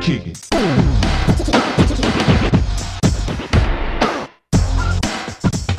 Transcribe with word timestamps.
Kick 0.00 0.30
it. 0.30 0.40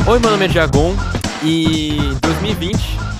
Oi, 0.08 0.20
meu 0.20 0.30
nome 0.30 0.46
é 0.46 0.48
Diagon 0.48 0.96
e 1.44 1.98
2020, 2.22 2.78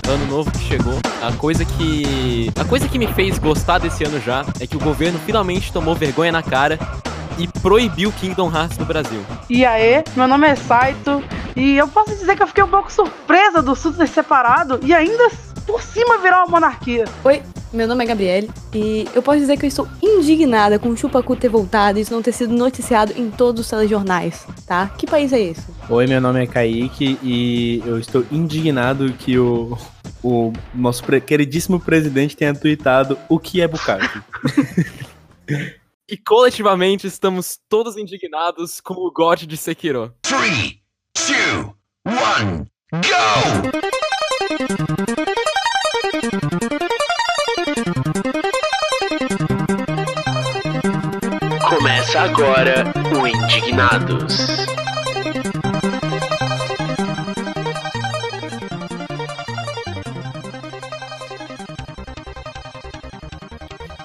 ano 0.08 0.26
novo 0.26 0.50
que 0.52 0.60
chegou, 0.60 0.94
a 1.20 1.32
coisa 1.32 1.64
que 1.64 2.50
a 2.56 2.64
coisa 2.64 2.86
que 2.86 3.00
me 3.00 3.08
fez 3.08 3.36
gostar 3.38 3.78
desse 3.78 4.04
ano 4.04 4.20
já 4.20 4.44
é 4.60 4.66
que 4.66 4.76
o 4.76 4.80
governo 4.80 5.18
finalmente 5.18 5.72
tomou 5.72 5.96
vergonha 5.96 6.30
na 6.30 6.42
cara 6.42 6.78
e 7.36 7.48
proibiu 7.48 8.12
Kingdom 8.12 8.54
Hearts 8.54 8.78
no 8.78 8.84
Brasil. 8.84 9.24
E 9.50 9.64
aí, 9.64 10.04
meu 10.14 10.28
nome 10.28 10.46
é 10.46 10.54
Saito 10.54 11.20
e 11.56 11.76
eu 11.76 11.88
posso 11.88 12.10
dizer 12.14 12.36
que 12.36 12.44
eu 12.44 12.46
fiquei 12.46 12.62
um 12.62 12.68
pouco 12.68 12.92
surpresa 12.92 13.60
do 13.60 13.74
Sul 13.74 13.92
ter 13.92 14.06
separado 14.06 14.78
e 14.84 14.94
ainda 14.94 15.30
por 15.66 15.82
cima 15.82 16.18
virar 16.18 16.44
uma 16.44 16.46
monarquia. 16.46 17.06
Oi, 17.24 17.42
meu 17.72 17.88
nome 17.88 18.04
é 18.04 18.06
Gabriele 18.06 18.50
e 18.74 19.06
eu 19.14 19.22
posso 19.22 19.38
dizer 19.40 19.56
que 19.56 19.64
eu 19.64 19.68
estou 19.68 19.88
indignada 20.02 20.78
com 20.78 20.88
o 20.90 20.96
Chupacu 20.96 21.34
ter 21.34 21.48
voltado 21.48 21.98
e 21.98 22.02
isso 22.02 22.12
não 22.12 22.20
ter 22.22 22.32
sido 22.32 22.52
noticiado 22.54 23.12
em 23.16 23.30
todos 23.30 23.62
os 23.62 23.68
telejornais, 23.70 24.46
tá? 24.66 24.88
Que 24.98 25.06
país 25.06 25.32
é 25.32 25.40
esse? 25.40 25.62
Oi, 25.88 26.06
meu 26.06 26.20
nome 26.20 26.42
é 26.42 26.46
Kaique 26.46 27.18
e 27.22 27.82
eu 27.86 27.98
estou 27.98 28.24
indignado 28.30 29.12
que 29.14 29.38
o, 29.38 29.76
o 30.22 30.52
nosso 30.74 31.02
pre- 31.02 31.20
queridíssimo 31.20 31.80
presidente 31.80 32.36
tenha 32.36 32.54
tweetado 32.54 33.18
o 33.28 33.38
que 33.38 33.60
é 33.60 33.68
Bukaki. 33.68 34.20
E 36.10 36.16
coletivamente 36.16 37.06
estamos 37.06 37.58
todos 37.70 37.96
indignados 37.96 38.80
com 38.82 38.92
o 38.94 39.10
God 39.10 39.44
de 39.44 39.56
Sekiro. 39.56 40.12
Three, 40.20 40.80
two, 41.14 41.74
one, 42.06 42.66
go! 42.92 43.72
Começa 52.12 52.30
agora 52.30 52.84
o 53.18 53.26
Indignados. 53.26 54.36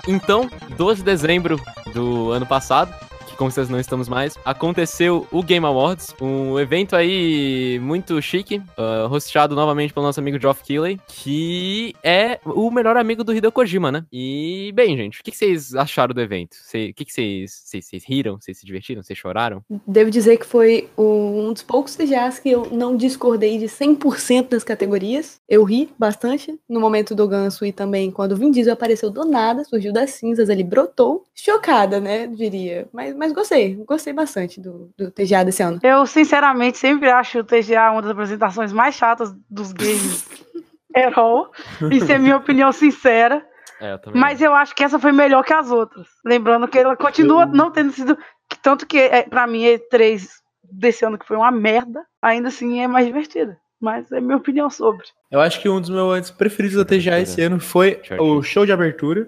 Então, 0.08 0.50
12 0.78 1.00
de 1.00 1.04
dezembro 1.04 1.60
do 1.94 2.32
ano 2.32 2.46
passado, 2.46 2.96
vocês 3.46 3.70
não 3.70 3.80
estamos 3.80 4.08
mais, 4.10 4.36
aconteceu 4.44 5.28
o 5.32 5.42
Game 5.42 5.66
Awards, 5.66 6.14
um 6.22 6.60
evento 6.60 6.96
aí 6.96 7.80
muito 7.82 8.22
chique, 8.22 8.58
uh, 8.78 9.12
hosteado 9.12 9.56
novamente 9.56 9.94
pelo 9.94 10.06
nosso 10.06 10.20
amigo 10.20 10.40
Geoff 10.40 10.64
Keighley, 10.64 11.00
que 11.08 11.96
é 12.04 12.40
o 12.46 12.70
melhor 12.72 12.98
amigo 12.98 13.24
do 13.24 13.34
Hideo 13.34 13.52
Kojima, 13.52 13.92
né? 13.92 14.06
E, 14.12 14.72
bem, 14.76 14.96
gente, 14.98 15.22
o 15.22 15.24
que 15.24 15.36
vocês 15.36 15.76
acharam 15.76 16.14
do 16.14 16.22
evento? 16.22 16.56
O 16.56 16.94
que 16.94 17.06
vocês 17.08 17.64
vocês- 17.66 18.04
riram? 18.06 18.38
Vocês 18.40 18.58
se 18.58 18.66
divertiram? 18.66 19.04
Vocês 19.04 19.18
choraram? 19.18 19.64
Devo 19.86 20.10
dizer 20.10 20.38
que 20.38 20.46
foi 20.46 20.90
um 20.98 21.52
dos 21.54 21.64
poucos 21.64 21.96
TGAs 21.96 22.40
que 22.40 22.50
eu 22.50 22.68
não 22.72 22.96
discordei 22.96 23.58
de 23.58 23.66
100% 23.68 24.50
das 24.50 24.64
categorias. 24.64 25.40
Eu 25.48 25.64
ri 25.64 25.90
bastante 25.98 26.58
no 26.68 26.80
momento 26.80 27.14
do 27.14 27.28
ganso 27.28 27.66
e 27.66 27.72
também 27.72 28.12
quando 28.12 28.34
o 28.34 28.36
Vin 28.36 28.52
Diesel 28.52 28.74
apareceu 28.74 29.10
do 29.10 29.26
nada, 29.26 29.64
surgiu 29.64 29.92
das 29.94 30.12
cinzas 30.12 30.50
ali, 30.50 30.64
brotou. 30.64 31.26
Chocada, 31.36 32.00
né, 32.00 32.28
diria. 32.28 32.88
Mas, 32.92 33.16
mas 33.16 33.27
gostei, 33.34 33.76
gostei 33.86 34.14
bastante 34.14 34.60
do, 34.60 34.92
do 34.98 35.12
TGA 35.12 35.44
desse 35.44 35.64
ano. 35.64 35.80
Eu, 35.84 36.06
sinceramente, 36.06 36.78
sempre 36.78 37.10
acho 37.10 37.40
o 37.40 37.44
TGA 37.44 37.92
uma 37.92 38.02
das 38.02 38.12
apresentações 38.12 38.72
mais 38.74 38.96
chatas 38.96 39.34
dos 39.50 39.72
games 39.72 40.28
all. 41.16 41.52
Isso 41.92 42.12
é 42.12 42.18
minha 42.18 42.38
opinião 42.38 42.72
sincera. 42.72 43.46
É, 43.80 43.94
eu. 43.94 44.00
Mas 44.14 44.42
eu 44.42 44.54
acho 44.54 44.76
que 44.76 44.84
essa 44.84 45.00
foi 45.00 45.12
melhor 45.12 45.44
que 45.44 45.54
as 45.54 45.70
outras. 45.70 46.08
Lembrando 46.26 46.68
que 46.68 46.80
ela 46.80 46.96
continua 46.96 47.46
não 47.46 47.72
tendo 47.72 47.92
sido. 47.92 48.18
Tanto 48.62 48.86
que, 48.86 48.98
é, 48.98 49.24
pra 49.24 49.46
mim, 49.46 49.64
E3 49.64 50.28
desse 50.64 51.06
ano 51.06 51.18
que 51.18 51.26
foi 51.28 51.38
uma 51.38 51.52
merda, 51.52 52.04
ainda 52.22 52.48
assim 52.50 52.80
é 52.80 52.88
mais 52.88 53.06
divertida. 53.06 53.58
Mas 53.80 54.12
é 54.12 54.20
minha 54.20 54.38
opinião 54.38 54.70
sobre. 54.70 55.06
Eu 55.30 55.40
acho 55.40 55.62
que 55.62 55.70
um 55.70 55.80
dos 55.80 55.90
meus 55.90 56.04
momentos 56.04 56.32
preferidos 56.32 56.78
da 56.78 56.86
TGA 56.86 57.20
esse 57.20 57.42
ano 57.42 57.60
foi 57.60 58.02
o 58.20 58.42
show 58.42 58.66
de 58.66 58.72
abertura, 58.72 59.28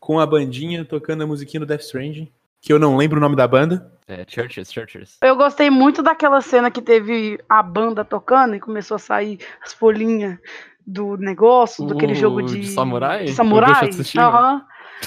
com 0.00 0.18
a 0.18 0.26
bandinha 0.26 0.84
tocando 0.84 1.22
a 1.22 1.26
musiquinha 1.26 1.60
do 1.60 1.66
Death 1.66 1.82
Stranding, 1.82 2.32
que 2.60 2.72
eu 2.72 2.78
não 2.78 2.96
lembro 2.96 3.18
o 3.18 3.20
nome 3.20 3.36
da 3.36 3.46
banda. 3.46 3.92
É, 4.06 4.24
Churches, 4.26 4.72
Churches. 4.72 5.18
Eu 5.22 5.36
gostei 5.36 5.68
muito 5.70 6.02
daquela 6.02 6.40
cena 6.40 6.70
que 6.70 6.80
teve 6.80 7.38
a 7.48 7.62
banda 7.62 8.04
tocando 8.04 8.54
e 8.54 8.60
começou 8.60 8.94
a 8.94 8.98
sair 8.98 9.38
as 9.62 9.72
folhinhas 9.72 10.38
do 10.86 11.16
negócio, 11.18 11.86
daquele 11.86 12.12
O 12.12 12.16
jogo 12.16 12.42
de. 12.42 12.60
de 12.60 12.68
samurai? 12.68 13.24
de 13.24 13.32
samurai. 13.34 13.90
Aham. 14.16 14.64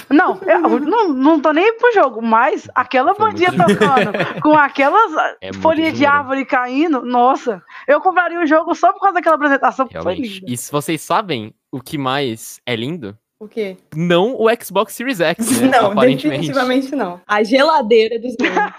Não, 0.08 0.40
eu 0.46 0.60
não, 0.80 1.08
não 1.12 1.40
tô 1.40 1.52
nem 1.52 1.76
pro 1.76 1.92
jogo, 1.92 2.22
mas 2.22 2.68
aquela 2.74 3.14
Foi 3.14 3.26
bandinha 3.30 3.50
tocando, 3.52 4.12
com 4.40 4.54
aquelas 4.54 5.36
É 5.40 5.52
folhinhas 5.52 5.94
de 5.98 6.06
árvore 6.06 6.46
caindo, 6.46 7.02
nossa, 7.04 7.62
eu 7.86 8.00
compraria 8.00 8.40
o 8.40 8.46
jogo 8.46 8.74
só 8.74 8.92
por 8.92 9.00
causa 9.00 9.14
daquela 9.14 9.34
apresentação, 9.36 9.88
foi 10.02 10.14
linda. 10.14 10.46
E 10.46 10.56
se 10.56 10.70
vocês 10.72 11.00
sabem 11.02 11.52
o 11.70 11.80
que 11.80 11.98
mais 11.98 12.60
é 12.64 12.74
lindo? 12.76 13.18
O 13.42 13.48
quê? 13.48 13.76
Não 13.96 14.36
o 14.40 14.46
Xbox 14.62 14.94
Series 14.94 15.18
X, 15.20 15.38
né? 15.62 15.66
Não, 15.80 15.92
definitivamente 15.96 16.94
não. 16.94 17.20
A 17.26 17.42
geladeira 17.42 18.16
dos 18.16 18.36
games. 18.36 18.56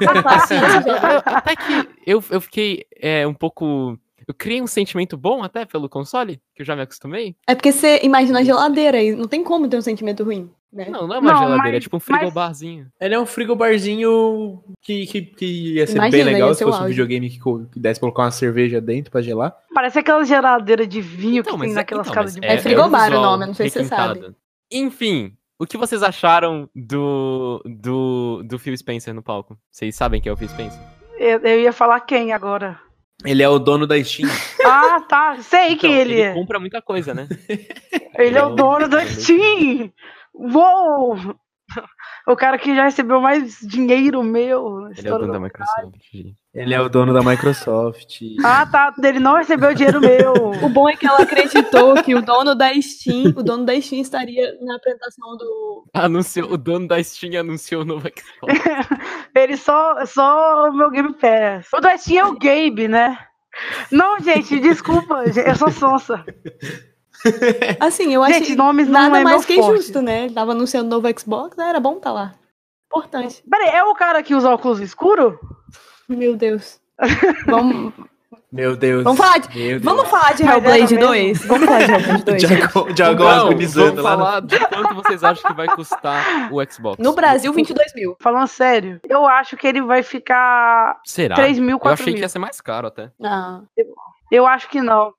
Eu- 0.00 0.82
geladeira. 0.82 1.22
até 1.24 1.54
que 1.54 1.88
eu, 2.04 2.24
eu 2.30 2.40
fiquei 2.40 2.84
é, 3.00 3.24
um 3.24 3.32
pouco. 3.32 3.96
Eu 4.26 4.34
criei 4.34 4.60
um 4.60 4.66
sentimento 4.66 5.16
bom 5.16 5.44
até 5.44 5.64
pelo 5.64 5.88
console, 5.88 6.40
que 6.52 6.62
eu 6.62 6.66
já 6.66 6.74
me 6.74 6.82
acostumei. 6.82 7.36
É 7.46 7.54
porque 7.54 7.70
você 7.70 8.00
imagina 8.02 8.40
a 8.40 8.42
geladeira 8.42 9.00
e 9.00 9.14
não 9.14 9.28
tem 9.28 9.44
como 9.44 9.68
ter 9.68 9.76
um 9.76 9.82
sentimento 9.82 10.24
ruim, 10.24 10.50
né? 10.72 10.88
Não, 10.90 11.06
não 11.06 11.16
é 11.16 11.18
uma 11.18 11.32
Não, 11.32 11.38
geladeira, 11.38 11.68
é 11.68 11.72
mas- 11.72 11.82
tipo 11.84 11.96
um 11.96 12.00
mas- 12.08 12.18
frigobarzinho. 12.18 12.86
Ele 13.00 13.14
é 13.14 13.18
um 13.20 13.26
frigobarzinho 13.26 14.62
que, 14.82 15.06
que, 15.06 15.22
que 15.22 15.74
ia 15.74 15.86
ser 15.86 15.96
Imagina, 15.96 16.24
bem 16.24 16.32
legal 16.34 16.54
se 16.54 16.64
o 16.64 16.68
fosse 16.68 16.82
um 16.82 16.86
videogame 16.86 17.30
que, 17.30 17.38
que 17.72 17.80
desse 17.80 18.00
pra 18.00 18.06
colocar 18.08 18.22
uma 18.24 18.30
cerveja 18.30 18.80
dentro 18.80 19.10
pra 19.10 19.22
gelar. 19.22 19.54
Parece 19.74 19.98
aquela 19.98 20.24
geladeira 20.24 20.86
de 20.86 21.00
vinho 21.00 21.40
Então, 21.40 21.52
que 21.54 21.58
mas 21.58 21.68
tem 21.68 21.72
é- 21.72 21.74
naquelas 21.76 22.06
então, 22.06 22.14
casas 22.14 22.36
mas 22.36 22.42
de 22.46 22.46
É 22.52 22.58
um 22.58 22.62
frigobar 22.62 23.02
o 23.02 23.04
visual 23.10 23.22
nome, 23.22 23.46
não 23.46 23.54
sei 23.54 23.68
se 23.70 23.78
você 23.78 23.84
sabe. 23.84 24.34
Enfim, 24.72 25.32
o 25.58 25.66
que 25.66 25.76
vocês 25.76 26.02
acharam 26.02 26.68
do, 26.74 27.62
do, 27.64 28.42
do 28.44 28.58
Phil 28.58 28.76
Spencer 28.76 29.14
no 29.14 29.22
palco? 29.22 29.56
Vocês 29.70 29.94
sabem 29.94 30.20
quem 30.20 30.30
é 30.30 30.32
o 30.32 30.36
Phil 30.36 30.48
Spencer? 30.48 30.80
Eu, 31.18 31.38
eu 31.40 31.60
ia 31.60 31.72
falar 31.72 32.00
quem 32.00 32.32
agora? 32.32 32.78
Ele 33.24 33.42
é 33.42 33.48
o 33.48 33.58
dono 33.58 33.86
da 33.86 34.02
Steam. 34.02 34.28
Ah, 34.68 35.00
tá, 35.08 35.36
sei 35.40 35.74
Então, 35.74 35.88
ele 35.88 36.20
é. 36.20 36.34
compra 36.34 36.58
muita 36.58 36.82
coisa, 36.82 37.14
né? 37.14 37.28
Ele 38.18 38.36
é 38.36 38.42
o 38.42 38.48
Ele- 38.48 38.56
dono 38.56 38.88
da 38.88 39.02
ele- 39.02 39.10
Steam! 39.14 39.92
Uou! 40.38 41.16
O 42.26 42.34
cara 42.34 42.58
que 42.58 42.74
já 42.74 42.84
recebeu 42.84 43.20
mais 43.20 43.58
dinheiro 43.60 44.22
meu. 44.22 44.88
Ele 44.96 45.08
é 45.08 45.14
o 45.14 45.18
dono 45.18 45.32
da 45.32 45.40
Microsoft. 45.40 46.14
Ele 46.54 46.74
é 46.74 46.80
o 46.80 46.88
dono 46.88 47.12
da 47.12 47.22
Microsoft. 47.22 48.20
Ah, 48.44 48.66
tá. 48.66 48.94
Ele 49.02 49.20
não 49.20 49.36
recebeu 49.36 49.74
dinheiro 49.74 50.00
meu. 50.00 50.32
O 50.62 50.68
bom 50.68 50.88
é 50.88 50.96
que 50.96 51.06
ela 51.06 51.22
acreditou 51.22 52.02
que 52.02 52.14
o 52.14 52.22
dono 52.22 52.54
da 52.54 52.72
Steam, 52.80 53.32
o 53.36 53.42
dono 53.42 53.64
da 53.64 53.80
Steam 53.80 54.00
estaria 54.00 54.56
na 54.60 54.76
apresentação 54.76 55.36
do. 55.36 55.84
Anunciou, 55.94 56.52
o 56.52 56.56
dono 56.56 56.88
da 56.88 57.02
Steam 57.02 57.38
anunciou 57.38 57.82
o 57.82 57.84
novo 57.84 58.08
Xbox. 58.08 58.60
Ele 59.34 59.56
só, 59.56 60.04
só 60.06 60.68
o 60.68 60.72
meu 60.72 60.90
Game 60.90 61.14
Pass. 61.14 61.68
O 61.74 61.80
da 61.80 61.96
Steam 61.96 62.26
é 62.26 62.28
o 62.28 62.38
Gabe, 62.38 62.88
né? 62.88 63.18
Não, 63.90 64.18
gente, 64.20 64.58
desculpa. 64.60 65.24
Eu 65.24 65.54
sou 65.54 65.70
sonsa. 65.70 66.24
Assim, 67.80 68.12
eu 68.14 68.22
achei 68.22 68.40
Gente, 68.40 68.56
nomes 68.56 68.86
não 68.88 68.94
nada 69.00 69.20
é 69.20 69.24
mais 69.24 69.44
que 69.44 69.56
forte. 69.56 69.76
justo, 69.82 70.02
né? 70.02 70.24
Ele 70.24 70.34
tava 70.34 70.52
anunciando 70.52 70.86
o 70.86 71.00
novo 71.00 71.18
Xbox, 71.18 71.56
né? 71.56 71.68
era 71.68 71.80
bom 71.80 71.98
tá 71.98 72.12
lá. 72.12 72.34
Importante. 72.86 73.42
Peraí, 73.50 73.68
é 73.70 73.82
o 73.84 73.94
cara 73.94 74.22
que 74.22 74.34
usa 74.34 74.50
óculos 74.50 74.80
escuros? 74.80 75.34
Meu 76.08 76.36
Deus. 76.36 76.80
Vamos, 77.46 77.92
Meu 78.50 78.74
Deus. 78.76 79.04
vamos 79.04 79.18
falar 79.18 79.38
de, 79.38 79.48
Deus. 79.48 79.82
vamos 79.82 80.08
falar 80.08 80.32
de 80.34 80.42
Hellblade 80.44 80.94
era 80.94 81.06
mesmo? 81.06 81.06
2? 81.08 81.44
Vamos 81.46 81.66
falar 81.66 81.84
de 81.84 81.92
Hellblade 81.92 82.24
2. 82.24 82.42
Diagon, 82.42 82.92
Diagon 82.94 83.24
Não, 83.24 83.40
agonizando 83.48 84.02
vamos 84.02 84.04
lá 84.04 84.16
no 84.16 84.18
falar 84.24 84.40
de 84.40 84.58
quanto 84.68 84.94
vocês 84.94 85.24
acham 85.24 85.50
que 85.50 85.56
vai 85.56 85.66
custar 85.68 86.50
o 86.52 86.72
Xbox. 86.72 86.96
No 87.04 87.12
Brasil, 87.12 87.52
22 87.52 87.92
mil. 87.94 88.16
Falando 88.20 88.46
sério, 88.46 89.00
eu 89.08 89.26
acho 89.26 89.56
que 89.58 89.66
ele 89.66 89.82
vai 89.82 90.02
ficar 90.02 90.98
Será? 91.04 91.34
3 91.34 91.58
mil, 91.58 91.72
Eu 91.72 91.78
4 91.80 91.92
achei 91.94 92.06
mil. 92.06 92.14
que 92.14 92.20
ia 92.22 92.28
ser 92.28 92.38
mais 92.38 92.60
caro 92.60 92.86
até. 92.86 93.10
Ah, 93.22 93.60
Eu 94.30 94.46
acho 94.46 94.68
que 94.70 94.80
não. 94.80 95.12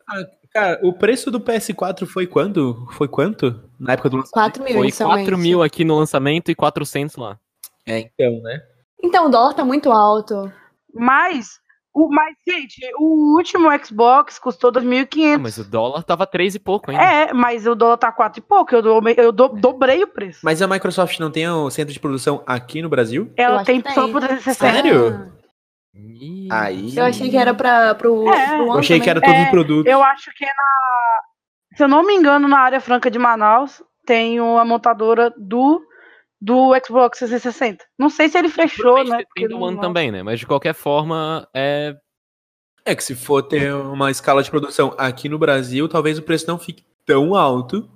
Cara, 0.57 0.79
o 0.81 0.91
preço 0.91 1.29
do 1.29 1.39
PS4 1.39 2.07
foi 2.07 2.25
quando? 2.25 2.87
Foi 2.93 3.07
quanto? 3.07 3.61
Na 3.79 3.93
época 3.93 4.09
do 4.09 4.17
lançamento? 4.17 4.33
4 4.33 4.63
mil 4.63 4.73
Foi 4.73 4.81
inicialmente. 4.81 5.29
4 5.29 5.37
mil 5.37 5.61
aqui 5.61 5.85
no 5.85 5.95
lançamento 5.99 6.49
e 6.49 6.55
400 6.55 7.15
lá. 7.15 7.37
É, 7.85 7.99
então, 7.99 8.41
né? 8.41 8.59
Então, 9.03 9.27
o 9.27 9.29
dólar 9.29 9.53
tá 9.53 9.63
muito 9.63 9.91
alto. 9.91 10.51
Mas, 10.91 11.59
o, 11.93 12.09
mas, 12.09 12.35
gente, 12.49 12.81
o 12.97 13.35
último 13.37 13.67
Xbox 13.85 14.39
custou 14.39 14.71
Ah, 14.71 14.79
2.500. 14.81 15.37
mas 15.39 15.59
o 15.59 15.63
dólar 15.63 16.01
tava 16.01 16.25
3 16.25 16.55
e 16.55 16.59
pouco 16.59 16.89
ainda. 16.89 17.03
É, 17.03 17.33
mas 17.33 17.67
o 17.67 17.75
dólar 17.75 17.97
tá 17.97 18.11
4 18.11 18.39
e 18.39 18.41
pouco. 18.41 18.73
Eu, 18.73 18.81
do, 18.81 19.09
eu 19.09 19.31
do- 19.31 19.49
dobrei 19.49 20.01
o 20.03 20.07
preço. 20.07 20.39
Mas 20.41 20.59
a 20.59 20.67
Microsoft 20.67 21.19
não 21.19 21.29
tem 21.29 21.47
o 21.47 21.69
centro 21.69 21.93
de 21.93 21.99
produção 21.99 22.41
aqui 22.47 22.81
no 22.81 22.89
Brasil? 22.89 23.31
Ela 23.37 23.63
tem 23.63 23.79
só 23.93 24.07
por 24.07 24.21
360. 24.21 24.53
Sério? 24.55 25.36
Aí. 26.51 26.95
eu 26.95 27.03
achei 27.05 27.29
que 27.29 27.37
era 27.37 27.53
pra, 27.53 27.93
pro, 27.95 28.27
É. 28.29 28.47
pro 28.55 28.65
Eu 28.67 28.73
achei 28.79 28.99
que 28.99 29.09
era 29.09 29.19
todos 29.21 29.35
É, 29.35 29.43
os 29.43 29.49
produtos. 29.49 29.91
Eu 29.91 30.03
acho 30.03 30.31
que 30.35 30.45
é 30.45 30.47
na. 30.47 31.21
Se 31.77 31.83
eu 31.83 31.87
não 31.87 32.03
me 32.05 32.13
engano, 32.13 32.47
na 32.47 32.59
área 32.59 32.79
franca 32.81 33.09
de 33.11 33.19
Manaus, 33.19 33.81
tem 34.05 34.39
uma 34.39 34.63
montadora 34.65 35.33
do 35.37 35.83
do 36.39 36.71
Xbox 36.85 37.17
360. 37.19 37.83
Não 37.97 38.09
sei 38.09 38.29
se 38.29 38.37
ele 38.37 38.47
fechou, 38.49 39.03
né? 39.03 39.23
Tem 39.35 39.47
do 39.47 39.55
não- 39.55 39.61
One 39.63 39.75
não- 39.75 39.81
também, 39.81 40.11
né? 40.11 40.21
Mas 40.21 40.39
de 40.39 40.45
é, 40.45 40.47
qualquer 40.47 40.73
forma, 40.75 41.47
é. 41.53 41.95
É 42.85 42.95
que 42.95 43.03
se 43.03 43.15
for 43.15 43.41
ter 43.41 43.73
uma 43.73 44.09
escala 44.11 44.41
de 44.43 44.49
produção 44.49 44.93
aqui 44.97 45.27
no 45.27 45.37
Brasil, 45.39 45.89
talvez 45.89 46.17
o 46.17 46.21
preço 46.21 46.47
não 46.47 46.57
fique 46.59 46.85
tão 47.05 47.35
alto. 47.35 47.89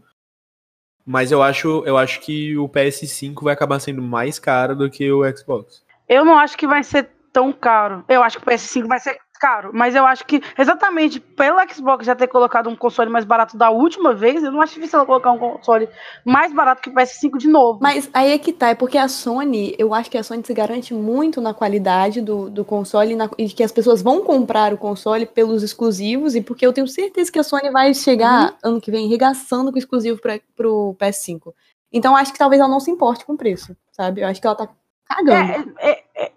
Mas 1.05 1.31
eu 1.31 1.41
acho, 1.41 1.83
eu 1.85 1.97
acho 1.97 2.19
que 2.19 2.57
o 2.57 2.67
PS5 2.67 3.43
vai 3.43 3.53
acabar 3.53 3.79
sendo 3.79 4.01
mais 4.01 4.37
caro 4.37 4.75
do 4.75 4.89
que 4.89 5.09
o 5.11 5.21
Xbox. 5.35 5.83
Eu 6.09 6.25
não 6.25 6.37
acho 6.37 6.57
que 6.57 6.67
vai 6.67 6.83
ser 6.83 7.09
tão 7.33 7.51
caro. 7.53 8.03
Eu 8.09 8.23
acho 8.23 8.37
que 8.37 8.43
o 8.43 8.47
PS5 8.51 8.87
vai 8.87 8.99
ser 8.99 9.17
caro, 9.39 9.71
mas 9.73 9.95
eu 9.95 10.05
acho 10.05 10.23
que 10.27 10.39
exatamente 10.55 11.19
pelo 11.19 11.57
Xbox 11.67 12.05
já 12.05 12.15
ter 12.15 12.27
colocado 12.27 12.69
um 12.69 12.75
console 12.75 13.09
mais 13.09 13.25
barato 13.25 13.57
da 13.57 13.71
última 13.71 14.13
vez, 14.13 14.43
eu 14.43 14.51
não 14.51 14.61
acho 14.61 14.75
difícil 14.75 14.99
ela 14.99 15.05
colocar 15.05 15.31
um 15.31 15.39
console 15.39 15.89
mais 16.23 16.53
barato 16.53 16.79
que 16.79 16.89
o 16.91 16.93
PS5 16.93 17.37
de 17.39 17.47
novo. 17.47 17.79
Mas 17.81 18.07
aí 18.13 18.33
é 18.33 18.37
que 18.37 18.53
tá, 18.53 18.69
é 18.69 18.75
porque 18.75 18.99
a 18.99 19.07
Sony, 19.07 19.73
eu 19.79 19.95
acho 19.95 20.11
que 20.11 20.17
a 20.19 20.23
Sony 20.23 20.43
se 20.45 20.53
garante 20.53 20.93
muito 20.93 21.41
na 21.41 21.55
qualidade 21.55 22.21
do, 22.21 22.51
do 22.51 22.63
console 22.63 23.13
e, 23.13 23.15
na- 23.15 23.31
e 23.35 23.49
que 23.49 23.63
as 23.63 23.71
pessoas 23.71 24.03
vão 24.03 24.23
comprar 24.23 24.75
o 24.75 24.77
console 24.77 25.25
pelos 25.25 25.63
exclusivos, 25.63 26.35
e 26.35 26.41
porque 26.41 26.63
eu 26.63 26.71
tenho 26.71 26.87
certeza 26.87 27.31
que 27.31 27.39
a 27.39 27.43
Sony 27.43 27.71
vai 27.71 27.95
chegar 27.95 28.55
ano 28.63 28.79
que 28.79 28.91
vem 28.91 29.07
regaçando 29.09 29.71
com 29.71 29.77
exclusivo 29.79 30.21
pra, 30.21 30.39
pro 30.55 30.95
PS5. 30.99 31.51
Então 31.91 32.11
eu 32.11 32.17
acho 32.17 32.31
que 32.31 32.37
talvez 32.37 32.59
ela 32.59 32.69
não 32.69 32.79
se 32.79 32.91
importe 32.91 33.25
com 33.25 33.33
o 33.33 33.37
preço, 33.37 33.75
sabe? 33.91 34.21
Eu 34.21 34.27
acho 34.27 34.39
que 34.39 34.45
ela 34.45 34.55
tá 34.55 34.69
cagando. 35.03 35.73
É, 35.79 35.89
é, 35.91 36.03
é, 36.15 36.31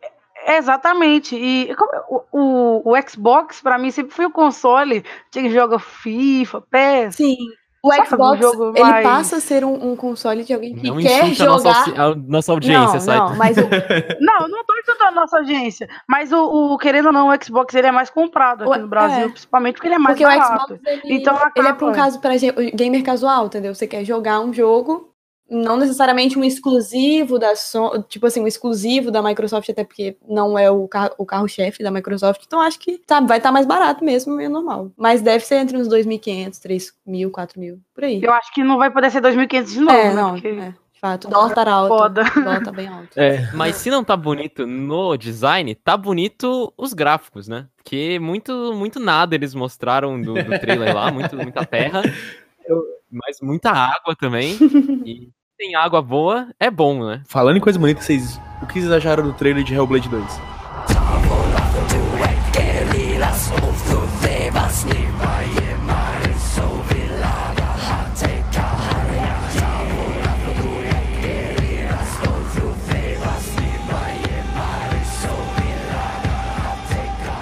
exatamente. 0.57 1.37
E 1.37 1.75
como- 1.75 2.25
o, 2.33 2.39
o, 2.87 2.93
o 2.93 3.09
Xbox, 3.09 3.61
pra 3.61 3.79
mim, 3.79 3.91
sempre 3.91 4.15
foi 4.15 4.27
o 4.27 4.31
console 4.31 5.05
que 5.31 5.49
joga 5.51 5.79
FIFA, 5.79 6.61
PES. 6.71 7.17
Sim. 7.17 7.37
O 7.83 7.93
Xbox, 7.93 8.39
um 8.39 8.43
jogo 8.43 8.73
ele 8.75 8.83
mais- 8.83 9.07
passa 9.07 9.37
a 9.37 9.41
ser 9.41 9.63
um, 9.63 9.91
um 9.91 9.95
console 9.95 10.43
de 10.43 10.55
alguém 10.55 10.75
que 10.75 10.89
Não 10.89 10.97
quer 10.97 11.25
insulte 11.27 11.43
a 11.43 11.45
nossa, 11.45 11.85
jogar. 11.85 12.03
a 12.03 12.15
nossa 12.15 12.53
audiência, 12.53 12.95
não, 12.95 13.01
sai. 13.01 13.19
não, 13.19 13.37
mas 13.37 13.57
o, 13.59 13.61
Não, 14.25 14.41
eu 14.41 14.49
não 14.49 14.65
tô 14.65 14.75
insultando 14.79 15.09
a 15.09 15.21
nossa 15.21 15.37
audiência. 15.37 15.87
Mas 16.09 16.33
o, 16.33 16.73
o, 16.73 16.79
querendo 16.79 17.07
ou 17.09 17.13
não, 17.13 17.29
o 17.29 17.45
Xbox 17.45 17.75
ele 17.75 17.87
é 17.89 17.93
mais 17.93 18.09
comprado 18.09 18.65
aqui 18.65 18.79
O- 18.79 18.81
no 18.81 18.89
Brasil, 18.89 19.27
é. 19.27 19.29
principalmente 19.29 19.75
porque 19.75 19.89
ele 19.89 19.97
é 19.97 19.99
mais 19.99 20.17
Porque 20.19 20.25
o 20.25 20.39
barato. 20.39 20.65
Xbox, 20.77 20.81
ele, 20.87 21.15
Então 21.15 21.35
ele 21.35 21.43
é 21.43 21.47
acaba- 21.47 21.75
para 21.75 21.87
um 21.87 21.93
caso 21.93 22.21
para 22.23 22.33
gamer 22.75 23.05
casual, 23.05 23.47
entendeu? 23.47 23.75
Você 23.75 23.87
quer 23.87 24.03
jogar 24.03 24.41
um 24.41 24.51
jogo, 24.51 25.11
não 25.49 25.77
necessariamente 25.77 26.39
um 26.39 26.45
exclusivo 26.45 27.39
da 27.39 27.55
Sony, 27.55 28.03
tipo 28.09 28.27
assim, 28.27 28.41
um 28.41 28.47
exclusivo 28.47 29.11
da 29.11 29.23
Microsoft, 29.23 29.69
até 29.69 29.85
porque 29.85 30.17
não 30.27 30.59
é 30.59 30.71
o, 30.71 30.89
car 30.89 31.13
o 31.19 31.27
carro-chefe 31.27 31.83
da 31.83 31.91
Microsoft. 31.91 32.43
Então 32.47 32.61
acho 32.61 32.79
que 32.79 33.01
sabe, 33.07 33.29
vai 33.29 33.39
estar 33.39 33.53
mais 33.53 33.67
barato 33.67 34.05
mesmo, 34.05 34.41
é 34.41 34.49
normal. 34.49 34.91
Mas 34.97 35.21
deve 35.21 35.45
ser 35.45 35.57
entre 35.57 35.77
uns 35.77 35.89
2.500, 35.89 36.61
3.000, 37.07 37.31
4.000, 37.31 37.79
por 37.95 38.05
aí. 38.05 38.23
Eu 38.23 38.33
acho 38.33 38.53
que 38.53 38.65
não 38.65 38.79
vai 38.79 38.91
poder 38.91 39.11
ser 39.11 39.21
2.500 39.21 39.65
de 39.67 39.81
novo, 39.81 39.93
é, 39.93 40.05
né? 40.05 40.15
não, 40.15 40.33
Porque 40.33 40.49
é, 40.49 40.75
de 40.95 41.01
fato. 41.01 41.29
O 41.29 41.31
dólar 41.31 41.55
tá 41.55 41.71
alto. 41.71 41.89
Foda. 41.89 42.23
O 42.23 42.41
dólar 42.41 42.63
tá 42.63 42.73
bem 42.73 42.89
alto. 42.89 43.09
É. 43.17 43.51
Mas 43.53 43.77
se 43.77 43.91
não 43.91 44.03
tá 44.03 44.17
bonito 44.17 44.67
no 44.67 45.17
design, 45.17 45.75
tá 45.75 45.97
bonito 45.97 46.73
os 46.77 46.95
gráficos, 46.95 47.49
né? 47.49 47.67
Porque 47.77 48.19
muito, 48.19 48.73
muito 48.75 48.99
nada 48.99 49.35
eles 49.35 49.55
mostraram 49.55 50.21
do, 50.21 50.35
do 50.35 50.59
trailer 50.59 50.95
lá, 50.95 51.13
muito, 51.13 51.37
muita 51.37 51.65
terra, 51.67 52.03
mas 53.15 53.39
muita 53.41 53.71
água 53.71 54.15
também. 54.19 54.57
E 55.07 55.29
tem 55.57 55.77
água 55.77 56.03
boa, 56.03 56.49
é 56.59 56.71
bom, 56.71 57.07
né? 57.07 57.23
Falando 57.29 57.57
em 57.57 57.61
coisa 57.61 57.79
bonita, 57.79 58.01
vocês, 58.01 58.41
o 58.61 58.67
que 58.67 58.81
vocês 58.81 58.91
acharam 58.91 59.23
do 59.23 59.33
trailer 59.33 59.63
de 59.63 59.73
Hellblade 59.73 60.09
2? 60.09 60.41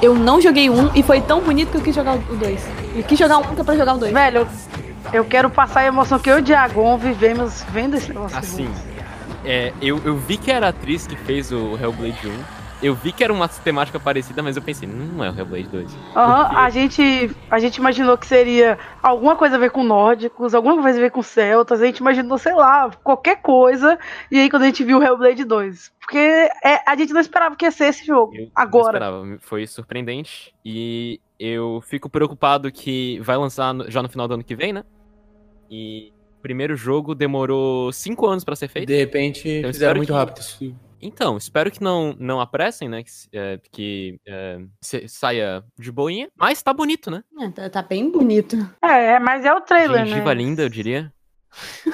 Eu 0.02 0.16
não 0.16 0.40
joguei 0.40 0.68
um 0.68 0.90
e 0.96 1.02
foi 1.02 1.20
tão 1.20 1.40
bonito 1.40 1.70
que 1.70 1.76
eu 1.76 1.80
quis 1.80 1.94
jogar 1.94 2.16
o 2.16 2.36
dois. 2.36 2.60
Eu 2.92 3.04
quis 3.04 3.16
jogar 3.16 3.38
um 3.38 3.54
que 3.54 3.60
é 3.60 3.64
pra 3.64 3.76
jogar 3.76 3.94
o 3.94 3.98
dois. 3.98 4.12
Velho, 4.12 4.48
eu, 5.12 5.24
quero 5.24 5.50
passar 5.50 5.80
a 5.80 5.86
emoção 5.86 6.18
que 6.18 6.30
eu 6.30 6.38
e 6.38 6.40
o 6.40 6.44
Diagon 6.44 6.96
vivemos 6.98 7.62
vendo 7.64 7.96
esse 7.96 8.08
negócio. 8.08 8.36
Assim, 8.38 8.68
é, 9.44 9.72
eu, 9.80 10.00
eu 10.04 10.16
vi 10.16 10.36
que 10.36 10.50
era 10.50 10.66
a 10.66 10.70
atriz 10.70 11.06
que 11.06 11.16
fez 11.16 11.50
o 11.52 11.76
Hellblade 11.80 12.26
1. 12.28 12.62
Eu 12.82 12.96
vi 12.96 13.12
que 13.12 13.22
era 13.22 13.32
uma 13.32 13.46
temática 13.46 14.00
parecida, 14.00 14.42
mas 14.42 14.56
eu 14.56 14.62
pensei, 14.62 14.88
não 14.88 15.22
é 15.22 15.30
o 15.30 15.38
Hellblade 15.38 15.68
2. 15.68 15.96
Aham, 16.16 16.44
porque- 16.46 16.56
a, 16.56 16.70
gente, 16.70 17.30
a 17.48 17.58
gente 17.60 17.76
imaginou 17.76 18.18
que 18.18 18.26
seria 18.26 18.76
alguma 19.00 19.36
coisa 19.36 19.54
a 19.54 19.58
ver 19.58 19.70
com 19.70 19.84
nórdicos, 19.84 20.52
alguma 20.52 20.82
coisa 20.82 20.98
a 20.98 21.00
ver 21.00 21.12
com 21.12 21.22
celtas, 21.22 21.80
a 21.80 21.86
gente 21.86 21.98
imaginou, 21.98 22.36
sei 22.38 22.54
lá, 22.54 22.90
qualquer 23.04 23.36
coisa, 23.40 23.96
e 24.32 24.40
aí 24.40 24.50
quando 24.50 24.64
a 24.64 24.66
gente 24.66 24.82
viu 24.82 24.98
o 24.98 25.02
Hellblade 25.02 25.44
2. 25.44 25.92
Porque 26.00 26.18
é, 26.18 26.80
a 26.84 26.96
gente 26.96 27.12
não 27.12 27.20
esperava 27.20 27.54
que 27.54 27.64
ia 27.64 27.70
ser 27.70 27.84
esse 27.84 28.04
jogo, 28.04 28.34
Eu 28.34 28.46
não 28.46 28.50
agora. 28.52 28.86
esperava, 28.86 29.24
foi 29.42 29.64
surpreendente. 29.64 30.52
E 30.64 31.20
eu 31.38 31.80
fico 31.86 32.08
preocupado 32.08 32.72
que 32.72 33.20
vai 33.20 33.36
lançar 33.36 33.72
já 33.86 34.02
no 34.02 34.08
final 34.08 34.26
do 34.26 34.34
ano 34.34 34.42
que 34.42 34.56
vem, 34.56 34.72
né? 34.72 34.82
E 35.74 36.12
o 36.38 36.42
primeiro 36.42 36.76
jogo 36.76 37.14
demorou 37.14 37.90
cinco 37.92 38.26
anos 38.26 38.44
pra 38.44 38.54
ser 38.54 38.68
feito. 38.68 38.86
De 38.88 38.96
repente, 38.96 39.48
Eu 39.48 39.72
fizeram 39.72 39.96
muito 39.96 40.08
que- 40.08 40.12
rápido. 40.14 40.38
isso. 40.40 40.74
Então, 41.00 41.36
espero 41.36 41.68
que 41.70 41.82
não, 41.82 42.14
não 42.18 42.40
apressem, 42.40 42.88
né? 42.88 43.02
Que, 43.02 43.10
é, 43.32 43.58
que 43.72 44.20
é, 44.26 44.60
se- 44.80 45.08
saia 45.08 45.64
de 45.76 45.90
boinha. 45.90 46.28
Mas 46.36 46.62
tá 46.62 46.72
bonito, 46.72 47.10
né? 47.10 47.24
É, 47.40 47.48
tá, 47.50 47.70
tá 47.70 47.82
bem 47.82 48.08
bonito. 48.10 48.56
É, 48.80 49.18
mas 49.18 49.44
é 49.44 49.52
o 49.52 49.60
trailer, 49.62 50.06
Gengiva 50.06 50.32
né? 50.32 50.34
linda, 50.42 50.62
eu 50.62 50.68
diria. 50.68 51.12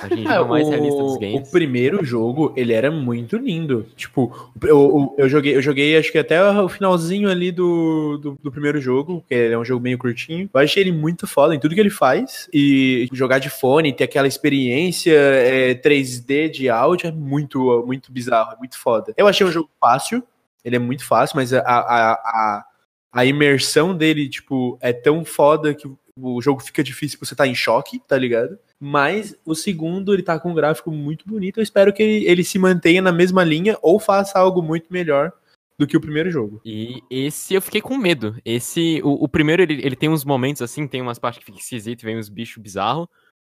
A 0.03 0.09
gengiva 0.09 0.35
É, 0.35 0.45
mais 0.45 0.67
o, 0.67 0.71
realista 0.71 1.03
dos 1.03 1.17
o 1.17 1.19
games. 1.19 1.51
primeiro 1.51 2.05
jogo, 2.05 2.53
ele 2.57 2.73
era 2.73 2.91
muito 2.91 3.37
lindo. 3.37 3.87
Tipo, 3.97 4.51
eu, 4.63 4.69
eu, 4.69 5.15
eu 5.19 5.29
joguei, 5.29 5.57
eu 5.57 5.63
joguei 5.63 5.97
acho 5.97 6.13
que 6.13 6.19
até 6.19 6.41
o 6.43 6.69
finalzinho 6.69 7.29
ali 7.29 7.51
do, 7.51 8.19
do, 8.19 8.39
do 8.43 8.53
primeiro 8.53 8.81
jogo, 8.81 9.25
que 9.29 9.35
é 9.35 9.59
um 9.59 9.65
jogo 9.65 9.83
meio 9.83 9.99
curtinho. 9.99 10.49
Eu 10.53 10.61
achei 10.61 10.83
ele 10.83 10.93
muito 10.93 11.27
foda 11.27 11.55
em 11.55 11.59
tudo 11.61 11.75
que 11.75 11.81
ele 11.81 11.91
faz. 11.91 12.49
E 12.53 13.09
jogar 13.13 13.39
de 13.39 13.51
fone, 13.51 13.93
ter 13.93 14.05
aquela 14.05 14.29
experiência 14.29 15.13
é, 15.13 15.75
3D 15.75 16.51
de 16.51 16.69
áudio 16.69 17.09
é 17.09 17.13
muito, 17.13 17.85
muito 17.87 18.13
bizarro, 18.13 18.53
é 18.53 18.57
muito 18.57 18.79
foda. 18.79 19.13
Eu 19.17 19.27
achei 19.27 19.47
um 19.47 19.53
jogo 19.53 19.69
fácil, 19.81 20.23
ele 20.65 20.77
é 20.77 20.79
muito 20.79 21.05
fácil, 21.05 21.37
mas 21.37 21.53
a, 21.53 21.61
a, 21.61 22.13
a, 22.13 22.65
a 23.13 23.25
imersão 23.25 23.95
dele, 23.97 24.29
tipo, 24.29 24.79
é 24.81 24.93
tão 24.93 25.25
foda 25.25 25.75
que 25.75 25.91
o 26.21 26.41
jogo 26.41 26.61
fica 26.61 26.83
difícil 26.83 27.19
você 27.21 27.35
tá 27.35 27.47
em 27.47 27.55
choque, 27.55 28.01
tá 28.01 28.17
ligado? 28.17 28.59
Mas 28.81 29.37
o 29.45 29.55
segundo, 29.55 30.13
ele 30.13 30.23
tá 30.23 30.39
com 30.39 30.51
um 30.51 30.55
gráfico 30.55 30.91
muito 30.91 31.27
bonito. 31.27 31.59
Eu 31.59 31.63
espero 31.63 31.93
que 31.93 32.03
ele, 32.03 32.27
ele 32.27 32.45
se 32.45 32.59
mantenha 32.59 33.03
na 33.03 33.13
mesma 33.13 33.45
linha 33.45 33.77
ou 33.83 33.99
faça 33.99 34.39
algo 34.39 34.63
muito 34.63 34.93
melhor 34.93 35.33
do 35.79 35.87
que 35.87 35.97
o 35.97 36.01
primeiro 36.01 36.31
jogo. 36.31 36.61
E 36.65 37.03
esse 37.09 37.55
eu 37.55 37.63
fiquei 37.63 37.81
com 37.81 37.97
medo. 37.97 38.37
Esse, 38.45 39.01
o, 39.05 39.25
o 39.25 39.29
primeiro, 39.29 39.63
ele, 39.63 39.75
ele 39.85 39.97
tem 39.97 40.09
uns 40.09 40.25
momentos 40.25 40.61
assim, 40.61 40.89
tem 40.89 41.01
umas 41.01 41.19
partes 41.19 41.39
que 41.39 41.47
fica 41.47 41.59
esquisito, 41.59 42.03
vem 42.03 42.19
uns 42.19 42.29
bichos 42.29 42.61
bizarros. 42.61 43.07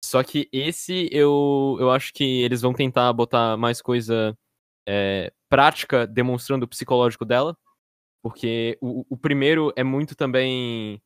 Só 0.05 0.23
que 0.23 0.49
esse 0.53 1.09
eu, 1.13 1.77
eu 1.81 1.91
acho 1.91 2.13
que 2.13 2.43
eles 2.43 2.61
vão 2.61 2.73
tentar 2.73 3.13
botar 3.13 3.57
mais 3.57 3.81
coisa 3.81 4.37
é, 4.89 5.33
prática, 5.49 6.07
demonstrando 6.07 6.65
o 6.65 6.69
psicológico 6.69 7.25
dela. 7.25 7.57
Porque 8.23 8.79
o, 8.81 9.05
o 9.09 9.17
primeiro 9.17 9.73
é 9.77 9.83
muito 9.83 10.15
também. 10.15 11.01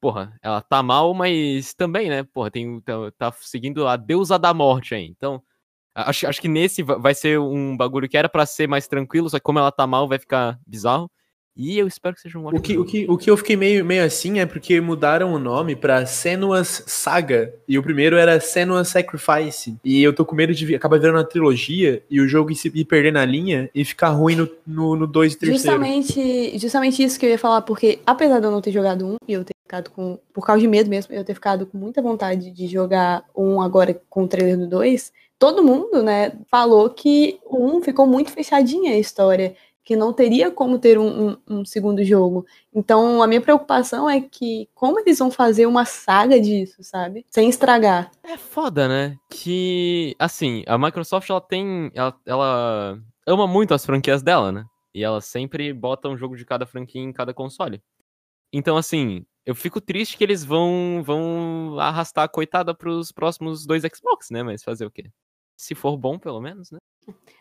Porra, 0.00 0.34
ela 0.42 0.62
tá 0.62 0.82
mal, 0.82 1.12
mas 1.12 1.74
também, 1.74 2.08
né? 2.08 2.22
Porra, 2.24 2.50
tem, 2.50 2.80
tá, 2.80 2.94
tá 3.18 3.32
seguindo 3.32 3.86
a 3.86 3.96
deusa 3.96 4.38
da 4.38 4.54
morte 4.54 4.94
aí. 4.94 5.04
Então, 5.06 5.42
acho, 5.94 6.28
acho 6.28 6.40
que 6.40 6.48
nesse 6.48 6.82
va- 6.84 6.98
vai 6.98 7.14
ser 7.14 7.40
um 7.40 7.76
bagulho 7.76 8.08
que 8.08 8.16
era 8.16 8.28
pra 8.28 8.46
ser 8.46 8.68
mais 8.68 8.88
tranquilo, 8.88 9.30
só 9.30 9.38
que 9.38 9.44
como 9.44 9.58
ela 9.58 9.72
tá 9.72 9.86
mal, 9.86 10.08
vai 10.08 10.18
ficar 10.20 10.58
bizarro. 10.66 11.10
E 11.56 11.78
eu 11.78 11.86
espero 11.86 12.14
que 12.14 12.22
seja 12.22 12.38
um 12.38 12.46
ótimo 12.46 12.58
O 12.58 12.62
que, 12.62 12.72
o, 12.72 12.76
jogo. 12.76 12.90
que, 12.90 13.06
o 13.08 13.18
que 13.18 13.30
eu 13.30 13.36
fiquei 13.36 13.56
meio, 13.56 13.84
meio 13.84 14.04
assim 14.04 14.38
é 14.38 14.46
porque 14.46 14.80
mudaram 14.80 15.32
o 15.34 15.38
nome 15.38 15.76
pra 15.76 16.06
Senua's 16.06 16.82
Saga. 16.86 17.54
E 17.68 17.78
o 17.78 17.82
primeiro 17.82 18.16
era 18.16 18.40
Senua's 18.40 18.88
Sacrifice. 18.88 19.76
E 19.84 20.02
eu 20.02 20.12
tô 20.12 20.24
com 20.24 20.34
medo 20.34 20.54
de 20.54 20.74
acabar 20.74 20.98
virando 20.98 21.16
uma 21.16 21.24
trilogia 21.24 22.02
e 22.08 22.20
o 22.20 22.28
jogo 22.28 22.50
ir, 22.52 22.84
perder 22.84 23.12
na 23.12 23.24
linha 23.24 23.68
e 23.74 23.84
ficar 23.84 24.10
ruim 24.10 24.36
no 24.36 24.46
2 24.46 24.58
no, 24.66 24.96
no 24.96 25.06
dois 25.06 25.34
e 25.34 25.38
terceiro. 25.38 25.62
Justamente, 25.62 26.58
justamente 26.58 27.02
isso 27.02 27.18
que 27.18 27.26
eu 27.26 27.30
ia 27.30 27.38
falar, 27.38 27.62
porque 27.62 27.98
apesar 28.06 28.38
de 28.38 28.46
eu 28.46 28.50
não 28.50 28.60
ter 28.60 28.72
jogado 28.72 29.06
um, 29.06 29.16
e 29.26 29.32
eu 29.32 29.44
ter 29.44 29.54
ficado 29.62 29.90
com, 29.90 30.18
por 30.32 30.46
causa 30.46 30.60
de 30.60 30.68
medo 30.68 30.88
mesmo, 30.88 31.14
eu 31.14 31.24
ter 31.24 31.34
ficado 31.34 31.66
com 31.66 31.76
muita 31.76 32.00
vontade 32.00 32.50
de 32.50 32.66
jogar 32.66 33.24
um 33.36 33.60
agora 33.60 34.00
com 34.08 34.24
o 34.24 34.28
trailer 34.28 34.58
do 34.58 34.66
2, 34.66 35.12
todo 35.38 35.64
mundo, 35.64 36.02
né, 36.02 36.32
falou 36.50 36.90
que 36.90 37.38
o 37.46 37.64
um 37.64 37.82
ficou 37.82 38.06
muito 38.06 38.30
fechadinha 38.30 38.92
a 38.92 38.98
história, 38.98 39.54
que 39.90 39.96
não 39.96 40.12
teria 40.12 40.52
como 40.52 40.78
ter 40.78 40.96
um, 41.00 41.30
um- 41.30 41.36
um 41.48 41.64
segundo 41.64 42.04
jogo. 42.04 42.46
Então, 42.72 43.20
a 43.20 43.26
minha 43.26 43.40
preocupação 43.40 44.08
é 44.08 44.20
que 44.20 44.68
como 44.72 45.00
eles 45.00 45.18
vão 45.18 45.32
fazer 45.32 45.66
uma 45.66 45.84
saga 45.84 46.40
disso, 46.40 46.76
sabe? 46.84 47.26
Sem 47.28 47.48
estragar. 47.48 48.08
É 48.22 48.36
foda, 48.36 48.86
né? 48.86 49.16
Que, 49.28 50.14
assim, 50.16 50.62
a 50.68 50.78
Microsoft, 50.78 51.28
ela 51.28 51.40
tem. 51.40 51.90
Ela, 51.92 52.16
ela 52.24 53.00
ama 53.26 53.48
muito 53.48 53.74
as 53.74 53.84
franquias 53.84 54.22
dela, 54.22 54.52
né? 54.52 54.64
E 54.94 55.02
ela 55.02 55.20
sempre 55.20 55.72
bota 55.72 56.08
um 56.08 56.16
jogo 56.16 56.36
de 56.36 56.44
cada 56.44 56.64
franquia 56.64 57.02
em 57.02 57.12
cada 57.12 57.34
console. 57.34 57.82
Então, 58.52 58.76
assim, 58.76 59.26
eu 59.44 59.56
fico 59.56 59.80
triste 59.80 60.16
que 60.16 60.22
eles 60.22 60.44
vão, 60.44 61.02
vão 61.04 61.80
arrastar 61.80 62.26
a 62.26 62.28
coitada 62.28 62.72
pros 62.72 63.10
próximos 63.10 63.66
dois 63.66 63.82
Xbox, 63.82 64.28
né? 64.30 64.44
Mas 64.44 64.62
fazer 64.62 64.86
o 64.86 64.90
quê? 64.90 65.10
Se 65.60 65.74
for 65.74 65.94
bom, 65.94 66.18
pelo 66.18 66.40
menos, 66.40 66.70
né? 66.70 66.78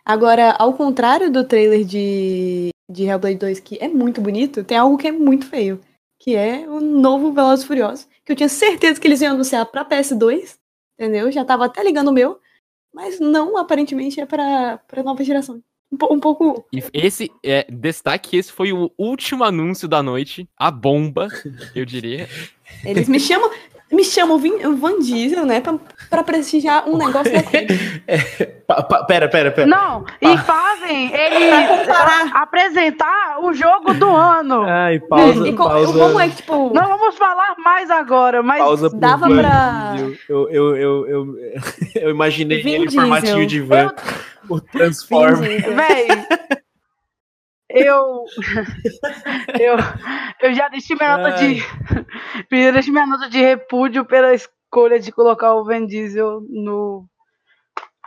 Agora, 0.03 0.51
ao 0.59 0.73
contrário 0.73 1.31
do 1.31 1.45
trailer 1.45 1.85
de, 1.85 2.69
de 2.91 3.05
Hellblade 3.05 3.37
2, 3.37 3.59
que 3.61 3.77
é 3.79 3.87
muito 3.87 4.19
bonito, 4.19 4.61
tem 4.61 4.77
algo 4.77 4.97
que 4.97 5.07
é 5.07 5.11
muito 5.11 5.45
feio. 5.45 5.79
Que 6.19 6.35
é 6.35 6.67
o 6.67 6.81
novo 6.81 7.31
Velozes 7.31 7.63
Furiosos. 7.63 8.09
Que 8.25 8.33
eu 8.33 8.35
tinha 8.35 8.49
certeza 8.49 8.99
que 8.99 9.07
eles 9.07 9.21
iam 9.21 9.35
anunciar 9.35 9.65
pra 9.67 9.85
PS2. 9.85 10.57
Entendeu? 10.99 11.31
Já 11.31 11.45
tava 11.45 11.65
até 11.65 11.81
ligando 11.81 12.09
o 12.09 12.13
meu. 12.13 12.41
Mas 12.93 13.21
não, 13.21 13.57
aparentemente, 13.57 14.19
é 14.19 14.25
pra, 14.25 14.79
pra 14.79 15.01
nova 15.01 15.23
geração. 15.23 15.63
Um, 15.89 16.15
um 16.15 16.19
pouco. 16.19 16.67
E 16.73 16.83
esse, 16.93 17.31
é, 17.41 17.65
destaque, 17.71 18.35
esse 18.35 18.51
foi 18.51 18.73
o 18.73 18.91
último 18.97 19.45
anúncio 19.45 19.87
da 19.87 20.03
noite. 20.03 20.45
A 20.57 20.69
bomba, 20.69 21.29
eu 21.73 21.85
diria. 21.85 22.27
Eles 22.83 23.07
me 23.07 23.17
chamam. 23.17 23.49
Me 23.91 24.03
chamam 24.03 24.35
o 24.35 24.39
Vin- 24.39 24.65
o 24.65 24.75
Van 24.77 24.99
Diesel, 24.99 25.45
né? 25.45 25.61
Pra, 25.61 25.73
pra 26.09 26.23
prestigiar 26.23 26.87
um 26.87 26.95
negócio 26.97 27.33
daquele. 27.33 27.67
Pa- 28.69 28.83
pa- 28.83 29.03
pera, 29.05 29.27
pera, 29.27 29.49
pera. 29.51 29.65
Não, 29.65 30.05
e 30.21 30.37
fazem 30.37 31.11
ele 31.11 31.49
apresentar 32.33 33.39
o 33.41 33.51
jogo 33.53 33.93
do 33.95 34.09
ano. 34.15 34.63
Ai, 34.63 34.99
pausa, 34.99 35.47
e 35.47 35.53
pausa. 35.55 35.91
como 35.93 36.19
é 36.19 36.29
que, 36.29 36.35
tipo. 36.35 36.71
Não 36.73 36.87
vamos 36.87 37.15
falar 37.17 37.55
mais 37.63 37.89
agora, 37.89 38.43
mas 38.43 38.59
Pausa 38.59 38.89
Dava 38.91 39.27
Van 39.27 39.37
pra-. 39.37 39.95
Eu, 40.29 40.49
eu, 40.49 40.75
eu, 40.77 41.07
eu, 41.07 41.35
eu 41.95 42.09
imaginei 42.11 42.61
Vin 42.61 42.69
ele 42.73 42.83
em 42.83 42.87
Diesel. 42.87 43.01
formatinho 43.01 43.47
de 43.47 43.61
van. 43.61 43.93
O 44.47 44.59
Transform. 44.61 45.35
Vin 45.35 45.47
Diesel. 45.57 45.75
Véi, 45.75 46.07
eu, 47.69 48.25
eu. 49.59 49.75
Eu 50.41 50.53
já 50.53 50.67
deixei 50.69 50.95
minha 50.95 51.17
nota 51.17 51.31
de. 51.37 51.61
Eu 52.51 52.73
deixei 52.73 52.91
minha 52.91 53.05
nota 53.05 53.29
de 53.29 53.39
repúdio 53.39 54.05
pela 54.05 54.33
escolha 54.33 54.99
de 54.99 55.11
colocar 55.11 55.53
o 55.53 55.63
Van 55.63 55.85
Diesel 55.85 56.41
no. 56.49 57.05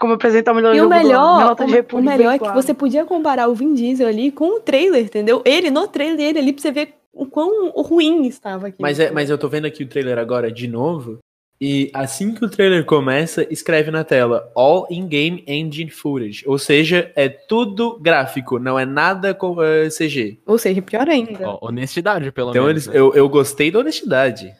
Como 0.01 0.15
apresentar 0.15 0.51
o 0.51 0.57
melhor 0.57 0.75
E 0.75 0.81
o 0.81 0.89
melhor, 0.89 1.53
o, 1.53 1.55
de 1.55 1.63
o 1.63 1.67
repúdio 1.67 2.05
melhor 2.05 2.35
é 2.35 2.39
que 2.39 2.51
você 2.51 2.75
podia 2.75 3.05
comparar 3.05 3.47
o 3.47 3.55
Vin 3.55 3.73
Diesel 3.73 4.09
ali 4.09 4.33
com 4.33 4.57
o 4.57 4.61
trailer, 4.61 5.05
entendeu? 5.05 5.41
Ele 5.45 5.71
no 5.71 5.87
trailer, 5.87 6.31
ele 6.31 6.39
ali 6.41 6.53
pra 6.53 6.61
você 6.61 6.73
ver 6.73 6.95
o 7.13 7.25
quão 7.25 7.71
ruim 7.71 8.27
estava 8.27 8.67
aqui. 8.67 8.83
Mas, 8.83 8.99
é, 8.99 9.13
mas 9.13 9.31
eu 9.31 9.39
tô 9.39 9.49
vendo 9.49 9.67
aqui 9.67 9.85
o 9.85 9.89
trailer 9.89 10.19
agora 10.19 10.51
de 10.51 10.67
novo. 10.67 11.21
E 11.65 11.93
assim 11.95 12.35
que 12.35 12.45
o 12.45 12.49
trailer 12.51 12.85
começa, 12.85 13.47
escreve 13.49 13.89
na 13.93 14.03
tela 14.03 14.51
All 14.53 14.85
In-Game 14.91 15.45
Engine 15.47 15.91
Footage. 15.91 16.43
Ou 16.45 16.59
seja, 16.59 17.13
é 17.15 17.29
tudo 17.29 18.01
gráfico, 18.01 18.59
não 18.59 18.77
é 18.77 18.85
nada 18.85 19.33
com, 19.33 19.63
eh, 19.63 19.89
CG. 19.89 20.41
Ou 20.45 20.59
seja, 20.59 20.83
pior 20.83 21.09
ainda. 21.09 21.49
Ó, 21.49 21.69
honestidade, 21.69 22.33
pelo 22.33 22.51
Então 22.51 22.65
menos. 22.67 22.89
eles, 22.89 22.93
né? 22.93 22.99
eu, 23.01 23.15
eu 23.15 23.29
gostei 23.29 23.71
da 23.71 23.79
honestidade. 23.79 24.53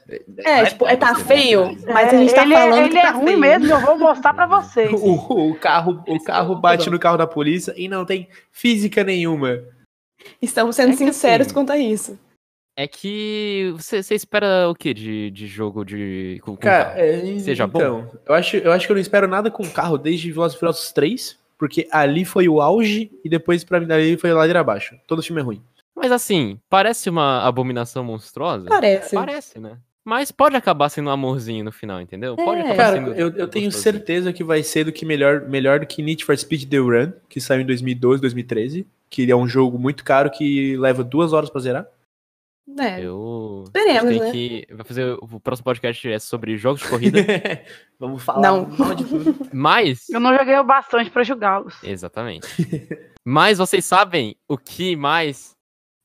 É, 0.45 0.65
tipo, 0.67 0.87
é, 0.87 0.95
tá 0.95 1.17
feio, 1.17 1.77
mas 1.93 2.15
a 2.15 2.17
gente 2.19 2.33
tá 2.33 2.45
ele 2.45 2.55
falando 2.55 2.75
é, 2.75 2.81
ele 2.83 2.89
que 2.91 2.99
é 2.99 3.03
tá 3.03 3.11
ruim 3.11 3.27
feio. 3.27 3.39
mesmo, 3.41 3.67
eu 3.67 3.81
vou 3.81 3.99
mostrar 3.99 4.33
pra 4.33 4.47
vocês. 4.47 4.93
O, 5.03 5.51
o 5.51 5.55
carro, 5.57 6.05
o 6.07 6.23
carro 6.23 6.55
bate 6.55 6.89
no 6.89 7.01
carro 7.01 7.17
da 7.17 7.27
polícia 7.27 7.75
e 7.77 7.89
não 7.89 8.05
tem 8.05 8.29
física 8.53 9.03
nenhuma. 9.03 9.59
Estamos 10.41 10.77
sendo 10.77 10.91
É 10.91 10.93
que 10.93 10.99
sinceros 10.99 11.49
assim, 11.49 11.55
quanto 11.55 11.73
a 11.73 11.79
isso. 11.79 12.17
É 12.75 12.87
que 12.89 13.73
você 13.77 14.03
você 14.03 14.15
espera 14.15 14.69
o 14.69 14.75
que 14.75 14.95
de, 14.95 15.31
de 15.31 15.47
jogo 15.47 15.85
de. 15.85 16.41
Com, 16.43 16.53
com 16.53 16.63
Cara, 16.63 16.85
carro? 16.87 17.01
é, 17.01 17.39
Seja 17.39 17.67
bom. 17.67 17.79
então, 17.79 18.11
Eu 18.27 18.35
acho, 18.35 18.57
eu 18.57 18.73
acho 18.73 18.87
que 18.87 18.93
eu 18.93 18.95
não 18.95 19.01
espero 19.01 19.29
nada 19.29 19.51
com 19.51 19.69
carro 19.69 19.99
desde 19.99 20.33
Velozes 20.33 20.57
e 20.57 20.59
Furiosos 20.59 20.91
3, 20.93 21.39
porque 21.59 21.87
ali 21.91 22.25
foi 22.25 22.49
o 22.49 22.61
auge 22.63 23.11
e 23.23 23.29
depois 23.29 23.63
pra 23.63 23.79
mim 23.79 23.87
dali 23.87 24.17
foi 24.17 24.33
ladeira 24.33 24.61
abaixo. 24.61 24.97
Todo 25.07 25.23
filme 25.23 25.43
é 25.43 25.45
ruim. 25.45 25.63
Mas 25.95 26.11
assim, 26.11 26.59
parece 26.71 27.11
uma 27.11 27.43
abominação 27.47 28.03
monstruosa? 28.03 28.67
Parece. 28.69 29.15
Parece, 29.15 29.59
né? 29.61 29.77
Mas 30.05 30.33
pode 30.33 30.57
acabar 30.57 30.89
sendo 30.89 31.09
um 31.11 31.13
amorzinho 31.13 31.65
no 31.65 31.71
final, 31.71 32.01
entendeu? 32.01 32.35
Pode 32.37 32.61
É. 32.61 32.65
acabar 32.65 32.77
Cara, 32.77 32.97
sendo 32.97 33.15
eu, 33.15 33.29
eu 33.37 33.47
tenho 33.47 33.71
certeza 33.71 34.33
que 34.33 34.43
vai 34.43 34.63
ser 34.63 34.85
do 34.85 34.93
que 34.93 35.05
melhor, 35.05 35.43
melhor 35.49 35.79
do 35.79 35.87
que 35.87 36.03
Need 36.03 36.25
for 36.25 36.37
Speed 36.37 36.69
The 36.69 36.79
Run, 36.79 37.13
que 37.29 37.41
saiu 37.41 37.61
em 37.61 37.67
2012, 37.67 38.21
2013, 38.23 38.87
que 39.11 39.31
é 39.31 39.37
um 39.37 39.47
jogo 39.47 39.79
muito 39.79 40.03
caro 40.03 40.31
que 40.31 40.75
leva 40.79 41.05
duas 41.05 41.33
horas 41.35 41.51
pra 41.51 41.61
zerar. 41.61 41.87
É, 42.79 43.01
Eu. 43.05 43.65
Esperemos, 43.67 44.11
tem 44.11 44.21
né? 44.21 44.31
que. 44.33 44.67
Vai 44.73 44.85
fazer. 44.85 45.17
O 45.21 45.41
próximo 45.41 45.65
podcast 45.65 46.09
é 46.09 46.19
sobre 46.19 46.57
jogos 46.57 46.81
de 46.81 46.89
corrida. 46.89 47.19
Vamos 47.99 48.23
falar 48.23 48.41
Não. 48.41 48.65
de 48.95 49.05
tudo. 49.05 49.37
mas. 49.53 50.09
Eu 50.09 50.21
não 50.21 50.37
joguei 50.37 50.57
o 50.57 50.65
bastante 50.65 51.11
pra 51.11 51.25
julgá-los. 51.25 51.75
Exatamente. 51.83 52.47
mas 53.25 53.59
vocês 53.59 53.85
sabem 53.85 54.37
o 54.49 54.57
que 54.57 54.95
mais 54.97 55.57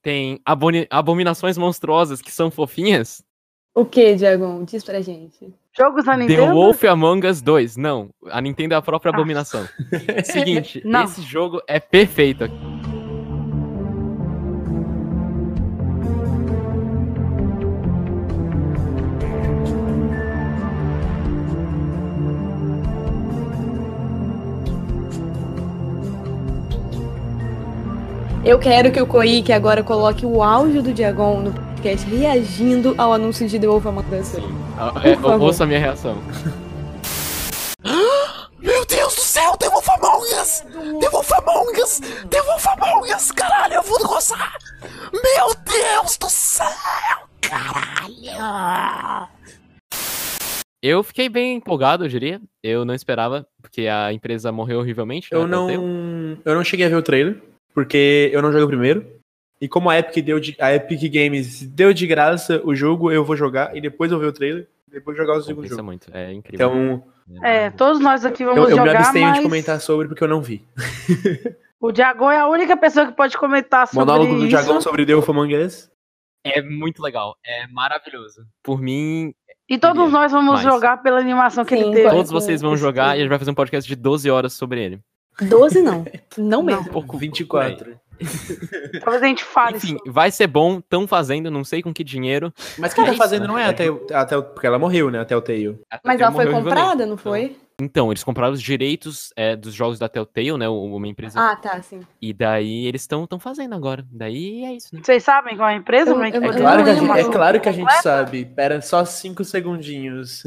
tem 0.02 0.40
aboni- 0.46 0.88
abominações 0.90 1.58
monstruosas 1.58 2.22
que 2.22 2.32
são 2.32 2.50
fofinhas? 2.50 3.24
O 3.76 3.86
que, 3.86 4.16
Diagon? 4.16 4.64
Diz 4.64 4.84
pra 4.84 5.00
gente. 5.02 5.54
Jogos 5.78 6.06
da 6.06 6.14
The 6.14 6.18
Nintendo? 6.24 6.54
Wolf 6.54 6.84
Among 6.86 7.28
Us 7.28 7.40
2. 7.44 7.78
Não, 7.78 8.10
a 8.32 8.42
Nintendo 8.42 8.74
é 8.74 8.78
a 8.78 8.82
própria 8.82 9.12
Ah. 9.12 9.16
abominação. 9.16 9.68
Seguinte, 10.26 10.82
Não. 10.84 11.04
esse 11.04 11.22
jogo 11.22 11.62
é 11.68 11.80
perfeito. 11.80 12.46
Eu 28.48 28.58
quero 28.58 28.90
que 28.94 29.02
o 29.02 29.06
Koike 29.06 29.52
agora 29.52 29.84
coloque 29.84 30.26
o 30.26 30.42
áudio 30.42 30.82
do 30.82 30.94
Diagon 30.94 31.42
no 31.42 31.52
podcast 31.52 32.10
reagindo 32.10 32.96
ao 32.98 33.12
anúncio 33.12 33.46
de 33.46 33.60
The 33.60 33.68
Wolf 33.68 33.86
Among 33.86 34.16
Us. 34.16 34.38
Ah, 34.78 34.94
é, 35.04 35.18
ouça 35.36 35.66
a 35.66 35.68
minha 35.68 35.82
reação. 35.82 36.16
Meu 38.58 38.86
Deus 38.86 39.16
do 39.16 39.22
céu, 39.22 39.58
The 39.58 39.68
Wolf 39.68 39.90
Among 39.90 40.26
Us! 40.42 40.64
The 41.02 41.10
Wolf 41.10 41.30
Among 41.34 41.82
Us! 41.82 42.00
The 42.30 42.42
Wolf 42.42 42.68
Among 42.68 43.14
Us! 43.14 43.32
Caralho, 43.34 43.74
eu 43.74 43.84
vou 43.84 44.00
gozar! 44.08 44.56
Meu 45.12 45.54
Deus 45.66 46.18
do 46.18 46.30
céu! 46.30 46.68
Caralho! 47.42 49.28
Eu 50.82 51.04
fiquei 51.04 51.28
bem 51.28 51.58
empolgado, 51.58 52.06
eu 52.06 52.08
diria. 52.08 52.40
Eu 52.64 52.86
não 52.86 52.94
esperava, 52.94 53.46
porque 53.62 53.90
a 53.90 54.14
empresa 54.14 54.54
morreu 54.54 54.80
horrivelmente. 54.80 55.28
Eu 55.32 55.46
né, 55.46 55.50
não, 55.50 55.70
eu 56.46 56.56
não 56.56 56.64
cheguei 56.64 56.86
a 56.86 56.90
ver 56.90 56.96
o 56.96 57.04
trailer, 57.04 57.42
porque 57.78 58.32
eu 58.34 58.42
não 58.42 58.52
joguei 58.52 58.66
o 58.66 58.68
primeiro. 58.70 59.06
E 59.62 59.68
como 59.68 59.88
a 59.88 60.00
Epic, 60.00 60.26
deu 60.26 60.40
de, 60.40 60.56
a 60.60 60.74
Epic 60.74 61.00
Games 61.14 61.62
deu 61.68 61.94
de 61.94 62.08
graça 62.08 62.60
o 62.64 62.74
jogo, 62.74 63.12
eu 63.12 63.24
vou 63.24 63.36
jogar 63.36 63.78
e 63.78 63.80
depois 63.80 64.12
eu 64.12 64.18
ver 64.18 64.26
o 64.26 64.34
trailer, 64.34 64.68
depois 64.88 65.16
jogar 65.16 65.34
o 65.38 65.42
segundo 65.42 65.58
Compensa 65.58 65.76
jogo. 65.76 65.86
muito, 65.86 66.10
é 66.12 66.34
incrível. 66.34 66.72
Então, 67.30 67.44
É, 67.44 67.70
todos 67.70 68.00
nós 68.00 68.26
aqui 68.26 68.44
vamos 68.44 68.58
eu, 68.58 68.64
eu 68.64 68.70
me 68.84 68.90
jogar, 68.90 69.00
abstenho 69.02 69.28
mas 69.28 69.38
de 69.38 69.44
comentar 69.44 69.80
sobre 69.80 70.08
porque 70.08 70.24
eu 70.24 70.28
não 70.28 70.42
vi. 70.42 70.66
o 71.80 71.92
Diagon 71.92 72.32
é 72.32 72.40
a 72.40 72.48
única 72.48 72.76
pessoa 72.76 73.06
que 73.06 73.12
pode 73.14 73.38
comentar 73.38 73.88
sobre 73.88 74.00
Monólogo 74.00 74.34
do 74.34 74.40
isso. 74.48 74.50
Diagon 74.50 74.82
sobre 74.82 75.06
The 75.06 75.14
Wolf 75.14 75.30
Among 75.30 75.56
Us. 75.56 75.92
É 76.44 76.60
muito 76.64 77.00
legal, 77.04 77.36
é 77.46 77.68
maravilhoso. 77.68 78.44
Por 78.64 78.82
mim, 78.82 79.36
E 79.70 79.78
todos 79.78 79.98
Queria 80.04 80.20
nós 80.20 80.32
vamos 80.32 80.54
mais. 80.54 80.64
jogar 80.64 80.98
pela 81.04 81.20
animação 81.20 81.64
que 81.64 81.76
Sim, 81.78 81.84
ele 81.84 81.94
teve. 81.96 82.10
todos 82.10 82.32
vocês 82.32 82.60
vão 82.60 82.76
jogar 82.76 83.16
e 83.16 83.20
a 83.20 83.22
gente 83.22 83.30
vai 83.30 83.38
fazer 83.38 83.52
um 83.52 83.56
podcast 83.56 83.88
de 83.88 83.96
12 83.96 84.32
horas 84.32 84.54
sobre 84.54 84.84
ele. 84.84 85.00
12 85.42 85.82
não. 85.82 86.06
Não 86.38 86.64
mesmo. 86.64 86.90
Pouco, 86.90 87.18
24. 87.18 88.00
Talvez 89.02 89.22
a 89.22 89.28
gente 89.28 89.44
fale 89.44 89.78
Enfim, 89.78 89.96
sobre. 89.98 90.12
vai 90.12 90.32
ser 90.32 90.48
bom, 90.48 90.82
tão 90.82 91.06
fazendo, 91.08 91.52
não 91.52 91.64
sei 91.64 91.84
com 91.84 91.94
que 91.94 92.04
dinheiro. 92.04 92.52
Mas 92.78 92.92
quem 92.94 93.04
É 93.04 93.08
tá 93.08 93.14
isso, 93.14 93.22
fazendo 93.22 93.42
né? 93.44 93.48
não 93.48 93.60
é 93.60 93.66
até, 93.66 93.92
o- 93.92 94.08
até 94.12 94.36
o- 94.36 94.42
porque 94.44 94.66
ela 94.66 94.80
morreu, 94.80 95.12
né? 95.12 95.20
Até 95.20 95.36
o 95.38 95.42
Telltale. 95.42 95.80
A 95.92 96.00
Mas 96.04 96.20
ela 96.20 96.32
foi 96.32 96.50
comprada, 96.52 97.06
não 97.06 97.16
foi? 97.16 97.56
Então, 97.80 98.12
eles 98.12 98.24
compraram 98.24 98.54
os 98.54 98.62
direitos 98.62 99.32
é, 99.36 99.56
dos 99.56 99.72
jogos 99.72 100.00
da 100.00 100.10
Telltale, 100.10 100.58
né? 100.58 100.68
Uma 100.68 101.08
empresa. 101.08 101.40
Ah, 101.40 101.56
tá, 101.56 101.80
sim. 101.84 102.00
E 102.20 102.34
daí 102.34 102.88
eles 102.88 103.02
estão 103.02 103.28
tão 103.28 103.38
fazendo 103.40 103.76
agora. 103.76 104.04
Daí 104.12 104.64
é 104.66 104.74
isso, 104.74 104.96
né? 104.96 105.02
Vocês 105.04 105.24
sabem 105.24 105.56
qual 105.56 105.70
é 105.70 105.74
a 105.74 105.78
empresa? 105.78 106.10
Eu- 106.10 106.24
é 106.24 106.30
eu- 106.30 106.44
É 106.44 106.54
claro, 106.58 106.84
que 106.84 106.90
a 106.90 106.94
não 106.96 107.06
gente, 107.16 107.20
é 107.20 107.32
claro 107.32 107.62
que 107.62 107.70
a 107.70 107.72
gente 107.72 107.94
sabe. 108.02 108.46
Pera 108.46 108.82
só 108.82 109.06
cinco 109.06 109.44
segundinhos. 109.44 110.42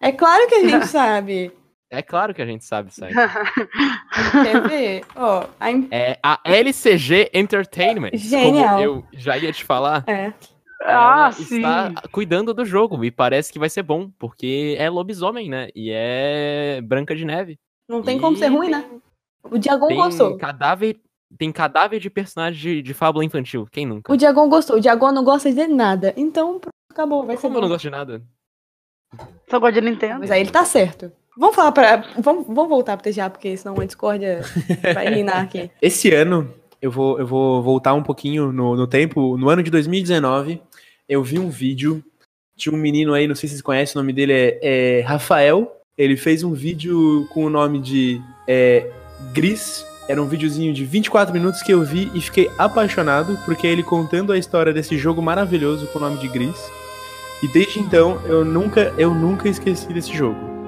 É 0.00 0.10
claro 0.10 0.48
que 0.48 0.56
a 0.56 0.68
gente 0.68 0.86
sabe. 0.90 1.52
É 1.92 2.00
claro 2.00 2.32
que 2.32 2.40
a 2.40 2.46
gente 2.46 2.64
sabe, 2.64 2.90
sabe? 2.90 3.12
Quer 4.42 4.62
ver? 4.66 5.04
A 5.60 5.70
em- 5.70 5.88
É 5.90 6.18
a 6.22 6.40
LCG 6.42 7.30
Entertainment. 7.34 8.12
Genial. 8.14 8.68
Como 8.78 8.80
eu 8.82 9.04
já 9.12 9.36
ia 9.36 9.52
te 9.52 9.62
falar. 9.62 10.02
é. 10.08 10.32
Ah, 10.84 11.26
ela 11.26 11.32
sim. 11.32 11.58
está 11.58 11.92
cuidando 12.10 12.52
do 12.52 12.64
jogo 12.64 13.04
e 13.04 13.10
parece 13.12 13.52
que 13.52 13.58
vai 13.58 13.68
ser 13.70 13.84
bom, 13.84 14.10
porque 14.18 14.74
é 14.80 14.90
lobisomem, 14.90 15.48
né? 15.48 15.68
E 15.76 15.90
é 15.92 16.80
Branca 16.82 17.14
de 17.14 17.24
Neve. 17.24 17.56
Não 17.88 18.02
tem 18.02 18.16
E 18.16 18.20
como 18.20 18.36
ser 18.36 18.48
ruim, 18.48 18.68
né? 18.70 18.84
O 19.44 19.58
Diagon 19.58 19.86
Tem 19.86 19.96
gostou. 19.96 20.36
cadáver, 20.38 20.98
tem 21.38 21.52
cadáver 21.52 22.00
de 22.00 22.10
personagem 22.10 22.60
de, 22.60 22.82
de 22.82 22.94
fábula 22.94 23.24
infantil. 23.24 23.68
Quem 23.70 23.86
nunca? 23.86 24.12
O 24.12 24.16
Diagon 24.16 24.48
gostou. 24.48 24.76
O 24.76 24.80
Diagon 24.80 25.12
não 25.12 25.22
gosta 25.22 25.52
de 25.52 25.68
nada. 25.68 26.12
Então, 26.16 26.60
acabou. 26.90 27.24
Vai 27.26 27.36
ser 27.36 27.42
Como 27.42 27.58
eu 27.58 27.62
não 27.62 27.68
gosto 27.68 27.82
de 27.82 27.90
nada? 27.90 28.22
Só 29.48 29.60
gosto 29.60 29.74
de 29.74 29.82
Nintendo. 29.82 30.18
Mas 30.20 30.32
aí 30.32 30.40
ele 30.40 30.50
tá 30.50 30.64
certo. 30.64 31.12
Vamos 31.36 31.56
falar 31.56 31.72
pra. 31.72 32.04
Vamos, 32.18 32.46
vamos 32.46 32.68
voltar 32.68 32.96
pro 32.96 33.10
TGA, 33.10 33.30
porque 33.30 33.56
senão 33.56 33.80
a 33.80 33.84
discórdia 33.84 34.42
vai 34.94 35.08
reinar 35.08 35.42
aqui. 35.42 35.70
Esse 35.80 36.12
ano, 36.12 36.52
eu 36.80 36.90
vou, 36.90 37.18
eu 37.18 37.26
vou 37.26 37.62
voltar 37.62 37.94
um 37.94 38.02
pouquinho 38.02 38.52
no, 38.52 38.76
no 38.76 38.86
tempo. 38.86 39.38
No 39.38 39.48
ano 39.48 39.62
de 39.62 39.70
2019, 39.70 40.60
eu 41.08 41.22
vi 41.22 41.38
um 41.38 41.48
vídeo 41.48 42.02
de 42.54 42.70
um 42.70 42.76
menino 42.76 43.14
aí, 43.14 43.26
não 43.26 43.34
sei 43.34 43.48
se 43.48 43.54
vocês 43.54 43.62
conhecem, 43.62 43.98
o 43.98 44.02
nome 44.02 44.12
dele 44.12 44.32
é, 44.32 44.58
é 44.62 45.00
Rafael. 45.00 45.80
Ele 45.96 46.16
fez 46.16 46.42
um 46.42 46.52
vídeo 46.52 47.26
com 47.32 47.44
o 47.44 47.50
nome 47.50 47.78
de 47.80 48.20
é, 48.46 48.90
Gris. 49.32 49.86
Era 50.08 50.20
um 50.20 50.26
videozinho 50.26 50.74
de 50.74 50.84
24 50.84 51.32
minutos 51.32 51.62
que 51.62 51.72
eu 51.72 51.82
vi 51.82 52.10
e 52.14 52.20
fiquei 52.20 52.50
apaixonado, 52.58 53.38
porque 53.44 53.66
é 53.66 53.70
ele 53.70 53.82
contando 53.82 54.32
a 54.32 54.38
história 54.38 54.72
desse 54.72 54.98
jogo 54.98 55.22
maravilhoso 55.22 55.86
com 55.86 55.98
o 55.98 56.02
nome 56.02 56.18
de 56.18 56.28
Gris. 56.28 56.56
E 57.42 57.48
desde 57.48 57.80
então 57.80 58.20
eu 58.26 58.44
nunca, 58.44 58.92
eu 58.98 59.14
nunca 59.14 59.48
esqueci 59.48 59.92
desse 59.92 60.14
jogo. 60.14 60.61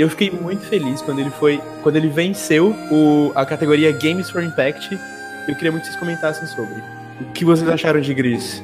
E 0.00 0.02
eu 0.02 0.08
fiquei 0.08 0.30
muito 0.30 0.62
feliz 0.64 1.02
quando 1.02 1.18
ele 1.18 1.28
foi. 1.28 1.60
Quando 1.82 1.96
ele 1.96 2.08
venceu 2.08 2.74
o, 2.90 3.32
a 3.34 3.44
categoria 3.44 3.92
Games 3.92 4.30
for 4.30 4.42
Impact. 4.42 4.98
Eu 5.46 5.54
queria 5.54 5.70
muito 5.70 5.82
que 5.82 5.90
vocês 5.90 6.00
comentassem 6.00 6.46
sobre. 6.46 6.82
O 7.20 7.32
que 7.34 7.44
vocês 7.44 7.68
acharam 7.68 8.00
de 8.00 8.14
Gris? 8.14 8.62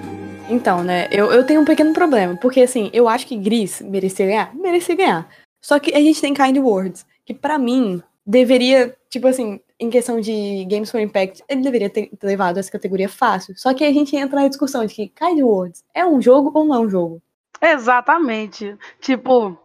Então, 0.49 0.83
né, 0.83 1.07
eu, 1.11 1.31
eu 1.31 1.45
tenho 1.45 1.61
um 1.61 1.65
pequeno 1.67 1.93
problema, 1.93 2.35
porque 2.39 2.63
assim, 2.63 2.89
eu 2.91 3.07
acho 3.07 3.27
que 3.27 3.37
Gris 3.37 3.83
merecia 3.83 4.25
ganhar, 4.25 4.55
merecia 4.55 4.97
ganhar. 4.97 5.29
Só 5.61 5.79
que 5.79 5.95
a 5.95 6.01
gente 6.01 6.19
tem 6.23 6.33
Kind 6.33 6.57
Words, 6.57 7.05
que 7.23 7.35
pra 7.35 7.59
mim 7.59 8.03
deveria, 8.27 8.97
tipo 9.11 9.29
assim, 9.29 9.61
em 9.79 9.91
questão 9.91 10.19
de 10.19 10.67
Games 10.71 10.91
for 10.91 11.01
Impact, 11.03 11.45
ele 11.51 11.61
deveria 11.61 11.91
ter, 11.91 12.09
ter 12.19 12.27
levado 12.27 12.57
essa 12.57 12.73
categoria 12.73 13.11
fácil. 13.11 13.53
Só 13.59 13.75
que 13.75 13.85
a 13.85 13.93
gente 13.93 14.17
entra 14.17 14.41
na 14.41 14.49
discussão 14.49 14.87
de 14.87 14.95
que 14.95 15.09
Kind 15.09 15.43
Words 15.43 15.85
é 15.93 16.07
um 16.07 16.19
jogo 16.19 16.51
ou 16.55 16.65
não 16.65 16.77
é 16.77 16.79
um 16.79 16.89
jogo. 16.89 17.21
Exatamente. 17.61 18.75
Tipo, 19.03 19.59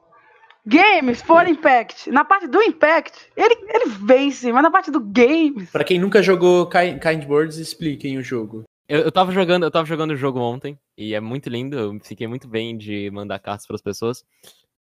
games 0.66 1.22
for 1.22 1.48
Impact. 1.48 2.10
Na 2.12 2.24
parte 2.26 2.48
do 2.48 2.62
Impact, 2.62 3.14
ele, 3.36 3.56
ele 3.70 3.86
vence, 3.90 4.52
mas 4.52 4.64
na 4.64 4.72
parte 4.72 4.92
do 4.92 5.00
games. 5.00 5.70
Pra 5.72 5.84
quem 5.84 6.00
nunca 6.00 6.22
jogou 6.22 6.68
Ki- 6.68 7.00
Kind 7.00 7.28
Words, 7.30 7.58
expliquem 7.58 8.18
o 8.18 8.24
jogo. 8.24 8.64
Eu, 8.88 9.00
eu 9.02 9.12
tava 9.12 9.32
jogando, 9.32 9.64
eu 9.64 9.72
tava 9.72 9.86
jogando 9.88 10.12
o 10.12 10.16
jogo 10.18 10.40
ontem 10.40 10.78
e 10.98 11.14
é 11.14 11.20
muito 11.20 11.50
lindo. 11.50 11.78
Eu 11.78 11.98
fiquei 12.04 12.28
muito 12.28 12.48
bem 12.48 12.78
de 12.78 13.10
mandar 13.12 13.40
cartas 13.40 13.66
para 13.66 13.76
as 13.76 13.82
pessoas. 13.82 14.24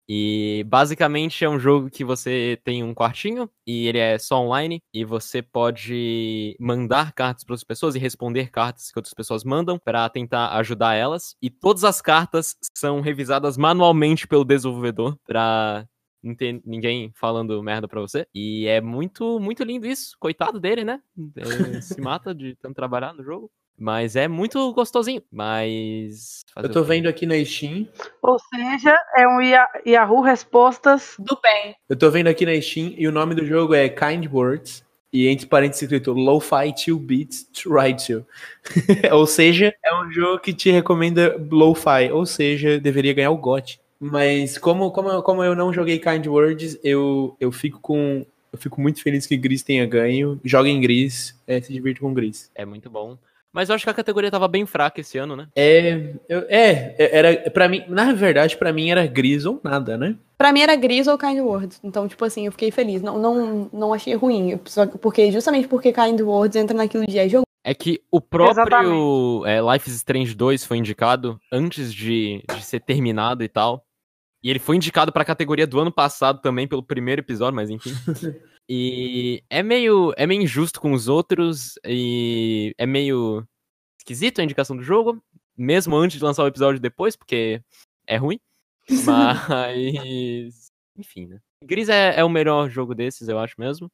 E 0.08 0.64
basicamente 0.68 1.44
é 1.44 1.50
um 1.50 1.60
jogo 1.60 1.90
que 1.90 2.04
você 2.04 2.60
tem 2.64 2.84
um 2.84 2.94
quartinho 2.94 3.50
e 3.66 3.88
ele 3.88 3.98
é 3.98 4.18
só 4.20 4.40
online 4.40 4.80
e 4.94 5.04
você 5.04 5.42
pode 5.42 6.56
mandar 6.60 7.12
cartas 7.14 7.44
para 7.44 7.56
as 7.56 7.64
pessoas 7.64 7.96
e 7.96 8.00
responder 8.00 8.52
cartas 8.52 8.92
que 8.92 9.00
outras 9.00 9.14
pessoas 9.14 9.44
mandam 9.44 9.80
para 9.80 10.08
tentar 10.10 10.50
ajudar 10.58 10.94
elas. 10.94 11.36
E 11.42 11.50
todas 11.50 11.84
as 11.84 12.02
cartas 12.02 12.56
são 12.78 13.02
revisadas 13.02 13.58
manualmente 13.58 14.28
pelo 14.28 14.46
desenvolvedor 14.46 15.18
para 15.26 15.88
não 16.26 16.36
ter 16.36 16.62
ninguém 16.66 17.12
falando 17.16 17.62
merda 17.62 17.88
pra 17.88 18.02
você. 18.02 18.28
E 18.34 18.68
é 18.68 18.82
muito, 18.82 19.40
muito 19.40 19.64
lindo 19.64 19.86
isso. 19.88 20.16
Coitado 20.20 20.60
dele, 20.60 20.84
né? 20.84 21.02
Ele 21.36 21.82
se 21.82 22.02
mata 22.02 22.34
de 22.34 22.56
tanto 22.56 22.76
trabalhar 22.76 23.14
no 23.14 23.24
jogo. 23.24 23.52
Mas 23.78 24.16
é 24.16 24.28
muito 24.28 24.72
gostosinho. 24.74 25.22
Mas. 25.32 26.44
fazer 26.54 26.68
Eu 26.68 26.72
tô 26.72 26.84
vendo 26.84 27.08
aqui 27.08 27.26
na 27.26 27.44
Steam. 27.44 27.88
Ou 28.22 28.38
seja, 28.40 28.98
é 29.18 29.28
um 29.28 29.42
Yah- 29.42 29.70
Yahoo 29.86 30.22
Respostas. 30.22 31.16
Do 31.20 31.38
bem. 31.44 31.76
Eu 31.90 31.96
tô 31.98 32.10
vendo 32.10 32.28
aqui 32.28 32.46
na 32.46 32.60
Steam 32.62 32.94
e 32.98 33.08
o 33.08 33.12
nome 33.12 33.36
do 33.36 33.46
jogo 33.46 33.74
é 33.74 33.90
Kind 33.90 34.28
Words. 34.32 34.84
E 35.12 35.28
entre 35.28 35.46
parênteses 35.46 35.84
escrito 35.84 36.12
Lo-Fi 36.12 36.74
2 36.88 37.00
Beats 37.00 37.44
to 37.46 37.74
Ride 37.74 38.06
to. 38.06 38.26
ou 39.14 39.26
seja, 39.26 39.74
é 39.84 39.96
um 39.96 40.12
jogo 40.12 40.40
que 40.40 40.54
te 40.54 40.70
recomenda 40.72 41.36
Lo-Fi. 41.52 42.12
Ou 42.12 42.26
seja, 42.26 42.80
deveria 42.80 43.14
ganhar 43.14 43.32
o 43.32 43.38
GOT. 43.38 43.80
Mas 44.00 44.58
como, 44.58 44.92
como, 44.92 45.10
eu- 45.10 45.22
como 45.24 45.44
eu 45.44 45.56
não 45.56 45.72
joguei 45.74 46.00
Kind 46.00 46.26
Words, 46.28 46.78
eu, 46.84 47.36
eu 47.40 47.52
fico 47.52 47.80
com. 47.80 48.26
Eu 48.52 48.60
fico 48.60 48.80
muito 48.80 49.02
feliz 49.02 49.26
que 49.26 49.36
Gris 49.36 49.64
tenha 49.64 49.86
ganho. 49.86 50.40
Joguem 50.44 50.80
Gris, 50.80 51.38
é, 51.46 51.60
se 51.62 51.74
divirta 51.74 52.00
com 52.02 52.14
Gris. 52.14 52.50
É 52.56 52.66
muito 52.66 52.90
bom. 52.90 53.18
Mas 53.56 53.70
eu 53.70 53.76
acho 53.76 53.86
que 53.86 53.90
a 53.90 53.94
categoria 53.94 54.30
tava 54.30 54.50
bem 54.50 54.66
fraca 54.66 55.00
esse 55.00 55.18
ano, 55.18 55.34
né? 55.36 55.48
É, 55.56 56.14
eu- 56.28 56.46
é, 56.50 56.96
era 57.00 57.50
para 57.52 57.70
mim, 57.70 57.86
na 57.88 58.12
verdade, 58.12 58.58
pra 58.58 58.74
mim 58.74 58.90
era 58.92 59.08
Gris 59.08 59.46
ou 59.46 59.62
nada, 59.64 59.98
né? 59.98 60.18
Pra 60.38 60.52
mim 60.52 60.60
era 60.60 60.76
Gris 60.76 61.08
ou 61.08 61.18
Kind 61.18 61.40
Words. 61.40 61.80
Então, 61.82 62.06
tipo 62.06 62.26
assim, 62.26 62.46
eu 62.48 62.52
fiquei 62.52 62.70
feliz. 62.70 63.02
Não, 63.02 63.18
não, 63.18 63.70
não 63.72 63.94
achei 63.94 64.14
ruim. 64.14 64.60
Só 64.66 64.86
que- 64.86 64.98
porque, 64.98 65.32
justamente 65.32 65.70
porque 65.70 65.94
Kind 65.94 66.20
Words 66.20 66.58
entra 66.58 66.76
naquilo 66.76 67.08
de 67.08 67.18
é 67.18 67.30
jogo. 67.30 67.46
É 67.64 67.74
que 67.74 68.02
o 68.12 68.20
próprio 68.20 69.44
é, 69.46 69.60
Life 69.62 69.90
is 69.90 69.96
Strange 69.96 70.36
2 70.36 70.66
foi 70.66 70.78
indicado 70.78 71.40
antes 71.52 71.94
de, 71.94 72.44
de 72.54 72.62
ser 72.64 72.82
terminado 72.82 73.42
e 73.42 73.48
tal. 73.48 73.86
E 74.44 74.50
ele 74.50 74.60
foi 74.60 74.76
indicado 74.76 75.12
pra 75.12 75.26
categoria 75.26 75.66
do 75.66 75.80
ano 75.80 75.92
passado 75.92 76.42
também, 76.42 76.68
pelo 76.68 76.84
primeiro 76.84 77.22
episódio, 77.22 77.56
mas 77.56 77.70
enfim. 77.70 77.90
e 78.68 79.44
é 79.50 79.62
meio, 79.62 80.14
é 80.18 80.26
meio 80.26 80.42
injusto 80.42 80.82
com 80.82 80.92
os 80.94 81.08
outros 81.08 81.78
e 81.86 82.74
é 82.78 82.86
meio 82.86 83.48
esquisito 84.00 84.40
a 84.40 84.44
indicação 84.44 84.76
do 84.76 84.84
jogo, 84.84 85.22
mesmo 85.58 85.96
antes 85.96 86.18
de 86.18 86.24
lançar 86.24 86.44
o 86.44 86.48
episódio 86.48 86.80
depois, 86.80 87.16
porque 87.16 87.62
é 88.08 88.18
ruim. 88.18 88.40
Mas. 89.06 90.72
Enfim, 90.98 91.28
né? 91.28 91.40
Gris 91.64 91.90
é, 91.90 92.20
é 92.20 92.24
o 92.24 92.30
melhor 92.30 92.70
jogo 92.70 92.96
desses, 92.96 93.28
eu 93.28 93.40
acho 93.40 93.56
mesmo. 93.58 93.92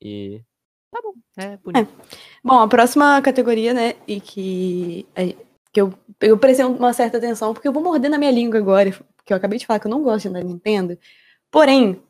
E. 0.00 0.42
Tá 0.90 1.00
bom, 1.02 1.14
é 1.36 1.56
bonito. 1.56 1.92
Bom, 2.44 2.60
a 2.60 2.68
próxima 2.68 3.20
categoria, 3.22 3.72
né, 3.72 3.94
e 4.06 4.20
que, 4.20 5.06
é, 5.14 5.34
que 5.72 5.80
eu, 5.80 5.94
eu 6.20 6.36
prestei 6.36 6.66
uma 6.66 6.92
certa 6.92 7.16
atenção, 7.16 7.54
porque 7.54 7.66
eu 7.66 7.72
vou 7.72 7.82
morder 7.82 8.10
na 8.10 8.18
minha 8.18 8.30
língua 8.30 8.58
agora, 8.58 8.90
porque 9.16 9.32
eu 9.32 9.36
acabei 9.36 9.58
de 9.58 9.66
falar 9.66 9.80
que 9.80 9.86
eu 9.86 9.90
não 9.90 10.02
gosto 10.02 10.28
da 10.28 10.42
Nintendo. 10.42 10.98
Porém, 11.50 12.02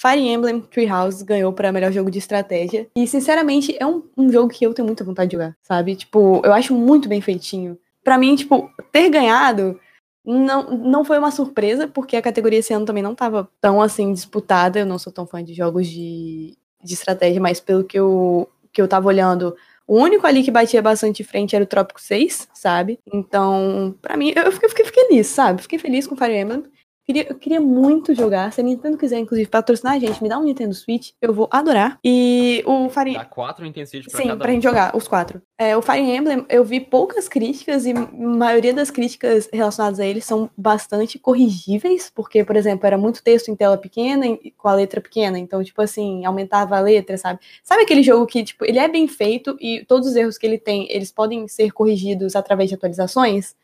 Fire 0.00 0.18
Emblem 0.18 0.62
Three 0.62 0.90
Houses 0.90 1.20
ganhou 1.20 1.52
para 1.52 1.70
melhor 1.70 1.92
jogo 1.92 2.10
de 2.10 2.18
estratégia. 2.18 2.88
E, 2.96 3.06
sinceramente, 3.06 3.76
é 3.78 3.84
um, 3.84 4.02
um 4.16 4.32
jogo 4.32 4.48
que 4.48 4.64
eu 4.64 4.72
tenho 4.72 4.86
muita 4.86 5.04
vontade 5.04 5.28
de 5.28 5.36
jogar, 5.36 5.54
sabe? 5.62 5.94
Tipo, 5.94 6.40
eu 6.42 6.54
acho 6.54 6.74
muito 6.74 7.06
bem 7.06 7.20
feitinho. 7.20 7.78
Pra 8.02 8.16
mim, 8.16 8.34
tipo, 8.34 8.70
ter 8.90 9.10
ganhado 9.10 9.78
não, 10.24 10.70
não 10.70 11.04
foi 11.04 11.18
uma 11.18 11.30
surpresa, 11.30 11.86
porque 11.86 12.16
a 12.16 12.22
categoria 12.22 12.60
esse 12.60 12.72
ano 12.72 12.86
também 12.86 13.02
não 13.02 13.14
tava 13.14 13.50
tão, 13.60 13.82
assim, 13.82 14.10
disputada. 14.14 14.78
Eu 14.78 14.86
não 14.86 14.98
sou 14.98 15.12
tão 15.12 15.26
fã 15.26 15.44
de 15.44 15.52
jogos 15.52 15.86
de, 15.86 16.56
de 16.82 16.94
estratégia, 16.94 17.40
mas 17.40 17.60
pelo 17.60 17.84
que 17.84 17.98
eu, 17.98 18.48
que 18.72 18.80
eu 18.80 18.88
tava 18.88 19.06
olhando, 19.06 19.54
o 19.86 19.98
único 19.98 20.26
ali 20.26 20.42
que 20.42 20.50
batia 20.50 20.80
bastante 20.80 21.18
de 21.18 21.24
frente 21.24 21.54
era 21.54 21.64
o 21.64 21.68
Trópico 21.68 22.00
6, 22.00 22.48
sabe? 22.54 22.98
Então, 23.12 23.94
pra 24.00 24.16
mim, 24.16 24.32
eu 24.34 24.50
fiquei, 24.50 24.68
fiquei 24.70 24.84
feliz, 24.86 25.26
sabe? 25.26 25.60
Fiquei 25.60 25.78
feliz 25.78 26.06
com 26.06 26.16
Fire 26.16 26.34
Emblem. 26.34 26.64
Queria, 27.10 27.26
eu 27.28 27.34
queria 27.34 27.60
muito 27.60 28.14
jogar. 28.14 28.52
Se 28.52 28.60
a 28.60 28.62
Nintendo 28.62 28.96
quiser, 28.96 29.18
inclusive, 29.18 29.48
patrocinar 29.50 29.94
a 29.94 29.98
gente, 29.98 30.22
me 30.22 30.28
dá 30.28 30.38
um 30.38 30.44
Nintendo 30.44 30.72
Switch, 30.72 31.10
eu 31.20 31.34
vou 31.34 31.48
adorar. 31.50 31.98
E 32.04 32.62
o 32.64 32.88
Fire 32.88 33.14
Dá 33.14 33.24
quatro 33.24 33.66
intensidades 33.66 34.12
pra 34.12 34.22
Sim, 34.22 34.28
cada 34.28 34.38
pra 34.40 34.48
um. 34.48 34.54
gente 34.54 34.62
jogar, 34.62 34.96
os 34.96 35.08
quatro. 35.08 35.42
É, 35.58 35.76
o 35.76 35.82
Fire 35.82 35.98
Emblem, 36.08 36.46
eu 36.48 36.64
vi 36.64 36.78
poucas 36.78 37.28
críticas 37.28 37.84
e 37.84 37.90
a 37.90 37.94
maioria 38.12 38.72
das 38.72 38.92
críticas 38.92 39.48
relacionadas 39.52 39.98
a 39.98 40.06
ele 40.06 40.20
são 40.20 40.48
bastante 40.56 41.18
corrigíveis, 41.18 42.12
porque, 42.14 42.44
por 42.44 42.54
exemplo, 42.54 42.86
era 42.86 42.96
muito 42.96 43.24
texto 43.24 43.48
em 43.48 43.56
tela 43.56 43.76
pequena 43.76 44.24
e 44.28 44.52
com 44.56 44.68
a 44.68 44.74
letra 44.74 45.00
pequena, 45.00 45.36
então, 45.36 45.64
tipo 45.64 45.82
assim, 45.82 46.24
aumentava 46.24 46.76
a 46.76 46.80
letra, 46.80 47.18
sabe? 47.18 47.40
Sabe 47.64 47.82
aquele 47.82 48.04
jogo 48.04 48.24
que, 48.24 48.44
tipo, 48.44 48.64
ele 48.64 48.78
é 48.78 48.86
bem 48.86 49.08
feito 49.08 49.56
e 49.60 49.84
todos 49.84 50.10
os 50.10 50.14
erros 50.14 50.38
que 50.38 50.46
ele 50.46 50.58
tem, 50.58 50.86
eles 50.88 51.10
podem 51.10 51.48
ser 51.48 51.72
corrigidos 51.72 52.36
através 52.36 52.68
de 52.68 52.76
atualizações? 52.76 53.56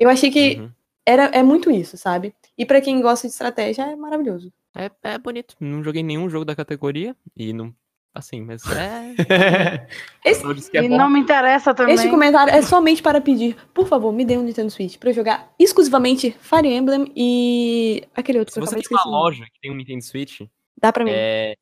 Eu 0.00 0.08
achei 0.08 0.30
que 0.30 0.56
Uhum. 0.58 0.70
era, 1.04 1.24
é 1.26 1.42
muito 1.42 1.70
isso, 1.70 1.98
sabe? 1.98 2.34
E 2.56 2.64
pra 2.64 2.80
quem 2.80 3.00
gosta 3.00 3.26
de 3.26 3.32
estratégia, 3.32 3.82
é 3.82 3.96
maravilhoso. 3.96 4.52
É, 4.76 4.90
é 5.02 5.18
bonito. 5.18 5.56
Não 5.60 5.82
joguei 5.82 6.02
nenhum 6.02 6.28
jogo 6.28 6.44
da 6.44 6.54
categoria 6.54 7.16
e 7.36 7.52
não. 7.52 7.74
Assim, 8.14 8.42
mas 8.42 8.62
é. 8.66 9.88
Esse, 10.24 10.76
é 10.76 10.84
e 10.84 10.88
não 10.88 11.10
me 11.10 11.18
interessa 11.18 11.74
também. 11.74 11.96
Este 11.96 12.08
comentário 12.08 12.54
é 12.54 12.62
somente 12.62 13.02
para 13.02 13.20
pedir, 13.20 13.56
por 13.74 13.88
favor, 13.88 14.12
me 14.12 14.24
dê 14.24 14.38
um 14.38 14.42
Nintendo 14.44 14.70
Switch 14.70 14.98
pra 14.98 15.10
eu 15.10 15.14
jogar 15.14 15.52
exclusivamente 15.58 16.30
Fire 16.38 16.68
Emblem 16.68 17.12
e 17.16 18.04
aquele 18.14 18.38
outro 18.38 18.54
Se 18.54 18.60
que 18.60 18.64
eu 18.64 18.70
você 18.70 18.76
tem 18.76 18.96
uma 18.96 19.04
loja 19.04 19.44
que 19.46 19.60
tem 19.60 19.72
um 19.72 19.74
Nintendo 19.74 20.04
Switch, 20.04 20.42
Dá 20.80 20.92
pra 20.92 21.04
mim. 21.04 21.10
é, 21.12 21.56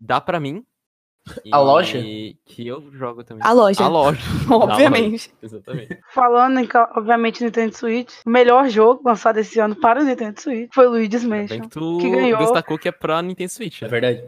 dá 0.00 0.20
pra 0.20 0.40
mim. 0.40 0.64
A 1.52 1.58
loja? 1.58 1.98
Que 2.00 2.66
eu 2.66 2.90
jogo 2.92 3.24
também. 3.24 3.42
A 3.44 3.52
loja, 3.52 3.82
A 3.84 3.88
loja. 3.88 4.20
obviamente. 4.50 5.32
Exatamente. 5.42 5.98
Falando 6.14 6.60
em, 6.60 6.68
obviamente, 6.96 7.42
Nintendo 7.42 7.76
Switch, 7.76 8.12
o 8.24 8.30
melhor 8.30 8.68
jogo 8.68 9.02
lançado 9.04 9.38
esse 9.38 9.58
ano 9.58 9.74
para 9.74 10.00
o 10.00 10.04
Nintendo 10.04 10.40
Switch 10.40 10.70
foi 10.72 10.86
Luigi's 10.86 11.24
Mansion. 11.24 11.48
bem 11.48 11.62
que 11.62 11.68
tu 11.68 11.98
que 11.98 12.10
ganhou. 12.10 12.38
destacou 12.38 12.78
que 12.78 12.88
é 12.88 12.92
pra 12.92 13.20
Nintendo 13.22 13.50
Switch. 13.50 13.82
É 13.82 13.88
verdade. 13.88 14.22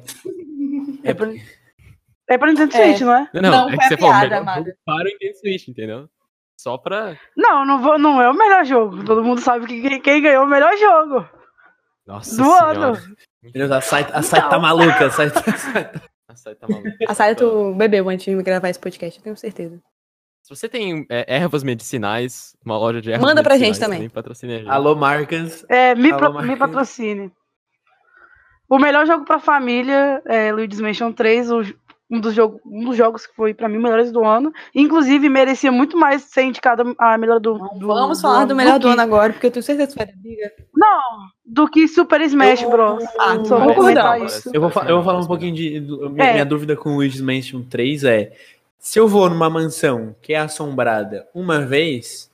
É 1.05 1.15
pra, 1.15 1.29
é 2.29 2.37
pra 2.39 2.49
Nintendo 2.49 2.77
É. 2.77 2.85
Switch, 2.87 3.01
não 3.03 3.15
é? 3.15 3.31
Não, 3.33 3.43
não, 3.43 3.51
Não, 3.51 3.69
é 3.69 3.71
foi 3.71 3.79
que 3.79 3.85
a 3.85 3.89
você 3.89 3.97
falou 3.97 4.15
piada, 4.29 4.37
jogo 4.55 4.71
para 4.85 4.95
o 5.03 5.05
Nintendo 5.05 5.35
Switch, 5.39 5.69
entendeu? 5.69 6.09
Só 6.61 6.77
pra. 6.77 7.17
Não, 7.37 7.65
não, 7.65 7.81
vou, 7.81 7.97
não 7.99 8.21
é 8.21 8.29
o 8.29 8.35
melhor 8.35 8.65
jogo. 8.65 9.05
Todo 9.05 9.23
mundo 9.23 9.41
sabe 9.41 9.67
que 9.67 9.81
quem, 9.81 10.01
quem 10.01 10.21
ganhou 10.23 10.45
o 10.45 10.49
melhor 10.49 10.77
jogo 10.77 11.29
Nossa 12.05 12.31
do 12.37 12.43
senhora. 12.43 12.79
ano. 12.89 12.99
Meu 13.41 13.53
Deus, 13.53 13.71
a 13.71 13.81
Sai, 13.81 14.05
a 14.13 14.21
Sai 14.21 14.49
tá 14.49 14.59
maluca. 14.59 15.07
A 15.07 15.11
Sai 15.11 15.31
tá... 15.31 15.41
A 16.29 16.37
Sai 16.37 16.55
tá 16.55 16.67
maluca. 16.69 16.91
A 17.09 17.15
Sarah 17.15 17.35
tu 17.35 17.75
bebeu 17.75 18.09
antes 18.09 18.25
de 18.27 18.43
gravar 18.43 18.69
esse 18.69 18.79
podcast, 18.79 19.19
eu 19.19 19.25
tenho 19.25 19.37
certeza. 19.37 19.81
Se 20.43 20.55
você 20.55 20.69
tem 20.69 21.05
é, 21.11 21.37
ervas 21.37 21.63
medicinais, 21.63 22.57
uma 22.65 22.79
loja 22.79 23.01
de 23.01 23.11
ervas 23.11 23.27
Manda 23.27 23.43
pra 23.43 23.59
gente 23.59 23.79
também. 23.79 24.09
patrocina 24.09 24.55
a 24.55 24.59
gente. 24.59 24.69
Alô, 24.69 24.95
Marcas. 24.95 25.65
É, 25.69 25.95
me, 25.95 26.11
Alô, 26.13 26.33
pro- 26.33 26.43
me 26.43 26.57
patrocine. 26.57 27.31
O 28.69 28.79
melhor 28.79 29.07
jogo 29.07 29.25
pra 29.25 29.39
família 29.39 30.23
é 30.27 30.53
Luigi's 30.53 30.81
Mansion 30.81 31.13
3, 31.13 31.51
o- 31.51 31.63
um, 32.11 32.21
dos 32.21 32.35
jogo, 32.35 32.61
um 32.65 32.85
dos 32.85 32.97
jogos 32.97 33.27
que 33.27 33.35
foi 33.35 33.53
pra 33.53 33.69
mim 33.69 33.79
melhores 33.79 34.11
do 34.11 34.25
ano. 34.25 34.53
Inclusive, 34.75 35.29
merecia 35.29 35.71
muito 35.71 35.97
mais 35.97 36.23
ser 36.23 36.43
indicado 36.43 36.95
a 36.99 37.19
melhor 37.19 37.39
do, 37.41 37.55
do 37.79 37.87
Vamos 37.87 38.21
falar 38.21 38.45
do 38.47 38.55
melhor 38.57 38.79
do 38.79 38.87
que- 38.89 38.93
ano 38.93 39.03
agora, 39.03 39.33
porque 39.33 39.47
eu 39.47 39.51
tenho 39.51 39.63
certeza 39.63 39.91
que 39.93 39.97
vai 39.99 40.07
dar 40.07 40.17
briga. 40.17 40.53
Não, 40.75 41.01
do 41.45 41.69
que 41.69 41.87
Super 41.89 42.21
Smash 42.23 42.63
Bros. 42.65 43.05
Ah, 43.19 43.45
Só 43.45 43.59
vou 43.59 43.75
comentar 43.75 44.21
isso. 44.23 44.51
Eu 44.55 44.61
vou, 44.61 44.71
eu 44.85 44.97
vou 44.97 45.05
falar 45.05 45.19
um 45.21 45.27
pouquinho 45.27 45.55
de. 45.55 45.81
do- 45.81 46.09
minha, 46.11 46.27
É. 46.27 46.33
minha 46.35 46.47
dúvida 46.47 46.77
com 46.77 46.91
o 46.91 46.95
Luigi's 46.97 47.21
Mansion 47.21 47.63
3 47.63 48.05
é: 48.05 48.33
se 48.79 48.99
eu 48.99 49.07
vou 49.09 49.29
numa 49.29 49.51
mansão 49.51 50.15
que 50.23 50.33
é 50.33 50.39
assombrada 50.39 51.27
uma 51.35 51.61
vez, 51.61 52.31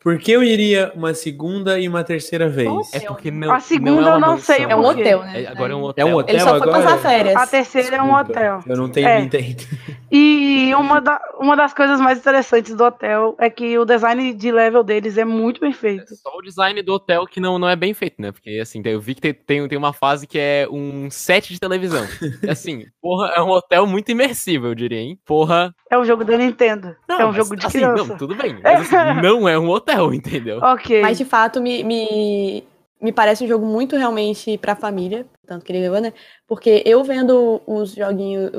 por 0.00 0.18
que 0.18 0.30
eu 0.32 0.42
iria 0.42 0.92
uma 0.94 1.12
segunda 1.14 1.78
e 1.78 1.88
uma 1.88 2.04
terceira 2.04 2.48
vez? 2.48 2.70
É 2.94 3.00
porque 3.00 3.30
não. 3.30 3.52
A 3.52 3.60
segunda 3.60 4.00
não 4.00 4.10
é 4.10 4.14
eu 4.14 4.20
não 4.20 4.38
sei. 4.38 4.64
É 4.64 4.76
um 4.76 4.84
hotel, 4.84 5.22
né? 5.22 5.42
É, 5.42 5.46
agora 5.48 5.72
é 5.72 5.76
um 5.76 5.80
É 5.80 5.84
hotel. 5.84 6.06
um 6.08 6.14
hotel 6.14 6.34
Ele 6.34 6.42
só 6.44 6.48
foi 6.50 6.56
agora? 6.68 6.82
passar 6.82 6.98
férias. 6.98 7.36
A 7.36 7.46
terceira 7.46 7.96
é 7.96 8.02
um 8.02 8.06
Desculpa, 8.06 8.30
hotel. 8.30 8.60
Eu 8.66 8.76
não 8.76 8.88
tenho 8.88 9.08
É. 9.08 9.20
Nintendo. 9.20 9.64
E 10.10 10.74
uma, 10.74 11.02
da- 11.02 11.20
uma 11.38 11.54
das 11.54 11.74
coisas 11.74 12.00
mais 12.00 12.18
interessantes 12.18 12.74
do 12.74 12.82
hotel 12.82 13.36
é 13.38 13.50
que 13.50 13.78
o 13.78 13.84
design 13.84 14.32
de 14.32 14.50
level 14.50 14.82
deles 14.82 15.18
é 15.18 15.24
muito 15.24 15.60
bem 15.60 15.70
feito. 15.70 16.14
Só 16.16 16.30
o 16.38 16.40
design 16.40 16.80
do 16.82 16.94
hotel 16.94 17.26
que 17.26 17.38
não, 17.40 17.58
não 17.58 17.68
é 17.68 17.76
bem 17.76 17.92
feito, 17.92 18.14
né? 18.20 18.32
Porque, 18.32 18.58
assim, 18.58 18.80
eu 18.86 18.98
vi 19.02 19.14
que 19.14 19.20
tem, 19.20 19.34
tem, 19.34 19.68
tem 19.68 19.76
uma 19.76 19.92
fase 19.92 20.26
que 20.26 20.38
é 20.38 20.66
um 20.70 21.10
set 21.10 21.52
de 21.52 21.60
televisão. 21.60 22.06
Assim, 22.48 22.86
porra, 23.02 23.32
é 23.36 23.42
um 23.42 23.50
hotel 23.50 23.86
muito 23.86 24.10
imersivo, 24.10 24.68
eu 24.68 24.74
diria, 24.74 24.98
hein? 24.98 25.18
Porra. 25.26 25.74
É 25.90 25.98
um 25.98 26.04
jogo 26.06 26.24
da 26.24 26.38
Nintendo. 26.38 26.96
é 27.06 27.14
um 27.24 27.26
mas, 27.26 27.36
jogo 27.36 27.56
de 27.56 27.66
assim, 27.66 27.78
criança. 27.78 28.04
Não, 28.06 28.16
tudo 28.16 28.34
bem. 28.34 28.58
Mas, 28.62 28.80
assim, 28.92 28.96
não 29.22 29.46
é 29.46 29.58
um 29.58 29.68
hotel, 29.68 29.87
entendeu? 30.14 30.58
Ok. 30.62 31.02
Mas 31.02 31.18
de 31.18 31.24
fato, 31.24 31.60
me, 31.60 31.82
me, 31.84 32.64
me 33.00 33.12
parece 33.12 33.44
um 33.44 33.48
jogo 33.48 33.64
muito 33.66 33.96
realmente 33.96 34.58
pra 34.58 34.74
família, 34.76 35.26
tanto 35.46 35.64
que 35.64 35.72
ele 35.72 35.80
ganhou, 35.80 36.00
né? 36.00 36.12
Porque 36.46 36.82
eu 36.86 37.02
vendo 37.04 37.60
os 37.66 37.92
joguinhos, 37.94 38.50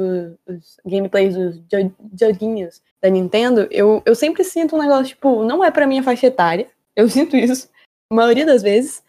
os, 0.48 0.56
os 0.56 0.78
gameplays 0.86 1.36
dos 1.36 1.60
jo- 1.68 1.94
joguinhos 2.20 2.82
da 3.02 3.10
Nintendo, 3.10 3.68
eu, 3.72 4.02
eu 4.06 4.16
sempre 4.16 4.44
sinto 4.44 4.76
um 4.76 4.80
negócio, 4.80 5.06
tipo, 5.08 5.44
não 5.44 5.64
é 5.64 5.72
pra 5.72 5.88
minha 5.88 6.04
faixa 6.04 6.28
etária. 6.28 6.68
Eu 6.96 7.08
sinto 7.10 7.36
isso, 7.38 7.70
a 8.12 8.16
maioria 8.16 8.46
das 8.46 8.62
vezes. 8.62 9.02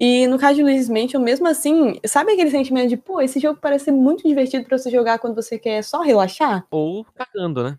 E 0.00 0.28
no 0.28 0.38
caso 0.38 0.54
de 0.54 0.62
Luigi's 0.62 0.88
Mansion, 0.88 1.20
mesmo 1.20 1.48
assim, 1.48 1.98
sabe 2.06 2.32
aquele 2.32 2.50
sentimento 2.50 2.88
de, 2.88 2.96
pô, 2.96 3.20
esse 3.20 3.40
jogo 3.40 3.58
parece 3.60 3.86
ser 3.86 3.90
muito 3.92 4.26
divertido 4.26 4.64
pra 4.64 4.78
você 4.78 4.90
jogar 4.90 5.18
quando 5.18 5.34
você 5.34 5.58
quer 5.58 5.82
só 5.82 6.02
relaxar? 6.02 6.64
Ou 6.70 7.04
cagando, 7.16 7.64
né? 7.64 7.78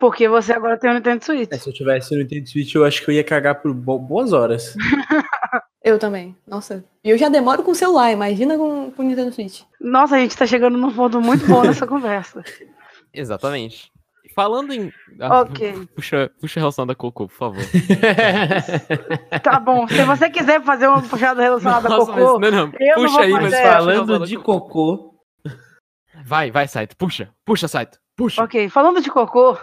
Porque 0.00 0.26
você 0.28 0.52
agora 0.54 0.76
tem 0.78 0.90
o 0.90 0.94
Nintendo 0.94 1.22
Switch. 1.24 1.48
É, 1.52 1.58
se 1.58 1.68
eu 1.68 1.72
tivesse 1.74 2.12
no 2.14 2.22
Nintendo 2.22 2.48
Switch, 2.48 2.74
eu 2.74 2.84
acho 2.84 3.04
que 3.04 3.10
eu 3.10 3.14
ia 3.14 3.22
cagar 3.22 3.56
por 3.60 3.72
bo- 3.74 3.98
boas 3.98 4.32
horas. 4.32 4.74
Eu 5.82 5.98
também. 5.98 6.36
Nossa. 6.46 6.84
E 7.02 7.08
eu 7.08 7.16
já 7.16 7.30
demoro 7.30 7.62
com 7.62 7.70
o 7.70 7.74
celular, 7.74 8.12
imagina 8.12 8.54
com, 8.58 8.90
com 8.90 9.02
o 9.02 9.06
Nintendo 9.06 9.32
Switch. 9.32 9.62
Nossa, 9.80 10.16
a 10.16 10.18
gente 10.18 10.36
tá 10.36 10.46
chegando 10.46 10.76
num 10.76 10.92
ponto 10.92 11.18
muito 11.22 11.46
bom 11.46 11.62
nessa 11.62 11.86
conversa. 11.88 12.42
Exatamente. 13.14 13.90
Falando 14.34 14.74
em. 14.74 14.92
Ah, 15.18 15.40
Ok. 15.40 15.88
Puxa, 15.96 16.30
puxa 16.38 16.60
a 16.60 16.62
relação 16.62 16.86
da 16.86 16.94
Cocô, 16.94 17.26
por 17.28 17.34
favor. 17.34 17.62
Tá 19.42 19.58
bom. 19.58 19.88
Se 19.88 20.04
você 20.04 20.28
quiser 20.28 20.62
fazer 20.62 20.86
uma 20.86 21.00
puxada 21.02 21.40
relacionada 21.42 21.88
a 21.88 21.90
Nossa, 21.90 22.12
cocô, 22.12 22.38
mas, 22.38 22.52
não, 22.52 22.66
não. 22.66 22.72
eu 22.78 22.96
não 22.96 23.04
puxa 23.04 23.12
vou 23.14 23.20
aí, 23.22 23.32
mas 23.32 23.54
a 23.54 23.62
Falando 23.72 24.26
de 24.26 24.36
Cocô. 24.36 24.60
cocô, 24.60 25.14
Vai, 26.26 26.50
vai, 26.50 26.68
Saito. 26.68 26.94
Puxa, 26.96 27.30
puxa, 27.44 27.66
Saito. 27.68 27.98
Puxa. 28.16 28.42
Ok, 28.44 28.68
falando 28.68 29.00
de 29.00 29.10
cocô, 29.10 29.56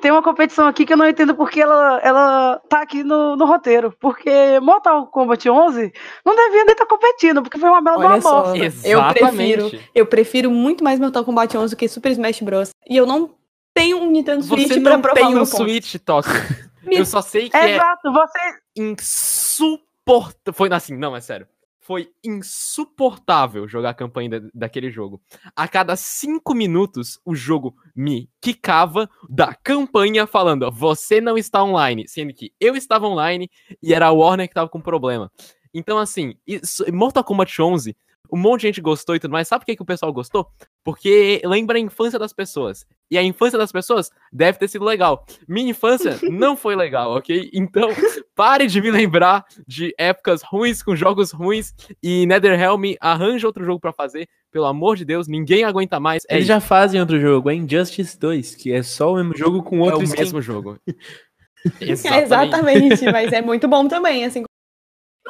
tem 0.00 0.10
uma 0.10 0.22
competição 0.22 0.66
aqui 0.66 0.84
que 0.84 0.92
eu 0.92 0.96
não 0.96 1.08
entendo 1.08 1.34
porque 1.34 1.60
ela, 1.60 2.00
ela 2.02 2.60
tá 2.68 2.82
aqui 2.82 3.02
no, 3.04 3.36
no 3.36 3.44
roteiro. 3.46 3.94
Porque 4.00 4.58
Mortal 4.60 5.06
Kombat 5.06 5.48
11 5.48 5.92
não 6.24 6.34
devia 6.36 6.64
nem 6.64 6.72
estar 6.72 6.86
competindo, 6.86 7.42
porque 7.42 7.58
foi 7.58 7.68
uma 7.68 7.80
bela 7.80 7.98
Olha 7.98 8.20
só. 8.20 8.54
Eu 8.84 9.02
prefiro, 9.12 9.70
eu 9.94 10.06
prefiro 10.06 10.50
muito 10.50 10.82
mais 10.84 10.98
Mortal 10.98 11.24
Kombat 11.24 11.56
11 11.56 11.74
do 11.74 11.78
que 11.78 11.88
Super 11.88 12.12
Smash 12.12 12.40
Bros. 12.40 12.70
E 12.88 12.96
eu 12.96 13.06
não 13.06 13.34
tenho 13.74 13.98
um 13.98 14.10
Nintendo 14.10 14.42
Switch 14.42 14.68
Você 14.68 14.80
pra 14.80 14.92
não 14.94 15.02
provar 15.02 15.16
tem 15.20 15.26
o 15.26 15.30
meu 15.30 15.42
um 15.42 15.46
ponto. 15.46 15.56
Switch. 15.56 15.94
Me- 16.82 16.96
Eu 16.96 17.04
só 17.04 17.20
sei 17.22 17.48
que 17.50 17.56
é 17.56 17.74
Exato, 17.74 18.10
você. 18.12 18.38
insuportável. 18.76 20.52
Foi 20.52 20.68
assim, 20.72 20.96
não, 20.96 21.14
é 21.14 21.20
sério. 21.20 21.46
Foi 21.90 22.08
insuportável 22.22 23.66
jogar 23.66 23.90
a 23.90 23.94
campanha 23.94 24.30
da- 24.40 24.48
daquele 24.54 24.92
jogo. 24.92 25.20
A 25.56 25.66
cada 25.66 25.96
cinco 25.96 26.54
minutos, 26.54 27.18
o 27.24 27.34
jogo 27.34 27.74
me 27.96 28.30
quicava 28.40 29.10
da 29.28 29.52
campanha 29.56 30.24
falando: 30.24 30.70
você 30.70 31.20
não 31.20 31.36
está 31.36 31.64
online. 31.64 32.06
Sendo 32.06 32.32
que 32.32 32.52
eu 32.60 32.76
estava 32.76 33.08
online 33.08 33.50
e 33.82 33.92
era 33.92 34.06
a 34.06 34.12
Warner 34.12 34.46
que 34.46 34.52
estava 34.52 34.68
com 34.68 34.80
problema. 34.80 35.32
Então, 35.74 35.98
assim, 35.98 36.34
isso- 36.46 36.84
Mortal 36.92 37.24
Kombat 37.24 37.60
11, 37.60 37.96
um 38.32 38.38
monte 38.38 38.62
de 38.62 38.68
gente 38.68 38.80
gostou 38.80 39.14
e 39.14 39.20
tudo 39.20 39.32
mais. 39.32 39.48
Sabe 39.48 39.60
por 39.62 39.66
que, 39.66 39.76
que 39.76 39.82
o 39.82 39.86
pessoal 39.86 40.12
gostou? 40.12 40.46
Porque 40.84 41.40
lembra 41.44 41.76
a 41.76 41.80
infância 41.80 42.18
das 42.18 42.32
pessoas. 42.32 42.86
E 43.10 43.18
a 43.18 43.22
infância 43.22 43.58
das 43.58 43.72
pessoas 43.72 44.10
deve 44.32 44.58
ter 44.58 44.68
sido 44.68 44.84
legal. 44.84 45.26
Minha 45.48 45.70
infância 45.70 46.18
não 46.30 46.56
foi 46.56 46.76
legal, 46.76 47.16
ok? 47.16 47.50
Então, 47.52 47.90
pare 48.36 48.66
de 48.66 48.80
me 48.80 48.90
lembrar 48.90 49.44
de 49.66 49.92
épocas 49.98 50.42
ruins 50.42 50.82
com 50.82 50.94
jogos 50.94 51.32
ruins 51.32 51.74
e 52.02 52.24
NetherRealm 52.26 52.94
arranja 53.00 53.46
outro 53.46 53.64
jogo 53.64 53.80
pra 53.80 53.92
fazer. 53.92 54.28
Pelo 54.52 54.66
amor 54.66 54.96
de 54.96 55.04
Deus, 55.04 55.26
ninguém 55.26 55.64
aguenta 55.64 55.98
mais. 55.98 56.24
É 56.28 56.34
eles 56.34 56.44
isso, 56.44 56.48
já 56.54 56.60
fazem 56.60 57.00
outro 57.00 57.20
jogo, 57.20 57.50
é 57.50 57.54
Injustice 57.54 58.18
2, 58.18 58.54
que 58.54 58.72
é 58.72 58.82
só 58.82 59.12
o 59.12 59.16
mesmo 59.16 59.36
jogo 59.36 59.62
com 59.62 59.78
é 59.78 59.82
outro 59.84 60.00
o 60.00 60.04
skin. 60.04 60.20
mesmo 60.20 60.40
jogo. 60.40 60.78
É, 61.78 62.22
exatamente, 62.22 63.04
mas 63.12 63.34
é 63.34 63.42
muito 63.42 63.68
bom 63.68 63.86
também, 63.86 64.24
assim. 64.24 64.44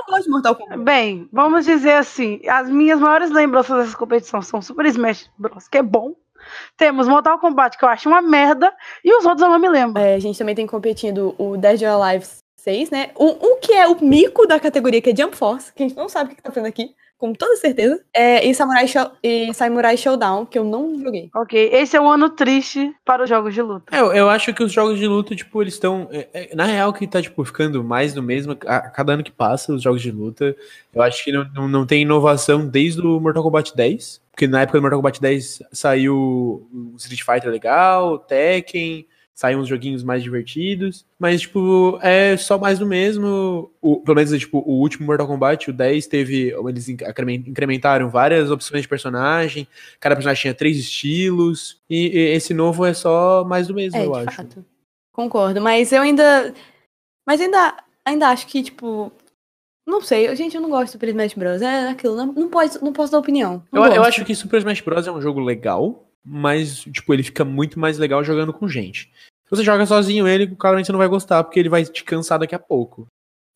Eu 0.00 0.14
gosto 0.14 0.24
de 0.24 0.30
Mortal 0.30 0.54
Kombat. 0.56 0.78
Bem, 0.78 1.28
vamos 1.32 1.66
dizer 1.66 1.92
assim: 1.92 2.40
as 2.48 2.70
minhas 2.70 2.98
maiores 2.98 3.30
lembranças 3.30 3.84
dessa 3.84 3.96
competição 3.96 4.40
são 4.40 4.62
Super 4.62 4.86
Smash 4.86 5.30
Bros., 5.38 5.68
que 5.68 5.78
é 5.78 5.82
bom. 5.82 6.14
Temos 6.76 7.06
Mortal 7.06 7.38
Kombat, 7.38 7.76
que 7.76 7.84
eu 7.84 7.88
acho 7.88 8.08
uma 8.08 8.22
merda, 8.22 8.72
e 9.04 9.14
os 9.14 9.24
outros 9.26 9.42
eu 9.42 9.50
não 9.50 9.58
me 9.58 9.68
lembro. 9.68 10.00
É, 10.00 10.14
a 10.14 10.18
gente 10.18 10.38
também 10.38 10.54
tem 10.54 10.66
competindo 10.66 11.34
o 11.38 11.56
Dead 11.56 11.82
or 11.82 12.02
Alive 12.02 12.26
6, 12.56 12.90
né? 12.90 13.10
Um, 13.18 13.28
um 13.28 13.60
que 13.60 13.72
é 13.72 13.86
o 13.86 14.02
mico 14.02 14.46
da 14.46 14.58
categoria, 14.58 15.02
que 15.02 15.10
é 15.10 15.16
Jump 15.16 15.36
Force, 15.36 15.72
que 15.72 15.82
a 15.82 15.88
gente 15.88 15.96
não 15.96 16.08
sabe 16.08 16.26
o 16.26 16.30
que, 16.30 16.36
que 16.36 16.42
tá 16.42 16.50
fazendo 16.50 16.68
aqui, 16.68 16.94
com 17.20 17.34
toda 17.34 17.54
certeza. 17.56 18.02
É, 18.14 18.42
e, 18.46 18.54
Samurai 18.54 18.88
Show- 18.88 19.10
e 19.22 19.52
Samurai 19.52 19.94
Showdown, 19.94 20.46
que 20.46 20.58
eu 20.58 20.64
não 20.64 20.98
joguei. 20.98 21.28
Ok, 21.36 21.68
esse 21.70 21.94
é 21.94 22.00
um 22.00 22.08
ano 22.10 22.30
triste 22.30 22.92
para 23.04 23.22
os 23.22 23.28
jogos 23.28 23.52
de 23.52 23.60
luta. 23.60 23.94
É, 23.94 24.00
eu, 24.00 24.10
eu 24.14 24.30
acho 24.30 24.54
que 24.54 24.64
os 24.64 24.72
jogos 24.72 24.98
de 24.98 25.06
luta, 25.06 25.36
tipo, 25.36 25.62
eles 25.62 25.74
estão. 25.74 26.08
é, 26.10 26.28
é, 26.32 26.54
na 26.56 26.64
real, 26.64 26.92
que 26.94 27.06
tá, 27.06 27.20
tipo, 27.20 27.44
ficando 27.44 27.84
mais 27.84 28.14
do 28.14 28.22
mesmo 28.22 28.56
a, 28.66 28.76
a 28.76 28.90
cada 28.90 29.12
ano 29.12 29.22
que 29.22 29.30
passa, 29.30 29.74
os 29.74 29.82
jogos 29.82 30.00
de 30.00 30.10
luta. 30.10 30.56
Eu 30.94 31.02
acho 31.02 31.22
que 31.22 31.30
não, 31.30 31.46
não, 31.54 31.68
não 31.68 31.86
tem 31.86 32.00
inovação 32.02 32.66
desde 32.66 33.02
o 33.02 33.20
Mortal 33.20 33.42
Kombat 33.42 33.76
10. 33.76 34.22
Porque 34.32 34.46
na 34.48 34.62
época 34.62 34.78
do 34.78 34.82
Mortal 34.82 34.98
Kombat 35.00 35.20
10 35.20 35.62
saiu 35.70 36.16
o 36.72 36.94
Street 36.96 37.20
Fighter 37.22 37.50
legal, 37.50 38.14
o 38.14 38.18
Tekken, 38.18 39.06
saíram 39.40 39.62
uns 39.62 39.68
joguinhos 39.68 40.02
mais 40.02 40.22
divertidos. 40.22 41.06
Mas, 41.18 41.40
tipo, 41.40 41.98
é 42.02 42.36
só 42.36 42.58
mais 42.58 42.78
do 42.78 42.84
mesmo. 42.86 43.70
O, 43.80 43.96
pelo 44.00 44.16
menos, 44.16 44.38
tipo, 44.38 44.58
o 44.58 44.72
último 44.80 45.06
Mortal 45.06 45.26
Kombat, 45.26 45.70
o 45.70 45.72
10, 45.72 46.06
teve. 46.06 46.52
Eles 46.68 46.88
incremen- 46.90 47.44
incrementaram 47.46 48.10
várias 48.10 48.50
opções 48.50 48.82
de 48.82 48.88
personagem. 48.88 49.66
Cada 49.98 50.14
personagem 50.14 50.42
tinha 50.42 50.54
três 50.54 50.76
estilos. 50.76 51.80
E, 51.88 52.08
e 52.08 52.18
esse 52.34 52.52
novo 52.52 52.84
é 52.84 52.92
só 52.92 53.42
mais 53.44 53.66
do 53.66 53.72
mesmo, 53.74 53.98
É, 53.98 54.04
eu 54.04 54.14
acho. 54.14 54.36
fato. 54.36 54.62
Concordo, 55.10 55.58
mas 55.60 55.90
eu 55.90 56.02
ainda. 56.02 56.52
Mas 57.26 57.40
ainda, 57.40 57.76
ainda 58.04 58.28
acho 58.28 58.46
que, 58.46 58.62
tipo. 58.62 59.10
Não 59.86 60.02
sei, 60.02 60.28
eu- 60.28 60.36
gente, 60.36 60.54
eu 60.54 60.60
não 60.60 60.68
gosto 60.68 60.84
do 60.88 60.92
Super 60.92 61.08
Smash 61.08 61.32
Bros. 61.34 61.62
É 61.62 61.88
aquilo, 61.88 62.14
não, 62.14 62.26
não, 62.26 62.48
pode, 62.50 62.78
não 62.82 62.92
posso 62.92 63.10
dar 63.10 63.18
opinião. 63.18 63.62
Eu, 63.72 63.82
eu 63.86 64.02
acho 64.04 64.22
que 64.24 64.34
Super 64.34 64.58
Smash 64.58 64.82
Bros. 64.82 65.06
é 65.06 65.10
um 65.12 65.20
jogo 65.22 65.40
legal, 65.40 66.06
mas, 66.24 66.80
tipo, 66.80 67.12
ele 67.14 67.22
fica 67.22 67.44
muito 67.44 67.80
mais 67.80 67.96
legal 67.98 68.22
jogando 68.22 68.52
com 68.52 68.68
gente. 68.68 69.10
Você 69.50 69.64
joga 69.64 69.84
sozinho 69.84 70.28
ele, 70.28 70.46
claramente 70.54 70.86
você 70.86 70.92
não 70.92 70.98
vai 70.98 71.08
gostar, 71.08 71.42
porque 71.44 71.58
ele 71.58 71.68
vai 71.68 71.84
te 71.84 72.04
cansar 72.04 72.38
daqui 72.38 72.54
a 72.54 72.58
pouco. 72.58 73.06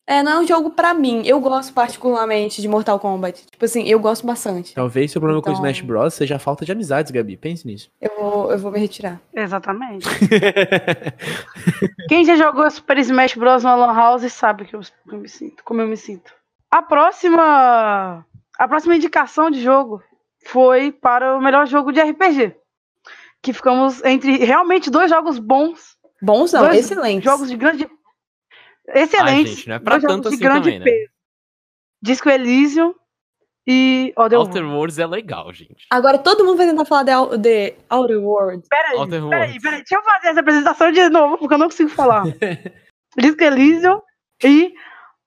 É, 0.07 0.21
não 0.21 0.33
é 0.33 0.39
um 0.39 0.45
jogo 0.47 0.69
pra 0.69 0.93
mim. 0.93 1.23
Eu 1.25 1.39
gosto 1.39 1.73
particularmente 1.73 2.61
de 2.61 2.67
Mortal 2.67 2.99
Kombat. 2.99 3.43
Tipo 3.49 3.65
assim, 3.65 3.87
eu 3.87 3.99
gosto 3.99 4.27
bastante. 4.27 4.75
Talvez 4.75 5.11
seu 5.11 5.19
problema 5.19 5.41
com 5.41 5.49
Então- 5.49 5.59
Smash 5.63 5.81
Bros. 5.81 6.13
seja 6.13 6.35
a 6.35 6.39
falta 6.39 6.63
de 6.63 6.71
amizades, 6.71 7.11
Gabi. 7.11 7.35
Pense 7.35 7.65
nisso. 7.65 7.89
Eu 7.99 8.11
vou, 8.19 8.51
eu 8.51 8.59
vou 8.59 8.71
me 8.71 8.77
retirar. 8.77 9.19
Exatamente. 9.33 10.05
Quem 12.07 12.25
já 12.25 12.35
jogou 12.35 12.69
Super 12.69 12.97
Smash 12.99 13.35
Bros. 13.35 13.63
na 13.63 13.75
Lan 13.75 13.93
House 13.93 14.31
sabe 14.31 14.65
que 14.65 14.75
eu, 14.75 14.81
eu 15.11 15.17
me 15.17 15.29
sinto, 15.29 15.63
como 15.63 15.81
eu 15.81 15.87
me 15.87 15.97
sinto. 15.97 16.31
A 16.71 16.81
próxima, 16.81 18.25
a 18.59 18.67
próxima 18.67 18.95
indicação 18.95 19.49
de 19.49 19.61
jogo 19.61 20.01
foi 20.45 20.91
para 20.91 21.37
o 21.37 21.41
melhor 21.41 21.65
jogo 21.67 21.91
de 21.91 22.01
RPG. 22.01 22.53
Que 23.45 23.53
ficamos 23.53 24.03
entre 24.03 24.37
realmente 24.37 24.89
dois 24.89 25.07
jogos 25.07 25.37
bons 25.37 25.95
Bons 26.19 26.51
não, 26.53 26.61
Dois 26.61 26.79
excelentes. 26.79 27.23
Jogos 27.23 27.49
de 27.49 27.55
grande. 27.55 27.87
Excelentes. 28.87 29.51
Ai, 29.51 29.55
gente, 29.55 29.69
não 29.69 29.75
é 29.75 29.79
pra 29.79 29.97
dois 29.97 30.01
jogos 30.01 30.15
tanto 30.15 30.29
de 30.29 30.35
assim 30.35 30.43
grande 30.43 30.71
também, 30.71 30.79
né? 30.79 30.85
peso. 30.85 31.11
Disco 32.01 32.29
Elysium 32.29 32.95
e 33.67 34.11
Other 34.17 34.39
Outer 34.39 34.63
Worlds. 34.63 34.75
Worlds 34.75 34.99
é 34.99 35.05
legal, 35.05 35.53
gente. 35.53 35.85
Agora 35.91 36.17
todo 36.17 36.43
mundo 36.43 36.57
vai 36.57 36.67
tentar 36.67 36.85
falar 36.85 37.03
de, 37.03 37.37
de 37.37 37.75
Outer 37.89 38.19
Worlds. 38.19 38.67
Peraí, 38.67 38.97
Outer 38.97 39.21
peraí, 39.21 39.39
Worlds. 39.39 39.61
peraí. 39.61 39.77
Deixa 39.79 39.95
eu 39.95 40.03
fazer 40.03 40.27
essa 40.29 40.39
apresentação 40.39 40.91
de 40.91 41.09
novo, 41.09 41.37
porque 41.37 41.53
eu 41.53 41.57
não 41.59 41.67
consigo 41.67 41.89
falar. 41.89 42.23
Disco 43.17 43.43
Elysium 43.43 44.01
e 44.43 44.73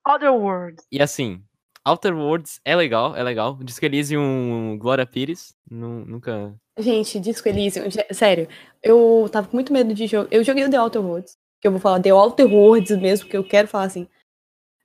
Other 0.07 0.33
Worlds. 0.33 0.85
E 0.91 1.01
assim, 1.01 1.43
Outer 1.89 2.15
Worlds 2.17 2.61
é 2.65 2.75
legal, 2.77 3.15
é 3.17 3.23
legal. 3.23 3.57
Que 3.79 3.87
Elysium 3.87 4.77
Glória 4.79 5.07
Pires. 5.07 5.55
nu- 5.71 6.05
nunca. 6.05 6.55
Gente, 6.79 7.19
Disco 7.19 7.49
Elysium, 7.49 7.91
sé- 7.91 8.07
sério, 8.13 8.49
eu 8.83 9.29
tava 9.33 9.49
com 9.49 9.57
muito 9.57 9.73
medo 9.73 9.93
de 9.95 10.07
jogo. 10.07 10.29
Eu 10.31 10.45
joguei 10.45 10.65
o 10.65 10.71
The 10.71 10.81
Outer 10.81 11.03
Worlds, 11.05 11.37
que 11.61 11.67
eu 11.67 11.73
vou 11.73 11.81
falar 11.81 12.01
The 12.01 12.13
Outer 12.13 12.47
Worlds 12.53 12.97
mesmo, 12.99 13.29
que 13.29 13.37
eu 13.37 13.43
quero 13.45 13.67
falar 13.69 13.85
assim. 13.85 14.07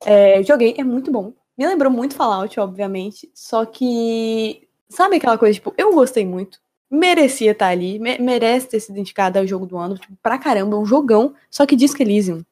É, 0.06 0.42
joguei, 0.44 0.76
é 0.78 0.84
muito 0.84 1.12
bom. 1.12 1.34
Me 1.58 1.68
lembrou 1.68 1.92
muito 1.92 2.16
Fallout, 2.16 2.60
obviamente. 2.60 3.30
Só 3.34 3.66
que. 3.66 4.68
Sabe 4.90 5.16
aquela 5.18 5.38
coisa, 5.38 5.54
tipo, 5.56 5.74
eu 5.78 5.94
gostei 5.94 6.26
muito. 6.26 6.60
Merecia 6.90 7.52
estar 7.52 7.68
ali, 7.70 7.98
me- 8.00 8.18
merece 8.20 8.70
ter 8.70 8.80
sido 8.80 8.98
indicado 9.00 9.40
ao 9.40 9.48
jogo 9.48 9.66
do 9.66 9.78
ano, 9.78 9.98
tipo, 9.98 10.14
pra 10.22 10.38
caramba, 10.38 10.76
é 10.76 10.80
um 10.80 10.86
jogão. 10.86 11.34
Só 11.50 11.66
que 11.66 11.76
Disco 11.76 12.02
Elysium, 12.02 12.44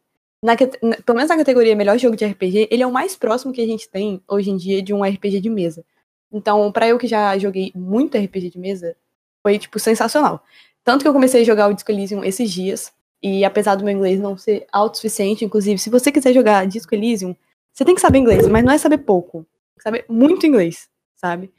na, 0.43 0.53
na- 0.81 0.97
pelo 0.97 1.15
menos 1.15 1.29
na 1.29 1.37
categoria 1.37 1.75
melhor 1.75 1.97
jogo 1.97 2.15
de 2.15 2.25
RPG, 2.25 2.67
ele 2.71 2.83
é 2.83 2.87
o 2.87 2.91
mais 2.91 3.15
próximo 3.15 3.53
que 3.53 3.61
a 3.61 3.65
gente 3.67 3.89
tem 3.89 4.21
hoje 4.27 4.49
em 4.49 4.57
dia 4.57 4.81
de 4.81 4.93
um 4.93 5.03
RPG 5.03 5.39
de 5.39 5.49
mesa. 5.49 5.85
Então, 6.31 6.71
pra 6.71 6.87
eu 6.87 6.97
que 6.97 7.07
já 7.07 7.37
joguei 7.37 7.71
muito 7.75 8.17
RPG 8.17 8.49
de 8.51 8.59
mesa, 8.59 8.95
foi, 9.43 9.59
tipo, 9.59 9.79
sensacional. 9.79 10.43
Tanto 10.83 11.01
que 11.03 11.07
eu 11.07 11.13
comecei 11.13 11.41
a 11.41 11.45
jogar 11.45 11.67
o 11.69 11.73
Disco 11.73 11.91
Elysium 11.91 12.23
esses 12.23 12.49
dias, 12.51 12.91
e 13.21 13.45
apesar 13.45 13.75
do 13.75 13.83
meu 13.83 13.93
inglês 13.93 14.19
não 14.19 14.37
ser 14.37 14.65
autossuficiente, 14.71 15.45
inclusive, 15.45 15.77
se 15.79 15.89
você 15.89 16.11
quiser 16.11 16.33
jogar 16.33 16.65
Disco 16.65 16.95
Elysium, 16.95 17.35
você 17.71 17.85
tem 17.85 17.93
que 17.93 18.01
saber 18.01 18.19
inglês, 18.19 18.47
mas 18.47 18.63
não 18.63 18.71
é 18.71 18.77
saber 18.77 18.99
pouco. 18.99 19.39
Tem 19.39 19.77
que 19.77 19.83
saber 19.83 20.05
muito 20.09 20.45
inglês, 20.47 20.89
sabe? 21.15 21.51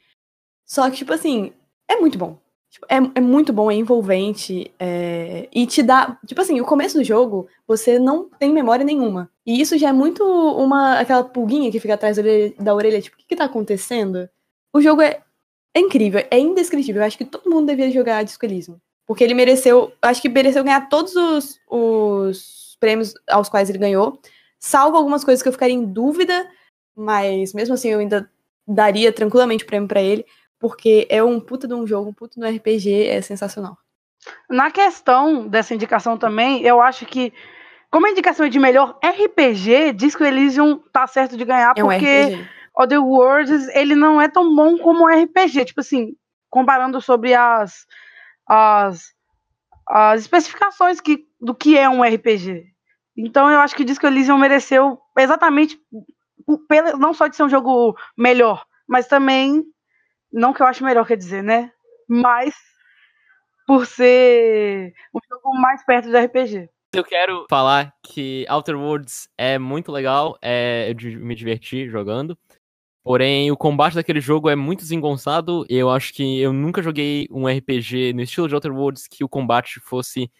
Só 0.65 0.89
que, 0.89 0.97
tipo 0.97 1.13
assim, 1.13 1.53
é 1.87 1.95
muito 1.97 2.17
bom. 2.17 2.37
Tipo, 2.73 2.87
é, 2.89 2.95
é 2.95 3.21
muito 3.21 3.53
bom, 3.53 3.69
é 3.69 3.75
envolvente, 3.75 4.73
é, 4.79 5.47
e 5.53 5.67
te 5.67 5.83
dá. 5.83 6.17
Tipo 6.25 6.41
assim, 6.41 6.59
o 6.59 6.65
começo 6.65 6.97
do 6.97 7.03
jogo, 7.03 7.47
você 7.67 7.99
não 7.99 8.27
tem 8.39 8.51
memória 8.51 8.83
nenhuma. 8.83 9.29
E 9.45 9.61
isso 9.61 9.77
já 9.77 9.89
é 9.89 9.93
muito 9.93 10.23
uma 10.23 10.97
aquela 10.97 11.23
pulguinha 11.23 11.71
que 11.71 11.79
fica 11.79 11.93
atrás 11.93 12.17
da 12.17 12.23
orelha, 12.23 12.53
da 12.59 12.73
orelha 12.73 12.99
tipo, 12.99 13.15
o 13.15 13.19
que, 13.19 13.27
que 13.27 13.35
tá 13.35 13.45
acontecendo? 13.45 14.27
O 14.73 14.81
jogo 14.81 15.03
é, 15.03 15.21
é 15.71 15.79
incrível, 15.81 16.25
é 16.31 16.39
indescritível. 16.39 17.03
Eu 17.03 17.05
acho 17.05 17.17
que 17.17 17.25
todo 17.25 17.47
mundo 17.47 17.67
devia 17.67 17.91
jogar 17.91 18.23
Disco. 18.23 18.47
Porque 19.05 19.23
ele 19.23 19.35
mereceu, 19.35 19.93
acho 20.01 20.19
que 20.19 20.27
mereceu 20.27 20.63
ganhar 20.63 20.89
todos 20.89 21.15
os, 21.15 21.59
os 21.69 22.75
prêmios 22.79 23.13
aos 23.29 23.49
quais 23.49 23.69
ele 23.69 23.77
ganhou, 23.77 24.19
salvo 24.59 24.97
algumas 24.97 25.23
coisas 25.23 25.43
que 25.43 25.47
eu 25.47 25.53
ficaria 25.53 25.75
em 25.75 25.85
dúvida, 25.85 26.49
mas 26.95 27.53
mesmo 27.53 27.75
assim 27.75 27.89
eu 27.89 27.99
ainda 27.99 28.27
daria 28.67 29.11
tranquilamente 29.11 29.63
o 29.63 29.67
prêmio 29.67 29.87
pra 29.87 30.01
ele, 30.01 30.25
porque 30.63 31.05
é 31.09 31.21
um 31.21 31.41
puta 31.41 31.67
de 31.67 31.73
um 31.73 31.85
jogo, 31.85 32.09
um 32.11 32.13
puta 32.13 32.39
de 32.39 32.45
um 32.45 32.49
RPG, 32.55 33.05
é 33.07 33.21
sensacional. 33.21 33.77
Na 34.49 34.71
questão 34.71 35.45
dessa 35.45 35.75
indicação 35.75 36.17
também, 36.17 36.61
eu 36.63 36.79
acho 36.81 37.05
que, 37.05 37.33
como 37.91 38.07
a 38.07 38.09
indicação 38.09 38.45
é 38.45 38.49
de 38.49 38.57
melhor 38.59 38.97
RPG, 39.03 39.91
Disco 39.91 40.23
Elysium 40.23 40.77
tá 40.93 41.05
certo 41.05 41.35
de 41.35 41.43
ganhar, 41.43 41.73
É 41.75 41.83
um 41.83 41.87
porque 41.89 42.05
RPG. 42.27 42.47
Other 42.79 43.03
Worlds, 43.03 43.67
ele 43.75 43.93
não 43.93 44.21
é 44.21 44.29
tão 44.29 44.55
bom 44.55 44.77
como 44.77 45.03
um 45.03 45.07
RPG. 45.23 45.65
Tipo 45.65 45.81
assim, 45.81 46.15
comparando 46.49 47.01
sobre 47.01 47.33
as, 47.33 47.85
as, 48.47 49.03
as 49.89 50.21
especificações 50.21 51.01
que, 51.01 51.25
do 51.41 51.53
que 51.53 51.77
é 51.77 51.89
um 51.89 52.03
RPG. 52.03 52.67
Então 53.17 53.49
eu 53.51 53.59
acho 53.59 53.75
que 53.75 53.83
Disco 53.83 54.07
Elysium 54.07 54.37
mereceu 54.37 54.97
exatamente, 55.19 55.77
o- 56.47 56.57
não 56.97 57.13
só 57.13 57.27
de 57.27 57.35
ser 57.35 57.43
um 57.43 57.49
jogo 57.49 57.97
melhor, 58.17 58.65
mas 58.87 59.07
também, 59.07 59.61
não 60.33 60.51
que 60.51 60.61
eu 60.61 60.65
acho 60.65 60.83
melhor, 60.83 61.05
quer 61.05 61.15
dizer, 61.15 61.43
né? 61.43 61.71
Mas 62.09 62.55
por 63.67 63.85
ser 63.85 64.91
um 65.13 65.19
jogo 65.29 65.61
mais 65.61 65.85
perto 65.85 66.09
do 66.09 66.17
RPG. 66.17 66.69
Eu 66.93 67.03
quero 67.03 67.45
falar 67.49 67.93
que 68.03 68.45
Outer 68.49 68.77
Worlds 68.77 69.29
é 69.37 69.57
muito 69.57 69.91
legal, 69.91 70.37
é, 70.41 70.91
eu 70.91 71.19
me 71.19 71.33
diverti 71.33 71.87
jogando. 71.87 72.37
Porém, 73.03 73.51
o 73.51 73.57
combate 73.57 73.95
daquele 73.95 74.21
jogo 74.21 74.49
é 74.49 74.55
muito 74.55 74.79
desengonçado. 74.79 75.65
Eu 75.67 75.89
acho 75.89 76.13
que 76.13 76.39
eu 76.39 76.53
nunca 76.53 76.81
joguei 76.81 77.27
um 77.29 77.47
RPG 77.47 78.13
no 78.13 78.21
estilo 78.21 78.47
de 78.47 78.55
Outer 78.55 78.73
Worlds 78.73 79.07
que 79.07 79.23
o 79.23 79.29
combate 79.29 79.79
fosse 79.81 80.31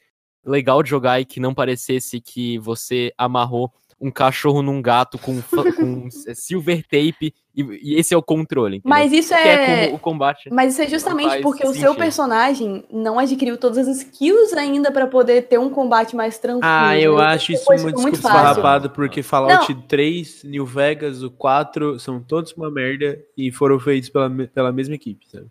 legal 0.45 0.81
de 0.81 0.89
jogar 0.89 1.19
e 1.19 1.25
que 1.25 1.39
não 1.39 1.53
parecesse 1.53 2.21
que 2.21 2.57
você 2.59 3.11
amarrou 3.17 3.73
um 4.03 4.11
cachorro 4.11 4.61
num 4.61 4.81
gato 4.81 5.17
com, 5.17 5.41
com 5.77 6.09
silver 6.11 6.83
tape 6.83 7.33
e, 7.55 7.61
e 7.81 7.95
esse 7.95 8.13
é 8.13 8.17
o 8.17 8.21
controle. 8.21 8.77
entendeu? 8.77 8.89
Mas 8.89 9.13
isso 9.13 9.29
Que 9.29 9.39
é 9.39 9.53
é. 9.53 9.85
como 9.85 9.95
o 9.95 9.99
combate. 9.99 10.49
Mas 10.51 10.73
isso 10.73 10.81
é 10.81 10.87
justamente 10.87 11.41
porque 11.41 11.65
o 11.65 11.73
seu 11.73 11.95
personagem 11.95 12.83
não 12.91 13.17
adquiriu 13.17 13.57
todas 13.57 13.87
as 13.87 13.97
skills 13.97 14.51
ainda 14.53 14.91
pra 14.91 15.07
poder 15.07 15.43
ter 15.43 15.57
um 15.57 15.69
combate 15.69 16.15
mais 16.15 16.37
tranquilo. 16.37 16.61
Ah, 16.65 16.99
eu 16.99 17.13
Ele 17.13 17.21
acho 17.23 17.53
isso 17.53 17.65
muito, 17.81 18.09
esfarrapado, 18.13 18.89
porque 18.89 19.23
Fallout 19.23 19.73
3, 19.87 20.43
New 20.43 20.65
Vegas, 20.65 21.23
o 21.23 21.31
4 21.31 21.97
são 21.99 22.19
todos 22.19 22.51
uma 22.53 22.69
merda 22.69 23.17
e 23.37 23.51
foram 23.51 23.79
feitos 23.79 24.09
pela, 24.09 24.29
pela 24.29 24.71
mesma 24.71 24.95
equipe, 24.95 25.25
sabe? 25.29 25.47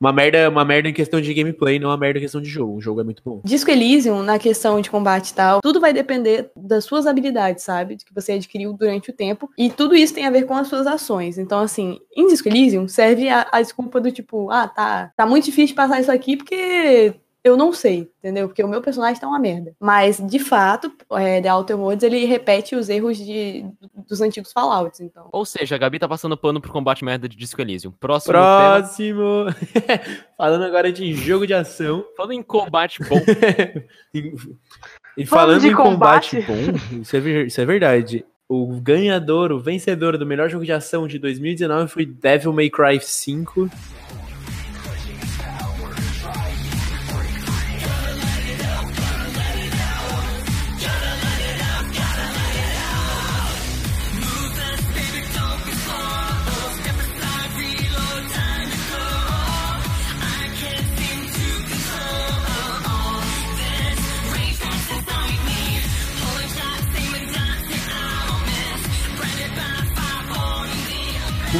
Uma 0.00 0.12
merda, 0.12 0.48
uma 0.48 0.64
merda 0.64 0.88
em 0.88 0.92
questão 0.92 1.20
de 1.20 1.34
gameplay, 1.34 1.78
não 1.78 1.90
uma 1.90 1.96
merda 1.96 2.18
em 2.18 2.22
questão 2.22 2.40
de 2.40 2.48
jogo. 2.48 2.76
O 2.76 2.80
jogo 2.80 3.00
é 3.00 3.04
muito 3.04 3.20
bom. 3.24 3.40
Disco 3.44 3.70
Elysium, 3.70 4.22
na 4.22 4.38
questão 4.38 4.80
de 4.80 4.88
combate 4.88 5.30
e 5.30 5.34
tal, 5.34 5.60
tudo 5.60 5.80
vai 5.80 5.92
depender 5.92 6.52
das 6.56 6.84
suas 6.84 7.04
habilidades, 7.04 7.64
sabe? 7.64 7.96
Que 7.96 8.14
você 8.14 8.32
adquiriu 8.32 8.72
durante 8.72 9.10
o 9.10 9.12
tempo. 9.12 9.50
E 9.58 9.68
tudo 9.68 9.96
isso 9.96 10.14
tem 10.14 10.24
a 10.24 10.30
ver 10.30 10.44
com 10.44 10.54
as 10.54 10.68
suas 10.68 10.86
ações. 10.86 11.36
Então, 11.36 11.58
assim, 11.58 11.98
em 12.16 12.28
Disco 12.28 12.48
Elysium, 12.48 12.86
serve 12.86 13.28
a, 13.28 13.48
a 13.50 13.60
desculpa 13.60 14.00
do 14.00 14.12
tipo, 14.12 14.48
ah, 14.50 14.68
tá, 14.68 15.12
tá 15.16 15.26
muito 15.26 15.46
difícil 15.46 15.74
passar 15.74 16.00
isso 16.00 16.12
aqui 16.12 16.36
porque 16.36 17.14
eu 17.42 17.56
não 17.56 17.72
sei, 17.72 18.10
entendeu? 18.18 18.48
Porque 18.48 18.62
o 18.62 18.68
meu 18.68 18.82
personagem 18.82 19.20
tá 19.20 19.26
uma 19.26 19.38
merda. 19.38 19.74
Mas, 19.80 20.18
de 20.18 20.38
fato, 20.38 20.92
é, 21.12 21.40
The 21.40 21.52
Outer 21.52 21.78
Worlds, 21.78 22.02
ele 22.02 22.24
repete 22.24 22.74
os 22.74 22.88
erros 22.88 23.16
de, 23.16 23.64
dos 24.08 24.20
antigos 24.20 24.52
Fallouts, 24.52 25.00
então. 25.00 25.28
Ou 25.32 25.44
seja, 25.44 25.76
a 25.76 25.78
Gabi 25.78 25.98
tá 25.98 26.08
passando 26.08 26.36
pano 26.36 26.60
pro 26.60 26.72
combate 26.72 27.04
merda 27.04 27.28
de 27.28 27.36
Disco 27.36 27.60
Elysium. 27.60 27.92
Próximo 27.92 28.32
tema. 28.32 28.44
Próximo! 28.80 29.46
Falando 30.36 30.64
agora 30.64 30.92
de 30.92 31.12
jogo 31.14 31.46
de 31.46 31.54
ação. 31.54 32.04
Falando 32.16 32.32
em 32.32 32.42
combate 32.42 33.00
bom, 33.04 33.20
E, 35.16 35.26
falando 35.26 35.60
de 35.60 35.68
em 35.68 35.74
combate, 35.74 36.42
combate. 36.42 36.72
bom, 36.92 37.00
isso 37.00 37.16
é, 37.16 37.20
isso 37.42 37.60
é 37.60 37.64
verdade. 37.64 38.24
O 38.48 38.80
ganhador, 38.80 39.52
o 39.52 39.58
vencedor 39.58 40.16
do 40.16 40.24
melhor 40.24 40.48
jogo 40.48 40.64
de 40.64 40.72
ação 40.72 41.06
de 41.08 41.18
2019 41.18 41.90
foi 41.90 42.06
Devil 42.06 42.52
May 42.52 42.70
Cry 42.70 43.00
5. 43.00 43.68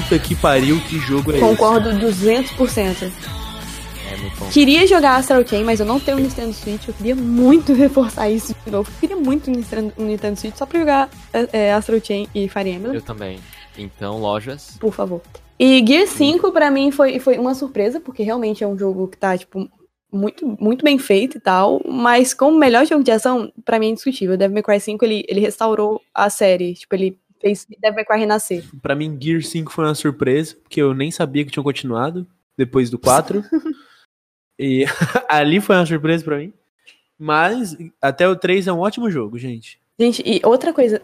Puta 0.09 0.18
que 0.18 0.35
pariu, 0.35 0.81
que 0.88 0.99
jogo 0.99 1.37
é 1.37 1.38
Concordo 1.38 1.90
200%. 1.90 3.12
é 4.11 4.16
muito 4.16 4.38
bom. 4.38 4.49
Queria 4.49 4.87
jogar 4.87 5.16
Astral 5.16 5.47
Chain, 5.47 5.64
mas 5.64 5.81
eu 5.81 5.85
não 5.85 6.01
tenho 6.01 6.16
um 6.16 6.21
Nintendo 6.21 6.51
Switch. 6.55 6.88
Eu 6.88 6.94
queria 6.94 7.14
muito 7.14 7.75
reforçar 7.77 8.31
isso 8.31 8.57
de 8.64 8.73
novo. 8.73 8.90
Eu 8.90 9.01
queria 9.01 9.16
muito 9.16 9.51
um 9.51 10.05
Nintendo, 10.07 10.40
Switch 10.40 10.57
só 10.57 10.64
pra 10.64 10.81
jogar 10.81 11.11
é, 11.31 11.49
é, 11.53 11.73
Astral 11.75 12.01
Chain 12.03 12.27
e 12.35 12.49
Fire 12.49 12.71
Emblem, 12.71 12.94
Eu 12.94 13.03
também. 13.03 13.38
Então, 13.77 14.18
lojas. 14.18 14.79
por 14.81 14.94
favor. 14.94 15.21
E 15.59 15.85
Gear 15.87 16.07
5 16.07 16.53
pra 16.53 16.71
mim 16.71 16.90
foi, 16.90 17.18
foi 17.18 17.37
uma 17.37 17.55
surpresa, 17.55 18.01
porque 18.01 18.23
realmente 18.23 18.64
é 18.64 18.66
um 18.66 18.79
jogo 18.79 19.09
que 19.09 19.18
tá, 19.18 19.37
tipo, 19.37 19.68
muito, 20.11 20.57
muito 20.59 20.83
bem 20.83 20.99
feito 20.99 21.37
e 21.37 21.40
tal. 21.40 21.83
Mas 21.87 22.33
como 22.33 22.59
melhor 22.59 22.87
jogo 22.87 23.05
de 23.05 23.11
ação, 23.11 23.53
pra 23.62 23.79
mim 23.79 23.88
é 23.88 23.90
indiscutível. 23.90 24.38
Devil 24.38 24.55
May 24.55 24.62
Cry 24.62 24.81
5, 24.81 25.05
ele, 25.05 25.23
ele 25.29 25.40
restaurou 25.40 26.01
a 26.14 26.31
série. 26.31 26.73
Tipo, 26.73 26.94
ele 26.94 27.18
fez 27.40 27.66
Devil 27.81 27.96
May 27.96 28.05
Cry 28.05 28.18
renascer. 28.18 28.64
Pra 28.83 28.94
mim, 28.94 29.18
Gear 29.20 29.42
5 29.42 29.72
foi 29.72 29.85
uma 29.85 29.94
surpresa, 29.94 30.57
porque 30.62 30.81
eu 30.81 30.94
nem 30.94 31.11
sabia 31.11 31.44
que 31.44 31.51
tinham 31.51 31.64
continuado 31.64 32.27
depois 32.57 32.90
do 32.90 32.98
4. 32.98 33.42
e 34.59 34.85
ali 35.29 35.61
foi 35.61 35.77
uma 35.77 35.87
surpresa 35.87 36.24
pra 36.24 36.38
mim. 36.38 36.53
Mas 37.18 37.77
até 38.01 38.29
o 38.29 38.37
3 38.37 38.66
é 38.66 38.72
um 38.72 38.81
ótimo 38.81 39.11
jogo, 39.11 39.38
gente. 39.38 39.81
Gente, 39.98 40.22
e 40.24 40.40
outra 40.44 40.72
coisa, 40.72 41.03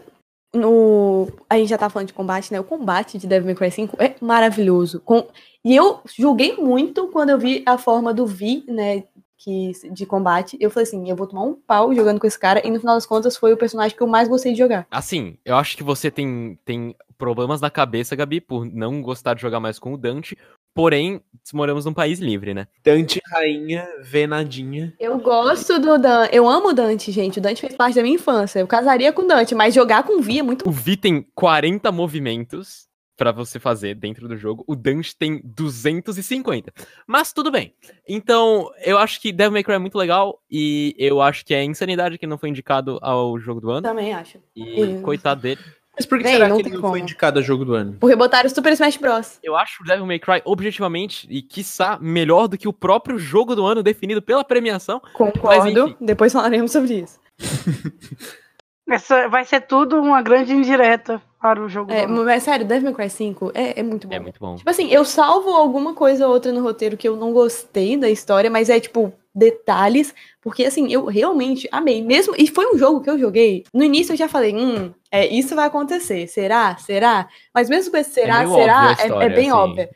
no 0.53 1.27
a 1.49 1.57
gente 1.57 1.69
já 1.69 1.77
tá 1.77 1.89
falando 1.89 2.07
de 2.07 2.13
combate, 2.13 2.51
né? 2.51 2.59
O 2.59 2.63
combate 2.63 3.17
de 3.17 3.27
Devil 3.27 3.45
May 3.45 3.55
Cry 3.55 3.71
5 3.71 4.01
é 4.01 4.15
maravilhoso. 4.21 5.01
Com... 5.01 5.27
E 5.63 5.75
eu 5.75 5.99
julguei 6.17 6.55
muito 6.55 7.07
quando 7.09 7.31
eu 7.31 7.39
vi 7.39 7.63
a 7.65 7.77
forma 7.77 8.13
do 8.13 8.25
Vi, 8.25 8.63
né? 8.67 9.03
Que, 9.37 9.71
de 9.91 10.05
combate. 10.05 10.57
Eu 10.59 10.69
falei 10.69 10.87
assim, 10.87 11.09
eu 11.09 11.15
vou 11.15 11.27
tomar 11.27 11.43
um 11.43 11.53
pau 11.53 11.93
jogando 11.93 12.19
com 12.19 12.27
esse 12.27 12.39
cara, 12.39 12.65
e 12.65 12.71
no 12.71 12.79
final 12.79 12.95
das 12.95 13.05
contas 13.05 13.37
foi 13.37 13.53
o 13.53 13.57
personagem 13.57 13.95
que 13.95 14.01
eu 14.01 14.07
mais 14.07 14.27
gostei 14.27 14.53
de 14.53 14.57
jogar. 14.57 14.87
Assim, 14.89 15.37
eu 15.45 15.55
acho 15.55 15.75
que 15.75 15.83
você 15.83 16.09
tem, 16.09 16.57
tem 16.65 16.95
problemas 17.17 17.61
na 17.61 17.69
cabeça, 17.69 18.15
Gabi, 18.15 18.41
por 18.41 18.65
não 18.65 19.01
gostar 19.01 19.33
de 19.33 19.41
jogar 19.41 19.59
mais 19.59 19.79
com 19.79 19.93
o 19.93 19.97
Dante. 19.97 20.37
Porém, 20.73 21.21
moramos 21.53 21.85
num 21.85 21.93
país 21.93 22.19
livre, 22.19 22.53
né? 22.53 22.67
Dante, 22.83 23.21
rainha, 23.31 23.87
venadinha. 24.01 24.93
Eu 24.99 25.17
gosto 25.19 25.79
do 25.79 25.97
Dante. 25.97 26.35
Eu 26.35 26.49
amo 26.49 26.69
o 26.69 26.73
Dante, 26.73 27.13
gente. 27.13 27.39
O 27.39 27.41
Dante 27.41 27.61
fez 27.61 27.73
parte 27.75 27.95
da 27.95 28.01
minha 28.01 28.15
infância. 28.15 28.59
Eu 28.59 28.67
casaria 28.67 29.13
com 29.13 29.21
o 29.21 29.27
Dante, 29.27 29.55
mas 29.55 29.73
jogar 29.73 30.03
com 30.03 30.19
o 30.19 30.21
Vi 30.21 30.39
é 30.39 30.43
muito. 30.43 30.67
O 30.67 30.71
Vi 30.71 30.97
tem 30.97 31.25
40 31.33 31.93
movimentos 31.93 32.89
pra 33.15 33.31
você 33.31 33.59
fazer 33.59 33.95
dentro 33.95 34.27
do 34.27 34.35
jogo. 34.37 34.63
O 34.67 34.75
Dante 34.75 35.15
tem 35.15 35.41
250. 35.43 36.71
Mas 37.07 37.31
tudo 37.33 37.51
bem. 37.51 37.73
Então, 38.07 38.69
eu 38.83 38.97
acho 38.97 39.21
que 39.21 39.31
Devil 39.31 39.53
May 39.53 39.63
Cry 39.63 39.75
é 39.75 39.79
muito 39.79 39.97
legal 39.97 40.41
e 40.49 40.95
eu 40.97 41.21
acho 41.21 41.45
que 41.45 41.53
é 41.53 41.63
insanidade 41.63 42.17
que 42.17 42.27
não 42.27 42.37
foi 42.37 42.49
indicado 42.49 42.99
ao 43.01 43.39
jogo 43.39 43.61
do 43.61 43.71
ano. 43.71 43.81
Também 43.81 44.13
acho. 44.13 44.39
E 44.55 44.79
Eu- 44.79 45.01
coitado 45.01 45.41
dele. 45.41 45.61
Mas 45.97 46.05
por 46.05 46.17
que 46.17 46.25
Bem, 46.25 46.33
será 46.33 46.49
não 46.49 46.57
que 46.57 46.63
ele 46.63 46.71
não 46.71 46.81
como. 46.81 46.91
foi 46.91 46.99
indicado 46.99 47.39
a 47.39 47.41
jogo 47.41 47.63
do 47.63 47.73
ano? 47.73 47.95
Porque 47.97 48.17
botaram 48.17 48.47
o 48.47 48.53
Super 48.53 48.73
Smash 48.73 48.97
Bros. 48.97 49.39
Eu 49.41 49.55
acho 49.55 49.81
o 49.81 49.85
Devil 49.85 50.05
May 50.05 50.19
Cry 50.19 50.41
objetivamente 50.43 51.25
e 51.29 51.41
quiçá 51.41 51.97
melhor 52.01 52.49
do 52.49 52.57
que 52.57 52.67
o 52.67 52.73
próprio 52.73 53.17
jogo 53.17 53.55
do 53.55 53.65
ano 53.65 53.81
definido 53.81 54.21
pela 54.21 54.43
premiação. 54.43 55.01
Concordo. 55.13 55.69
enfim. 55.87 55.95
Depois 56.01 56.33
falaremos 56.33 56.73
sobre 56.73 56.95
isso. 56.95 57.17
Essa 58.87 59.27
vai 59.27 59.43
ser 59.45 59.61
tudo 59.61 59.99
uma 59.99 60.21
grande 60.21 60.53
indireta 60.53 61.21
para 61.41 61.61
o 61.61 61.67
jogo. 61.67 61.91
É, 61.91 62.05
mas 62.05 62.43
sério, 62.43 62.65
Devil 62.65 62.85
May 62.85 62.93
Cry 62.93 63.09
5 63.09 63.51
é, 63.53 63.79
é 63.79 63.83
muito 63.83 64.07
bom. 64.07 64.13
É 64.13 64.19
muito 64.19 64.39
bom. 64.39 64.55
Tipo 64.55 64.69
assim, 64.69 64.89
eu 64.91 65.03
salvo 65.03 65.49
alguma 65.49 65.93
coisa 65.93 66.27
ou 66.27 66.33
outra 66.33 66.51
no 66.51 66.61
roteiro 66.61 66.95
que 66.97 67.07
eu 67.07 67.15
não 67.15 67.33
gostei 67.33 67.97
da 67.97 68.09
história, 68.09 68.49
mas 68.49 68.69
é 68.69 68.79
tipo 68.79 69.11
detalhes, 69.33 70.13
porque 70.41 70.63
assim, 70.65 70.91
eu 70.91 71.05
realmente 71.05 71.67
amei. 71.71 72.01
Mesmo, 72.01 72.33
e 72.37 72.47
foi 72.47 72.73
um 72.73 72.77
jogo 72.77 73.01
que 73.01 73.09
eu 73.09 73.19
joguei. 73.19 73.63
No 73.73 73.83
início 73.83 74.13
eu 74.13 74.17
já 74.17 74.29
falei, 74.29 74.55
hum, 74.55 74.93
é, 75.11 75.27
isso 75.27 75.55
vai 75.55 75.65
acontecer. 75.65 76.27
Será? 76.27 76.77
Será? 76.77 77.27
Mas 77.53 77.69
mesmo 77.69 77.91
com 77.91 77.97
esse 77.97 78.11
será, 78.11 78.39
meio 78.39 78.53
será, 78.53 78.77
óbvia 78.77 78.89
a 78.89 78.91
é- 78.91 79.01
é, 79.01 79.07
história, 79.07 79.35
bem 79.35 79.49
assim. 79.49 79.57
óbvia. 79.57 79.89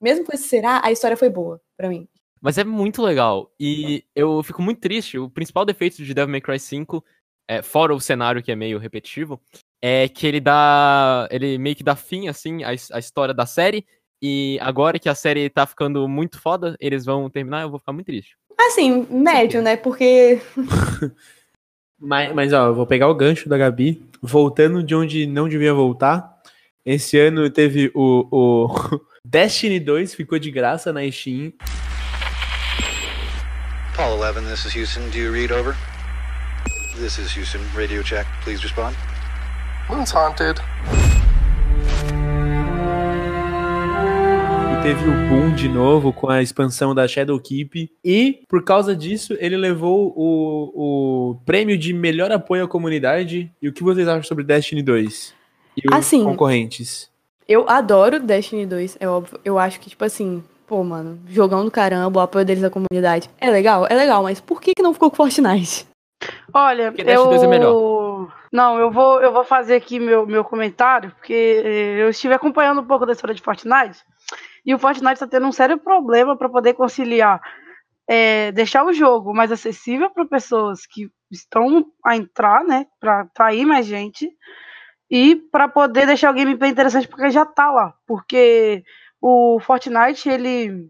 Mesmo 0.00 0.24
com 0.24 0.32
esse 0.34 0.48
será, 0.48 0.80
a 0.84 0.92
história 0.92 1.16
foi 1.16 1.30
boa 1.30 1.60
pra 1.76 1.88
mim. 1.88 2.06
Mas 2.40 2.58
é 2.58 2.64
muito 2.64 3.02
legal. 3.02 3.50
E 3.58 4.04
eu 4.14 4.42
fico 4.42 4.60
muito 4.60 4.78
triste. 4.78 5.18
O 5.18 5.30
principal 5.30 5.64
defeito 5.64 6.04
de 6.04 6.12
Devil 6.12 6.30
May 6.30 6.42
Cry 6.42 6.60
5, 6.60 7.02
é, 7.48 7.62
fora 7.62 7.94
o 7.94 8.00
cenário 8.00 8.42
que 8.42 8.52
é 8.52 8.56
meio 8.56 8.78
repetitivo, 8.78 9.40
é 9.82 10.08
que 10.08 10.26
ele 10.26 10.40
dá. 10.40 11.28
Ele 11.30 11.58
meio 11.58 11.76
que 11.76 11.84
dá 11.84 11.94
fim, 11.94 12.28
assim, 12.28 12.64
à, 12.64 12.70
à 12.70 12.98
história 12.98 13.34
da 13.34 13.46
série. 13.46 13.84
E 14.22 14.58
agora 14.60 14.98
que 14.98 15.08
a 15.08 15.14
série 15.14 15.50
tá 15.50 15.66
ficando 15.66 16.08
muito 16.08 16.40
foda, 16.40 16.76
eles 16.80 17.04
vão 17.04 17.28
terminar, 17.28 17.62
eu 17.62 17.70
vou 17.70 17.78
ficar 17.78 17.92
muito 17.92 18.06
triste. 18.06 18.36
Assim, 18.58 19.06
médio, 19.10 19.60
né? 19.60 19.76
Porque 19.76 20.40
Mas, 22.06 22.34
mas, 22.34 22.52
ó, 22.52 22.66
eu 22.66 22.74
vou 22.74 22.86
pegar 22.86 23.08
o 23.08 23.14
gancho 23.14 23.48
da 23.48 23.56
Gabi, 23.56 24.02
voltando 24.20 24.82
de 24.82 24.94
onde 24.94 25.26
não 25.26 25.48
devia 25.48 25.72
voltar. 25.72 26.34
Esse 26.84 27.18
ano 27.18 27.48
teve 27.48 27.90
o, 27.94 28.28
o 28.30 29.00
Destiny 29.24 29.80
2, 29.80 30.14
ficou 30.14 30.38
de 30.38 30.50
graça 30.50 30.92
na 30.92 31.10
Steam. 31.10 31.52
Paul 33.96 34.20
11, 34.20 34.40
this 34.50 34.66
is 34.66 34.76
Houston. 34.76 35.08
Do 35.10 35.18
you 35.18 35.32
read 35.32 35.52
over? 35.52 35.74
This 36.98 37.18
is 37.18 37.36
Houston. 37.36 37.60
Radio 37.74 38.02
check. 38.02 38.26
Please 38.44 38.62
respond. 38.62 38.94
Moon's 39.88 40.12
haunted. 40.12 40.60
Teve 44.82 45.08
o 45.08 45.28
boom 45.28 45.54
de 45.54 45.66
novo 45.68 46.12
com 46.12 46.28
a 46.28 46.42
expansão 46.42 46.94
da 46.94 47.08
Shadow 47.08 47.40
Keep. 47.40 47.90
E, 48.04 48.40
por 48.48 48.62
causa 48.62 48.94
disso, 48.94 49.34
ele 49.40 49.56
levou 49.56 50.12
o, 50.14 51.30
o 51.32 51.34
prêmio 51.46 51.76
de 51.78 51.92
melhor 51.94 52.30
apoio 52.30 52.64
à 52.64 52.68
comunidade. 52.68 53.50
E 53.62 53.68
o 53.68 53.72
que 53.72 53.82
vocês 53.82 54.06
acham 54.06 54.22
sobre 54.22 54.44
Destiny 54.44 54.82
2? 54.82 55.34
E 55.78 55.88
os 55.88 55.96
Assim, 55.96 56.22
concorrentes? 56.24 57.10
eu 57.48 57.68
adoro 57.68 58.20
Destiny 58.20 58.66
2, 58.66 58.98
é 59.00 59.08
óbvio. 59.08 59.40
Eu 59.44 59.58
acho 59.58 59.80
que, 59.80 59.88
tipo 59.90 60.04
assim, 60.04 60.44
pô, 60.66 60.84
mano, 60.84 61.18
jogão 61.28 61.64
do 61.64 61.70
caramba, 61.70 62.20
o 62.20 62.22
apoio 62.22 62.44
deles 62.44 62.62
à 62.62 62.70
comunidade. 62.70 63.28
É 63.40 63.50
legal, 63.50 63.86
é 63.88 63.94
legal, 63.94 64.22
mas 64.22 64.38
por 64.40 64.60
que, 64.60 64.72
que 64.76 64.82
não 64.82 64.92
ficou 64.92 65.10
com 65.10 65.16
Fortnite? 65.16 65.86
Olha, 66.52 66.90
Porque 66.90 67.04
Dash 67.04 67.16
eu... 67.16 67.26
2 67.26 67.42
é 67.42 67.46
melhor. 67.46 68.32
Não, 68.52 68.78
eu 68.78 68.90
vou, 68.90 69.20
eu 69.20 69.32
vou 69.32 69.44
fazer 69.44 69.74
aqui 69.74 69.98
meu, 69.98 70.26
meu 70.26 70.44
comentário, 70.44 71.10
porque 71.10 71.32
eh, 71.64 72.02
eu 72.02 72.08
estive 72.08 72.34
acompanhando 72.34 72.80
um 72.80 72.86
pouco 72.86 73.04
da 73.04 73.12
história 73.12 73.34
de 73.34 73.42
Fortnite, 73.42 73.98
e 74.64 74.72
o 74.72 74.78
Fortnite 74.78 75.14
está 75.14 75.26
tendo 75.26 75.46
um 75.46 75.52
sério 75.52 75.76
problema 75.76 76.36
para 76.36 76.48
poder 76.48 76.74
conciliar, 76.74 77.40
eh, 78.08 78.52
deixar 78.52 78.84
o 78.84 78.92
jogo 78.92 79.34
mais 79.34 79.50
acessível 79.50 80.08
para 80.08 80.24
pessoas 80.24 80.86
que 80.86 81.10
estão 81.32 81.84
a 82.06 82.16
entrar, 82.16 82.62
né, 82.62 82.86
para 83.00 83.22
atrair 83.22 83.66
mais 83.66 83.86
gente, 83.86 84.30
e 85.10 85.34
para 85.34 85.66
poder 85.68 86.06
deixar 86.06 86.30
o 86.30 86.34
gameplay 86.34 86.70
interessante, 86.70 87.08
porque 87.08 87.30
já 87.30 87.44
tá 87.44 87.70
lá, 87.72 87.92
porque 88.06 88.84
o 89.20 89.58
Fortnite, 89.58 90.28
ele, 90.28 90.88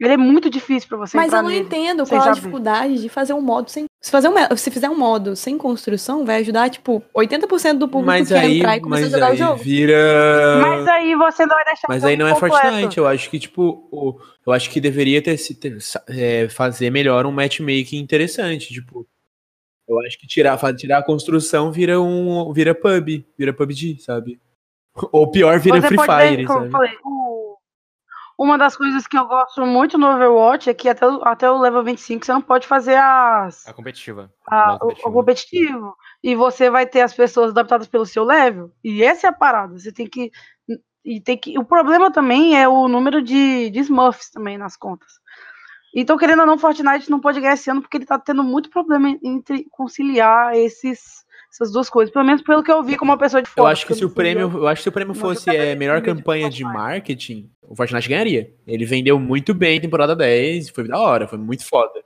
ele 0.00 0.14
é 0.14 0.16
muito 0.16 0.48
difícil 0.48 0.88
para 0.88 0.98
você 0.98 1.16
Mas 1.16 1.32
eu 1.32 1.42
não 1.42 1.50
nele. 1.50 1.64
entendo 1.64 2.06
qual 2.06 2.22
a 2.22 2.30
dificuldade 2.32 3.00
de 3.00 3.08
fazer 3.08 3.32
um 3.34 3.40
modo 3.42 3.70
sem. 3.70 3.84
Se, 4.02 4.10
fazer 4.10 4.28
um, 4.28 4.56
se 4.56 4.70
fizer 4.70 4.88
um 4.88 4.96
modo 4.96 5.36
sem 5.36 5.58
construção, 5.58 6.24
vai 6.24 6.36
ajudar, 6.36 6.70
tipo, 6.70 7.02
80% 7.14 7.74
do 7.78 7.86
público 7.86 8.06
Mas 8.06 8.28
que 8.28 8.34
quer 8.34 8.40
aí, 8.40 8.58
entrar 8.58 8.76
e 8.76 8.80
começar 8.80 9.00
a 9.02 9.04
mas 9.04 9.12
jogar 9.12 9.26
o 9.28 9.30
aí 9.32 9.36
jogo. 9.36 9.62
vira. 9.62 10.58
Mas 10.62 10.88
aí 10.88 11.14
você 11.14 11.44
não 11.44 11.54
vai 11.54 11.64
deixar 11.66 11.86
Mas 11.88 12.04
aí 12.04 12.16
não 12.16 12.26
é 12.26 12.32
completo. 12.32 12.56
Fortnite, 12.56 12.96
eu 12.98 13.06
acho 13.06 13.28
que, 13.30 13.38
tipo, 13.38 13.86
o, 13.92 14.18
eu 14.46 14.52
acho 14.54 14.70
que 14.70 14.80
deveria 14.80 15.20
ter, 15.20 15.36
se- 15.36 15.54
ter- 15.54 15.76
é, 16.08 16.48
fazer 16.48 16.88
melhor 16.90 17.26
um 17.26 17.32
matchmaking 17.32 17.98
interessante, 17.98 18.72
tipo. 18.72 19.06
Eu 19.86 19.98
acho 20.06 20.18
que 20.18 20.26
tirar, 20.26 20.56
tirar 20.76 20.98
a 20.98 21.02
construção 21.04 21.70
vira 21.72 22.00
um. 22.00 22.52
vira 22.54 22.74
pub, 22.74 23.22
vira 23.36 23.52
PUBG, 23.52 23.98
sabe? 24.00 24.40
Ou 25.12 25.30
pior, 25.30 25.58
vira 25.58 25.80
Você 25.80 25.88
Free 25.88 25.96
pode 25.96 26.16
ver, 26.16 26.28
Fire, 26.30 26.46
como 26.46 26.58
eu 26.58 26.62
sabe? 26.62 26.72
falei, 26.72 26.92
o- 27.04 27.29
uma 28.42 28.56
das 28.56 28.74
coisas 28.74 29.06
que 29.06 29.18
eu 29.18 29.26
gosto 29.26 29.66
muito 29.66 29.98
no 29.98 30.06
Overwatch 30.14 30.70
é 30.70 30.74
que 30.74 30.88
até 30.88 31.06
o, 31.06 31.20
até 31.22 31.50
o 31.50 31.58
level 31.58 31.84
25 31.84 32.24
você 32.24 32.32
não 32.32 32.40
pode 32.40 32.66
fazer 32.66 32.96
as, 32.96 33.66
A 33.68 33.72
competitiva. 33.74 34.32
a- 34.46 34.72
modo 34.72 34.76
o, 34.76 34.78
competitivo. 34.78 35.08
o 35.08 35.12
competitivo. 35.12 35.96
E 36.22 36.34
você 36.34 36.70
vai 36.70 36.86
ter 36.86 37.02
as 37.02 37.12
pessoas 37.12 37.50
adaptadas 37.50 37.86
pelo 37.86 38.06
seu 38.06 38.24
level. 38.24 38.72
E 38.82 39.02
essa 39.02 39.26
é 39.26 39.30
a 39.30 39.32
parada. 39.32 39.78
Você 39.78 39.92
tem 39.92 40.06
que. 40.08 40.30
E 41.04 41.20
tem 41.20 41.36
que. 41.36 41.58
O 41.58 41.64
problema 41.64 42.10
também 42.10 42.58
é 42.58 42.66
o 42.68 42.88
número 42.88 43.20
de, 43.22 43.68
de 43.70 43.78
Smurfs 43.80 44.30
também 44.30 44.56
nas 44.58 44.76
contas. 44.76 45.12
Então, 45.94 46.16
querendo 46.16 46.40
ou 46.40 46.46
não, 46.46 46.56
Fortnite 46.58 47.10
não 47.10 47.18
pode 47.20 47.40
ganhar 47.40 47.54
esse 47.54 47.70
ano 47.70 47.80
porque 47.82 47.96
ele 47.96 48.06
tá 48.06 48.18
tendo 48.18 48.44
muito 48.44 48.70
problema 48.70 49.08
entre 49.22 49.66
conciliar 49.70 50.54
esses, 50.54 51.24
essas 51.52 51.72
duas 51.72 51.90
coisas. 51.90 52.12
Pelo 52.12 52.24
menos 52.24 52.42
pelo 52.42 52.62
que 52.62 52.70
eu 52.70 52.82
vi 52.82 52.96
como 52.96 53.10
uma 53.10 53.18
pessoa 53.18 53.42
de 53.42 53.48
Eu 53.48 53.54
fora. 53.54 53.72
acho 53.72 53.86
que 53.86 53.94
se 53.94 54.04
o 54.04 54.06
eu. 54.06 54.10
prêmio, 54.10 54.50
eu 54.52 54.68
acho 54.68 54.80
que 54.80 54.82
se 54.84 54.88
o 54.88 54.92
prêmio 54.92 55.14
fosse 55.14 55.50
eu 55.50 55.54
é, 55.54 55.74
melhor 55.74 56.00
campanha 56.02 56.48
de 56.48 56.62
marketing, 56.62 57.50
o 57.62 57.74
Fortnite 57.74 58.08
ganharia. 58.08 58.52
Ele 58.66 58.84
vendeu 58.84 59.18
muito 59.18 59.52
bem 59.52 59.78
a 59.78 59.80
temporada 59.80 60.14
10, 60.14 60.70
foi 60.70 60.86
da 60.86 60.98
hora, 60.98 61.28
foi 61.28 61.38
muito 61.38 61.66
foda. 61.66 62.02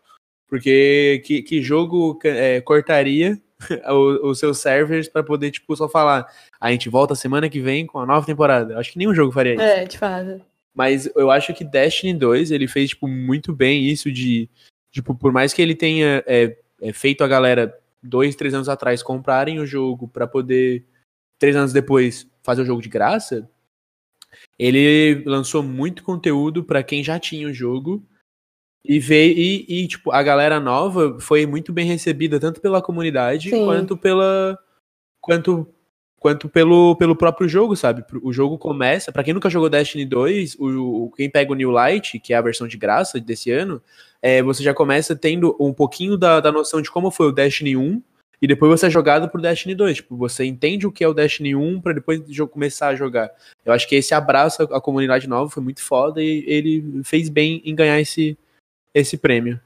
Porque 0.49 1.23
que, 1.25 1.43
que 1.43 1.63
jogo 1.63 2.19
é, 2.25 2.61
cortaria 2.61 3.41
os 4.23 4.39
seus 4.39 4.59
servers 4.59 5.09
pra 5.09 5.23
poder, 5.23 5.51
tipo, 5.51 5.75
só 5.77 5.89
falar 5.89 6.27
a 6.61 6.71
gente 6.71 6.89
volta 6.89 7.15
semana 7.15 7.49
que 7.49 7.61
vem 7.61 7.87
com 7.87 7.99
a 7.99 8.07
nova 8.07 8.27
temporada. 8.27 8.75
Eu 8.75 8.79
Acho 8.79 8.93
que 8.93 8.99
nenhum 8.99 9.15
jogo 9.15 9.33
faria 9.33 9.55
isso. 9.55 9.63
É, 9.63 9.85
de 9.85 9.99
fato. 9.99 10.41
Mas 10.75 11.09
eu 11.15 11.31
acho 11.31 11.55
que 11.55 11.65
Destiny 11.65 12.15
2, 12.15 12.51
ele 12.51 12.67
fez, 12.67 12.91
tipo, 12.91 13.07
muito 13.07 13.53
bem 13.53 13.87
isso 13.87 14.11
de, 14.11 14.49
tipo, 14.91 15.15
por 15.15 15.33
mais 15.33 15.53
que 15.53 15.63
ele 15.63 15.75
tenha 15.75 16.23
é, 16.27 16.57
é, 16.83 16.93
feito 16.93 17.23
a 17.23 17.29
galera 17.29 17.73
dois, 18.05 18.37
três 18.37 18.55
anos 18.55 18.69
atrás 18.69 19.03
comprarem 19.03 19.59
o 19.59 19.67
jogo 19.67 20.07
pra 20.07 20.27
poder, 20.27 20.85
três 21.39 21.57
anos 21.57 21.73
depois, 21.73 22.29
fazer 22.43 22.63
o 22.63 22.67
jogo 22.67 22.83
de 22.83 22.89
graça, 22.89 23.49
ele 24.59 25.23
lançou 25.25 25.63
muito 25.63 26.03
conteúdo 26.03 26.65
pra 26.65 26.83
quem 26.83 27.03
já 27.03 27.19
tinha 27.19 27.49
o 27.49 27.53
jogo 27.53 28.05
e 28.85 28.99
veio, 28.99 29.35
e, 29.39 29.83
e, 29.85 29.89
tipo, 29.89 30.13
a 30.13 30.23
galera 30.23 30.61
nova 30.61 31.19
foi 31.21 31.47
muito 31.47 31.73
bem 31.73 31.87
recebida, 31.87 32.39
tanto 32.39 32.61
pela 32.61 32.83
comunidade 32.83 33.51
Sim. 33.51 33.65
quanto 33.65 33.97
pela, 33.97 34.59
quanto 35.21 35.67
quanto 36.19 36.49
pelo, 36.49 36.97
pelo 36.97 37.15
próprio 37.15 37.47
jogo, 37.47 37.77
sabe? 37.77 38.03
O 38.23 38.33
jogo 38.33 38.57
começa, 38.57 39.13
pra 39.13 39.23
quem 39.23 39.35
nunca 39.35 39.51
jogou 39.51 39.69
Destiny 39.69 40.07
2, 40.07 40.55
o, 40.59 41.05
o- 41.05 41.11
quem 41.13 41.29
pega 41.29 41.53
o 41.53 41.55
New 41.55 41.71
Light, 41.71 42.19
que 42.19 42.33
é 42.33 42.37
a 42.37 42.41
versão 42.41 42.67
de 42.67 42.79
graça 42.79 43.21
desse 43.21 43.51
ano, 43.51 43.83
é, 44.25 44.43
você 44.43 44.63
já 44.63 44.73
começa 44.73 45.15
tendo 45.15 45.55
um 45.61 45.71
pouquinho 45.71 46.17
da, 46.17 46.41
da 46.41 46.51
noção 46.51 46.81
de 46.81 46.91
como 46.91 47.11
foi 47.11 47.27
o 47.27 47.31
Destiny 47.31 47.77
1, 47.77 48.03
e 48.41 48.47
depois 48.47 48.71
você 48.71 48.87
é 48.87 48.91
jogado 48.91 49.29
pro 49.29 49.41
Destiny 49.41 49.75
2. 49.75 49.97
Tipo, 49.97 50.17
você 50.17 50.47
entende 50.47 50.87
o 50.87 50.93
que 50.93 51.05
é 51.05 51.09
o 51.09 51.13
Destiny 51.13 51.55
1 51.55 51.83
pra 51.83 51.93
depois 51.93 52.23
começar 52.51 52.89
a 52.89 52.95
jogar. 52.95 53.31
Eu 53.67 53.75
acho 53.75 53.87
que 53.87 53.95
esse 53.95 54.15
abraço 54.15 54.63
à 54.63 54.81
comunidade 54.81 55.29
nova 55.29 55.51
foi 55.51 55.63
muito 55.63 55.83
foda 55.83 56.23
e 56.23 56.43
ele 56.47 57.03
fez 57.05 57.29
bem 57.29 57.61
em 57.67 57.75
ganhar 57.75 58.01
esse, 58.01 58.35
esse 58.95 59.19
prêmio. 59.19 59.61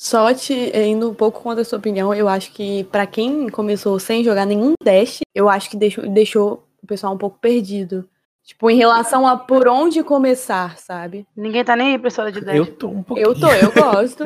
Só 0.00 0.32
te 0.32 0.54
eh, 0.54 0.86
indo 0.86 1.10
um 1.10 1.14
pouco 1.14 1.42
contra 1.42 1.60
a 1.60 1.64
sua 1.64 1.78
opinião, 1.78 2.14
eu 2.14 2.28
acho 2.28 2.50
que 2.52 2.84
pra 2.84 3.06
quem 3.06 3.50
começou 3.50 3.98
sem 3.98 4.24
jogar 4.24 4.46
nenhum 4.46 4.72
Dash, 4.82 5.20
eu 5.34 5.50
acho 5.50 5.68
que 5.68 5.76
deixou, 5.76 6.08
deixou 6.08 6.66
o 6.82 6.86
pessoal 6.86 7.12
um 7.12 7.18
pouco 7.18 7.38
perdido. 7.38 8.08
Tipo, 8.52 8.70
em 8.70 8.76
relação 8.76 9.26
a 9.26 9.36
por 9.36 9.66
onde 9.66 10.02
começar, 10.04 10.76
sabe? 10.78 11.26
Ninguém 11.36 11.64
tá 11.64 11.74
nem 11.74 11.92
aí 11.92 11.98
pra 11.98 12.08
história 12.08 12.30
de 12.30 12.40
Dash. 12.40 12.54
Eu 12.54 12.66
tô 12.76 12.88
um 12.88 13.02
pouquinho. 13.02 13.26
Eu 13.28 13.38
tô, 13.38 13.50
eu 13.50 13.72
gosto. 13.74 14.24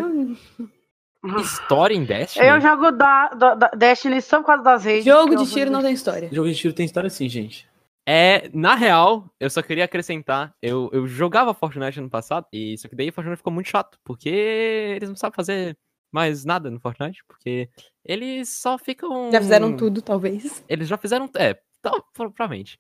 História 1.41 1.95
em 1.95 2.05
Destiny? 2.05 2.47
Eu 2.47 2.61
jogo 2.61 2.91
da, 2.93 3.29
da- 3.31 3.55
da 3.55 3.68
Destiny 3.68 4.20
só 4.22 4.39
por 4.41 4.47
causa 4.47 4.62
das 4.62 4.85
redes. 4.85 5.05
Jogo 5.05 5.35
de 5.35 5.47
tiro 5.51 5.70
não 5.70 5.83
tem 5.83 5.93
história. 5.93 6.29
Jogo 6.33 6.49
de 6.49 6.55
tiro 6.55 6.74
tem 6.74 6.87
história 6.87 7.09
assim, 7.09 7.29
gente. 7.29 7.68
É, 8.09 8.49
na 8.55 8.77
real, 8.77 9.29
eu 9.41 9.51
só 9.51 9.61
queria 9.61 9.85
acrescentar, 9.85 10.55
eu, 10.62 10.89
eu 10.93 11.09
jogava 11.09 11.53
Fortnite 11.53 11.99
ano 11.99 12.09
passado, 12.09 12.47
e 12.53 12.79
só 12.79 12.87
que 12.87 12.95
daí 12.95 13.11
Fortnite 13.11 13.39
ficou 13.39 13.53
muito 13.53 13.68
chato, 13.68 13.99
porque 14.05 14.29
eles 14.29 15.09
não 15.09 15.16
sabem 15.16 15.35
fazer 15.35 15.77
mais 16.12 16.45
nada 16.45 16.70
no 16.70 16.79
Fortnite, 16.79 17.24
porque 17.27 17.68
eles 18.05 18.49
só 18.61 18.79
ficam... 18.79 19.29
Já 19.33 19.41
fizeram 19.41 19.77
tudo, 19.77 20.01
talvez. 20.01 20.64
Eles 20.68 20.87
já 20.87 20.97
fizeram, 20.97 21.29
é, 21.37 21.59
tal, 21.83 22.01
provavelmente. 22.14 22.79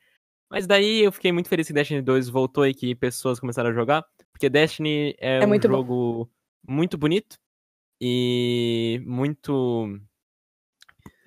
Mas 0.50 0.66
daí 0.66 1.00
eu 1.02 1.10
fiquei 1.12 1.32
muito 1.32 1.48
feliz 1.48 1.66
que 1.66 1.72
Destiny 1.72 2.00
2 2.02 2.28
voltou 2.28 2.66
e 2.66 2.72
que 2.74 2.94
pessoas 2.94 3.40
começaram 3.40 3.70
a 3.70 3.72
jogar, 3.72 4.04
porque 4.32 4.48
Destiny 4.48 5.14
é, 5.18 5.38
É 5.38 5.44
um 5.44 5.48
muito 5.48 5.68
bom. 5.68 5.74
jogo 5.76 6.30
muito 6.68 6.96
bonito 6.96 7.36
e 8.00 9.00
muito 9.04 9.88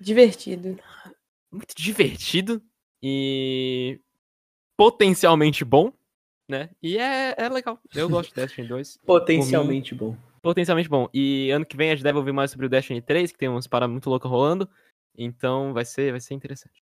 Divertido. 0.00 0.78
muito 1.52 1.74
divertido 1.76 2.62
e 3.02 4.00
potencialmente 4.76 5.64
bom, 5.64 5.92
né? 6.48 6.70
E 6.82 6.96
é, 6.96 7.34
é 7.36 7.48
legal. 7.48 7.78
Eu 7.94 8.08
gosto 8.08 8.30
de 8.30 8.36
Destiny 8.40 8.66
2. 8.66 8.98
Potencialmente 9.04 9.94
bom. 9.94 10.16
Potencialmente 10.42 10.88
bom. 10.88 11.08
E 11.12 11.50
ano 11.50 11.66
que 11.66 11.76
vem 11.76 11.90
a 11.90 11.94
gente 11.94 12.04
deve 12.04 12.18
ouvir 12.18 12.32
mais 12.32 12.50
sobre 12.50 12.64
o 12.66 12.68
Destiny 12.68 13.02
3, 13.02 13.30
que 13.32 13.38
tem 13.38 13.48
uns 13.48 13.66
paradas 13.66 13.92
muito 13.92 14.08
loucas 14.08 14.30
rolando. 14.30 14.68
Então 15.16 15.74
vai 15.74 15.84
ser, 15.84 16.12
vai 16.12 16.20
ser 16.20 16.32
interessante. 16.34 16.82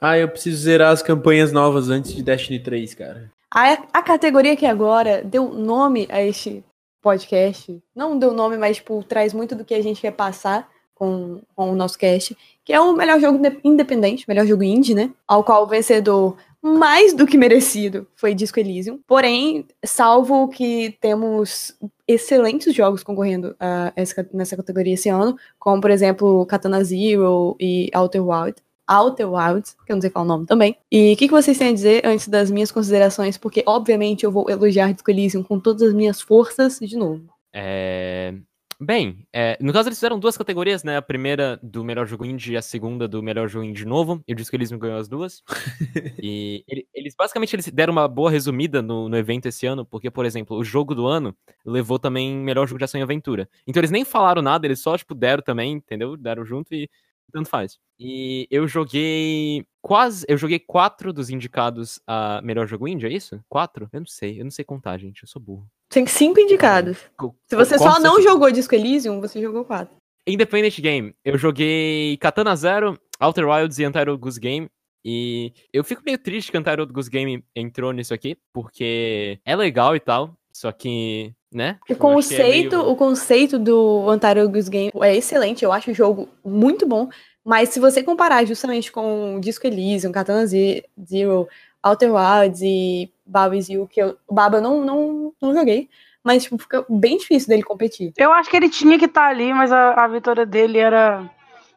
Ah, 0.00 0.16
eu 0.18 0.28
preciso 0.28 0.62
zerar 0.62 0.92
as 0.92 1.02
campanhas 1.02 1.52
novas 1.52 1.90
antes 1.90 2.12
de 2.14 2.22
Destiny 2.22 2.58
3, 2.58 2.94
cara. 2.94 3.30
A, 3.54 3.72
a 3.92 4.02
categoria 4.02 4.56
que 4.56 4.64
agora 4.64 5.22
deu 5.22 5.52
nome 5.52 6.06
a 6.10 6.22
este 6.22 6.64
podcast, 7.02 7.82
não 7.94 8.18
deu 8.18 8.32
nome, 8.32 8.56
mas 8.56 8.76
tipo, 8.76 9.02
traz 9.02 9.32
muito 9.32 9.54
do 9.54 9.64
que 9.64 9.74
a 9.74 9.82
gente 9.82 10.00
quer 10.00 10.12
passar 10.12 10.68
com, 10.94 11.40
com 11.56 11.72
o 11.72 11.74
nosso 11.76 11.98
cast, 11.98 12.36
que 12.64 12.72
é 12.72 12.80
o 12.80 12.92
melhor 12.92 13.18
jogo 13.20 13.38
inde- 13.38 13.58
independente, 13.64 14.26
melhor 14.28 14.46
jogo 14.46 14.62
indie, 14.62 14.94
né? 14.94 15.10
Ao 15.26 15.42
qual 15.42 15.64
o 15.64 15.66
vencedor 15.66 16.36
mais 16.62 17.14
do 17.14 17.26
que 17.26 17.38
merecido 17.38 18.06
foi 18.14 18.34
Disco 18.34 18.60
Elysium. 18.60 19.00
Porém, 19.06 19.66
salvo 19.84 20.46
que 20.48 20.94
temos 21.00 21.74
excelentes 22.06 22.74
jogos 22.74 23.02
concorrendo 23.02 23.56
a 23.58 23.92
essa, 23.96 24.28
nessa 24.32 24.56
categoria 24.56 24.92
esse 24.94 25.08
ano, 25.08 25.36
como 25.58 25.80
por 25.80 25.90
exemplo 25.90 26.44
Katana 26.44 26.84
Zero 26.84 27.56
e 27.58 27.90
Outer 27.94 28.22
Wild. 28.26 28.56
Outer 28.90 29.30
Wilds, 29.30 29.76
que 29.86 29.92
eu 29.92 29.96
não 29.96 30.00
sei 30.00 30.10
falar 30.10 30.24
o 30.24 30.28
nome 30.28 30.46
também. 30.46 30.76
E 30.90 31.12
o 31.12 31.16
que, 31.16 31.28
que 31.28 31.32
vocês 31.32 31.56
têm 31.56 31.68
a 31.68 31.72
dizer 31.72 32.04
antes 32.04 32.28
das 32.28 32.50
minhas 32.50 32.72
considerações? 32.72 33.38
Porque, 33.38 33.62
obviamente, 33.66 34.24
eu 34.24 34.32
vou 34.32 34.50
elogiar 34.50 34.92
Disco 34.92 35.10
Elysium 35.10 35.42
com 35.42 35.60
todas 35.60 35.82
as 35.82 35.94
minhas 35.94 36.20
forças 36.20 36.78
de 36.80 36.96
novo. 36.96 37.22
É... 37.52 38.34
Bem, 38.82 39.26
é, 39.30 39.58
no 39.60 39.74
caso 39.74 39.90
eles 39.90 39.98
fizeram 39.98 40.18
duas 40.18 40.38
categorias, 40.38 40.82
né? 40.82 40.96
A 40.96 41.02
primeira 41.02 41.60
do 41.62 41.84
melhor 41.84 42.06
jogo 42.06 42.24
indie 42.24 42.54
e 42.54 42.56
a 42.56 42.62
segunda 42.62 43.06
do 43.06 43.22
melhor 43.22 43.46
jogo 43.46 43.66
indie 43.66 43.84
novo. 43.84 44.22
E 44.26 44.32
o 44.32 44.34
Disco 44.36 44.56
Elysium 44.56 44.78
ganhou 44.78 44.96
as 44.98 45.06
duas. 45.06 45.42
e 46.18 46.64
ele- 46.66 46.86
eles 46.94 47.14
basicamente 47.14 47.54
eles 47.54 47.68
deram 47.68 47.92
uma 47.92 48.08
boa 48.08 48.30
resumida 48.30 48.80
no, 48.80 49.06
no 49.06 49.18
evento 49.18 49.44
esse 49.44 49.66
ano, 49.66 49.84
porque, 49.84 50.10
por 50.10 50.24
exemplo, 50.24 50.56
o 50.56 50.64
jogo 50.64 50.94
do 50.94 51.06
ano 51.06 51.36
levou 51.62 51.98
também 51.98 52.34
melhor 52.34 52.66
jogo 52.66 52.78
de 52.78 52.84
ação 52.84 52.98
e 52.98 53.02
aventura. 53.02 53.46
Então 53.66 53.80
eles 53.82 53.90
nem 53.90 54.02
falaram 54.02 54.40
nada, 54.40 54.66
eles 54.66 54.80
só, 54.80 54.96
tipo, 54.96 55.14
deram 55.14 55.42
também, 55.42 55.72
entendeu? 55.72 56.16
Deram 56.16 56.42
junto 56.46 56.74
e 56.74 56.88
tanto 57.30 57.48
faz. 57.48 57.78
E 57.98 58.46
eu 58.50 58.66
joguei 58.66 59.64
quase. 59.82 60.24
Eu 60.28 60.36
joguei 60.36 60.58
quatro 60.58 61.12
dos 61.12 61.30
indicados 61.30 62.00
a 62.06 62.40
melhor 62.42 62.66
jogo 62.66 62.88
indie, 62.88 63.06
é 63.06 63.12
isso? 63.12 63.40
Quatro? 63.48 63.88
Eu 63.92 64.00
não 64.00 64.06
sei, 64.06 64.40
eu 64.40 64.44
não 64.44 64.50
sei 64.50 64.64
contar, 64.64 64.98
gente. 64.98 65.22
Eu 65.22 65.28
sou 65.28 65.40
burro. 65.40 65.66
Tem 65.88 66.06
cinco 66.06 66.40
indicados. 66.40 66.98
Co- 67.16 67.34
Se 67.46 67.56
você 67.56 67.78
só 67.78 67.98
não 68.00 68.20
jogou 68.22 68.50
Disco 68.50 68.74
Elysium, 68.74 69.20
você 69.20 69.40
jogou 69.40 69.64
quatro. 69.64 69.96
Independent 70.26 70.78
Game. 70.80 71.14
Eu 71.24 71.36
joguei 71.38 72.16
Katana 72.18 72.54
Zero, 72.54 72.98
Outer 73.18 73.48
Wilds 73.48 73.78
e 73.78 73.86
Untitled 73.86 74.18
Goose 74.18 74.38
Game. 74.38 74.68
E 75.04 75.52
eu 75.72 75.82
fico 75.82 76.02
meio 76.04 76.18
triste 76.18 76.52
que 76.52 76.58
Untitled 76.58 76.92
Goose 76.92 77.10
Game 77.10 77.42
entrou 77.56 77.90
nisso 77.92 78.12
aqui, 78.12 78.36
porque 78.52 79.40
é 79.44 79.56
legal 79.56 79.96
e 79.96 80.00
tal, 80.00 80.36
só 80.52 80.70
que, 80.70 81.32
né? 81.52 81.78
O 81.88 81.94
conceito, 81.96 82.76
meio- 82.78 82.90
o 82.90 82.96
conceito 82.96 83.58
do 83.58 84.06
Ontario 84.08 84.48
Goose 84.48 84.70
Game 84.70 84.90
é 85.02 85.16
excelente, 85.16 85.64
eu 85.64 85.72
acho 85.72 85.90
o 85.90 85.94
jogo 85.94 86.28
muito 86.44 86.86
bom, 86.86 87.08
mas 87.44 87.70
se 87.70 87.80
você 87.80 88.02
comparar 88.02 88.44
justamente 88.46 88.92
com 88.92 89.36
o 89.36 89.40
Disco 89.40 89.66
Elysium, 89.66 90.12
Katana 90.12 90.46
Ze- 90.46 90.84
Zero, 91.04 91.48
Outer 91.82 92.12
Wilds 92.14 92.60
e 92.62 93.10
Baba 93.24 93.60
Zero, 93.60 93.86
que 93.88 94.00
eu, 94.02 94.16
o 94.28 94.34
Baba 94.34 94.58
eu 94.58 94.62
não, 94.62 94.84
não, 94.84 95.32
não 95.40 95.54
joguei, 95.54 95.88
mas 96.22 96.42
tipo, 96.44 96.58
fica 96.58 96.84
bem 96.88 97.16
difícil 97.16 97.48
dele 97.48 97.62
competir. 97.62 98.12
Eu 98.16 98.30
acho 98.32 98.50
que 98.50 98.56
ele 98.56 98.68
tinha 98.68 98.98
que 98.98 99.06
estar 99.06 99.26
ali, 99.28 99.52
mas 99.54 99.72
a, 99.72 99.94
a 100.04 100.06
vitória 100.08 100.44
dele 100.44 100.78
era 100.78 101.28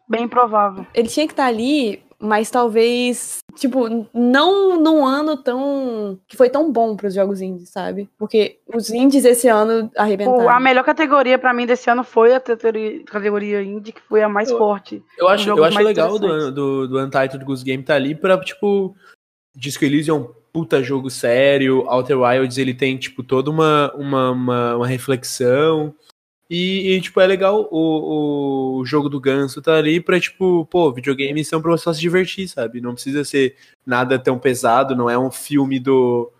bem 0.07 0.27
provável. 0.27 0.85
Ele 0.93 1.07
tinha 1.07 1.25
que 1.25 1.31
estar 1.33 1.45
ali, 1.45 2.03
mas 2.23 2.49
talvez, 2.49 3.39
tipo, 3.55 4.07
não 4.13 4.79
num 4.81 5.05
ano 5.05 5.35
tão. 5.35 6.17
que 6.25 6.37
foi 6.37 6.49
tão 6.49 6.71
bom 6.71 6.95
para 6.95 7.07
os 7.07 7.13
jogos 7.13 7.41
indies, 7.41 7.69
sabe? 7.69 8.09
Porque 8.17 8.59
os 8.73 8.89
indies 8.89 9.25
esse 9.25 9.49
ano 9.49 9.91
arrebentaram. 9.97 10.47
A 10.49 10.57
melhor 10.57 10.85
categoria 10.85 11.37
pra 11.37 11.53
mim 11.53 11.65
desse 11.65 11.89
ano 11.89 12.01
foi 12.01 12.33
a 12.33 12.39
categoria, 12.39 13.03
categoria 13.03 13.61
indie, 13.61 13.91
que 13.91 14.01
foi 14.01 14.23
a 14.23 14.29
mais 14.29 14.49
Eu- 14.49 14.57
forte. 14.57 15.03
Eu 15.17 15.27
acho, 15.27 15.49
eu 15.49 15.63
acho 15.65 15.79
legal 15.79 16.17
do, 16.17 16.49
do, 16.49 16.87
do 16.87 16.99
Untitled 16.99 17.43
Goose 17.43 17.65
Game 17.65 17.83
tá 17.83 17.95
ali 17.95 18.15
pra, 18.15 18.39
tipo, 18.39 18.95
Disco 19.53 19.83
Elysium 19.83 20.15
é 20.15 20.19
um 20.19 20.33
puta 20.53 20.81
jogo 20.81 21.09
sério, 21.09 21.83
Outer 21.89 22.19
Wilds 22.21 22.57
ele 22.57 22.73
tem, 22.73 22.95
tipo, 22.95 23.21
toda 23.21 23.49
uma, 23.49 23.91
uma, 23.95 24.31
uma, 24.31 24.75
uma 24.77 24.87
reflexão, 24.87 25.93
e, 26.53 26.93
e, 26.93 27.01
tipo, 27.01 27.19
é 27.19 27.25
legal 27.25 27.67
o, 27.71 28.77
o 28.77 28.85
jogo 28.85 29.09
do 29.09 29.19
Ganso 29.19 29.59
tá 29.59 29.75
ali 29.75 29.99
pra, 29.99 30.19
tipo, 30.19 30.67
pô, 30.67 30.91
videogames 30.91 31.47
são 31.47 31.59
pra 31.59 31.71
você 31.71 31.83
só 31.83 31.91
se 31.91 31.99
divertir, 31.99 32.47
sabe? 32.47 32.79
Não 32.79 32.93
precisa 32.93 33.23
ser 33.23 33.55
nada 33.83 34.19
tão 34.19 34.37
pesado, 34.37 34.95
não 34.95 35.09
é 35.09 35.17
um 35.17 35.31
filme 35.31 35.79
do... 35.79 36.31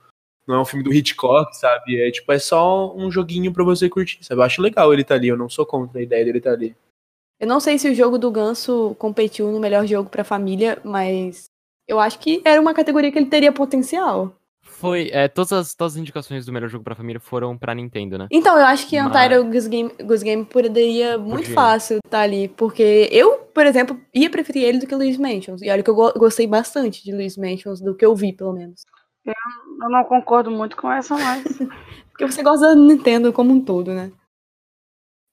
Não 0.45 0.55
é 0.55 0.61
um 0.61 0.65
filme 0.65 0.83
do 0.83 0.93
Hitchcock, 0.93 1.57
sabe? 1.57 1.99
É 1.99 2.11
tipo, 2.11 2.31
é 2.31 2.37
só 2.37 2.95
um 2.95 3.09
joguinho 3.09 3.51
pra 3.51 3.63
você 3.63 3.89
curtir, 3.89 4.23
sabe? 4.23 4.39
Eu 4.39 4.43
acho 4.43 4.61
legal 4.61 4.93
ele 4.93 5.03
tá 5.03 5.15
ali, 5.15 5.29
eu 5.29 5.37
não 5.37 5.49
sou 5.49 5.65
contra 5.65 5.99
a 5.99 6.03
ideia 6.03 6.23
dele 6.23 6.39
tá 6.39 6.51
ali. 6.51 6.75
Eu 7.39 7.47
não 7.47 7.59
sei 7.59 7.79
se 7.79 7.89
o 7.89 7.95
jogo 7.95 8.19
do 8.19 8.29
Ganso 8.29 8.95
competiu 8.99 9.51
no 9.51 9.59
melhor 9.59 9.87
jogo 9.87 10.11
pra 10.11 10.23
família, 10.23 10.79
mas 10.83 11.45
eu 11.87 11.99
acho 11.99 12.19
que 12.19 12.39
era 12.45 12.61
uma 12.61 12.73
categoria 12.75 13.11
que 13.11 13.17
ele 13.17 13.31
teria 13.31 13.51
potencial. 13.51 14.35
Foi, 14.83 15.09
é, 15.13 15.27
todas, 15.29 15.53
as, 15.53 15.73
todas 15.73 15.93
as 15.93 15.97
indicações 15.99 16.45
do 16.45 16.51
melhor 16.51 16.67
jogo 16.69 16.83
pra 16.83 16.93
família 16.93 17.19
foram 17.19 17.57
pra 17.57 17.73
Nintendo, 17.73 18.17
né? 18.17 18.27
Então, 18.29 18.57
eu 18.59 18.65
acho 18.65 18.85
que 18.87 19.01
Mas- 19.01 19.07
Untitled 19.07 19.49
Goose 19.51 19.69
Game, 19.69 19.91
Goose 20.03 20.25
Game 20.25 20.43
poderia 20.45 21.17
muito 21.17 21.37
Podia. 21.43 21.55
fácil 21.55 21.99
estar 22.03 22.19
ali, 22.19 22.49
porque 22.49 23.07
eu, 23.11 23.37
por 23.53 23.65
exemplo, 23.65 23.97
ia 24.13 24.29
preferir 24.29 24.63
ele 24.63 24.79
do 24.79 24.85
que 24.87 24.93
Luiz 24.93 25.17
Mansions. 25.17 25.61
E 25.61 25.69
olha 25.69 25.81
que 25.81 25.89
eu 25.89 25.95
go- 25.95 26.13
gostei 26.17 26.45
bastante 26.45 27.01
de 27.03 27.13
Luiz 27.13 27.37
Mansions, 27.37 27.79
do 27.79 27.95
que 27.95 28.05
eu 28.05 28.13
vi, 28.13 28.33
pelo 28.33 28.51
menos. 28.51 28.81
Eu 29.25 29.89
não 29.89 30.03
concordo 30.03 30.51
muito 30.51 30.75
com 30.75 30.91
essa, 30.91 31.15
mas. 31.15 31.43
Porque 32.11 32.27
você 32.27 32.43
gosta 32.43 32.67
da 32.67 32.75
Nintendo 32.75 33.31
como 33.33 33.53
um 33.53 33.61
todo, 33.61 33.93
né? 33.93 34.11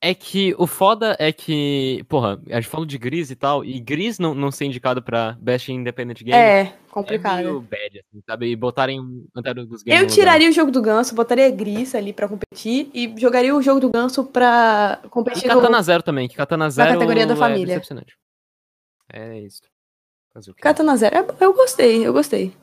É 0.03 0.15
que 0.15 0.55
o 0.59 0.67
foda 0.67 1.15
é 1.19 1.31
que, 1.31 2.03
porra, 2.09 2.41
a 2.51 2.55
gente 2.55 2.69
falou 2.69 2.87
de 2.87 2.97
Gris 2.97 3.31
e 3.31 3.37
tal, 3.37 3.63
e 3.63 3.79
Gris 3.79 4.19
não, 4.19 4.35
não 4.35 4.51
ser 4.51 4.65
indicado 4.65 5.03
pra 5.03 5.37
Best 5.39 5.71
Independent 5.71 6.23
Game 6.23 6.33
É, 6.33 6.61
é 6.63 6.73
complicado. 6.91 7.37
meio 7.37 7.61
bad, 7.61 7.99
assim, 8.01 8.23
sabe? 8.27 8.47
E 8.51 8.57
botarem 8.57 8.99
um 8.99 9.27
Untitled 9.37 9.67
Goose 9.69 9.85
Game 9.85 10.01
Eu 10.03 10.09
tiraria 10.09 10.49
o 10.49 10.53
jogo 10.53 10.71
do 10.71 10.81
Ganso, 10.81 11.15
botaria 11.15 11.51
Gris 11.51 11.95
ali 11.95 12.15
pra 12.15 12.27
competir 12.29 12.91
e 12.95 13.13
jogaria 13.19 13.55
o 13.55 13.61
jogo 13.61 13.79
do 13.79 13.91
Ganso 13.91 14.25
pra 14.25 14.99
E 15.05 15.09
competir 15.09 15.47
no... 15.47 15.57
Katana 15.61 15.83
Zero 15.83 16.03
também, 16.03 16.29
que 16.29 16.35
Katana 16.37 16.71
Zero 16.71 16.95
categoria 16.95 17.27
da 17.27 17.35
é 17.35 17.37
família. 17.37 17.67
decepcionante. 17.67 18.17
É 19.13 19.39
isso. 19.41 19.61
Fazer 20.33 20.51
o 20.51 20.55
quê? 20.55 20.63
Katana 20.63 20.97
Zero. 20.97 21.15
é- 21.17 21.45
Eu 21.45 21.53
gostei, 21.53 22.07
eu 22.07 22.13
gostei. 22.15 22.57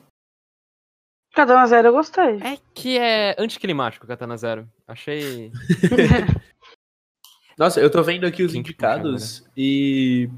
Katana 1.34 1.66
Zero 1.68 1.88
eu 1.88 1.92
gostei. 1.92 2.40
É 2.42 2.58
que 2.74 2.98
é 2.98 3.36
anticlimático 3.38 4.04
o 4.06 4.08
Katana 4.08 4.36
Zero. 4.36 4.68
Achei. 4.88 5.52
Nossa, 7.58 7.80
eu 7.80 7.90
tô 7.90 8.02
vendo 8.04 8.24
aqui 8.24 8.44
os 8.44 8.52
Quem 8.52 8.60
indicados 8.60 9.44
e. 9.56 10.30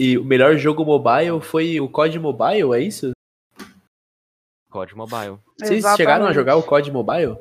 E 0.00 0.16
o 0.16 0.24
melhor 0.24 0.56
jogo 0.56 0.84
mobile 0.84 1.40
foi 1.40 1.78
o 1.78 1.88
COD 1.88 2.18
Mobile, 2.18 2.72
é 2.74 2.80
isso? 2.80 3.12
COD 4.70 4.96
Mobile. 4.96 5.38
Vocês 5.58 5.78
Exatamente. 5.78 5.96
chegaram 5.98 6.26
a 6.26 6.32
jogar 6.32 6.56
o 6.56 6.62
COD 6.62 6.90
Mobile? 6.90 7.36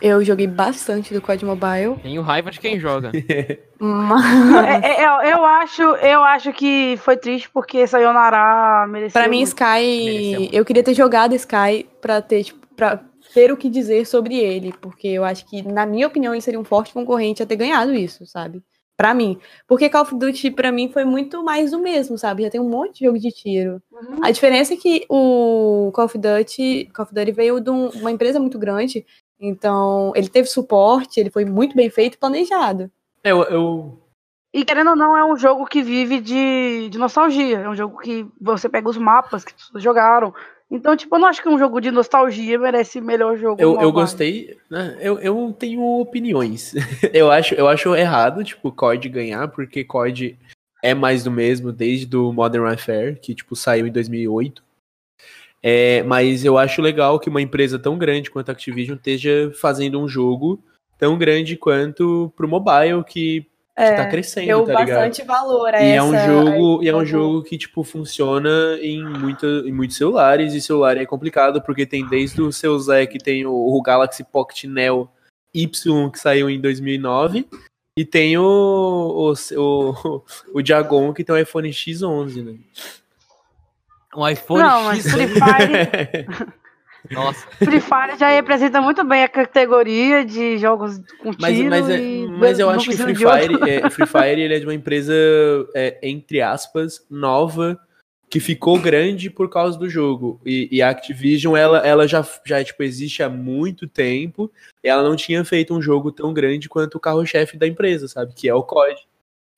Eu 0.00 0.24
joguei 0.24 0.48
bastante 0.48 1.14
do 1.14 1.22
COD 1.22 1.44
Mobile, 1.44 1.96
Tenho 2.02 2.20
raiva 2.20 2.50
de 2.50 2.58
quem 2.58 2.80
joga. 2.80 3.12
mas... 3.78 4.82
É, 4.82 4.86
é, 4.86 5.06
eu, 5.06 5.30
eu 5.30 5.44
acho, 5.44 5.82
eu 5.82 6.24
acho 6.24 6.52
que 6.52 6.96
foi 6.98 7.16
triste 7.16 7.48
porque 7.48 7.86
Sayonara 7.86 8.86
merecia. 8.88 9.20
Pra 9.20 9.30
mim. 9.30 9.42
Sky. 9.42 10.50
Eu 10.52 10.64
queria 10.64 10.82
ter 10.82 10.94
jogado 10.94 11.34
Sky 11.36 11.86
pra 12.00 12.20
ter, 12.20 12.42
tipo, 12.42 12.66
pra 12.74 13.00
ter 13.34 13.52
o 13.52 13.56
que 13.56 13.68
dizer 13.70 14.06
sobre 14.06 14.36
ele. 14.38 14.72
Porque 14.80 15.08
eu 15.08 15.24
acho 15.24 15.44
que, 15.46 15.62
na 15.62 15.84
minha 15.86 16.06
opinião, 16.06 16.34
ele 16.34 16.40
seria 16.42 16.60
um 16.60 16.64
forte 16.64 16.92
concorrente 16.92 17.42
a 17.42 17.46
ter 17.46 17.56
ganhado 17.56 17.94
isso, 17.94 18.26
sabe? 18.26 18.62
Pra 18.96 19.14
mim. 19.14 19.38
Porque 19.66 19.88
Call 19.88 20.02
of 20.02 20.14
Duty, 20.14 20.50
pra 20.50 20.70
mim, 20.70 20.90
foi 20.92 21.04
muito 21.04 21.42
mais 21.42 21.70
do 21.70 21.78
mesmo, 21.78 22.16
sabe? 22.18 22.42
Já 22.42 22.50
tem 22.50 22.60
um 22.60 22.68
monte 22.68 22.98
de 23.00 23.06
jogo 23.06 23.18
de 23.18 23.30
tiro. 23.30 23.82
Uhum. 23.90 24.18
A 24.22 24.30
diferença 24.30 24.74
é 24.74 24.76
que 24.76 25.04
o 25.08 25.90
Call 25.94 26.04
of 26.04 26.18
Duty, 26.18 26.90
Call 26.94 27.04
of 27.06 27.14
Duty 27.14 27.32
veio 27.32 27.58
de 27.60 27.70
um- 27.70 27.88
uma 27.88 28.10
empresa 28.12 28.38
muito 28.38 28.58
grande. 28.58 29.04
Então, 29.40 30.12
ele 30.14 30.28
teve 30.28 30.46
suporte, 30.46 31.18
ele 31.18 31.30
foi 31.30 31.44
muito 31.44 31.74
bem 31.74 31.90
feito 31.90 32.14
e 32.14 32.18
planejado. 32.18 32.90
Eu, 33.24 33.42
eu, 33.44 33.98
E 34.54 34.64
querendo 34.64 34.90
ou 34.90 34.96
não, 34.96 35.16
é 35.16 35.24
um 35.24 35.36
jogo 35.36 35.64
que 35.66 35.82
vive 35.82 36.20
de, 36.20 36.88
de 36.90 36.98
nostalgia. 36.98 37.58
É 37.60 37.68
um 37.68 37.74
jogo 37.74 37.98
que 37.98 38.26
você 38.40 38.68
pega 38.68 38.88
os 38.88 38.98
mapas 38.98 39.42
que 39.44 39.52
as 39.52 39.62
pessoas 39.62 39.82
jogaram. 39.82 40.32
Então, 40.72 40.96
tipo, 40.96 41.14
eu 41.14 41.20
não 41.20 41.28
acho 41.28 41.42
que 41.42 41.48
um 41.50 41.58
jogo 41.58 41.82
de 41.82 41.90
nostalgia 41.90 42.58
merece 42.58 42.98
melhor 42.98 43.36
jogo. 43.36 43.60
eu, 43.60 43.78
eu 43.78 43.92
gostei, 43.92 44.56
né? 44.70 44.96
Eu, 45.02 45.18
eu 45.18 45.54
tenho 45.56 45.82
opiniões. 46.00 46.72
eu, 47.12 47.30
acho, 47.30 47.54
eu 47.54 47.68
acho 47.68 47.94
errado, 47.94 48.42
tipo, 48.42 48.68
o 48.68 48.72
COD 48.72 49.06
ganhar, 49.10 49.48
porque 49.48 49.84
COD 49.84 50.38
é 50.82 50.94
mais 50.94 51.24
do 51.24 51.30
mesmo 51.30 51.70
desde 51.72 52.16
o 52.16 52.32
Modern 52.32 52.64
Warfare, 52.64 53.20
que, 53.20 53.34
tipo, 53.34 53.54
saiu 53.54 53.86
em 53.86 53.92
2008. 53.92 54.64
É, 55.62 56.02
mas 56.04 56.42
eu 56.42 56.56
acho 56.56 56.80
legal 56.80 57.20
que 57.20 57.28
uma 57.28 57.42
empresa 57.42 57.78
tão 57.78 57.98
grande 57.98 58.30
quanto 58.30 58.48
a 58.48 58.52
Activision 58.52 58.96
esteja 58.96 59.52
fazendo 59.60 60.00
um 60.00 60.08
jogo 60.08 60.58
tão 60.98 61.18
grande 61.18 61.54
quanto 61.54 62.32
pro 62.34 62.48
mobile, 62.48 63.04
que, 63.06 63.46
que 63.74 63.82
É, 63.82 63.94
tá 63.96 64.06
crescendo, 64.06 64.46
Deu 64.46 64.64
tá 64.64 64.80
ligado? 64.80 64.98
bastante 64.98 65.22
valor 65.26 65.74
a 65.74 65.82
E 65.82 65.84
é 65.92 65.94
essa- 65.96 66.04
um 66.06 66.26
jogo, 66.26 66.82
e 66.84 66.88
é 66.88 66.94
um 66.96 67.04
jogo 67.06 67.42
que 67.42 67.56
tipo 67.56 67.82
funciona 67.82 68.78
em, 68.80 69.02
muita, 69.02 69.46
em 69.46 69.72
muitos 69.72 69.96
celulares 69.96 70.52
e 70.54 70.60
celular 70.60 70.96
é 70.98 71.06
complicado 71.06 71.62
porque 71.62 71.86
tem 71.86 72.06
desde 72.06 72.42
o 72.42 72.52
seu 72.52 72.78
Zé 72.78 73.06
que 73.06 73.18
tem 73.18 73.46
o, 73.46 73.52
o 73.52 73.80
Galaxy 73.82 74.22
Pocket 74.24 74.64
Neo 74.64 75.08
Y 75.54 76.10
que 76.10 76.18
saiu 76.18 76.50
em 76.50 76.60
2009 76.60 77.46
e 77.98 78.04
tem 78.04 78.36
o 78.38 78.42
o, 78.44 79.32
o, 79.58 80.22
o 80.54 80.62
Diagon 80.62 81.12
que 81.14 81.24
tem 81.24 81.34
o 81.34 81.38
iPhone 81.38 81.68
X11, 81.70 82.42
né? 82.44 82.54
Um 84.14 84.28
iPhone 84.28 84.62
Não, 84.62 84.84
mas 84.84 85.04
X. 85.04 85.12
Free 85.12 85.26
Fire, 85.28 86.26
Nossa. 87.10 87.46
Free 87.56 87.80
Fire 87.80 88.18
já 88.18 88.28
representa 88.28 88.80
muito 88.80 89.04
bem 89.04 89.22
a 89.24 89.28
categoria 89.28 90.24
de 90.24 90.58
jogos 90.58 90.98
com 91.20 91.32
Mas, 91.40 91.56
tiro 91.56 91.70
mas, 91.70 91.88
é- 91.90 92.00
e 92.00 92.26
mas 92.28 92.58
eu 92.58 92.70
acho 92.70 92.90
que 92.90 92.96
Free. 92.96 93.14
Fire, 93.14 93.70
é, 93.70 93.90
Free 93.90 94.06
Fire 94.06 94.40
ele 94.40 94.54
é 94.54 94.58
de 94.58 94.66
uma 94.66 94.74
empresa, 94.74 95.12
é, 95.74 95.98
entre 96.02 96.40
aspas, 96.40 97.04
nova, 97.10 97.78
que 98.30 98.40
ficou 98.40 98.78
grande 98.78 99.28
por 99.28 99.50
causa 99.50 99.78
do 99.78 99.90
jogo. 99.90 100.40
E, 100.46 100.68
e 100.72 100.80
a 100.80 100.88
Activision, 100.90 101.56
ela, 101.56 101.78
ela 101.78 102.06
já, 102.08 102.26
já 102.46 102.62
tipo, 102.64 102.82
existe 102.82 103.22
há 103.22 103.28
muito 103.28 103.86
tempo, 103.86 104.50
e 104.82 104.88
ela 104.88 105.02
não 105.02 105.16
tinha 105.16 105.44
feito 105.44 105.74
um 105.74 105.82
jogo 105.82 106.10
tão 106.10 106.32
grande 106.32 106.68
quanto 106.68 106.94
o 106.96 107.00
carro-chefe 107.00 107.58
da 107.58 107.66
empresa, 107.66 108.08
sabe? 108.08 108.32
Que 108.32 108.48
é 108.48 108.54
o 108.54 108.62
COD. 108.62 108.96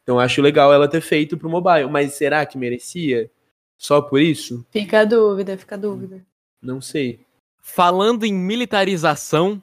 Então 0.02 0.16
eu 0.16 0.20
acho 0.20 0.42
legal 0.42 0.72
ela 0.72 0.88
ter 0.88 1.00
feito 1.00 1.36
pro 1.36 1.48
mobile. 1.48 1.88
Mas 1.88 2.14
será 2.14 2.44
que 2.44 2.58
merecia? 2.58 3.30
Só 3.78 4.00
por 4.02 4.20
isso? 4.20 4.66
Fica 4.70 5.00
a 5.00 5.04
dúvida, 5.04 5.56
fica 5.56 5.74
a 5.76 5.78
dúvida. 5.78 6.24
Não 6.62 6.80
sei. 6.80 7.20
Falando 7.66 8.24
em 8.24 8.32
militarização, 8.32 9.60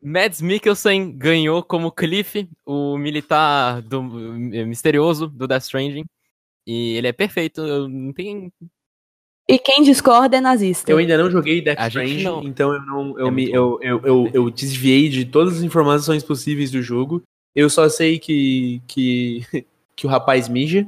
Mads 0.00 0.40
Mikkelsen 0.40 1.10
ganhou 1.10 1.60
como 1.60 1.90
Cliff, 1.90 2.48
o 2.64 2.96
militar 2.96 3.82
do, 3.82 4.00
misterioso 4.00 5.26
do 5.26 5.48
Death 5.48 5.64
Stranding. 5.64 6.04
E 6.64 6.94
ele 6.96 7.08
é 7.08 7.12
perfeito, 7.12 7.88
não 7.88 8.12
tem. 8.12 8.52
E 9.48 9.58
quem 9.58 9.82
discorda 9.82 10.36
é 10.36 10.40
nazista. 10.40 10.92
Eu 10.92 10.98
ainda 10.98 11.18
não 11.18 11.28
joguei 11.28 11.60
Death 11.60 11.80
Stranding, 11.88 12.46
então 12.46 12.72
eu 12.72 12.80
não 12.82 13.18
eu 13.18 13.26
É 13.26 13.30
me 13.32 13.50
eu, 13.50 13.80
eu, 13.82 14.00
eu, 14.04 14.30
eu 14.32 14.50
desviei 14.50 15.08
de 15.08 15.24
todas 15.24 15.56
as 15.56 15.62
informações 15.64 16.22
possíveis 16.22 16.70
do 16.70 16.80
jogo. 16.80 17.24
Eu 17.56 17.68
só 17.68 17.88
sei 17.88 18.20
que 18.20 18.80
que, 18.86 19.44
que 19.96 20.06
o 20.06 20.10
rapaz 20.10 20.48
mija. 20.48 20.86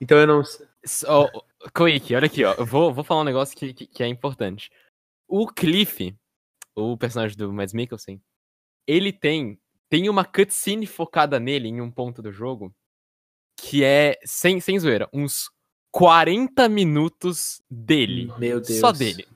Então 0.00 0.16
eu 0.18 0.26
não 0.26 0.44
sei. 0.44 0.64
Ó, 1.08 1.28
Koiki, 1.74 2.14
olha 2.14 2.26
aqui, 2.26 2.44
ó. 2.44 2.54
Eu 2.54 2.64
vou, 2.64 2.94
vou 2.94 3.02
falar 3.02 3.22
um 3.22 3.24
negócio 3.24 3.56
que, 3.56 3.74
que, 3.74 3.86
que 3.86 4.02
é 4.04 4.06
importante. 4.06 4.70
O 5.28 5.46
Cliff, 5.46 6.14
o 6.74 6.96
personagem 6.96 7.36
do 7.36 7.52
Mads 7.52 7.74
Mikkelsen, 7.74 8.20
ele 8.86 9.12
tem, 9.12 9.58
tem 9.90 10.08
uma 10.08 10.24
cutscene 10.24 10.86
focada 10.86 11.38
nele 11.38 11.68
em 11.68 11.80
um 11.80 11.90
ponto 11.90 12.22
do 12.22 12.32
jogo 12.32 12.74
que 13.60 13.84
é, 13.84 14.16
sem, 14.24 14.60
sem 14.60 14.78
zoeira, 14.78 15.08
uns 15.12 15.50
40 15.90 16.68
minutos 16.68 17.60
dele. 17.70 18.32
Meu 18.38 18.60
Deus. 18.60 18.78
Só 18.78 18.92
dele. 18.92 19.26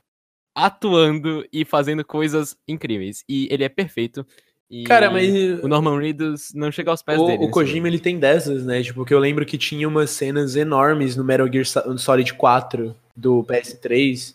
Atuando 0.54 1.46
e 1.52 1.64
fazendo 1.64 2.04
coisas 2.04 2.56
incríveis. 2.68 3.24
E 3.28 3.48
ele 3.50 3.64
é 3.64 3.68
perfeito. 3.68 4.24
E 4.70 4.84
Cara, 4.84 5.10
mas 5.10 5.28
o 5.62 5.68
Norman 5.68 5.98
Reedus 5.98 6.52
não 6.54 6.70
chega 6.72 6.90
aos 6.90 7.02
pés 7.02 7.20
o, 7.20 7.26
dele. 7.26 7.44
o 7.44 7.50
Kojima 7.50 7.88
ele 7.88 7.98
tem 7.98 8.18
dessas, 8.18 8.64
né? 8.64 8.82
Tipo, 8.82 9.04
que 9.04 9.12
eu 9.12 9.18
lembro 9.18 9.44
que 9.44 9.58
tinha 9.58 9.86
umas 9.86 10.10
cenas 10.10 10.56
enormes 10.56 11.16
no 11.16 11.24
Metal 11.24 11.50
Gear 11.50 11.66
Solid 11.98 12.32
4 12.34 12.94
do 13.14 13.44
PS3 13.44 14.34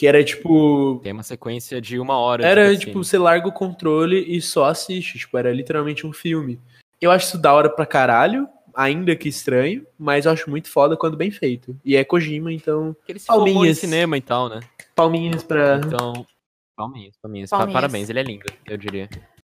que 0.00 0.06
era 0.06 0.24
tipo 0.24 0.98
Tem 1.02 1.12
uma 1.12 1.22
sequência 1.22 1.78
de 1.78 1.98
uma 2.00 2.16
hora. 2.16 2.42
Era 2.46 2.74
tipo, 2.74 3.04
você 3.04 3.18
larga 3.18 3.46
o 3.46 3.52
controle 3.52 4.24
e 4.34 4.40
só 4.40 4.64
assiste. 4.64 5.18
Tipo, 5.18 5.36
era 5.36 5.52
literalmente 5.52 6.06
um 6.06 6.12
filme. 6.12 6.58
Eu 6.98 7.10
acho 7.10 7.26
isso 7.26 7.36
da 7.38 7.52
hora 7.52 7.68
pra 7.68 7.84
caralho, 7.84 8.48
ainda 8.74 9.14
que 9.14 9.28
estranho, 9.28 9.86
mas 9.98 10.24
eu 10.24 10.32
acho 10.32 10.48
muito 10.48 10.70
foda 10.70 10.96
quando 10.96 11.18
bem 11.18 11.30
feito. 11.30 11.76
E 11.84 11.96
é 11.96 12.02
Kojima, 12.02 12.50
então. 12.50 12.96
Ele 13.06 13.18
se 13.18 13.26
Palminhas. 13.26 13.76
cinema 13.76 14.16
e 14.16 14.22
tal, 14.22 14.48
né? 14.48 14.60
Palminhas 14.96 15.42
pra. 15.42 15.78
Então, 15.84 16.26
palminhas, 16.74 17.14
palminhas. 17.20 17.50
Pa- 17.50 17.58
Palminhas. 17.58 17.74
Parabéns, 17.82 18.08
ele 18.08 18.20
é 18.20 18.22
lindo, 18.22 18.46
eu 18.66 18.78
diria. 18.78 19.06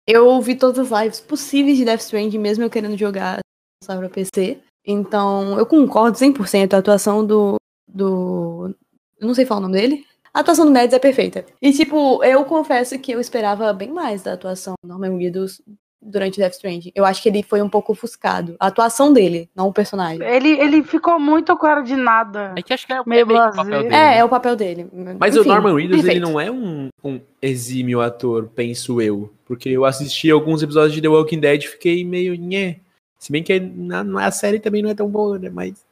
Eu 0.08 0.42
vi 0.42 0.56
todas 0.56 0.92
as 0.92 1.04
lives 1.04 1.20
possíveis 1.20 1.78
de 1.78 1.86
Death 1.86 2.00
Stranding, 2.02 2.40
mesmo 2.40 2.64
eu 2.64 2.70
querendo 2.72 2.98
jogar 2.98 3.38
lançar 3.84 4.00
pra 4.00 4.10
PC. 4.10 4.58
Então, 4.88 5.60
eu 5.60 5.68
concordo 5.68 6.18
100%. 6.18 6.74
A 6.74 6.80
atuação 6.80 7.24
do. 7.24 7.58
do. 7.88 8.76
Eu 9.20 9.28
não 9.28 9.36
sei 9.36 9.46
falar 9.46 9.60
o 9.60 9.64
nome 9.70 9.76
dele. 9.80 10.10
A 10.34 10.40
atuação 10.40 10.66
do 10.66 10.72
Mads 10.72 10.94
é 10.94 11.00
perfeita. 11.00 11.46
E, 11.62 11.74
tipo, 11.74 12.24
eu 12.24 12.44
confesso 12.46 12.98
que 13.00 13.12
eu 13.12 13.20
esperava 13.20 13.72
bem 13.74 13.92
mais 13.92 14.24
da 14.24 14.34
atuação 14.34 14.76
do 14.82 14.88
Norman 14.88 15.18
Reedus 15.18 15.62
durante 16.02 16.40
Death 16.40 16.54
Stranding. 16.54 16.92
Eu 16.96 17.06
acho 17.06 17.22
que 17.22 17.30
ele 17.30 17.44
foi 17.44 17.62
um 17.62 17.70
pouco 17.70 17.92
ofuscado. 17.92 18.56
A 18.60 18.68
atuação 18.68 19.12
dele, 19.14 19.50
não 19.56 19.68
o 19.68 19.74
personagem. 19.74 20.24
Ele, 20.26 20.50
ele 20.60 20.84
ficou 20.84 21.20
muito 21.20 21.56
cara 21.58 21.82
de 21.82 21.96
nada. 21.96 22.54
É 22.58 22.62
que 22.62 22.74
acho 22.74 22.88
que 22.88 22.94
é, 22.94 23.02
Meio 23.06 23.22
é 23.22 23.26
meio 23.26 23.40
que 23.42 23.50
o 23.50 23.56
papel 23.56 23.84
dele. 23.84 23.94
É, 23.96 24.18
é 24.18 24.24
o 24.26 24.30
papel 24.30 24.56
dele. 24.56 24.88
Mas 25.20 25.36
Enfim, 25.36 25.50
o 25.50 25.54
Norman 25.54 25.76
Reedus, 25.76 25.98
ele 25.98 26.04
perfeito. 26.04 26.28
não 26.28 26.40
é 26.40 26.50
um, 26.50 26.88
um 27.04 27.20
exímio 27.42 28.02
ator, 28.02 28.50
penso 28.56 29.00
eu. 29.02 29.32
Porque 29.46 29.70
eu 29.70 29.86
assisti 29.86 30.32
alguns 30.32 30.64
episódios 30.64 30.94
de 30.94 31.02
The 31.02 31.10
Walking 31.10 31.40
Dead 31.40 31.64
e 31.64 31.68
fiquei 31.68 32.04
meio. 32.06 32.34
Nhé. 32.36 32.80
Se 33.20 33.32
bem 33.32 33.44
que 33.44 33.60
na, 33.60 34.04
na- 34.04 34.26
a 34.26 34.32
série 34.32 34.60
também 34.60 34.82
não 34.82 34.90
é 34.90 34.96
tão 34.96 35.08
boa, 35.10 35.38
né? 35.38 35.50
Mas. 35.54 35.86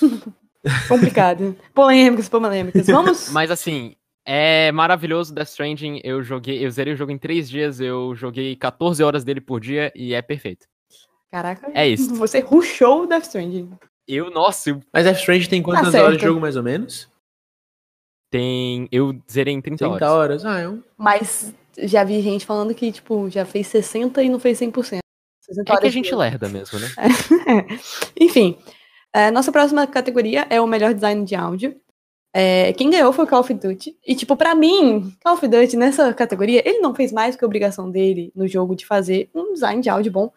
complicado. 0.88 1.56
polêmicas, 1.74 2.28
polêmicas. 2.28 2.86
Vamos? 2.86 3.30
Mas 3.32 3.50
assim, 3.50 3.94
é 4.24 4.70
maravilhoso 4.72 5.34
Death 5.34 5.48
Stranding. 5.48 6.00
Eu 6.04 6.22
joguei, 6.22 6.64
eu 6.64 6.70
zerei 6.70 6.94
o 6.94 6.96
jogo 6.96 7.12
em 7.12 7.18
três 7.18 7.48
dias, 7.48 7.80
eu 7.80 8.14
joguei 8.14 8.56
14 8.56 9.02
horas 9.02 9.24
dele 9.24 9.40
por 9.40 9.60
dia 9.60 9.92
e 9.94 10.14
é 10.14 10.22
perfeito. 10.22 10.66
Caraca. 11.30 11.70
É 11.74 11.86
isso. 11.86 12.14
Você 12.16 12.40
rushou 12.40 13.02
o 13.02 13.06
Death 13.06 13.24
Stranding. 13.24 13.70
Eu, 14.08 14.30
nossa, 14.30 14.70
eu 14.70 14.80
Mas 14.92 15.04
Death 15.04 15.18
Stranding 15.18 15.48
tem 15.48 15.62
quantas 15.62 15.90
certo. 15.90 16.04
horas 16.04 16.18
de 16.18 16.24
jogo, 16.24 16.40
mais 16.40 16.56
ou 16.56 16.62
menos? 16.62 17.08
tem. 18.36 18.88
Eu 18.92 19.18
zerei 19.30 19.54
em 19.54 19.60
30, 19.60 19.88
30 19.88 20.10
horas. 20.10 20.44
horas. 20.44 20.44
Ah, 20.44 20.60
é 20.60 20.68
um. 20.68 20.82
Mas 20.96 21.54
já 21.78 22.04
vi 22.04 22.20
gente 22.20 22.44
falando 22.44 22.74
que, 22.74 22.92
tipo, 22.92 23.30
já 23.30 23.44
fez 23.44 23.66
60 23.68 24.22
e 24.22 24.28
não 24.28 24.38
fez 24.38 24.58
100%. 24.60 24.98
60 25.40 25.62
É 25.62 25.64
que 25.64 25.72
a 25.72 25.74
horas 25.74 25.88
de 25.88 25.94
gente 25.94 26.14
lerda 26.14 26.48
mesmo, 26.48 26.78
né? 26.78 26.88
Enfim, 28.20 28.58
é, 29.16 29.30
nossa 29.30 29.50
próxima 29.50 29.86
categoria 29.86 30.46
é 30.50 30.60
o 30.60 30.66
melhor 30.66 30.92
design 30.92 31.24
de 31.24 31.34
áudio. 31.34 31.74
É, 32.34 32.74
quem 32.74 32.90
ganhou 32.90 33.12
foi 33.14 33.24
o 33.24 33.28
Call 33.28 33.40
of 33.40 33.54
Duty. 33.54 33.96
E, 34.06 34.14
tipo, 34.14 34.36
pra 34.36 34.54
mim, 34.54 35.10
Call 35.24 35.34
of 35.34 35.48
Duty 35.48 35.76
nessa 35.76 36.12
categoria, 36.12 36.62
ele 36.68 36.80
não 36.80 36.94
fez 36.94 37.10
mais 37.10 37.34
que 37.34 37.42
a 37.42 37.46
obrigação 37.46 37.90
dele 37.90 38.30
no 38.36 38.46
jogo 38.46 38.76
de 38.76 38.84
fazer 38.84 39.30
um 39.34 39.54
design 39.54 39.80
de 39.80 39.88
áudio 39.88 40.12
bom. 40.12 40.30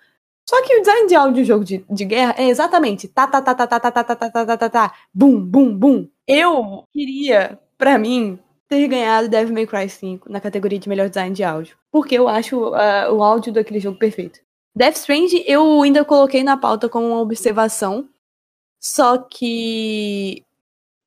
Só 0.49 0.63
que 0.65 0.77
o 0.77 0.79
design 0.79 1.07
de 1.07 1.15
áudio 1.15 1.35
de 1.35 1.41
um 1.41 1.45
jogo 1.45 1.65
de, 1.65 1.85
de 1.89 2.05
guerra 2.05 2.35
é 2.37 2.47
exatamente 2.47 3.07
tá, 3.07 3.27
tá, 3.27 3.41
tá, 3.41 3.53
tá, 3.53 3.67
tá, 3.67 3.79
tá, 3.79 3.91
tá, 3.91 4.03
tá, 4.03 4.15
tá, 4.15 4.29
tá, 4.29 4.45
tá, 4.45 4.57
tá, 4.57 4.69
tá, 4.69 4.93
bum, 5.13 5.39
bum, 5.39 5.77
bum. 5.77 6.07
Eu 6.25 6.85
queria, 6.93 7.59
pra 7.77 7.97
mim, 7.97 8.39
ter 8.69 8.87
ganhado 8.87 9.27
Devil 9.27 9.53
May 9.53 9.67
Cry 9.67 9.89
5 9.89 10.31
na 10.31 10.39
categoria 10.39 10.79
de 10.79 10.87
melhor 10.87 11.09
design 11.09 11.35
de 11.35 11.43
áudio. 11.43 11.75
Porque 11.91 12.15
eu 12.15 12.29
acho 12.29 12.73
ah, 12.75 13.11
o 13.11 13.21
áudio 13.21 13.51
daquele 13.51 13.79
jogo 13.79 13.99
perfeito. 13.99 14.39
Death 14.73 14.95
Strange 14.95 15.43
eu 15.45 15.81
ainda 15.81 16.05
coloquei 16.05 16.43
na 16.43 16.55
pauta 16.55 16.87
como 16.87 17.07
uma 17.07 17.19
observação. 17.19 18.07
Só 18.79 19.17
que 19.17 20.43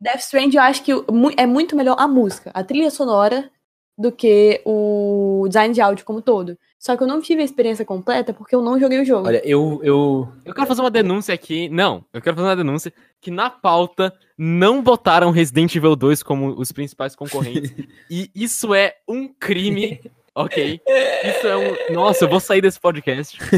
Death 0.01 0.21
Strange 0.21 0.57
eu 0.57 0.63
acho 0.63 0.83
que 0.83 0.93
é 1.37 1.47
muito 1.47 1.77
melhor 1.77 1.97
a 1.99 2.07
música, 2.07 2.51
a 2.53 2.63
trilha 2.63 2.91
sonora, 2.91 3.51
do 3.97 4.11
que 4.11 4.61
o 4.65 5.45
design 5.49 5.73
de 5.73 5.81
áudio 5.81 6.05
como 6.05 6.23
todo. 6.23 6.59
Só 6.79 6.97
que 6.97 7.03
eu 7.05 7.07
não 7.07 7.21
tive 7.21 7.43
a 7.43 7.45
experiência 7.45 7.85
completa 7.85 8.35
porque 8.35 8.55
eu 8.55 8.61
não 8.61 8.81
joguei 8.81 9.01
o 9.01 9.05
jogo. 9.05 9.29
Olha, 9.29 9.41
eu. 9.47 9.81
eu... 9.85 10.29
Eu 10.45 10.53
quero 10.53 10.67
fazer 10.67 10.81
uma 10.81 10.91
denúncia 10.91 11.33
aqui. 11.33 11.69
Não, 11.69 12.05
eu 12.13 12.21
quero 12.21 12.35
fazer 12.35 12.49
uma 12.49 12.57
denúncia 12.57 12.93
que 13.21 13.31
na 13.31 13.49
pauta 13.49 14.13
não 14.37 14.83
botaram 14.83 15.31
Resident 15.31 15.75
Evil 15.77 15.95
2 15.95 16.23
como 16.25 16.49
os 16.59 16.73
principais 16.73 17.15
concorrentes. 17.15 17.73
e 18.11 18.29
isso 18.35 18.75
é 18.75 18.97
um 19.07 19.29
crime, 19.29 20.01
ok? 20.35 20.81
Isso 21.25 21.47
é 21.47 21.57
um. 21.57 21.95
Nossa, 21.95 22.25
eu 22.25 22.29
vou 22.29 22.41
sair 22.41 22.61
desse 22.61 22.81
podcast. 22.81 23.39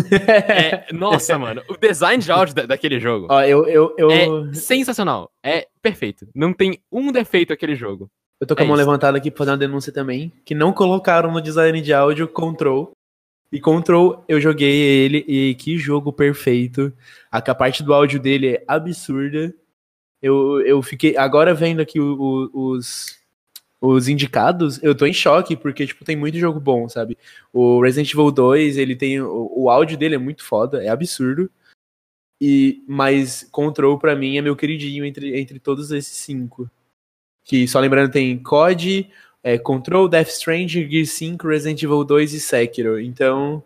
É, 0.47 0.93
Nossa, 0.93 1.39
mano, 1.39 1.62
o 1.68 1.77
design 1.77 2.22
de 2.22 2.31
áudio 2.33 2.55
da- 2.55 2.66
daquele 2.66 2.99
jogo 3.01 3.27
Ó, 3.31 3.43
eu, 3.43 3.66
eu, 3.66 3.95
eu, 3.99 4.11
é 4.11 4.55
sensacional. 4.55 5.31
É 5.43 5.66
perfeito. 5.83 6.27
Não 6.35 6.53
tem 6.53 6.79
um 6.91 7.11
defeito 7.12 7.53
aquele 7.53 7.75
jogo. 7.75 8.09
eu 8.41 8.47
tô 8.47 8.55
com 8.55 8.62
a 8.62 8.64
é 8.64 8.68
mão 8.68 8.77
isso. 8.77 8.85
levantada 8.87 9.16
aqui 9.18 9.31
pra 9.31 9.39
fazer 9.39 9.51
uma 9.53 9.57
denúncia 9.59 9.93
também. 9.93 10.33
Que 10.45 10.55
não 10.55 10.72
colocaram 10.72 11.31
no 11.33 11.41
design 11.41 11.81
de 11.81 11.93
áudio 11.93 12.27
control. 12.29 12.93
E 13.53 13.61
Control, 13.61 14.25
eu 14.27 14.41
joguei 14.41 14.75
ele 14.75 15.25
e 15.29 15.55
que 15.55 15.79
jogo 15.79 16.12
perfeito. 16.12 16.93
A, 17.31 17.39
a 17.39 17.55
parte 17.55 17.85
do 17.85 17.95
áudio 17.95 18.18
dele 18.18 18.49
é 18.57 18.64
absurda. 18.66 19.55
Eu, 20.20 20.61
eu 20.62 20.83
fiquei. 20.83 21.16
Agora 21.16 21.55
vendo 21.55 21.81
aqui 21.81 22.01
o- 22.01 22.51
o- 22.53 22.72
os, 22.72 23.16
os 23.87 24.09
indicados, 24.09 24.82
eu 24.82 24.95
tô 24.95 25.05
em 25.05 25.12
choque, 25.12 25.55
porque, 25.57 25.87
tipo, 25.87 26.05
tem 26.05 26.16
muito 26.16 26.39
jogo 26.39 26.59
bom, 26.59 26.89
sabe? 26.89 27.18
O 27.53 27.82
Resident 27.82 28.12
Evil 28.12 28.30
2, 28.30 28.78
ele 28.78 28.97
tem. 28.97 29.20
O, 29.20 29.53
o 29.55 29.70
áudio 29.70 29.99
dele 29.99 30.14
é 30.14 30.18
muito 30.18 30.43
foda, 30.43 30.82
é 30.82 30.89
absurdo. 30.89 31.51
E, 32.41 32.82
mas 32.89 33.47
Control, 33.53 33.99
pra 33.99 34.16
mim, 34.16 34.39
é 34.39 34.43
meu 34.43 34.57
queridinho 34.57 35.05
entre, 35.05 35.39
entre 35.39 35.59
todos 35.59 35.91
esses 35.91 36.16
cinco. 36.16 36.70
Que, 37.45 37.68
só 37.68 37.78
lembrando, 37.78 38.11
tem 38.11 38.43
COD, 38.43 39.11
é, 39.43 39.59
Control, 39.59 40.09
Death 40.09 40.28
Stranding, 40.28 40.89
Gear 40.89 41.07
5, 41.07 41.47
Resident 41.47 41.82
Evil 41.82 42.05
2 42.05 42.32
e 42.32 42.41
Sekiro. 42.41 42.99
Então, 42.99 43.62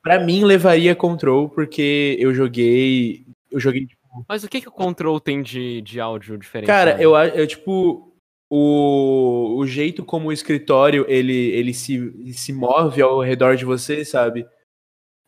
pra 0.00 0.20
mim, 0.20 0.44
levaria 0.44 0.94
Control, 0.94 1.48
porque 1.48 2.16
eu 2.20 2.32
joguei. 2.32 3.26
Eu 3.50 3.58
joguei. 3.58 3.88
Mas 4.28 4.44
o 4.44 4.48
que, 4.48 4.60
que 4.60 4.68
o 4.68 4.72
Control 4.72 5.18
tem 5.18 5.42
de, 5.42 5.82
de 5.82 5.98
áudio 5.98 6.38
diferente? 6.38 6.68
Cara, 6.68 6.96
né? 6.96 7.04
eu. 7.04 7.16
Eu, 7.16 7.46
tipo. 7.48 8.13
O, 8.50 9.56
o 9.58 9.66
jeito 9.66 10.04
como 10.04 10.28
o 10.28 10.32
escritório 10.32 11.04
ele, 11.08 11.32
ele 11.32 11.72
se, 11.74 12.32
se 12.34 12.52
move 12.52 13.00
ao 13.02 13.20
redor 13.20 13.56
de 13.56 13.64
você, 13.64 14.04
sabe? 14.04 14.46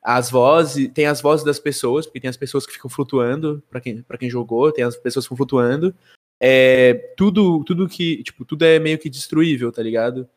As 0.03 0.31
vozes, 0.31 0.89
tem 0.93 1.07
as 1.07 1.21
vozes 1.21 1.45
das 1.45 1.59
pessoas, 1.59 2.07
porque 2.07 2.21
tem 2.21 2.31
as 2.31 2.37
pessoas 2.37 2.65
que 2.65 2.73
ficam 2.73 2.89
flutuando, 2.89 3.63
pra 3.69 3.81
quem, 3.81 4.03
pra 4.03 4.17
quem 4.17 4.31
jogou, 4.31 4.71
tem 4.71 4.85
as 4.85 4.97
pessoas 4.97 5.25
que 5.25 5.29
ficam 5.29 5.37
flutuando. 5.37 5.95
É, 6.41 6.95
tudo, 7.17 7.65
tudo 7.65 7.89
que, 7.89 8.23
tipo, 8.23 8.45
tudo 8.45 8.65
é 8.65 8.79
meio 8.79 8.99
que 8.99 9.11
destruível, 9.11 9.73
tá 9.73 9.83
ligado? 9.83 10.29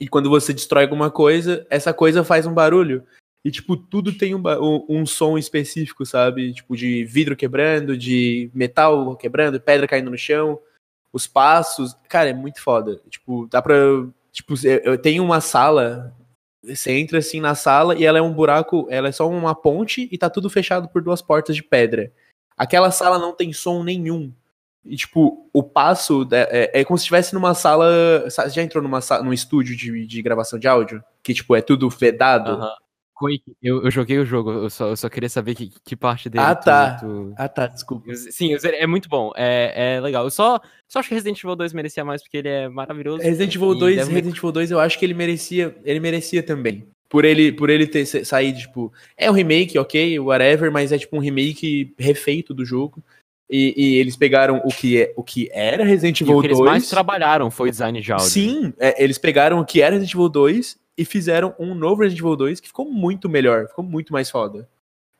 E 0.00 0.08
quando 0.08 0.30
você 0.30 0.52
destrói 0.52 0.84
alguma 0.84 1.10
coisa, 1.10 1.66
essa 1.70 1.92
coisa 1.92 2.24
faz 2.24 2.46
um 2.46 2.54
barulho. 2.54 3.04
E, 3.44 3.50
tipo, 3.50 3.76
tudo 3.76 4.12
tem 4.12 4.34
um, 4.34 4.42
um 4.88 5.06
som 5.06 5.38
específico, 5.38 6.04
sabe? 6.04 6.52
Tipo, 6.52 6.76
de 6.76 7.04
vidro 7.04 7.36
quebrando, 7.36 7.96
de 7.96 8.50
metal 8.52 9.16
quebrando, 9.16 9.60
pedra 9.60 9.86
caindo 9.86 10.10
no 10.10 10.18
chão, 10.18 10.58
os 11.12 11.26
passos. 11.26 11.96
Cara, 12.08 12.30
é 12.30 12.34
muito 12.34 12.60
foda. 12.62 13.00
Tipo, 13.08 13.46
dá 13.50 13.60
pra. 13.62 13.74
Tipo, 14.32 14.54
eu 14.66 14.96
tenho 14.98 15.24
uma 15.24 15.40
sala. 15.40 16.14
Você 16.62 16.92
entra 16.92 17.18
assim 17.18 17.40
na 17.40 17.54
sala 17.54 17.94
e 17.96 18.04
ela 18.04 18.18
é 18.18 18.22
um 18.22 18.32
buraco, 18.32 18.86
ela 18.90 19.08
é 19.08 19.12
só 19.12 19.28
uma 19.28 19.54
ponte 19.54 20.08
e 20.10 20.18
tá 20.18 20.28
tudo 20.28 20.50
fechado 20.50 20.88
por 20.88 21.02
duas 21.02 21.22
portas 21.22 21.54
de 21.56 21.62
pedra. 21.62 22.12
Aquela 22.56 22.90
sala 22.90 23.18
não 23.18 23.34
tem 23.34 23.52
som 23.52 23.82
nenhum. 23.84 24.32
E, 24.84 24.96
tipo, 24.96 25.48
o 25.52 25.62
passo 25.62 26.24
da- 26.24 26.48
é, 26.50 26.80
é 26.80 26.84
como 26.84 26.98
se 26.98 27.02
estivesse 27.02 27.32
numa 27.34 27.54
sala. 27.54 28.22
Você 28.24 28.48
já 28.50 28.62
entrou 28.62 28.82
numa 28.82 29.00
sala, 29.00 29.22
num 29.22 29.32
estúdio 29.32 29.76
de, 29.76 30.06
de 30.06 30.22
gravação 30.22 30.58
de 30.58 30.66
áudio? 30.66 31.02
Que, 31.22 31.32
tipo, 31.32 31.54
é 31.54 31.60
tudo 31.62 31.88
vedado? 31.88 32.50
Aham. 32.52 32.74
Quake, 33.18 33.56
eu, 33.62 33.82
eu 33.82 33.90
joguei 33.90 34.18
o 34.18 34.24
jogo, 34.24 34.50
eu 34.52 34.70
só, 34.70 34.88
eu 34.88 34.96
só 34.96 35.08
queria 35.08 35.28
saber 35.28 35.54
que, 35.54 35.72
que 35.84 35.96
parte 35.96 36.30
dele 36.30 36.44
Ah, 36.44 36.54
tu- 36.54 36.64
tá. 36.64 36.90
tu- 37.00 37.34
Ah, 37.36 37.48
tá, 37.48 37.66
desculpa. 37.66 38.14
Sim, 38.14 38.54
é 38.64 38.86
muito 38.86 39.08
bom, 39.08 39.32
é, 39.36 39.96
é 39.96 40.00
legal. 40.00 40.24
Eu 40.24 40.30
só, 40.30 40.60
só 40.86 41.00
acho 41.00 41.08
que 41.08 41.14
Resident 41.14 41.38
Evil 41.42 41.56
2 41.56 41.72
merecia 41.72 42.04
mais 42.04 42.22
porque 42.22 42.36
ele 42.36 42.48
é 42.48 42.68
maravilhoso. 42.68 43.22
Resident 43.22 43.54
Evil 43.54 43.72
E 43.74 43.78
2, 43.78 43.96
Devil 43.96 44.06
May- 44.12 44.14
Resident 44.22 44.38
Evil 44.38 44.52
2, 44.52 44.70
eu 44.70 44.78
acho 44.80 44.98
que 44.98 45.04
ele 45.04 45.14
merecia, 45.14 45.76
ele 45.84 45.98
merecia 46.00 46.42
também. 46.42 46.86
Por 47.08 47.24
ele, 47.24 47.50
por 47.50 47.70
ele 47.70 47.86
ter 47.86 48.04
sa- 48.04 48.22
saído, 48.24 48.58
tipo, 48.58 48.92
é 49.16 49.30
um 49.30 49.34
remake, 49.34 49.78
ok, 49.78 50.18
whatever, 50.20 50.70
mas 50.70 50.92
é 50.92 50.98
tipo 50.98 51.16
um 51.16 51.20
remake 51.20 51.94
refeito 51.98 52.52
do 52.52 52.64
jogo. 52.66 53.02
E, 53.50 53.74
e 53.76 53.96
eles 53.96 54.14
pegaram 54.14 54.60
o 54.64 54.68
que, 54.68 55.02
é, 55.02 55.12
o 55.16 55.22
que 55.22 55.48
era 55.52 55.82
Resident 55.82 56.20
E 56.20 56.24
Evil 56.24 56.36
o 56.36 56.40
que 56.40 56.48
eles 56.48 56.58
2. 56.58 56.70
mais 56.70 56.88
trabalharam 56.88 57.50
foi 57.50 57.70
design 57.70 57.98
de 58.00 58.12
áudio. 58.12 58.28
Sim, 58.28 58.74
é, 58.78 59.02
eles 59.02 59.16
pegaram 59.16 59.58
o 59.58 59.64
que 59.64 59.80
era 59.80 59.94
Resident 59.94 60.14
Evil 60.14 60.28
2 60.28 60.78
e 60.98 61.04
fizeram 61.04 61.54
um 61.58 61.74
novo 61.74 62.02
Resident 62.02 62.20
Evil 62.20 62.36
2 62.36 62.60
que 62.60 62.68
ficou 62.68 62.90
muito 62.90 63.28
melhor, 63.28 63.68
ficou 63.68 63.84
muito 63.84 64.12
mais 64.12 64.30
foda. 64.30 64.68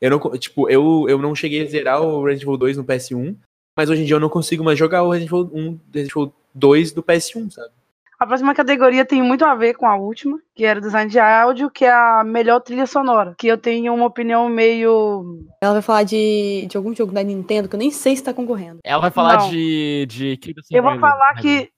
Eu 0.00 0.10
não, 0.10 0.18
tipo, 0.38 0.68
eu, 0.68 1.06
eu 1.08 1.18
não 1.18 1.34
cheguei 1.34 1.62
a 1.62 1.66
zerar 1.66 2.02
o 2.02 2.22
Resident 2.22 2.42
Evil 2.42 2.56
2 2.58 2.76
no 2.76 2.84
PS1, 2.84 3.34
mas 3.76 3.88
hoje 3.88 4.02
em 4.02 4.04
dia 4.04 4.16
eu 4.16 4.20
não 4.20 4.28
consigo 4.28 4.62
mais 4.62 4.78
jogar 4.78 5.02
o 5.02 5.10
Resident 5.10 5.32
Evil 5.32 5.50
1, 5.52 5.80
Resident 5.92 6.10
Evil 6.10 6.34
2 6.54 6.92
do 6.92 7.02
PS1, 7.02 7.50
sabe? 7.50 7.72
A 8.18 8.26
próxima 8.26 8.52
categoria 8.52 9.04
tem 9.04 9.22
muito 9.22 9.44
a 9.44 9.54
ver 9.54 9.74
com 9.74 9.86
a 9.86 9.94
última, 9.96 10.40
que 10.52 10.64
era 10.64 10.80
design 10.80 11.08
de 11.08 11.20
áudio, 11.20 11.70
que 11.70 11.84
é 11.84 11.92
a 11.92 12.24
melhor 12.24 12.58
trilha 12.60 12.84
sonora. 12.84 13.34
Que 13.38 13.46
eu 13.46 13.56
tenho 13.56 13.94
uma 13.94 14.06
opinião 14.06 14.48
meio. 14.48 15.46
Ela 15.62 15.74
vai 15.74 15.82
falar 15.82 16.02
de, 16.02 16.66
de 16.68 16.76
algum 16.76 16.92
jogo 16.94 17.12
da 17.12 17.22
Nintendo 17.22 17.68
que 17.68 17.76
eu 17.76 17.78
nem 17.78 17.92
sei 17.92 18.16
se 18.16 18.24
tá 18.24 18.34
concorrendo. 18.34 18.80
Ela 18.82 19.02
vai 19.02 19.10
falar 19.12 19.38
Não. 19.38 19.50
de, 19.50 20.04
de 20.06 20.38
Eu 20.70 20.82
vou 20.82 20.98
falar 20.98 21.34
que. 21.34 21.70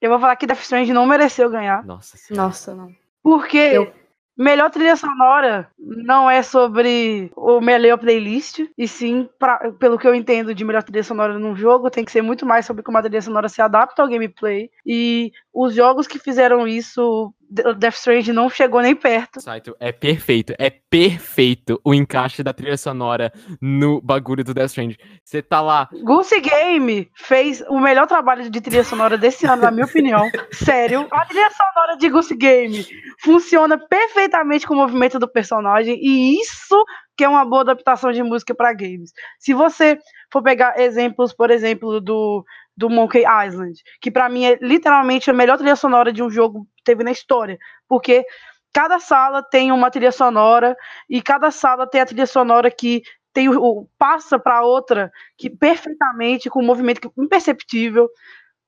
Eu 0.00 0.10
vou 0.10 0.18
falar 0.18 0.36
que 0.36 0.46
Death 0.46 0.60
Stranding 0.62 0.92
não 0.94 1.06
mereceu 1.06 1.50
ganhar. 1.50 1.84
Nossa 1.84 2.16
senhora. 2.16 2.46
Nossa, 2.46 2.74
não. 2.74 2.90
Porque 3.22 3.58
Eu- 3.58 3.92
melhor 4.36 4.70
trilha 4.70 4.96
sonora 4.96 5.68
não 5.78 6.30
é 6.30 6.42
sobre 6.42 7.30
o 7.36 7.60
melhor 7.60 7.98
playlist, 7.98 8.60
e 8.76 8.88
sim, 8.88 9.28
pra- 9.38 9.72
pelo 9.78 9.98
que 9.98 10.06
eu 10.06 10.14
entendo 10.14 10.54
de 10.54 10.64
melhor 10.64 10.82
trilha 10.82 11.02
sonora 11.04 11.38
num 11.38 11.54
jogo, 11.56 11.90
tem 11.90 12.04
que 12.04 12.12
ser 12.12 12.22
muito 12.22 12.46
mais 12.46 12.66
sobre 12.66 12.82
como 12.82 12.98
a 12.98 13.02
trilha 13.02 13.20
sonora 13.22 13.48
se 13.48 13.60
adapta 13.62 14.02
ao 14.02 14.08
gameplay. 14.08 14.70
E 14.86 15.32
os 15.52 15.74
jogos 15.74 16.06
que 16.06 16.18
fizeram 16.18 16.66
isso, 16.66 17.32
Death 17.52 17.94
Stranding 17.96 18.32
não 18.32 18.48
chegou 18.48 18.80
nem 18.80 18.94
perto. 18.94 19.40
Saito, 19.40 19.76
é 19.78 19.92
perfeito, 19.92 20.54
é 20.58 20.70
perfeito 20.70 21.78
o 21.84 21.92
encaixe 21.92 22.42
da 22.42 22.52
trilha 22.52 22.78
sonora 22.78 23.30
no 23.60 24.00
bagulho 24.00 24.42
do 24.42 24.54
Death 24.54 24.70
Stranding. 24.70 24.96
Você 25.22 25.42
tá 25.42 25.60
lá, 25.60 25.88
Goose 26.02 26.40
Game 26.40 27.10
fez 27.14 27.62
o 27.68 27.78
melhor 27.78 28.06
trabalho 28.06 28.48
de 28.48 28.60
trilha 28.60 28.84
sonora 28.84 29.18
desse 29.18 29.46
ano, 29.46 29.62
na 29.62 29.70
minha 29.70 29.84
opinião. 29.84 30.30
Sério. 30.52 31.06
A 31.10 31.26
trilha 31.26 31.50
sonora 31.50 31.96
de 31.96 32.08
Goose 32.08 32.34
Game 32.34 32.86
funciona 33.20 33.78
perfeitamente 33.78 34.66
com 34.66 34.74
o 34.74 34.78
movimento 34.78 35.18
do 35.18 35.28
personagem 35.28 35.98
e 36.00 36.40
isso 36.40 36.84
que 37.16 37.24
é 37.24 37.28
uma 37.28 37.44
boa 37.44 37.60
adaptação 37.60 38.10
de 38.12 38.22
música 38.22 38.54
para 38.54 38.72
games. 38.72 39.12
Se 39.38 39.52
você 39.52 39.98
for 40.32 40.42
pegar 40.42 40.80
exemplos, 40.80 41.32
por 41.34 41.50
exemplo, 41.50 42.00
do, 42.00 42.44
do 42.76 42.88
Monkey 42.88 43.24
Island, 43.46 43.80
que 44.00 44.10
para 44.10 44.28
mim 44.28 44.44
é 44.44 44.58
literalmente 44.60 45.30
a 45.30 45.34
melhor 45.34 45.58
trilha 45.58 45.76
sonora 45.76 46.12
de 46.12 46.22
um 46.22 46.30
jogo 46.30 46.66
teve 46.84 47.02
na 47.04 47.10
história, 47.12 47.58
porque 47.88 48.24
cada 48.72 48.98
sala 48.98 49.42
tem 49.42 49.70
uma 49.72 49.90
trilha 49.90 50.12
sonora 50.12 50.76
e 51.08 51.20
cada 51.22 51.50
sala 51.50 51.86
tem 51.86 52.00
a 52.00 52.06
trilha 52.06 52.26
sonora 52.26 52.70
que 52.70 53.02
tem 53.32 53.48
o, 53.48 53.58
o- 53.62 53.88
passa 53.98 54.38
para 54.38 54.62
outra 54.64 55.10
que 55.38 55.48
perfeitamente 55.50 56.48
com 56.50 56.60
um 56.62 56.66
movimento 56.66 57.00
que- 57.00 57.20
imperceptível. 57.20 58.08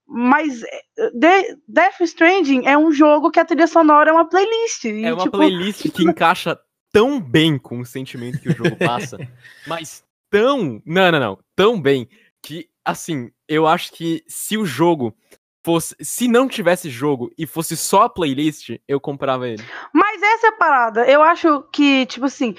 Mas 0.06 0.60
De- 1.14 1.56
Death 1.66 2.00
Stranding 2.02 2.66
é 2.66 2.76
um 2.76 2.92
jogo 2.92 3.30
que 3.30 3.40
a 3.40 3.44
trilha 3.44 3.66
sonora 3.66 4.10
é 4.10 4.12
uma 4.12 4.28
playlist. 4.28 4.84
E, 4.84 5.04
é 5.04 5.12
uma 5.14 5.22
tipo, 5.22 5.38
playlist 5.38 5.90
que 5.90 6.04
encaixa 6.04 6.58
tão 6.92 7.18
bem 7.20 7.58
com 7.58 7.80
o 7.80 7.86
sentimento 7.86 8.38
que 8.40 8.50
o 8.50 8.56
jogo 8.56 8.76
passa, 8.76 9.16
mas 9.66 10.04
tão, 10.30 10.82
não, 10.84 11.10
não, 11.10 11.20
não, 11.20 11.38
tão 11.56 11.80
bem 11.80 12.06
que 12.42 12.68
assim, 12.84 13.30
eu 13.48 13.66
acho 13.66 13.92
que 13.92 14.22
se 14.28 14.58
o 14.58 14.66
jogo 14.66 15.16
fosse, 15.64 15.96
se 16.00 16.28
não 16.28 16.46
tivesse 16.46 16.90
jogo 16.90 17.32
e 17.38 17.46
fosse 17.46 17.76
só 17.76 18.02
a 18.02 18.08
playlist, 18.08 18.76
eu 18.86 19.00
comprava 19.00 19.48
ele. 19.48 19.64
Mas 19.92 20.22
essa 20.22 20.48
é 20.48 20.50
a 20.50 20.56
parada. 20.56 21.04
Eu 21.06 21.22
acho 21.22 21.62
que, 21.72 22.04
tipo 22.06 22.26
assim, 22.26 22.54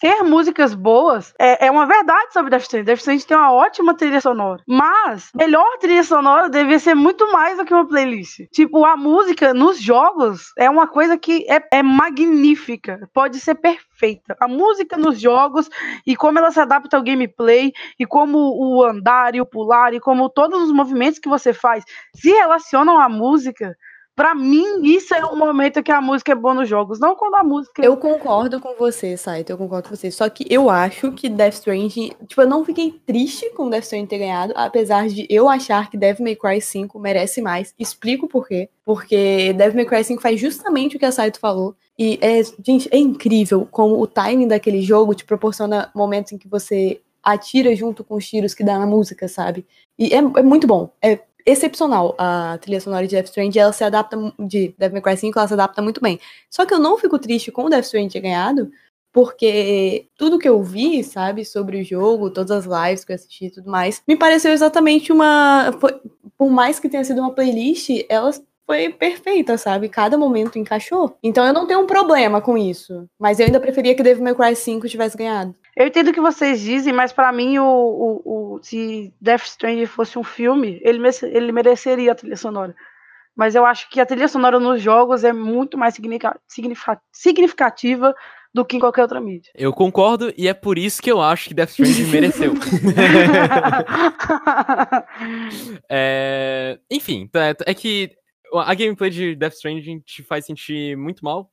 ter 0.00 0.22
músicas 0.22 0.74
boas 0.74 1.34
é, 1.38 1.66
é 1.66 1.70
uma 1.70 1.86
verdade 1.86 2.32
sobre 2.32 2.50
Death 2.50 2.62
Stranding. 2.62 2.84
Death 2.84 2.98
Stranding 2.98 3.24
tem 3.24 3.36
uma 3.36 3.52
ótima 3.52 3.94
trilha 3.94 4.20
sonora. 4.20 4.62
Mas, 4.66 5.30
melhor 5.34 5.78
trilha 5.78 6.04
sonora 6.04 6.50
devia 6.50 6.78
ser 6.78 6.94
muito 6.94 7.30
mais 7.32 7.56
do 7.56 7.64
que 7.64 7.72
uma 7.72 7.86
playlist. 7.86 8.40
Tipo, 8.52 8.84
a 8.84 8.96
música 8.96 9.54
nos 9.54 9.80
jogos 9.80 10.52
é 10.58 10.68
uma 10.68 10.86
coisa 10.86 11.16
que 11.16 11.46
é, 11.48 11.78
é 11.78 11.82
magnífica. 11.82 13.08
Pode 13.12 13.40
ser 13.40 13.54
perfeita. 13.54 13.89
A 14.40 14.48
música 14.48 14.96
nos 14.96 15.20
jogos 15.20 15.68
e 16.06 16.16
como 16.16 16.38
ela 16.38 16.50
se 16.50 16.60
adapta 16.60 16.96
ao 16.96 17.02
gameplay 17.02 17.72
e 17.98 18.06
como 18.06 18.38
o 18.38 18.84
andar 18.84 19.34
e 19.34 19.40
o 19.40 19.46
pular 19.46 19.92
e 19.94 20.00
como 20.00 20.30
todos 20.30 20.62
os 20.62 20.72
movimentos 20.72 21.18
que 21.18 21.28
você 21.28 21.52
faz 21.52 21.84
se 22.14 22.30
relacionam 22.30 22.98
à 22.98 23.08
música. 23.08 23.76
Pra 24.20 24.34
mim, 24.34 24.82
isso 24.84 25.14
é 25.14 25.24
um 25.24 25.34
momento 25.34 25.82
que 25.82 25.90
a 25.90 25.98
música 25.98 26.32
é 26.32 26.34
boa 26.34 26.52
nos 26.52 26.68
jogos, 26.68 27.00
não 27.00 27.16
quando 27.16 27.36
a 27.36 27.42
música. 27.42 27.82
Eu 27.82 27.96
concordo 27.96 28.60
com 28.60 28.74
você, 28.74 29.16
Saito, 29.16 29.48
eu 29.48 29.56
concordo 29.56 29.88
com 29.88 29.96
você. 29.96 30.10
Só 30.10 30.28
que 30.28 30.44
eu 30.50 30.68
acho 30.68 31.10
que 31.12 31.26
Death 31.26 31.54
Stranding. 31.54 32.12
Tipo, 32.26 32.42
eu 32.42 32.46
não 32.46 32.62
fiquei 32.62 32.90
triste 33.06 33.48
com 33.54 33.70
Death 33.70 33.84
Stranding 33.84 34.06
ter 34.06 34.18
ganhado, 34.18 34.52
apesar 34.54 35.08
de 35.08 35.26
eu 35.30 35.48
achar 35.48 35.88
que 35.88 35.96
Devil 35.96 36.22
May 36.22 36.36
Cry 36.36 36.60
5 36.60 36.98
merece 36.98 37.40
mais. 37.40 37.74
Explico 37.78 38.28
por 38.28 38.46
quê. 38.46 38.68
Porque 38.84 39.54
Devil 39.54 39.76
May 39.76 39.86
Cry 39.86 40.04
5 40.04 40.20
faz 40.20 40.38
justamente 40.38 40.96
o 40.96 40.98
que 40.98 41.06
a 41.06 41.12
Saito 41.12 41.40
falou. 41.40 41.74
E, 41.98 42.18
é, 42.20 42.42
gente, 42.62 42.90
é 42.92 42.98
incrível 42.98 43.66
como 43.70 43.98
o 43.98 44.06
timing 44.06 44.48
daquele 44.48 44.82
jogo 44.82 45.14
te 45.14 45.24
proporciona 45.24 45.90
momentos 45.94 46.32
em 46.32 46.36
que 46.36 46.46
você 46.46 47.00
atira 47.22 47.74
junto 47.74 48.04
com 48.04 48.16
os 48.16 48.28
tiros 48.28 48.52
que 48.52 48.64
dá 48.64 48.78
na 48.78 48.86
música, 48.86 49.28
sabe? 49.28 49.66
E 49.98 50.12
é, 50.14 50.18
é 50.18 50.42
muito 50.42 50.66
bom. 50.66 50.90
É 51.00 51.20
excepcional 51.46 52.14
a 52.18 52.58
trilha 52.60 52.80
sonora 52.80 53.06
de 53.06 53.14
Death 53.16 53.26
Stranding. 53.26 53.58
Ela 53.58 53.72
se 53.72 53.84
adapta, 53.84 54.16
de 54.38 54.74
Devil 54.78 54.94
May 54.94 55.02
Cry 55.02 55.16
5, 55.16 55.38
ela 55.38 55.48
se 55.48 55.54
adapta 55.54 55.82
muito 55.82 56.00
bem. 56.00 56.18
Só 56.50 56.64
que 56.66 56.74
eu 56.74 56.78
não 56.78 56.98
fico 56.98 57.18
triste 57.18 57.50
com 57.52 57.64
o 57.64 57.68
Death 57.70 57.84
Stranding 57.84 58.08
ter 58.08 58.20
ganhado, 58.20 58.70
porque 59.12 60.06
tudo 60.16 60.38
que 60.38 60.48
eu 60.48 60.62
vi, 60.62 61.02
sabe, 61.02 61.44
sobre 61.44 61.80
o 61.80 61.84
jogo, 61.84 62.30
todas 62.30 62.50
as 62.50 62.86
lives 62.86 63.04
que 63.04 63.12
eu 63.12 63.16
assisti 63.16 63.46
e 63.46 63.50
tudo 63.50 63.70
mais, 63.70 64.02
me 64.06 64.16
pareceu 64.16 64.52
exatamente 64.52 65.12
uma. 65.12 65.72
foi- 65.80 66.00
por 66.38 66.48
mais 66.50 66.78
que 66.80 66.88
tenha 66.88 67.04
sido 67.04 67.20
uma 67.20 67.32
playlist, 67.34 67.90
ela 68.08 68.30
foi 68.66 68.88
perfeita, 68.90 69.58
sabe? 69.58 69.88
Cada 69.88 70.16
momento 70.16 70.58
encaixou. 70.58 71.16
Então 71.22 71.44
eu 71.44 71.52
não 71.52 71.66
tenho 71.66 71.80
um 71.80 71.86
problema 71.86 72.40
com 72.40 72.56
isso. 72.56 73.04
Mas 73.18 73.40
eu 73.40 73.46
ainda 73.46 73.58
preferia 73.60 73.94
que 73.94 74.02
Devil 74.02 74.22
May 74.24 74.34
Cry 74.34 74.54
5 74.56 74.88
tivesse 74.88 75.16
ganhado. 75.18 75.54
Eu 75.80 75.86
entendo 75.86 76.08
o 76.08 76.12
que 76.12 76.20
vocês 76.20 76.60
dizem, 76.60 76.92
mas 76.92 77.10
pra 77.10 77.32
mim, 77.32 77.58
o, 77.58 77.64
o, 77.64 78.56
o- 78.56 78.60
se 78.62 79.14
Death 79.18 79.44
Stranding 79.46 79.86
fosse 79.86 80.18
um 80.18 80.22
filme, 80.22 80.78
ele, 80.84 81.00
ele 81.32 81.52
mereceria 81.52 82.12
a 82.12 82.14
trilha 82.14 82.36
sonora. 82.36 82.76
Mas 83.34 83.54
eu 83.54 83.64
acho 83.64 83.88
que 83.88 83.98
a 83.98 84.04
trilha 84.04 84.28
sonora 84.28 84.60
nos 84.60 84.82
jogos 84.82 85.24
é 85.24 85.32
muito 85.32 85.78
mais 85.78 85.94
significa- 85.94 86.38
significa- 86.46 87.00
significativa 87.10 88.14
do 88.52 88.64
que 88.64 88.76
em 88.76 88.80
qualquer 88.80 89.02
outra 89.02 89.20
mídia. 89.20 89.50
Eu 89.54 89.72
concordo 89.72 90.34
e 90.36 90.48
é 90.48 90.52
por 90.52 90.76
isso 90.76 91.00
que 91.00 91.10
eu 91.10 91.22
acho 91.22 91.48
que 91.48 91.54
Death 91.54 91.70
Stranding 91.70 92.04
mereceu. 92.12 92.52
É, 95.88 96.78
Enfim, 96.90 97.26
tá- 97.28 97.54
é 97.66 97.74
que 97.74 98.10
a 98.54 98.74
gameplay 98.74 99.10
de 99.10 99.34
Death 99.36 99.54
Stranding 99.54 100.00
te 100.00 100.22
faz 100.22 100.46
sentir 100.46 100.96
muito 100.96 101.24
mal. 101.24 101.50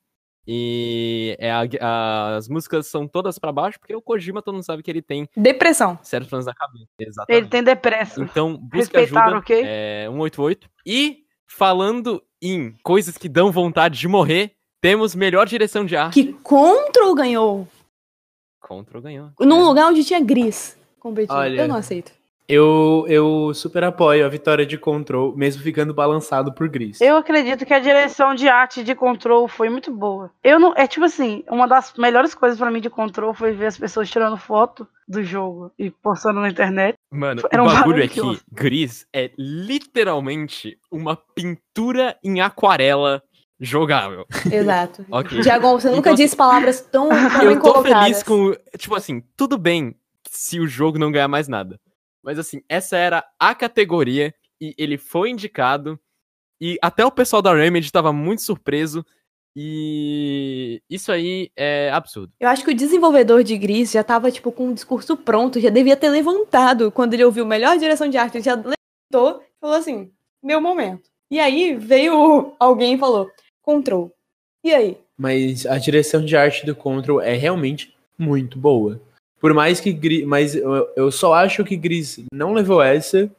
E 0.47 1.35
é 1.39 1.51
a- 1.51 2.35
as 2.37 2.47
músicas 2.47 2.87
são 2.87 3.05
todas 3.07 3.37
pra 3.37 3.51
baixo, 3.51 3.77
porque 3.79 3.93
o 3.95 4.01
Kojima 4.01 4.41
todo 4.41 4.53
mundo 4.55 4.63
sabe 4.63 4.81
que 4.81 4.89
ele 4.89 5.01
tem 5.01 5.27
Depressão. 5.35 5.99
sérios 6.01 6.29
planos 6.29 6.45
na 6.45 6.53
cabeça. 6.53 6.87
Exatamente. 6.97 7.37
ele 7.41 7.47
tem 7.49 7.63
depressa. 7.63 8.21
Então, 8.21 8.53
busque 8.57 8.77
Respeitar, 8.97 9.23
ajuda. 9.25 9.37
ok? 9.39 9.61
É 9.65 10.07
188. 10.09 10.69
E 10.85 11.23
falando 11.45 12.23
em 12.41 12.73
coisas 12.81 13.17
que 13.17 13.27
dão 13.27 13.51
vontade 13.51 13.99
de 13.99 14.07
morrer, 14.07 14.53
temos 14.79 15.13
melhor 15.15 15.45
direção 15.47 15.85
de 15.85 15.95
arte. 15.97 16.13
Que 16.13 16.31
Control 16.33 17.13
ganhou. 17.13 17.67
Control 18.61 19.01
ganhou. 19.01 19.31
Num 19.39 19.61
É. 19.61 19.63
lugar 19.65 19.87
onde 19.89 20.03
tinha 20.03 20.19
Gris 20.21 20.77
competindo. 20.99 21.35
Olha. 21.35 21.61
Eu 21.61 21.67
não 21.67 21.75
aceito. 21.75 22.11
Eu, 22.49 23.05
eu 23.09 23.51
super 23.53 23.83
apoio 23.83 24.25
a 24.25 24.29
vitória 24.29 24.65
de 24.65 24.77
Control, 24.77 25.35
mesmo 25.35 25.61
ficando 25.61 25.93
balançado 25.93 26.53
por 26.53 26.69
Gris. 26.69 27.01
Eu 27.01 27.17
acredito 27.17 27.65
que 27.65 27.73
a 27.73 27.79
direção 27.79 28.33
de 28.33 28.47
arte 28.47 28.85
de 28.85 28.95
Control 28.95 29.49
foi 29.49 29.69
muito 29.69 29.91
boa. 29.93 30.31
Eu 30.41 30.57
não, 30.57 30.73
é 30.75 30.87
tipo 30.87 31.05
assim, 31.05 31.43
uma 31.49 31.67
das 31.67 31.93
melhores 31.97 32.33
coisas 32.33 32.57
pra 32.57 32.71
mim 32.71 32.79
de 32.79 32.89
Control 32.89 33.33
foi 33.33 33.51
ver 33.51 33.65
as 33.65 33.77
pessoas 33.77 34.09
tirando 34.09 34.37
foto 34.37 34.87
do 35.05 35.21
jogo 35.23 35.71
e 35.77 35.91
postando 35.91 36.39
na 36.39 36.47
internet. 36.49 36.95
Mano, 37.11 37.41
Era 37.51 37.61
o 37.61 37.65
um 37.65 37.69
bagulho 37.69 38.01
é 38.03 38.07
que 38.07 38.19
eu- 38.21 38.37
Gris 38.49 39.05
é 39.13 39.29
literalmente 39.37 40.77
uma 40.89 41.17
pintura 41.35 42.17
em 42.23 42.39
aquarela 42.39 43.21
jogável. 43.59 44.25
Exato. 44.49 45.05
Ok. 45.11 45.41
Diagon, 45.41 45.77
você 45.79 45.87
nunca 45.89 45.99
Então, 46.11 46.13
disse 46.15 46.35
palavras 46.35 46.79
tão, 46.79 47.09
tão 47.09 47.41
Eu 47.43 47.55
tô 47.59 47.73
colocadas. 47.73 48.03
feliz 48.03 48.23
com. 48.23 48.53
Tipo 48.77 48.95
assim, 48.95 49.21
tudo 49.35 49.57
bem 49.57 49.93
se 50.29 50.61
o 50.61 50.67
jogo 50.67 50.97
não 50.97 51.11
ganhar 51.11 51.27
mais 51.27 51.49
nada. 51.49 51.77
Mas 52.27 52.37
assim, 52.37 52.61
essa 52.67 52.97
era 52.97 53.25
a 53.39 53.55
categoria 53.55 54.35
e 54.59 54.75
ele 54.77 54.97
foi 54.97 55.29
indicado. 55.29 55.97
E 56.59 56.77
até 56.81 57.05
o 57.05 57.11
pessoal 57.11 57.41
da 57.41 57.55
Remedy 57.55 57.89
tava 57.89 58.11
muito 58.11 58.41
surpreso. 58.41 59.05
E 59.55 60.81
isso 60.89 61.09
aí 61.09 61.49
é 61.55 61.89
absurdo. 61.89 62.33
Eu 62.37 62.49
acho 62.49 62.65
que 62.65 62.71
o 62.71 62.75
desenvolvedor 62.75 63.45
de 63.45 63.57
Gris 63.57 63.93
já 63.93 64.03
tava, 64.03 64.29
tipo, 64.29 64.51
com 64.51 64.67
um 64.67 64.73
discurso 64.73 65.15
pronto, 65.15 65.61
já 65.61 65.69
devia 65.69 65.95
ter 65.95 66.09
levantado. 66.09 66.91
Quando 66.91 67.13
ele 67.13 67.23
ouviu 67.23 67.45
melhor 67.45 67.77
direção 67.77 68.09
de 68.09 68.17
arte, 68.17 68.35
ele 68.35 68.43
já 68.43 68.55
levantou 68.55 69.41
e 69.41 69.59
falou 69.61 69.77
assim, 69.77 70.11
meu 70.43 70.59
momento. 70.59 71.09
E 71.31 71.39
aí 71.39 71.77
veio 71.77 72.53
alguém 72.59 72.95
e 72.95 72.99
falou, 72.99 73.31
Control. 73.61 74.13
E 74.65 74.73
aí? 74.73 74.97
Mas 75.17 75.65
a 75.65 75.77
direção 75.77 76.25
de 76.25 76.35
arte 76.35 76.65
do 76.65 76.75
Control 76.75 77.21
é 77.21 77.35
realmente 77.35 77.95
muito 78.19 78.59
boa. 78.59 79.01
Por 79.39 79.53
mais 79.53 79.79
que 79.79 79.93
Gris. 79.93 80.25
Mas 80.25 80.55
eu, 80.55 81.11
só 81.11 81.33
acho 81.33 81.63
que 81.63 81.75
Gris 81.75 82.19
não 82.31 82.53
levou 82.53 82.81
essa 82.81 83.29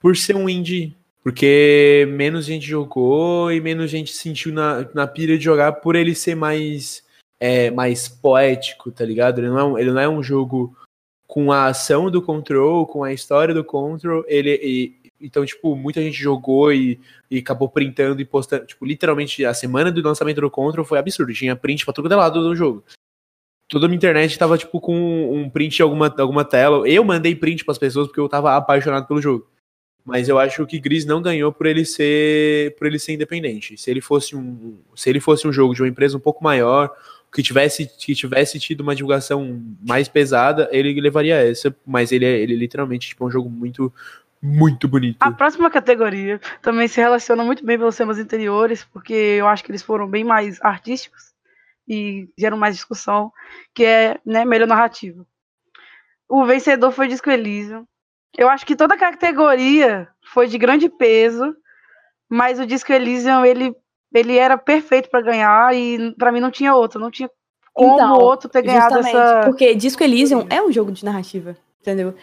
por 0.00 0.16
ser 0.16 0.36
um 0.36 0.48
indie. 0.48 0.96
Porque 1.22 2.06
menos 2.10 2.44
gente 2.44 2.66
jogou 2.66 3.50
e 3.50 3.58
menos 3.58 3.90
gente 3.90 4.12
sentiu 4.12 4.52
na, 4.52 4.86
na 4.92 5.06
pira 5.06 5.38
de 5.38 5.44
jogar 5.44 5.72
por 5.72 5.96
ele 5.96 6.14
ser 6.14 6.34
mais, 6.34 7.02
é, 7.40 7.70
mais 7.70 8.08
poético, 8.08 8.90
tá 8.90 9.06
ligado? 9.06 9.38
Ele 9.38 9.48
não, 9.48 9.58
é 9.58 9.64
um, 9.64 9.78
ele 9.78 9.90
não 9.90 10.00
é 10.00 10.08
um 10.08 10.22
jogo 10.22 10.76
com 11.26 11.50
a 11.50 11.66
ação 11.66 12.10
do 12.10 12.20
Control, 12.20 12.86
com 12.86 13.02
a 13.02 13.12
história 13.12 13.54
do 13.54 13.64
Control. 13.64 14.22
Ele, 14.28 14.94
então, 15.18 15.46
tipo, 15.46 15.74
muita 15.74 16.02
gente 16.02 16.20
jogou 16.20 16.70
e, 16.70 17.00
e 17.30 17.38
acabou 17.38 17.70
printando 17.70 18.20
e 18.20 18.24
postando. 18.26 18.66
Tipo, 18.66 18.84
literalmente, 18.84 19.42
a 19.46 19.54
semana 19.54 19.90
do 19.90 20.02
lançamento 20.02 20.42
do 20.42 20.50
Control 20.50 20.84
foi 20.84 20.98
absurdo. 20.98 21.32
Tinha 21.32 21.56
print 21.56 21.86
pra 21.86 21.94
todo 21.94 22.14
lado 22.14 22.42
do 22.42 22.54
jogo. 22.54 22.84
Toda 23.74 23.86
a 23.86 23.88
minha 23.88 23.96
internet 23.96 24.38
tava, 24.38 24.56
tipo, 24.56 24.80
com 24.80 25.34
um 25.34 25.50
print 25.50 25.74
de 25.74 25.82
alguma, 25.82 26.14
alguma 26.16 26.44
tela. 26.44 26.88
Eu 26.88 27.02
mandei 27.02 27.34
print 27.34 27.64
pras 27.64 27.76
pessoas 27.76 28.06
porque 28.06 28.20
eu 28.20 28.28
tava 28.28 28.54
apaixonado 28.54 29.04
pelo 29.04 29.20
jogo. 29.20 29.48
Mas 30.04 30.28
eu 30.28 30.38
acho 30.38 30.64
que 30.64 30.78
Gris 30.78 31.04
não 31.04 31.20
ganhou 31.20 31.52
por 31.52 31.66
ele 31.66 31.84
ser 31.84 32.76
por 32.76 32.86
ele 32.86 33.00
ser 33.00 33.14
independente. 33.14 33.76
Se 33.76 33.90
ele 33.90 34.00
fosse 34.00 34.36
um 34.36 34.78
se 34.94 35.10
ele 35.10 35.18
fosse 35.18 35.48
um 35.48 35.52
jogo 35.52 35.74
de 35.74 35.82
uma 35.82 35.88
empresa 35.88 36.16
um 36.16 36.20
pouco 36.20 36.44
maior, 36.44 36.88
que 37.34 37.42
tivesse 37.42 37.90
que 37.98 38.14
tivesse 38.14 38.60
tido 38.60 38.82
uma 38.82 38.94
divulgação 38.94 39.60
mais 39.84 40.06
pesada, 40.06 40.68
ele 40.70 41.00
levaria 41.00 41.34
essa, 41.34 41.74
mas 41.84 42.12
ele 42.12 42.26
é 42.26 42.38
ele 42.38 42.54
literalmente 42.54 43.08
tipo, 43.08 43.24
é 43.24 43.26
um 43.26 43.30
jogo 43.30 43.50
muito 43.50 43.92
muito 44.40 44.86
bonito. 44.86 45.16
A 45.18 45.32
próxima 45.32 45.68
categoria 45.68 46.40
também 46.62 46.86
se 46.86 47.00
relaciona 47.00 47.42
muito 47.42 47.66
bem 47.66 47.76
pelos 47.76 47.96
temas 47.96 48.18
anteriores, 48.18 48.84
porque 48.84 49.12
eu 49.12 49.48
acho 49.48 49.64
que 49.64 49.72
eles 49.72 49.82
foram 49.82 50.06
bem 50.06 50.22
mais 50.22 50.62
artísticos 50.62 51.33
e 51.88 52.28
geram 52.38 52.56
mais 52.56 52.74
discussão, 52.74 53.32
que 53.74 53.84
é 53.84 54.18
né, 54.24 54.44
melhor 54.44 54.66
narrativa. 54.66 55.24
O 56.28 56.44
vencedor 56.44 56.90
foi 56.90 57.08
Disco 57.08 57.30
Elysium. 57.30 57.86
Eu 58.36 58.48
acho 58.48 58.66
que 58.66 58.74
toda 58.76 58.94
a 58.94 58.98
categoria 58.98 60.08
foi 60.32 60.48
de 60.48 60.58
grande 60.58 60.88
peso, 60.88 61.54
mas 62.28 62.58
o 62.58 62.66
Disco 62.66 62.92
Elysium 62.92 63.44
ele, 63.44 63.74
ele 64.12 64.36
era 64.36 64.58
perfeito 64.58 65.08
para 65.08 65.20
ganhar 65.20 65.74
e 65.74 66.14
para 66.16 66.32
mim 66.32 66.40
não 66.40 66.50
tinha 66.50 66.74
outro, 66.74 66.98
não 66.98 67.10
tinha 67.10 67.30
como 67.72 67.94
Então, 67.94 68.18
outro 68.18 68.48
ter 68.48 68.62
ganhado 68.62 68.98
essa. 68.98 69.42
porque 69.44 69.74
Disco 69.74 70.02
Elysium 70.02 70.46
é 70.48 70.62
um 70.62 70.72
jogo 70.72 70.92
de 70.92 71.04
narrativa, 71.04 71.56
entendeu? 71.80 72.14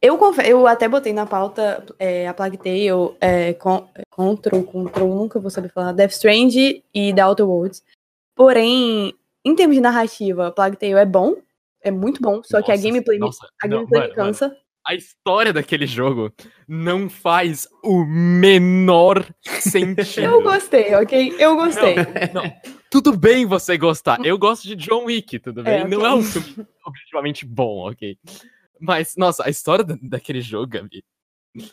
Eu, 0.00 0.18
eu 0.44 0.66
até 0.66 0.88
botei 0.88 1.12
na 1.12 1.26
pauta 1.26 1.84
é, 1.98 2.28
a 2.28 2.34
Plague 2.34 2.56
Tale, 2.56 3.16
é, 3.20 3.52
con 3.54 3.88
Control, 4.10 4.62
Control, 4.62 5.14
nunca 5.14 5.40
vou 5.40 5.50
saber 5.50 5.70
falar, 5.70 5.92
Death 5.92 6.12
Strange 6.12 6.84
e 6.94 7.12
The 7.12 7.24
Outer 7.24 7.48
Worlds. 7.48 7.82
Porém, 8.38 9.12
em 9.44 9.54
termos 9.56 9.74
de 9.74 9.80
narrativa, 9.82 10.52
Plague 10.52 10.76
Tale 10.76 10.92
é 10.92 11.04
bom, 11.04 11.34
é 11.82 11.90
muito 11.90 12.22
bom, 12.22 12.40
só 12.44 12.62
que 12.62 12.70
a 12.70 12.76
Nossa, 12.76 12.86
gameplay, 12.86 13.18
me- 13.18 13.24
nossa, 13.24 13.48
a 13.60 13.66
não, 13.66 13.78
gameplay 13.78 14.00
mano, 14.02 14.10
me 14.10 14.14
cansa. 14.14 14.56
A 14.86 14.94
história 14.94 15.52
daquele 15.52 15.88
jogo 15.88 16.32
não 16.68 17.10
faz 17.10 17.66
o 17.82 18.04
menor 18.04 19.26
sentido. 19.58 20.20
Eu 20.22 20.40
gostei, 20.44 20.94
ok? 20.94 21.34
Eu 21.36 21.56
gostei. 21.56 21.96
Não, 22.32 22.44
não. 22.44 22.52
Tudo 22.88 23.16
bem 23.18 23.44
você 23.44 23.76
gostar. 23.76 24.24
Eu 24.24 24.38
gosto 24.38 24.68
de 24.68 24.76
John 24.76 25.06
Wick, 25.06 25.40
tudo 25.40 25.64
bem? 25.64 25.80
É, 25.80 25.84
ok. 25.84 25.90
Não 25.98 26.06
é 26.06 26.14
um 26.14 26.22
filme 26.22 26.64
objetivamente 26.86 27.44
bom, 27.44 27.90
ok? 27.90 28.16
Mas, 28.80 29.14
nossa, 29.16 29.44
a 29.44 29.50
história 29.50 29.84
da- 29.84 29.98
daquele 30.00 30.40
jogo, 30.40 30.68
Gabi. 30.68 31.02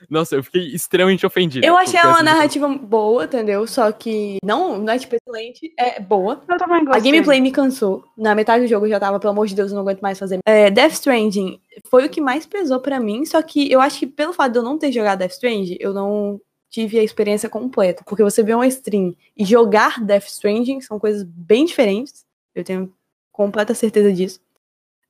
Nossa, 0.09 0.35
eu 0.35 0.43
fiquei 0.43 0.67
extremamente 0.73 1.25
ofendido. 1.25 1.65
Eu 1.65 1.77
achei 1.77 1.99
uma 1.99 2.23
narrativa 2.23 2.67
boa, 2.67 3.25
entendeu? 3.25 3.67
Só 3.67 3.91
que 3.91 4.37
não, 4.43 4.77
não 4.79 4.93
é 4.93 4.97
tipo 4.97 5.15
excelente, 5.15 5.71
é 5.77 5.99
boa. 5.99 6.43
Eu 6.49 6.57
também 6.57 6.81
A 6.81 6.85
gostei. 6.85 7.11
gameplay 7.11 7.41
me 7.41 7.51
cansou. 7.51 8.03
Na 8.17 8.33
metade 8.33 8.63
do 8.63 8.69
jogo 8.69 8.85
eu 8.85 8.89
já 8.89 8.99
tava, 8.99 9.19
pelo 9.19 9.31
amor 9.31 9.47
de 9.47 9.55
Deus, 9.55 9.71
eu 9.71 9.75
não 9.75 9.83
aguento 9.83 10.01
mais 10.01 10.17
fazer. 10.17 10.39
É, 10.45 10.71
Death 10.71 10.93
Stranding 10.93 11.59
foi 11.89 12.05
o 12.05 12.09
que 12.09 12.21
mais 12.21 12.45
pesou 12.45 12.79
pra 12.79 12.99
mim, 12.99 13.25
só 13.25 13.41
que 13.41 13.71
eu 13.71 13.79
acho 13.81 13.99
que 13.99 14.07
pelo 14.07 14.33
fato 14.33 14.53
de 14.53 14.59
eu 14.59 14.63
não 14.63 14.77
ter 14.77 14.91
jogado 14.91 15.19
Death 15.19 15.31
Stranding, 15.31 15.77
eu 15.79 15.93
não 15.93 16.39
tive 16.69 16.99
a 16.99 17.03
experiência 17.03 17.47
completa. 17.49 18.03
Porque 18.05 18.23
você 18.23 18.41
vê 18.43 18.53
uma 18.53 18.67
stream 18.67 19.15
e 19.37 19.45
jogar 19.45 20.03
Death 20.03 20.27
Stranding 20.27 20.81
são 20.81 20.99
coisas 20.99 21.23
bem 21.23 21.65
diferentes. 21.65 22.25
Eu 22.53 22.63
tenho 22.63 22.91
completa 23.31 23.73
certeza 23.73 24.11
disso. 24.11 24.39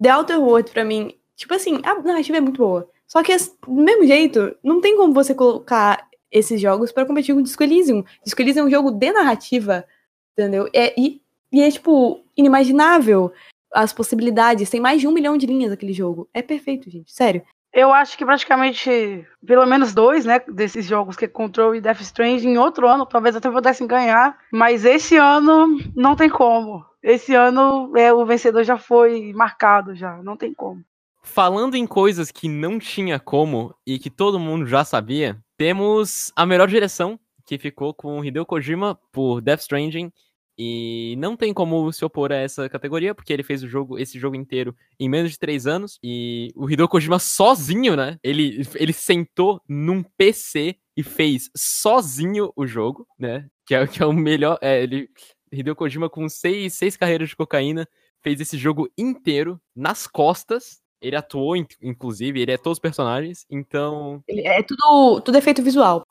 The 0.01 0.13
Outer 0.13 0.41
Worlds, 0.41 0.73
pra 0.73 0.83
mim, 0.83 1.15
tipo 1.35 1.53
assim, 1.53 1.79
a 1.83 2.01
narrativa 2.01 2.37
é 2.37 2.41
muito 2.41 2.57
boa. 2.57 2.89
Só 3.07 3.23
que, 3.23 3.35
do 3.35 3.73
mesmo 3.73 4.05
jeito, 4.05 4.55
não 4.63 4.81
tem 4.81 4.97
como 4.97 5.13
você 5.13 5.33
colocar 5.33 6.07
esses 6.31 6.59
jogos 6.59 6.91
pra 6.91 7.05
competir 7.05 7.33
com 7.33 7.41
Disco 7.41 7.63
Elysium. 7.63 8.03
Disco 8.23 8.41
Elysium 8.41 8.63
é 8.63 8.67
um 8.67 8.71
jogo 8.71 8.91
de 8.91 9.11
narrativa, 9.11 9.85
entendeu? 10.33 10.69
É, 10.73 10.93
e, 10.99 11.21
e 11.51 11.61
é, 11.61 11.71
tipo, 11.71 12.23
inimaginável 12.35 13.31
as 13.73 13.93
possibilidades. 13.93 14.69
Tem 14.69 14.79
mais 14.79 14.99
de 15.01 15.07
um 15.07 15.11
milhão 15.11 15.37
de 15.37 15.45
linhas 15.45 15.71
aquele 15.71 15.93
jogo. 15.93 16.29
É 16.33 16.41
perfeito, 16.41 16.89
gente. 16.89 17.11
Sério. 17.11 17.43
Eu 17.75 17.91
acho 17.91 18.17
que 18.17 18.25
praticamente 18.25 19.27
pelo 19.45 19.65
menos 19.65 19.93
dois, 19.93 20.23
né, 20.23 20.39
desses 20.47 20.85
jogos 20.85 21.17
que 21.17 21.25
é 21.25 21.27
Control 21.27 21.75
e 21.75 21.81
Death 21.81 21.99
Strange 21.99 22.47
em 22.47 22.57
outro 22.57 22.87
ano, 22.87 23.05
talvez 23.05 23.35
até 23.35 23.51
pudessem 23.51 23.85
ganhar, 23.85 24.37
mas 24.49 24.85
esse 24.85 25.17
ano 25.17 25.77
não 25.93 26.15
tem 26.15 26.29
como. 26.29 26.85
Esse 27.03 27.35
ano 27.35 27.91
é 27.97 28.13
o 28.13 28.25
vencedor 28.25 28.63
já 28.63 28.77
foi 28.77 29.33
marcado 29.33 29.93
já, 29.93 30.23
não 30.23 30.37
tem 30.37 30.53
como. 30.53 30.81
Falando 31.25 31.75
em 31.75 31.87
coisas 31.87 32.31
que 32.31 32.47
não 32.47 32.77
tinha 32.77 33.19
como 33.19 33.75
e 33.85 33.97
que 33.97 34.11
todo 34.11 34.39
mundo 34.39 34.67
já 34.67 34.85
sabia, 34.85 35.37
temos 35.57 36.31
a 36.35 36.45
melhor 36.45 36.67
direção, 36.67 37.19
que 37.45 37.57
ficou 37.57 37.93
com 37.93 38.23
Hideo 38.23 38.45
Kojima 38.45 38.97
por 39.11 39.41
Death 39.41 39.61
Stranding 39.61 40.11
E 40.57 41.15
não 41.17 41.35
tem 41.35 41.51
como 41.51 41.91
se 41.91 42.05
opor 42.05 42.31
a 42.31 42.35
essa 42.35 42.69
categoria, 42.69 43.13
porque 43.13 43.33
ele 43.33 43.43
fez 43.43 43.63
o 43.63 43.67
jogo, 43.67 43.97
esse 43.97 44.19
jogo 44.19 44.35
inteiro 44.35 44.75
em 44.99 45.09
menos 45.09 45.31
de 45.31 45.39
três 45.39 45.65
anos. 45.65 45.97
E 46.01 46.51
o 46.55 46.69
Hideo 46.69 46.87
Kojima 46.87 47.17
sozinho, 47.19 47.95
né? 47.95 48.17
Ele, 48.23 48.61
ele 48.75 48.93
sentou 48.93 49.59
num 49.67 50.03
PC 50.03 50.77
e 50.95 51.03
fez 51.03 51.49
sozinho 51.57 52.53
o 52.55 52.67
jogo, 52.67 53.05
né? 53.19 53.47
Que 53.65 53.75
é, 53.75 53.85
que 53.87 54.01
é 54.01 54.05
o 54.05 54.13
melhor. 54.13 54.57
É, 54.61 54.83
ele, 54.83 55.09
Hideo 55.51 55.75
Kojima, 55.75 56.09
com 56.09 56.29
seis, 56.29 56.75
seis 56.75 56.95
carreiras 56.95 57.29
de 57.29 57.35
cocaína, 57.35 57.87
fez 58.21 58.39
esse 58.39 58.57
jogo 58.57 58.87
inteiro 58.97 59.59
nas 59.75 60.07
costas. 60.07 60.84
Ele 61.01 61.15
atuou, 61.15 61.55
in- 61.55 61.67
inclusive, 61.81 62.39
ele 62.41 62.51
é 62.51 62.57
todos 62.57 62.77
os 62.77 62.81
personagens, 62.81 63.45
então. 63.49 64.23
Ele- 64.27 64.41
É 64.47 64.63
tudo, 64.63 65.21
tudo 65.21 65.37
efeito 65.37 65.61
visual. 65.61 66.03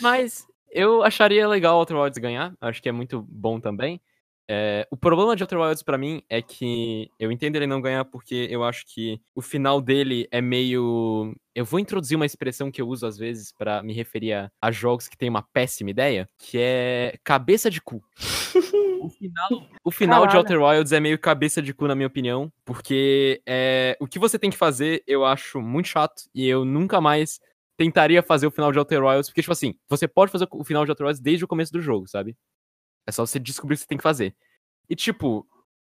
Mas 0.00 0.46
eu 0.70 1.02
acharia 1.02 1.46
legal 1.48 1.76
o 1.76 1.78
Outer 1.78 1.96
Wilds 1.96 2.18
ganhar, 2.18 2.54
acho 2.60 2.82
que 2.82 2.88
é 2.88 2.92
muito 2.92 3.24
bom 3.28 3.60
também. 3.60 4.00
É, 4.48 4.86
o 4.90 4.96
problema 4.96 5.34
de 5.34 5.42
Outer 5.42 5.58
Wilds 5.58 5.82
pra 5.82 5.96
mim 5.96 6.22
é 6.28 6.42
que 6.42 7.10
eu 7.18 7.32
entendo 7.32 7.56
ele 7.56 7.66
não 7.66 7.80
ganhar 7.80 8.04
porque 8.04 8.46
eu 8.50 8.62
acho 8.62 8.84
que 8.86 9.20
o 9.34 9.40
final 9.40 9.80
dele 9.80 10.28
é 10.30 10.40
meio. 10.40 11.34
Eu 11.54 11.64
vou 11.64 11.80
introduzir 11.80 12.16
uma 12.16 12.26
expressão 12.26 12.70
que 12.70 12.82
eu 12.82 12.88
uso 12.88 13.06
às 13.06 13.16
vezes 13.16 13.52
pra 13.52 13.82
me 13.82 13.92
referir 13.92 14.32
a, 14.34 14.50
a 14.60 14.70
jogos 14.70 15.08
que 15.08 15.16
tem 15.16 15.30
uma 15.30 15.42
péssima 15.42 15.90
ideia, 15.90 16.28
que 16.38 16.58
é 16.58 17.16
cabeça 17.24 17.70
de 17.70 17.80
cu. 17.80 18.02
O 19.04 19.10
final, 19.10 19.68
o 19.84 19.90
final 19.90 20.26
de. 20.26 20.34
Outer 20.34 20.62
Wilds 20.62 20.90
é 20.90 20.98
meio 20.98 21.18
cabeça 21.18 21.60
de 21.60 21.74
cu, 21.74 21.86
na 21.86 21.94
minha 21.94 22.06
opinião, 22.06 22.50
porque 22.64 23.42
é, 23.46 23.94
o 24.00 24.06
que 24.06 24.18
você 24.18 24.38
tem 24.38 24.48
que 24.48 24.56
fazer 24.56 25.02
eu 25.06 25.26
acho 25.26 25.60
muito 25.60 25.88
chato 25.88 26.22
e 26.34 26.48
eu 26.48 26.64
nunca 26.64 27.02
mais 27.02 27.38
tentaria 27.76 28.22
fazer 28.22 28.46
o 28.46 28.50
final 28.50 28.72
de 28.72 28.78
Outer 28.78 29.04
Wilds, 29.04 29.28
porque, 29.28 29.42
tipo 29.42 29.52
assim, 29.52 29.74
você 29.88 30.06
pode 30.08 30.32
fazer 30.32 30.46
o 30.50 30.64
final 30.64 30.84
de 30.84 30.90
Outer 30.90 31.06
Wilds 31.06 31.20
desde 31.20 31.44
o 31.44 31.48
começo 31.48 31.72
do 31.72 31.82
jogo, 31.82 32.06
sabe? 32.08 32.36
É 33.06 33.12
só 33.12 33.24
você 33.24 33.38
descobrir 33.38 33.74
o 33.74 33.76
que 33.76 33.82
você 33.82 33.88
tem 33.88 33.98
que 33.98 34.02
fazer. 34.02 34.34
E, 34.88 34.96
tipo, 34.96 35.46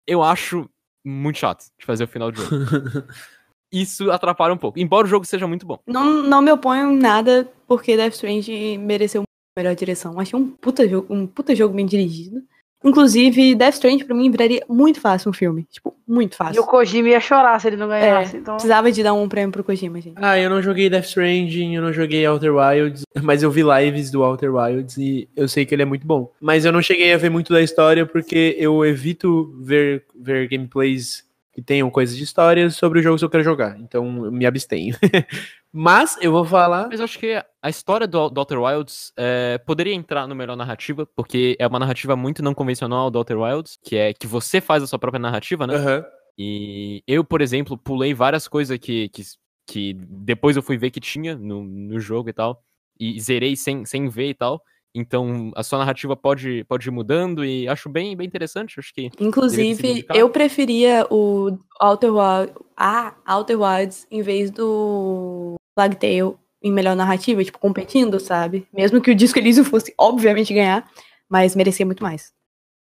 eu 0.07 0.23
acho 0.23 0.69
muito 1.03 1.39
chato 1.39 1.65
de 1.77 1.85
fazer 1.85 2.03
o 2.03 2.07
final 2.07 2.31
do 2.31 2.41
jogo. 2.41 2.55
Isso 3.71 4.09
atrapalha 4.11 4.53
um 4.53 4.57
pouco, 4.57 4.79
embora 4.79 5.05
o 5.05 5.09
jogo 5.09 5.25
seja 5.25 5.47
muito 5.47 5.65
bom. 5.65 5.79
Não, 5.85 6.23
não 6.23 6.41
me 6.41 6.51
oponho 6.51 6.91
em 6.91 6.97
nada, 6.97 7.51
porque 7.67 7.97
Death 7.97 8.13
Stranding 8.13 8.77
mereceu 8.77 9.23
melhor 9.57 9.75
direção. 9.75 10.19
Achei 10.19 10.37
um 10.37 10.49
puta 10.49 10.87
jogo, 10.87 11.13
um 11.13 11.27
puta 11.27 11.55
jogo 11.55 11.73
bem 11.73 11.85
dirigido. 11.85 12.41
Inclusive, 12.85 13.55
Death 13.55 13.73
Stranding 13.73 14.05
pra 14.05 14.15
mim 14.15 14.29
viraria 14.29 14.63
muito 14.69 15.01
fácil 15.01 15.31
um 15.31 15.33
filme. 15.33 15.67
Tipo, 15.71 15.95
muito 16.07 16.33
E 16.33 16.35
o 16.35 16.37
fácil. 16.37 16.63
Kojima 16.63 17.09
ia 17.09 17.19
chorar 17.19 17.59
se 17.59 17.67
ele 17.67 17.77
não 17.77 17.87
ganhasse. 17.87 18.37
Então, 18.37 18.55
Precisava 18.55 18.91
de 18.91 19.01
dar 19.01 19.13
um 19.13 19.27
prêmio 19.27 19.51
pro 19.51 19.63
Kojima, 19.63 19.99
gente. 19.99 20.15
Ah, 20.17 20.37
eu 20.39 20.49
não 20.49 20.61
joguei 20.61 20.89
Death 20.89 21.05
Stranding, 21.05 21.75
eu 21.75 21.81
não 21.81 21.91
joguei 21.91 22.25
Outer 22.27 22.53
Wilds, 22.55 23.03
mas 23.23 23.41
eu 23.41 23.49
vi 23.49 23.63
lives 23.63 24.11
do 24.11 24.23
Outer 24.23 24.53
Wilds 24.53 24.97
e 24.97 25.27
eu 25.35 25.47
sei 25.47 25.65
que 25.65 25.73
ele 25.73 25.81
é 25.81 25.85
muito 25.85 26.05
bom. 26.05 26.31
Mas 26.39 26.63
eu 26.63 26.71
não 26.71 26.81
cheguei 26.81 27.11
a 27.11 27.17
ver 27.17 27.31
muito 27.31 27.51
da 27.51 27.61
história 27.61 28.05
porque 28.05 28.55
eu 28.59 28.85
evito 28.85 29.51
ver, 29.59 30.03
ver 30.15 30.47
gameplays 30.47 31.24
que 31.55 31.61
tenham 31.61 31.89
coisas 31.89 32.17
de 32.17 32.23
história 32.23 32.69
sobre 32.69 32.99
o 32.99 33.01
jogo 33.01 33.17
que 33.17 33.23
eu 33.23 33.29
quero 33.29 33.43
jogar. 33.43 33.79
Então 33.79 34.25
eu 34.25 34.31
me 34.31 34.45
abstenho. 34.45 34.93
mas 35.71 36.17
eu 36.21 36.29
vou 36.29 36.43
falar. 36.43 36.89
Mas 36.89 36.99
eu 36.99 37.05
acho 37.05 37.17
que 37.17 37.41
a 37.61 37.69
história 37.69 38.05
do, 38.05 38.29
do 38.29 38.39
Outer 38.39 38.61
Wilds 38.61 39.13
é, 39.17 39.57
poderia 39.59 39.93
entrar 39.93 40.27
no 40.27 40.35
melhor 40.35 40.57
narrativa, 40.57 41.07
porque 41.15 41.55
é 41.57 41.65
uma 41.65 41.79
narrativa 41.79 42.13
muito 42.13 42.43
não 42.43 42.53
convencional 42.53 43.09
do 43.09 43.17
Outer 43.17 43.39
Wilds, 43.39 43.79
que 43.81 43.95
é 43.95 44.13
que 44.13 44.27
você 44.27 44.59
faz 44.59 44.83
a 44.83 44.87
sua 44.87 44.99
própria 44.99 45.19
narrativa, 45.19 45.65
né? 45.65 45.75
Aham. 45.75 46.05
E 46.37 47.01
eu, 47.07 47.23
por 47.23 47.41
exemplo, 47.41 47.77
pulei 47.77 48.13
várias 48.13 48.49
coisas 48.49 48.77
que, 48.77 49.07
que, 49.07 49.23
que 49.65 49.93
depois 49.93 50.57
eu 50.57 50.61
fui 50.61 50.77
ver 50.77 50.91
que 50.91 50.99
tinha 50.99 51.37
no, 51.37 51.63
no 51.63 51.97
jogo 52.01 52.29
e 52.29 52.33
tal. 52.33 52.61
E 52.99 53.17
zerei 53.21 53.55
sem, 53.55 53.85
sem 53.85 54.09
ver 54.09 54.31
e 54.31 54.33
tal. 54.33 54.61
Então 54.95 55.51
a 55.53 55.61
sua 55.61 55.79
narrativa 55.79 56.15
pode, 56.15 56.63
pode 56.63 56.87
ir 56.87 56.91
mudando 56.91 57.43
e 57.43 57.67
acho 57.67 57.89
bem, 57.89 58.15
bem 58.15 58.25
interessante. 58.25 58.79
Acho 58.79 58.93
que. 58.93 59.11
Inclusive, 59.19 60.05
eu 60.15 60.29
preferia 60.29 61.05
o 61.11 61.57
Outer 61.81 62.13
Wild, 62.13 62.53
a 62.77 63.13
Outer 63.27 63.59
Wilds 63.59 64.07
em 64.09 64.21
vez 64.21 64.49
do 64.49 65.55
Plague 65.75 65.97
Tale 65.97 66.35
em 66.63 66.71
melhor 66.71 66.95
narrativa, 66.95 67.43
tipo, 67.43 67.59
competindo, 67.59 68.19
sabe? 68.19 68.65
Mesmo 68.73 69.01
que 69.01 69.11
o 69.11 69.15
Disco 69.15 69.37
Elysium 69.37 69.65
fosse, 69.65 69.93
obviamente, 69.99 70.53
ganhar, 70.53 70.89
mas 71.29 71.55
merecia 71.55 71.85
muito 71.85 72.01
mais. 72.01 72.33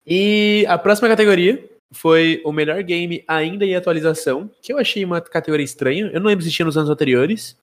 E 0.07 0.65
a 0.69 0.79
próxima 0.79 1.09
categoria 1.09 1.69
foi 1.91 2.41
o 2.45 2.53
melhor 2.53 2.81
game 2.83 3.25
ainda 3.27 3.65
em 3.65 3.75
atualização, 3.75 4.49
que 4.63 4.73
eu 4.73 4.79
achei 4.79 5.05
uma 5.05 5.21
categoria 5.21 5.65
estranha. 5.65 6.11
Eu 6.13 6.21
não 6.21 6.29
lembro 6.29 6.45
se 6.45 6.51
tinha 6.51 6.67
nos 6.67 6.77
anos 6.77 6.91
anteriores. 6.91 7.57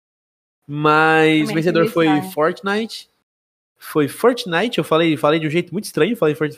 Mas 0.68 1.50
o 1.50 1.54
vencedor 1.54 1.88
foi. 1.88 2.08
Fortnite. 2.34 3.10
Foi 3.86 4.08
Fortnite, 4.08 4.78
eu 4.78 4.84
falei, 4.84 5.18
falei 5.18 5.40
de 5.40 5.46
um 5.46 5.50
jeito 5.50 5.74
muito 5.74 5.84
estranho, 5.84 6.16
falei 6.16 6.34
Fort... 6.34 6.54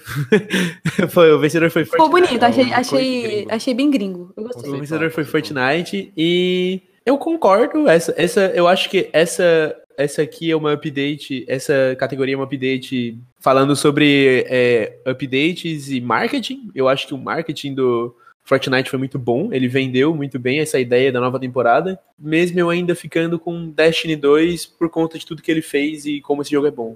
foi 1.09 1.33
O 1.33 1.39
vencedor 1.39 1.71
foi 1.71 1.83
Ficou 1.83 2.09
Fortnite. 2.09 2.27
bonito, 2.27 2.43
achei, 2.43 2.71
achei, 2.71 3.47
achei 3.49 3.73
bem 3.73 3.89
gringo. 3.89 4.31
Eu 4.37 4.43
gostei. 4.43 4.71
O 4.71 4.79
vencedor 4.79 5.09
foi 5.09 5.23
Fortnite 5.23 6.13
e 6.15 6.81
eu 7.05 7.17
concordo. 7.17 7.89
Essa, 7.89 8.13
essa, 8.15 8.41
eu 8.53 8.67
acho 8.67 8.89
que 8.89 9.09
essa, 9.11 9.75
essa 9.97 10.21
aqui 10.21 10.51
é 10.51 10.55
uma 10.55 10.73
update. 10.73 11.43
Essa 11.47 11.95
categoria 11.99 12.35
é 12.35 12.37
uma 12.37 12.45
update 12.45 13.17
falando 13.39 13.75
sobre 13.75 14.45
é, 14.47 14.97
updates 15.05 15.89
e 15.89 15.99
marketing. 15.99 16.69
Eu 16.75 16.87
acho 16.87 17.07
que 17.07 17.13
o 17.13 17.17
marketing 17.17 17.73
do 17.73 18.15
Fortnite 18.43 18.89
foi 18.89 18.99
muito 18.99 19.17
bom. 19.17 19.51
Ele 19.51 19.67
vendeu 19.67 20.15
muito 20.15 20.37
bem 20.37 20.59
essa 20.59 20.79
ideia 20.79 21.11
da 21.11 21.19
nova 21.19 21.39
temporada. 21.39 21.99
Mesmo 22.17 22.59
eu 22.59 22.69
ainda 22.69 22.95
ficando 22.95 23.39
com 23.39 23.69
Destiny 23.71 24.15
2 24.15 24.67
por 24.67 24.89
conta 24.89 25.17
de 25.17 25.25
tudo 25.25 25.41
que 25.41 25.51
ele 25.51 25.63
fez 25.63 26.05
e 26.05 26.21
como 26.21 26.43
esse 26.43 26.51
jogo 26.51 26.67
é 26.67 26.71
bom. 26.71 26.95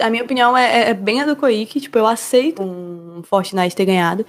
A 0.00 0.10
minha 0.10 0.22
opinião 0.24 0.56
é, 0.56 0.90
é 0.90 0.94
bem 0.94 1.20
a 1.22 1.26
do 1.26 1.36
Koiki, 1.36 1.80
tipo, 1.80 1.98
eu 1.98 2.06
aceito 2.06 2.62
um 2.62 3.22
Fortnite 3.22 3.74
ter 3.74 3.86
ganhado, 3.86 4.26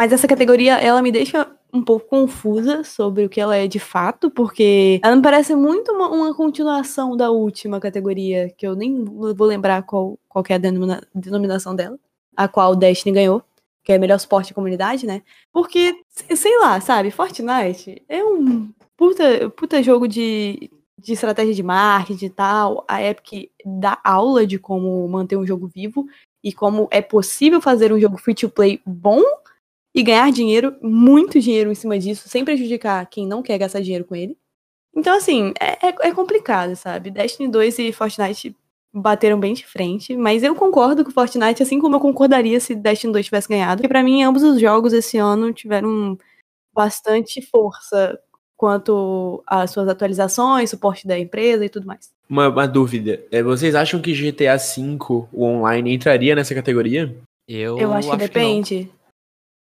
mas 0.00 0.12
essa 0.12 0.28
categoria, 0.28 0.74
ela 0.74 1.02
me 1.02 1.10
deixa 1.10 1.50
um 1.72 1.82
pouco 1.82 2.06
confusa 2.06 2.84
sobre 2.84 3.24
o 3.24 3.28
que 3.28 3.40
ela 3.40 3.56
é 3.56 3.66
de 3.66 3.78
fato, 3.80 4.30
porque 4.30 5.00
ela 5.02 5.16
me 5.16 5.22
parece 5.22 5.54
muito 5.56 5.90
uma, 5.92 6.08
uma 6.08 6.34
continuação 6.34 7.16
da 7.16 7.30
última 7.30 7.80
categoria, 7.80 8.48
que 8.56 8.66
eu 8.66 8.76
nem 8.76 9.04
vou 9.04 9.46
lembrar 9.46 9.82
qual, 9.82 10.18
qual 10.28 10.44
é 10.48 10.54
a 10.54 10.58
denomina- 10.58 11.02
denominação 11.14 11.74
dela, 11.74 11.98
a 12.36 12.46
qual 12.46 12.72
o 12.72 12.76
Destiny 12.76 13.14
ganhou, 13.14 13.42
que 13.82 13.92
é 13.92 13.98
melhor 13.98 14.18
suporte 14.18 14.48
de 14.48 14.54
comunidade, 14.54 15.06
né? 15.06 15.22
Porque, 15.52 16.00
se- 16.08 16.36
sei 16.36 16.58
lá, 16.58 16.80
sabe, 16.80 17.10
Fortnite 17.10 18.02
é 18.08 18.24
um 18.24 18.70
puta, 18.96 19.50
puta 19.50 19.82
jogo 19.82 20.06
de, 20.06 20.70
de 20.98 21.12
estratégia 21.12 21.54
de 21.54 21.62
marketing 21.62 22.26
e 22.26 22.30
tal. 22.30 22.84
A 22.88 23.02
Epic 23.02 23.50
dá 23.64 23.98
aula 24.04 24.46
de 24.46 24.58
como 24.58 25.06
manter 25.08 25.36
um 25.36 25.46
jogo 25.46 25.66
vivo 25.68 26.06
e 26.44 26.52
como 26.52 26.88
é 26.90 27.02
possível 27.02 27.60
fazer 27.60 27.92
um 27.92 28.00
jogo 28.00 28.16
free 28.18 28.34
to 28.34 28.48
play 28.50 28.80
bom 28.86 29.22
e 29.94 30.02
ganhar 30.02 30.30
dinheiro, 30.32 30.76
muito 30.82 31.40
dinheiro 31.40 31.70
em 31.72 31.74
cima 31.74 31.98
disso, 31.98 32.28
sem 32.28 32.44
prejudicar 32.44 33.06
quem 33.08 33.26
não 33.26 33.42
quer 33.42 33.58
gastar 33.58 33.80
dinheiro 33.80 34.04
com 34.04 34.14
ele. 34.14 34.36
Então, 34.96 35.16
assim, 35.16 35.52
é, 35.60 35.88
é- 35.88 36.08
é 36.08 36.14
complicado, 36.14 36.76
sabe? 36.76 37.10
Destiny 37.10 37.48
2 37.50 37.78
e 37.78 37.92
Fortnite 37.92 38.56
bateram 38.94 39.38
bem 39.40 39.54
de 39.54 39.66
frente, 39.66 40.16
mas 40.16 40.42
eu 40.42 40.54
concordo 40.54 41.04
com 41.04 41.10
Fortnite, 41.12 41.62
assim 41.62 41.80
como 41.80 41.96
eu 41.96 42.00
concordaria 42.00 42.60
se 42.60 42.74
Destiny 42.74 43.12
2 43.12 43.26
tivesse 43.26 43.48
ganhado, 43.48 43.78
porque 43.82 43.88
pra 43.88 44.02
mim 44.04 44.22
ambos 44.22 44.42
os 44.42 44.60
jogos 44.60 44.92
esse 44.94 45.18
ano 45.18 45.52
tiveram 45.52 46.18
bastante 46.74 47.42
força 47.42 48.18
quanto 48.56 49.42
às 49.46 49.70
suas 49.70 49.88
atualizações, 49.88 50.70
suporte 50.70 51.06
da 51.06 51.18
empresa 51.18 51.64
e 51.64 51.68
tudo 51.68 51.86
mais. 51.86 52.10
Uma, 52.28 52.48
uma 52.48 52.66
dúvida. 52.66 53.22
É, 53.30 53.42
vocês 53.42 53.74
acham 53.74 54.00
que 54.00 54.12
GTA 54.14 54.56
V, 54.56 54.96
o 55.32 55.44
online, 55.44 55.94
entraria 55.94 56.34
nessa 56.34 56.54
categoria? 56.54 57.14
Eu, 57.48 57.78
Eu 57.78 57.92
acho 57.92 58.08
que 58.08 58.12
não. 58.12 58.18
depende. 58.18 58.90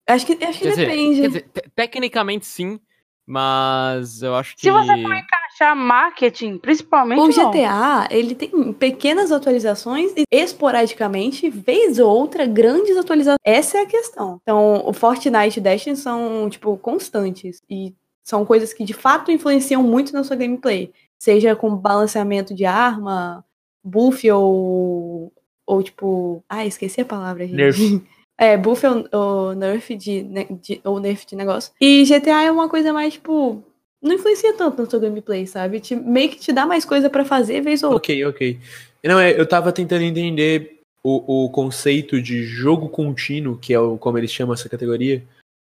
Acho 0.09 0.25
que, 0.25 0.33
acho 0.45 0.59
que 0.61 0.69
dizer, 0.69 0.87
depende. 0.87 1.21
quer 1.21 1.27
dizer, 1.27 1.43
te- 1.53 1.71
tecnicamente 1.75 2.47
sim, 2.47 2.79
mas 3.27 4.23
eu 4.23 4.35
acho 4.37 4.55
que. 4.55 4.61
se 4.63 4.71
você 4.71 5.03
for 5.03 5.15
encaixar 5.17 5.75
marketing, 5.77 6.59
principalmente. 6.59 7.19
O 7.19 7.27
não. 7.43 7.51
GTA, 7.51 8.07
ele 8.11 8.35
tem 8.37 8.73
pequenas 8.73 9.33
atualizações 9.33 10.13
e 10.17 10.23
esporadicamente, 10.31 11.51
vez 11.51 11.99
ou 11.99 12.09
outra, 12.09 12.47
grandes 12.47 12.97
atualizações. 12.97 13.39
Essa 13.45 13.79
é 13.79 13.81
a 13.83 13.87
questão. 13.87 14.39
Então, 14.43 14.83
o 14.87 14.93
Fortnite 14.93 15.59
e 15.59 15.63
Destiny 15.63 15.97
são, 15.97 16.49
tipo, 16.49 16.77
constantes. 16.79 17.61
E 17.69 17.93
são 18.27 18.45
coisas 18.45 18.73
que, 18.73 18.83
de 18.85 18.93
fato, 18.93 19.31
influenciam 19.31 19.85
muito 19.85 20.13
na 20.13 20.25
sua 20.25 20.35
gameplay. 20.35 20.91
Seja 21.17 21.55
com 21.55 21.77
balanceamento 21.77 22.53
de 22.53 22.65
arma, 22.65 23.45
buff 23.85 24.29
ou... 24.33 25.33
Ou, 25.65 25.83
tipo... 25.83 26.43
Ah, 26.49 26.67
esqueci 26.67 27.01
a 27.01 27.05
palavra, 27.05 27.47
gente. 27.47 27.57
Nerf. 27.57 28.03
É, 28.39 28.55
buff 28.55 28.85
ou, 28.87 29.09
ou 29.13 29.55
nerf 29.55 29.95
de, 29.97 30.23
ne- 30.23 30.59
de- 30.61 30.79
ou 30.85 31.01
nerf 31.01 31.25
de 31.25 31.35
negócio. 31.35 31.73
E 31.81 32.05
GTA 32.05 32.43
é 32.43 32.51
uma 32.51 32.69
coisa 32.69 32.93
mais, 32.93 33.15
tipo... 33.15 33.63
Não 34.03 34.15
influencia 34.15 34.53
tanto 34.55 34.83
na 34.83 34.91
sua 34.91 34.99
gameplay, 34.99 35.47
sabe? 35.47 35.81
Te, 35.81 35.97
meio 35.97 36.29
que 36.29 36.37
te 36.37 36.53
dá 36.53 36.67
mais 36.67 36.85
coisa 36.85 37.09
pra 37.09 37.25
fazer, 37.25 37.63
vez 37.63 37.83
ou 37.83 37.93
outra. 37.93 38.13
Ok, 38.13 38.25
ok. 38.27 38.59
Não, 39.05 39.19
é, 39.19 39.41
eu 39.41 39.47
tava 39.49 39.73
tentando 39.73 40.03
entender 40.03 40.81
o, 41.03 41.45
o 41.47 41.49
conceito 41.49 42.21
de 42.21 42.43
jogo 42.43 42.91
contínuo, 42.91 43.57
que 43.57 43.73
é 43.73 43.81
o, 43.81 43.97
como 43.97 44.19
eles 44.19 44.31
chamam 44.31 44.53
essa 44.53 44.69
categoria. 44.69 45.23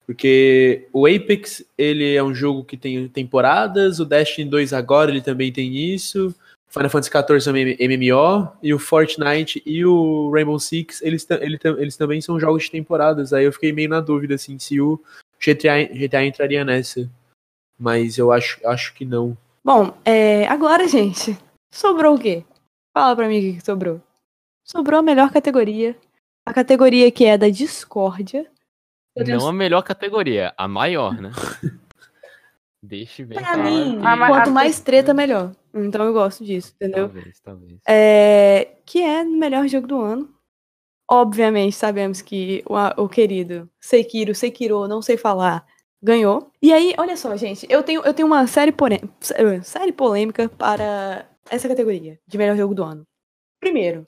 Porque 0.09 0.89
o 0.91 1.07
Apex, 1.07 1.63
ele 1.77 2.15
é 2.15 2.25
um 2.25 2.35
jogo 2.35 2.65
que 2.65 2.79
tem 2.79 3.07
temporadas, 3.09 4.01
o 4.01 4.07
Destiny 4.07 4.49
2 4.49 4.73
agora 4.73 5.11
ele 5.11 5.21
também 5.21 5.53
tem 5.53 5.77
isso. 5.77 6.35
Final 6.71 6.89
Fantasy 6.89 7.11
XIV 7.11 7.45
também 7.45 7.77
é 7.79 7.87
MMO, 7.87 8.51
e 8.63 8.73
o 8.73 8.79
Fortnite 8.79 9.63
e 9.67 9.85
o 9.85 10.31
Rainbow 10.31 10.59
Six, 10.59 11.03
eles, 11.03 11.27
ele 11.31 11.59
eles 11.77 11.95
também 11.99 12.23
são 12.23 12.41
jogos 12.41 12.65
de 12.65 12.71
temporadas. 12.71 13.35
Aí 13.35 13.45
eu 13.45 13.53
fiquei 13.53 13.71
meio 13.71 13.91
na 13.91 14.01
dúvida, 14.01 14.37
assim, 14.37 14.59
se 14.59 14.81
o 14.81 14.99
GTA, 15.39 15.85
GTA 15.93 16.25
entraria 16.25 16.65
nessa. 16.65 17.07
Mas 17.79 18.17
eu 18.17 18.33
acho, 18.33 18.67
acho 18.67 18.95
que 18.95 19.05
não. 19.05 19.37
Bom, 19.63 19.95
é, 20.07 20.47
agora, 20.47 20.89
gente, 20.89 21.37
sobrou 21.71 22.15
o 22.15 22.19
quê? 22.19 22.45
Fala 22.97 23.15
pra 23.15 23.29
mim 23.29 23.39
o 23.39 23.55
que 23.57 23.61
sobrou. 23.63 24.01
Sobrou 24.65 25.01
a 25.01 25.03
melhor 25.03 25.31
categoria. 25.31 25.95
A 26.47 26.55
categoria 26.55 27.13
que 27.13 27.27
é 27.27 27.37
da 27.37 27.51
discórdia. 27.51 28.51
Tenho- 29.25 29.39
Não 29.39 29.49
a 29.49 29.53
melhor 29.53 29.83
categoria, 29.83 30.53
a 30.57 30.67
maior, 30.69 31.21
né? 31.21 31.31
Deixe 32.83 33.25
bem 33.25 33.39
Pra 33.39 33.57
mim, 33.57 33.99
quanto 34.29 34.51
mais 34.53 34.81
treta, 34.81 35.13
melhor. 35.13 35.53
Então 35.75 36.05
eu 36.07 36.13
gosto 36.13 36.45
disso, 36.45 36.73
entendeu? 36.77 37.07
Talvez, 37.09 37.41
talvez. 37.41 37.81
É, 37.87 38.77
que 38.87 39.03
é 39.03 39.23
o 39.23 39.31
melhor 39.31 39.67
jogo 39.67 39.87
do 39.87 40.01
ano. 40.01 40.33
Obviamente, 41.11 41.75
sabemos 41.75 42.21
que 42.23 42.63
o, 42.67 43.03
o 43.05 43.09
querido 43.09 43.69
Sekiro, 43.81 44.35
Sekiro, 44.35 44.87
não 44.87 45.03
sei 45.03 45.17
falar, 45.17 45.67
ganhou. 46.03 46.53
E 46.63 46.73
aí, 46.73 46.95
olha 46.99 47.17
só, 47.17 47.35
gente, 47.37 47.67
eu 47.69 47.83
tenho, 47.83 48.03
eu 48.05 48.15
tenho 48.15 48.29
uma 48.29 48.47
série, 48.47 48.71
porém, 48.73 49.01
sé- 49.21 49.63
série 49.63 49.93
polêmica 49.93 50.49
para 50.51 51.27
essa 51.51 51.67
categoria 51.67 52.19
de 52.27 52.39
melhor 52.39 52.57
jogo 52.57 52.75
do 52.75 52.85
ano. 52.85 53.07
Primeiro, 53.59 54.07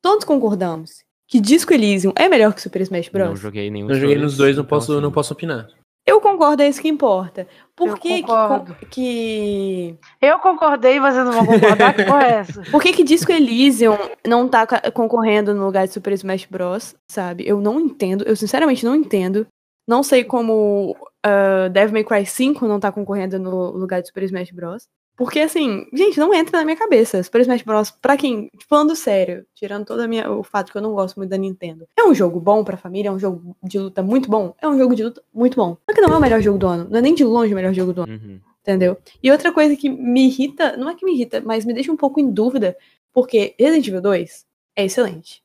todos 0.00 0.24
concordamos 0.24 1.04
que 1.28 1.40
Disco 1.40 1.72
Elysium 1.72 2.12
é 2.16 2.28
melhor 2.28 2.54
que 2.54 2.60
Super 2.62 2.82
Smash 2.82 3.08
Bros. 3.08 3.28
Não 3.28 3.36
joguei 3.36 3.70
nenhum 3.70 3.88
Não 3.88 3.94
joguei 3.94 4.16
nos 4.16 4.36
dois, 4.36 4.56
não 4.56 4.64
posso, 4.64 4.92
então, 4.92 5.00
não 5.00 5.08
assim, 5.08 5.14
posso 5.14 5.32
opinar. 5.32 5.68
Eu 6.06 6.20
concordo, 6.20 6.62
é 6.62 6.68
isso 6.68 6.80
que 6.80 6.86
importa. 6.88 7.48
Por 7.74 7.88
Eu 7.88 7.94
que, 7.96 8.08
que, 8.08 8.22
concordo. 8.22 8.74
con- 8.76 8.86
que 8.88 9.96
Eu 10.22 10.38
concordei, 10.38 11.00
vocês 11.00 11.24
não 11.24 11.32
vão 11.32 11.46
concordar? 11.46 11.94
que 11.94 12.04
porra 12.04 12.22
é 12.24 12.30
essa? 12.36 12.62
Por 12.70 12.80
que, 12.80 12.92
que 12.92 13.02
Disco 13.02 13.32
Elysium 13.32 13.96
não 14.24 14.46
tá 14.48 14.64
concorrendo 14.92 15.52
no 15.52 15.64
lugar 15.64 15.86
de 15.86 15.92
Super 15.92 16.12
Smash 16.12 16.44
Bros, 16.46 16.94
sabe? 17.10 17.44
Eu 17.46 17.60
não 17.60 17.80
entendo, 17.80 18.22
eu 18.24 18.36
sinceramente 18.36 18.84
não 18.84 18.94
entendo. 18.94 19.46
Não 19.88 20.02
sei 20.04 20.22
como 20.22 20.96
uh, 21.26 21.68
Devil 21.70 21.92
May 21.92 22.04
Cry 22.04 22.24
5 22.26 22.66
não 22.68 22.78
tá 22.78 22.92
concorrendo 22.92 23.38
no 23.40 23.72
lugar 23.72 24.00
de 24.00 24.06
Super 24.06 24.22
Smash 24.24 24.52
Bros. 24.52 24.84
Porque, 25.16 25.40
assim, 25.40 25.86
gente, 25.94 26.20
não 26.20 26.34
entra 26.34 26.58
na 26.58 26.64
minha 26.64 26.76
cabeça. 26.76 27.22
Super 27.22 27.40
Smash 27.40 27.62
Bros, 27.62 27.90
pra 27.90 28.16
quem, 28.16 28.50
falando 28.68 28.94
sério, 28.94 29.46
tirando 29.54 29.86
todo 29.86 30.06
minha, 30.06 30.30
o 30.30 30.42
fato 30.42 30.70
que 30.70 30.76
eu 30.76 30.82
não 30.82 30.92
gosto 30.92 31.16
muito 31.16 31.30
da 31.30 31.38
Nintendo, 31.38 31.88
é 31.96 32.04
um 32.04 32.14
jogo 32.14 32.38
bom 32.38 32.62
pra 32.62 32.76
família, 32.76 33.08
é 33.08 33.12
um 33.12 33.18
jogo 33.18 33.56
de 33.62 33.78
luta 33.78 34.02
muito 34.02 34.28
bom, 34.28 34.54
é 34.60 34.68
um 34.68 34.76
jogo 34.78 34.94
de 34.94 35.04
luta 35.04 35.22
muito 35.32 35.56
bom. 35.56 35.76
Só 35.88 35.94
que 35.94 36.00
não 36.02 36.12
é 36.12 36.16
o 36.18 36.20
melhor 36.20 36.40
jogo 36.42 36.58
do 36.58 36.66
ano, 36.66 36.86
não 36.90 36.98
é 36.98 37.02
nem 37.02 37.14
de 37.14 37.24
longe 37.24 37.52
o 37.52 37.56
melhor 37.56 37.72
jogo 37.72 37.92
do 37.94 38.02
ano 38.02 38.12
Uhum. 38.12 38.40
entendeu? 38.60 38.98
E 39.22 39.30
outra 39.30 39.50
coisa 39.52 39.74
que 39.74 39.88
me 39.88 40.26
irrita, 40.26 40.76
não 40.76 40.90
é 40.90 40.94
que 40.94 41.04
me 41.04 41.14
irrita, 41.14 41.40
mas 41.40 41.64
me 41.64 41.72
deixa 41.72 41.90
um 41.90 41.96
pouco 41.96 42.20
em 42.20 42.30
dúvida, 42.30 42.76
porque 43.12 43.54
Resident 43.58 43.88
Evil 43.88 44.02
2 44.02 44.44
é 44.76 44.84
excelente. 44.84 45.42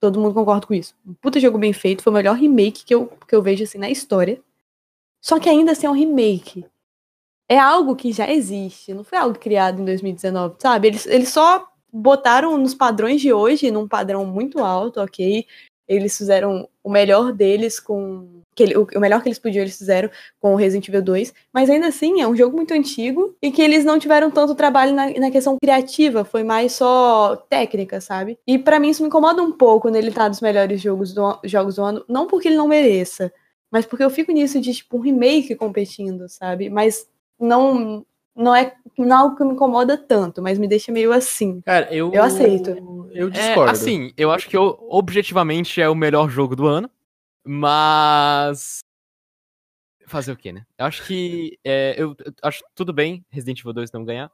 Todo 0.00 0.20
mundo 0.20 0.32
concorda 0.32 0.64
com 0.64 0.74
isso. 0.74 0.94
Um 1.04 1.12
puta 1.14 1.40
jogo 1.40 1.58
bem 1.58 1.72
feito, 1.72 2.04
foi 2.04 2.12
o 2.12 2.14
melhor 2.14 2.36
remake 2.36 2.84
que 2.84 2.94
eu, 2.94 3.10
que 3.26 3.34
eu 3.34 3.42
vejo 3.42 3.64
assim 3.64 3.78
na 3.78 3.90
história. 3.90 4.40
Só 5.20 5.40
que 5.40 5.48
ainda 5.48 5.72
assim 5.72 5.88
é 5.88 5.90
um 5.90 5.94
remake. 5.94 6.64
É 7.48 7.58
algo 7.58 7.96
que 7.96 8.12
já 8.12 8.30
existe, 8.30 8.92
não 8.92 9.02
foi 9.04 9.16
algo 9.18 9.38
criado 9.38 9.80
em 9.80 9.84
2019, 9.84 10.56
sabe? 10.58 10.88
Eles, 10.88 11.06
eles 11.06 11.28
só 11.30 11.66
botaram 11.92 12.58
nos 12.58 12.74
padrões 12.74 13.20
de 13.22 13.32
hoje, 13.32 13.70
num 13.70 13.88
padrão 13.88 14.24
muito 14.26 14.58
alto, 14.62 15.00
ok? 15.00 15.46
Eles 15.88 16.16
fizeram 16.18 16.68
o 16.84 16.90
melhor 16.90 17.32
deles 17.32 17.80
com. 17.80 18.42
Que 18.54 18.64
ele- 18.64 18.76
o, 18.76 18.86
o 18.94 19.00
melhor 19.00 19.22
que 19.22 19.28
eles 19.28 19.38
podiam, 19.38 19.62
eles 19.62 19.78
fizeram 19.78 20.10
com 20.40 20.52
o 20.52 20.56
Resident 20.56 20.86
Evil 20.88 21.00
2. 21.00 21.32
Mas 21.50 21.70
ainda 21.70 21.86
assim, 21.86 22.20
é 22.20 22.28
um 22.28 22.36
jogo 22.36 22.54
muito 22.56 22.74
antigo 22.74 23.34
e 23.40 23.50
que 23.50 23.62
eles 23.62 23.84
não 23.84 23.98
tiveram 23.98 24.30
tanto 24.30 24.54
trabalho 24.54 24.92
na, 24.94 25.08
na 25.12 25.30
questão 25.30 25.56
criativa, 25.62 26.24
foi 26.24 26.44
mais 26.44 26.72
só 26.72 27.36
técnica, 27.48 28.00
sabe? 28.00 28.38
E 28.46 28.58
pra 28.58 28.78
mim 28.78 28.90
isso 28.90 29.02
me 29.02 29.08
incomoda 29.08 29.42
um 29.42 29.52
pouco 29.52 29.88
nele 29.88 30.08
estar 30.08 30.28
dos 30.28 30.40
melhores 30.42 30.80
jogos 30.82 31.14
do, 31.14 31.38
jogos 31.44 31.76
do 31.76 31.82
ano. 31.82 32.04
Não 32.08 32.26
porque 32.26 32.48
ele 32.48 32.56
não 32.58 32.68
mereça, 32.68 33.32
mas 33.70 33.86
porque 33.86 34.04
eu 34.04 34.10
fico 34.10 34.32
nisso 34.32 34.60
de, 34.60 34.74
tipo, 34.74 34.98
um 34.98 35.00
remake 35.00 35.54
competindo, 35.54 36.28
sabe? 36.28 36.68
Mas 36.68 37.06
não. 37.40 38.04
Não 38.36 38.54
é, 38.54 38.72
não 38.96 39.16
é 39.16 39.18
algo 39.20 39.34
que 39.36 39.42
me 39.42 39.52
incomoda 39.52 39.98
tanto, 39.98 40.40
mas 40.40 40.58
me 40.60 40.68
deixa 40.68 40.92
meio 40.92 41.12
assim. 41.12 41.60
Cara, 41.62 41.92
eu. 41.92 42.12
Eu 42.12 42.22
aceito. 42.22 42.70
Eu 43.12 43.26
É, 43.26 43.30
discordo. 43.30 43.72
assim, 43.72 44.12
eu 44.16 44.30
acho 44.30 44.48
que 44.48 44.56
o- 44.56 44.78
objetivamente 44.88 45.80
é 45.80 45.88
o 45.88 45.94
melhor 45.94 46.28
jogo 46.30 46.54
do 46.54 46.64
ano, 46.66 46.88
mas. 47.44 48.78
Fazer 50.06 50.32
o 50.32 50.36
quê, 50.36 50.52
né? 50.52 50.64
Eu 50.78 50.86
acho 50.86 51.04
que. 51.04 51.58
é, 51.64 51.94
eu, 51.98 52.14
eu 52.18 52.32
acho 52.42 52.62
tudo 52.74 52.92
bem 52.92 53.24
Resident 53.28 53.58
Evil 53.60 53.72
2 53.72 53.90
não 53.90 54.04
ganhar, 54.04 54.30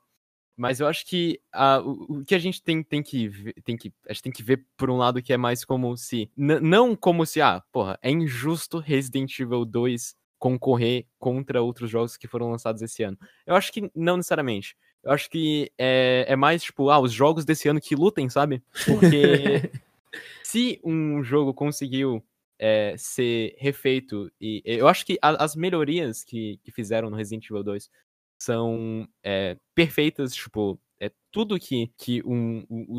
mas 0.56 0.78
eu 0.80 0.86
acho 0.86 1.06
que 1.06 1.40
ah, 1.52 1.80
o, 1.80 2.18
o 2.20 2.24
que 2.24 2.34
a 2.34 2.38
gente 2.38 2.62
tem, 2.62 2.82
tem, 2.82 3.02
que 3.02 3.26
ver, 3.28 3.54
tem 3.64 3.76
que. 3.76 3.90
A 4.08 4.12
gente 4.12 4.22
tem 4.22 4.32
que 4.32 4.42
ver 4.42 4.66
por 4.76 4.90
um 4.90 4.96
lado 4.98 5.22
que 5.22 5.32
é 5.32 5.36
mais 5.38 5.64
como 5.64 5.96
se. 5.96 6.30
Não 6.36 6.94
como 6.94 7.24
se, 7.24 7.40
ah, 7.40 7.62
porra, 7.72 7.98
é 8.02 8.10
injusto 8.10 8.78
Resident 8.78 9.36
Evil 9.40 9.64
2 9.64 10.14
concorrer 10.44 11.06
contra 11.18 11.62
outros 11.62 11.88
jogos 11.88 12.18
que 12.18 12.28
foram 12.28 12.50
lançados 12.50 12.82
esse 12.82 13.02
ano. 13.02 13.16
Eu 13.46 13.54
acho 13.54 13.72
que 13.72 13.90
não 13.94 14.18
necessariamente. 14.18 14.76
Eu 15.02 15.10
acho 15.10 15.30
que 15.30 15.72
é, 15.78 16.26
é 16.28 16.36
mais, 16.36 16.62
tipo, 16.62 16.90
ah, 16.90 17.00
os 17.00 17.10
jogos 17.14 17.46
desse 17.46 17.66
ano 17.66 17.80
que 17.80 17.96
lutem, 17.96 18.28
sabe? 18.28 18.62
Porque 18.84 19.70
se 20.44 20.78
um 20.84 21.24
jogo 21.24 21.54
conseguiu 21.54 22.22
é, 22.58 22.94
ser 22.98 23.54
refeito, 23.58 24.30
e 24.38 24.60
eu 24.66 24.86
acho 24.86 25.06
que 25.06 25.16
a- 25.22 25.42
as 25.42 25.56
melhorias 25.56 26.22
que, 26.22 26.58
que 26.62 26.70
fizeram 26.70 27.08
no 27.08 27.16
Resident 27.16 27.46
Evil 27.46 27.64
2 27.64 27.88
são 28.38 29.08
é, 29.22 29.56
perfeitas, 29.74 30.34
tipo, 30.34 30.78
é 31.00 31.10
tudo 31.32 31.58
que, 31.58 31.90
que 31.96 32.22
um, 32.26 32.66
o, 32.68 32.98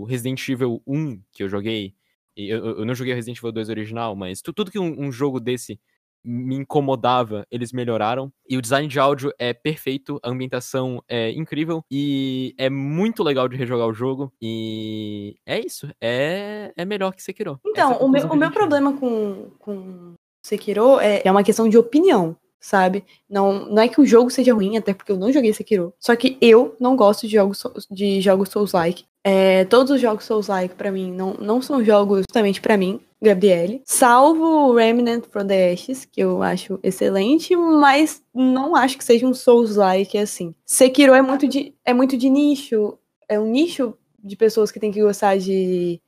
o 0.00 0.04
Resident 0.04 0.48
Evil 0.48 0.82
1 0.86 1.20
que 1.30 1.42
eu 1.42 1.48
joguei, 1.50 1.94
e 2.34 2.48
eu, 2.48 2.78
eu 2.78 2.84
não 2.86 2.94
joguei 2.94 3.12
o 3.12 3.16
Resident 3.16 3.36
Evil 3.38 3.52
2 3.52 3.68
original, 3.68 4.16
mas 4.16 4.40
tu- 4.40 4.52
tudo 4.54 4.70
que 4.70 4.78
um, 4.78 4.98
um 4.98 5.12
jogo 5.12 5.38
desse 5.38 5.78
me 6.26 6.56
incomodava, 6.56 7.46
eles 7.50 7.72
melhoraram. 7.72 8.32
E 8.48 8.56
o 8.56 8.62
design 8.62 8.88
de 8.88 8.98
áudio 8.98 9.32
é 9.38 9.54
perfeito, 9.54 10.18
a 10.22 10.30
ambientação 10.30 11.02
é 11.08 11.30
incrível 11.30 11.84
e 11.90 12.54
é 12.58 12.68
muito 12.68 13.22
legal 13.22 13.48
de 13.48 13.56
rejogar 13.56 13.86
o 13.86 13.94
jogo. 13.94 14.32
E 14.42 15.36
é 15.46 15.60
isso, 15.60 15.88
é, 16.00 16.72
é 16.76 16.84
melhor 16.84 17.14
que 17.14 17.22
Sekiro. 17.22 17.60
É 17.64 17.70
Então, 17.70 17.92
a 17.92 17.98
o 17.98 18.08
meu, 18.08 18.26
o 18.26 18.36
meu 18.36 18.50
problema 18.50 18.96
com, 18.96 19.50
com 19.58 20.14
Sekiro 20.42 20.98
é, 20.98 21.22
é 21.24 21.30
uma 21.30 21.44
questão 21.44 21.68
de 21.68 21.78
opinião, 21.78 22.36
sabe? 22.60 23.04
Não, 23.30 23.66
não 23.66 23.82
é 23.82 23.88
que 23.88 24.00
o 24.00 24.06
jogo 24.06 24.30
seja 24.30 24.52
ruim, 24.52 24.76
até 24.76 24.92
porque 24.92 25.12
eu 25.12 25.16
não 25.16 25.32
joguei 25.32 25.52
Sekiro. 25.52 25.94
Só 26.00 26.16
que 26.16 26.36
eu 26.40 26.74
não 26.80 26.96
gosto 26.96 27.26
de 27.26 27.34
jogos, 27.34 27.62
de 27.90 28.20
jogos 28.20 28.48
Souls-like. 28.48 29.04
É, 29.24 29.64
todos 29.64 29.90
os 29.90 30.00
jogos 30.00 30.24
Souls-like, 30.24 30.74
pra 30.74 30.90
mim, 30.90 31.12
não, 31.12 31.34
não 31.34 31.62
são 31.62 31.84
jogos 31.84 32.20
justamente 32.28 32.60
pra 32.60 32.76
mim, 32.76 33.00
Gabriele. 33.20 33.82
Salvo 33.84 34.74
Remnant 34.74 35.26
from 35.30 35.46
the 35.46 35.72
Ashes, 35.72 36.04
que 36.04 36.20
eu 36.20 36.42
acho 36.42 36.78
excelente, 36.82 37.56
mas 37.56 38.22
não 38.34 38.76
acho 38.76 38.98
que 38.98 39.04
seja 39.04 39.26
um 39.26 39.34
Souls-like 39.34 40.18
assim. 40.18 40.54
Sekiro 40.64 41.14
é 41.14 41.22
muito 41.22 41.48
de, 41.48 41.74
é 41.84 41.94
muito 41.94 42.16
de 42.16 42.28
nicho. 42.28 42.98
É 43.28 43.40
um 43.40 43.46
nicho 43.46 43.96
de 44.22 44.36
pessoas 44.36 44.70
que 44.70 44.80
tem 44.80 44.92
que 44.92 45.02
gostar 45.02 45.38
de 45.38 46.00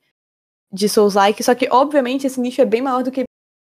de 0.71 0.87
Souls-like, 0.87 1.43
só 1.43 1.55
que 1.55 1.67
obviamente 1.71 2.27
esse 2.27 2.39
nicho 2.39 2.61
é 2.61 2.65
bem 2.65 2.81
maior 2.81 3.03
do 3.03 3.11
que 3.11 3.23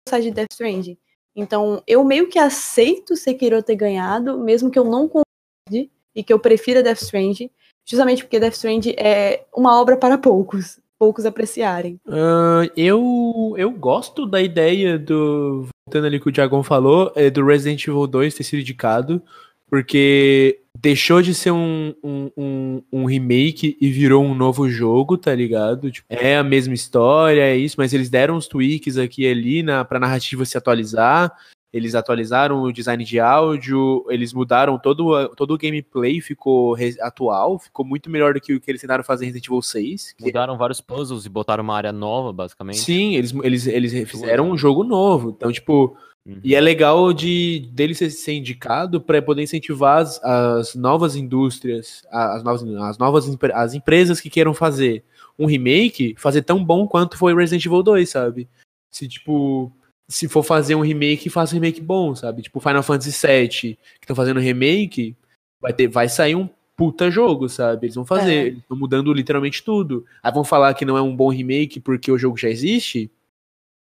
gostar 0.06 0.20
de 0.20 0.30
Death 0.30 0.52
Stranding. 0.52 0.98
Então, 1.36 1.82
eu 1.86 2.02
meio 2.04 2.28
que 2.28 2.38
aceito 2.38 3.16
Sekiro 3.16 3.62
ter 3.62 3.76
ganhado, 3.76 4.38
mesmo 4.38 4.70
que 4.70 4.78
eu 4.78 4.84
não 4.84 5.08
concorde 5.08 5.90
e 6.14 6.24
que 6.24 6.32
eu 6.32 6.40
prefira 6.40 6.82
Death 6.82 7.02
Stranding, 7.02 7.50
justamente 7.84 8.24
porque 8.24 8.40
Death 8.40 8.54
Stranding 8.54 8.94
é 8.98 9.44
uma 9.54 9.80
obra 9.80 9.96
para 9.96 10.18
poucos, 10.18 10.80
poucos 11.00 11.24
apreciarem. 11.24 11.98
Ah, 12.06 12.68
eu, 12.76 13.54
eu 13.56 13.70
gosto 13.70 14.26
da 14.26 14.42
ideia 14.42 14.98
do. 14.98 15.66
Voltando 15.86 16.06
ali 16.06 16.20
que 16.20 16.28
o 16.28 16.32
Diagon 16.32 16.62
falou, 16.62 17.10
é 17.16 17.30
do 17.30 17.44
Resident 17.44 17.82
Evil 17.88 18.06
2 18.06 18.34
ter 18.34 18.44
sido 18.44 18.60
indicado, 18.60 19.22
porque 19.68 20.60
deixou 20.78 21.22
de 21.22 21.34
ser 21.34 21.52
um, 21.52 21.94
um, 22.04 22.30
um, 22.36 22.82
um 22.92 23.04
remake 23.06 23.78
e 23.80 23.90
virou 23.90 24.22
um 24.22 24.34
novo 24.34 24.68
jogo, 24.68 25.16
tá 25.16 25.34
ligado? 25.34 25.90
Tipo, 25.90 26.06
é 26.10 26.36
a 26.36 26.44
mesma 26.44 26.74
história, 26.74 27.40
é 27.40 27.56
isso, 27.56 27.76
mas 27.78 27.94
eles 27.94 28.10
deram 28.10 28.36
uns 28.36 28.46
tweaks 28.46 28.98
aqui 28.98 29.22
e 29.22 29.30
ali 29.30 29.62
na, 29.62 29.84
pra 29.84 29.98
narrativa 29.98 30.44
se 30.44 30.58
atualizar. 30.58 31.32
Eles 31.72 31.94
atualizaram 31.94 32.62
o 32.62 32.72
design 32.72 33.04
de 33.04 33.20
áudio, 33.20 34.04
eles 34.08 34.32
mudaram 34.32 34.76
todo, 34.76 35.28
todo 35.36 35.54
o 35.54 35.58
gameplay, 35.58 36.20
ficou 36.20 36.76
atual, 37.00 37.60
ficou 37.60 37.84
muito 37.86 38.10
melhor 38.10 38.34
do 38.34 38.40
que 38.40 38.54
o 38.54 38.60
que 38.60 38.68
eles 38.70 38.80
tentaram 38.80 39.04
fazer 39.04 39.24
em 39.24 39.28
Resident 39.28 39.46
Evil 39.46 39.62
6. 39.62 40.12
que- 40.18 40.24
Mudaram 40.24 40.58
vários 40.58 40.80
puzzles 40.80 41.24
e 41.26 41.28
botaram 41.28 41.62
uma 41.62 41.76
área 41.76 41.92
nova, 41.92 42.32
basicamente. 42.32 42.78
Sim, 42.80 43.14
eles, 43.14 43.32
eles, 43.44 43.66
eles 43.68 44.10
fizeram 44.10 44.50
um 44.50 44.56
jogo 44.58 44.82
novo. 44.82 45.30
Então, 45.30 45.52
tipo, 45.52 45.96
Uhum. 46.26 46.38
e 46.44 46.54
é 46.54 46.60
legal 46.60 47.12
de 47.14 47.70
dele 47.72 47.94
ser, 47.94 48.10
ser 48.10 48.32
indicado 48.34 49.00
para 49.00 49.22
poder 49.22 49.42
incentivar 49.42 49.98
as, 50.02 50.22
as 50.22 50.74
novas 50.74 51.14
indústrias, 51.16 52.02
as 52.10 52.42
novas, 52.42 52.62
as 52.62 52.98
novas 52.98 53.38
as 53.54 53.74
empresas 53.74 54.20
que 54.20 54.28
queiram 54.28 54.52
fazer 54.52 55.02
um 55.38 55.46
remake, 55.46 56.14
fazer 56.18 56.42
tão 56.42 56.62
bom 56.62 56.86
quanto 56.86 57.16
foi 57.16 57.34
Resident 57.34 57.64
Evil 57.64 57.82
2, 57.82 58.10
sabe? 58.10 58.48
Se, 58.90 59.08
tipo, 59.08 59.72
se 60.10 60.26
for 60.28 60.42
fazer 60.42 60.74
um 60.74 60.80
remake, 60.80 61.30
faça 61.30 61.54
um 61.54 61.60
remake 61.60 61.80
bom, 61.80 62.14
sabe? 62.16 62.42
Tipo, 62.42 62.58
Final 62.58 62.82
Fantasy 62.82 63.26
VII, 63.26 63.48
que 63.48 63.78
estão 64.02 64.16
fazendo 64.16 64.40
remake, 64.40 65.14
vai, 65.60 65.72
ter, 65.72 65.86
vai 65.86 66.08
sair 66.08 66.34
um 66.34 66.48
puta 66.76 67.10
jogo, 67.10 67.48
sabe? 67.48 67.86
Eles 67.86 67.94
vão 67.94 68.04
fazer, 68.04 68.32
É. 68.32 68.46
eles 68.48 68.58
estão 68.58 68.76
mudando 68.76 69.12
literalmente 69.12 69.62
tudo. 69.62 70.04
Aí 70.22 70.32
vão 70.32 70.42
falar 70.42 70.74
que 70.74 70.84
não 70.84 70.96
é 70.96 71.02
um 71.02 71.14
bom 71.14 71.28
remake 71.30 71.78
porque 71.78 72.10
o 72.10 72.18
jogo 72.18 72.36
já 72.36 72.48
existe. 72.48 73.10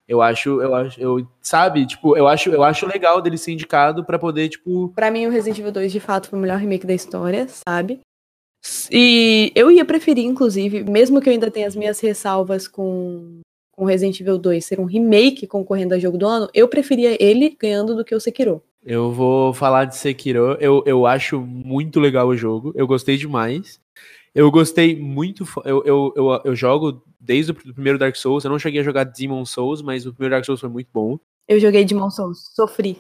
Eu 0.07 0.21
acho, 0.21 0.61
eu 0.61 0.73
acho, 0.75 0.99
eu, 0.99 1.27
sabe? 1.41 1.85
Tipo, 1.85 2.17
eu 2.17 2.27
acho, 2.27 2.49
eu 2.49 2.63
acho 2.63 2.85
legal 2.87 3.21
dele 3.21 3.37
ser 3.37 3.51
indicado 3.53 4.03
pra 4.03 4.17
poder, 4.19 4.49
tipo, 4.49 4.89
Pra 4.95 5.11
mim, 5.11 5.27
o 5.27 5.29
Resident 5.29 5.59
Evil 5.59 5.71
2, 5.71 5.91
de 5.91 5.99
fato, 5.99 6.29
foi 6.29 6.39
o 6.39 6.41
melhor 6.41 6.57
remake 6.59 6.87
da 6.87 6.93
história, 6.93 7.47
sabe? 7.47 7.99
E 8.91 9.51
eu 9.55 9.69
ia 9.71 9.85
preferir, 9.85 10.25
inclusive, 10.25 10.83
mesmo 10.83 11.21
que 11.21 11.29
eu 11.29 11.33
ainda 11.33 11.51
tenha 11.51 11.67
as 11.67 11.75
minhas 11.75 11.99
ressalvas 11.99 12.67
com 12.67 13.39
com 13.77 13.85
Resident 13.85 14.19
Evil 14.19 14.39
2 14.39 14.65
ser 14.65 14.79
um 14.79 14.85
remake 14.85 15.45
concorrendo 15.45 15.93
a 15.93 15.99
jogo 15.99 16.17
do 16.17 16.25
ano, 16.25 16.49
eu 16.51 16.67
preferia 16.67 17.15
ele 17.23 17.55
ganhando 17.57 17.95
do 17.95 18.03
que 18.03 18.15
o 18.15 18.19
Sekiro. 18.19 18.61
Eu 18.83 19.11
vou 19.11 19.53
falar 19.53 19.85
de 19.85 19.95
Sekiro. 19.95 20.57
Eu, 20.59 20.81
eu 20.85 21.05
acho 21.05 21.39
muito 21.39 21.99
legal 21.99 22.27
o 22.27 22.35
jogo. 22.35 22.73
Eu 22.75 22.87
gostei 22.87 23.17
demais. 23.17 23.79
Eu 24.33 24.49
gostei 24.49 24.95
muito. 24.99 25.45
Eu, 25.63 25.83
eu, 25.85 26.13
eu, 26.15 26.41
eu 26.45 26.55
jogo 26.55 27.03
desde 27.19 27.51
o 27.51 27.55
pr- 27.55 27.71
primeiro 27.73 27.99
Dark 27.99 28.15
Souls. 28.15 28.43
Eu 28.43 28.49
não 28.51 28.57
cheguei 28.59 28.81
a 28.81 28.83
jogar 28.83 29.03
Demon 29.03 29.45
Souls, 29.45 29.81
mas 29.81 30.05
o 30.07 30.13
primeiro 30.13 30.33
Dark 30.33 30.45
Souls 30.45 30.59
foi 30.61 30.69
muito 30.69 30.87
bom. 30.91 31.19
Eu 31.47 31.59
joguei 31.59 31.85
Demon 31.85 32.09
Souls, 32.09 32.49
sofri. 32.55 32.97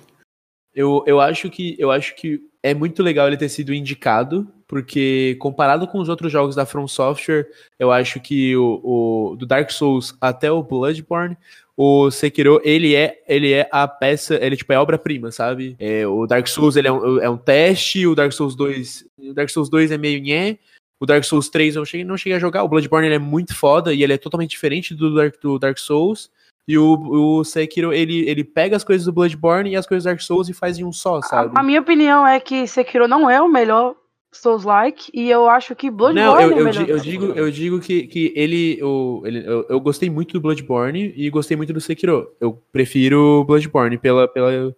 Eu, 0.77 1.03
eu, 1.07 1.19
acho 1.19 1.49
que, 1.49 1.75
eu 1.79 1.89
acho 1.89 2.13
que 2.15 2.39
é 2.61 2.71
muito 2.71 3.01
legal 3.01 3.25
ele 3.25 3.35
ter 3.35 3.49
sido 3.49 3.73
indicado, 3.73 4.47
porque 4.67 5.35
comparado 5.39 5.87
com 5.87 5.97
os 5.97 6.07
outros 6.07 6.31
jogos 6.31 6.55
da 6.55 6.67
From 6.67 6.87
Software, 6.87 7.47
eu 7.79 7.91
acho 7.91 8.19
que 8.19 8.55
o, 8.55 9.31
o 9.31 9.35
do 9.35 9.47
Dark 9.47 9.71
Souls 9.71 10.15
até 10.21 10.51
o 10.51 10.61
Bloodborne, 10.61 11.35
o 11.75 12.11
Sekiro, 12.11 12.61
ele 12.63 12.93
é, 12.93 13.23
ele 13.27 13.53
é 13.53 13.67
a 13.71 13.87
peça, 13.87 14.35
ele 14.35 14.55
tipo, 14.55 14.71
é 14.71 14.75
a 14.75 14.81
obra-prima, 14.81 15.31
sabe? 15.31 15.75
É, 15.79 16.05
o 16.05 16.27
Dark 16.27 16.45
Souls 16.45 16.75
ele 16.75 16.87
é, 16.87 16.91
um, 16.91 17.19
é 17.21 17.27
um 17.27 17.37
teste, 17.37 18.05
o 18.05 18.13
Dark 18.13 18.31
Souls 18.31 18.55
2, 18.55 19.05
o 19.17 19.33
Dark 19.33 19.49
Souls 19.49 19.71
2 19.71 19.91
é 19.91 19.97
meio 19.97 20.21
nhé, 20.21 20.59
o 20.99 21.07
Dark 21.07 21.23
Souls 21.23 21.49
3 21.49 21.75
eu 21.75 21.85
cheguei, 21.85 22.05
não 22.05 22.17
cheguei 22.17 22.37
a 22.37 22.39
jogar, 22.39 22.63
o 22.63 22.67
Bloodborne 22.67 23.07
ele 23.07 23.15
é 23.15 23.19
muito 23.19 23.55
foda 23.55 23.95
e 23.95 24.03
ele 24.03 24.13
é 24.13 24.17
totalmente 24.19 24.51
diferente 24.51 24.93
do 24.93 25.15
Dark, 25.15 25.41
do 25.41 25.57
Dark 25.57 25.79
Souls. 25.79 26.29
E 26.67 26.77
o, 26.77 27.39
o 27.39 27.43
Sekiro, 27.45 27.93
ele, 27.93 28.27
ele 28.29 28.43
pega 28.43 28.75
as 28.75 28.83
coisas 28.83 29.05
do 29.05 29.13
Bloodborne 29.13 29.69
e 29.71 29.75
as 29.77 29.87
coisas 29.87 30.03
do 30.03 30.07
Dark 30.07 30.19
Souls 30.21 30.49
e 30.49 30.53
faz 30.53 30.77
em 30.77 30.83
um 30.83 30.91
só, 30.91 31.21
sabe? 31.21 31.51
A, 31.55 31.61
a 31.61 31.63
minha 31.63 31.79
opinião 31.79 32.27
é 32.27 32.39
que 32.39 32.67
Sekiro 32.67 33.07
não 33.07 33.29
é 33.29 33.41
o 33.41 33.47
melhor 33.47 33.95
Souls-like 34.33 35.09
e 35.13 35.29
eu 35.29 35.49
acho 35.49 35.75
que 35.75 35.89
Bloodborne 35.89 36.21
Não, 36.29 36.39
eu, 36.41 36.51
é 36.51 36.53
o 36.55 36.57
eu, 36.59 36.65
melhor. 36.65 36.83
di- 36.85 36.91
eu 36.91 36.99
digo, 36.99 37.25
eu 37.27 37.49
digo 37.51 37.79
que, 37.79 38.03
que 38.07 38.33
ele, 38.35 38.79
o, 38.83 39.21
ele 39.25 39.43
eu, 39.47 39.65
eu 39.69 39.79
gostei 39.79 40.09
muito 40.09 40.33
do 40.33 40.41
Bloodborne 40.41 41.13
e 41.15 41.29
gostei 41.29 41.55
muito 41.55 41.71
do 41.71 41.79
Sekiro. 41.81 42.29
Eu 42.39 42.61
prefiro 42.71 43.43
Bloodborne 43.45 43.97
pela, 43.97 44.27
pela, 44.27 44.75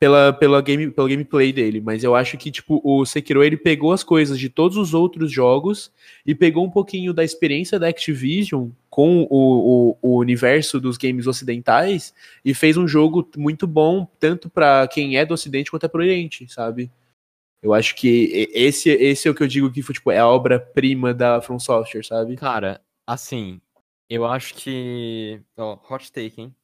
pela, 0.00 0.32
pela 0.32 0.62
game, 0.62 0.90
pelo 0.90 1.08
gameplay 1.08 1.52
dele, 1.52 1.78
mas 1.78 2.02
eu 2.02 2.14
acho 2.14 2.38
que 2.38 2.50
tipo 2.50 2.80
o 2.82 3.04
Sekiro 3.04 3.44
ele 3.44 3.58
pegou 3.58 3.92
as 3.92 4.02
coisas 4.02 4.38
de 4.38 4.48
todos 4.48 4.78
os 4.78 4.94
outros 4.94 5.30
jogos 5.30 5.92
e 6.24 6.34
pegou 6.34 6.64
um 6.64 6.70
pouquinho 6.70 7.12
da 7.12 7.22
experiência 7.22 7.78
da 7.78 7.88
Activision 7.88 8.70
com 8.88 9.26
o, 9.28 9.28
o, 9.30 9.98
o 10.00 10.18
universo 10.18 10.80
dos 10.80 10.96
games 10.96 11.26
ocidentais 11.26 12.14
e 12.42 12.54
fez 12.54 12.78
um 12.78 12.88
jogo 12.88 13.28
muito 13.36 13.66
bom 13.66 14.08
tanto 14.18 14.48
pra 14.48 14.88
quem 14.88 15.18
é 15.18 15.26
do 15.26 15.34
Ocidente 15.34 15.70
quanto 15.70 15.84
é 15.84 15.88
pro 15.88 16.00
Oriente, 16.00 16.50
sabe? 16.50 16.90
Eu 17.62 17.74
acho 17.74 17.94
que 17.94 18.48
esse, 18.54 18.88
esse 18.88 19.28
é 19.28 19.30
o 19.30 19.34
que 19.34 19.42
eu 19.42 19.46
digo 19.46 19.70
que 19.70 19.82
foi, 19.82 19.94
tipo, 19.94 20.10
é 20.10 20.18
a 20.18 20.26
obra-prima 20.26 21.12
da 21.12 21.42
From 21.42 21.58
Software, 21.58 22.04
sabe? 22.04 22.34
Cara, 22.36 22.80
assim, 23.06 23.60
eu 24.08 24.24
acho 24.24 24.54
que. 24.54 25.42
Ó, 25.58 25.78
hot 25.90 26.10
take, 26.10 26.40
hein? 26.40 26.54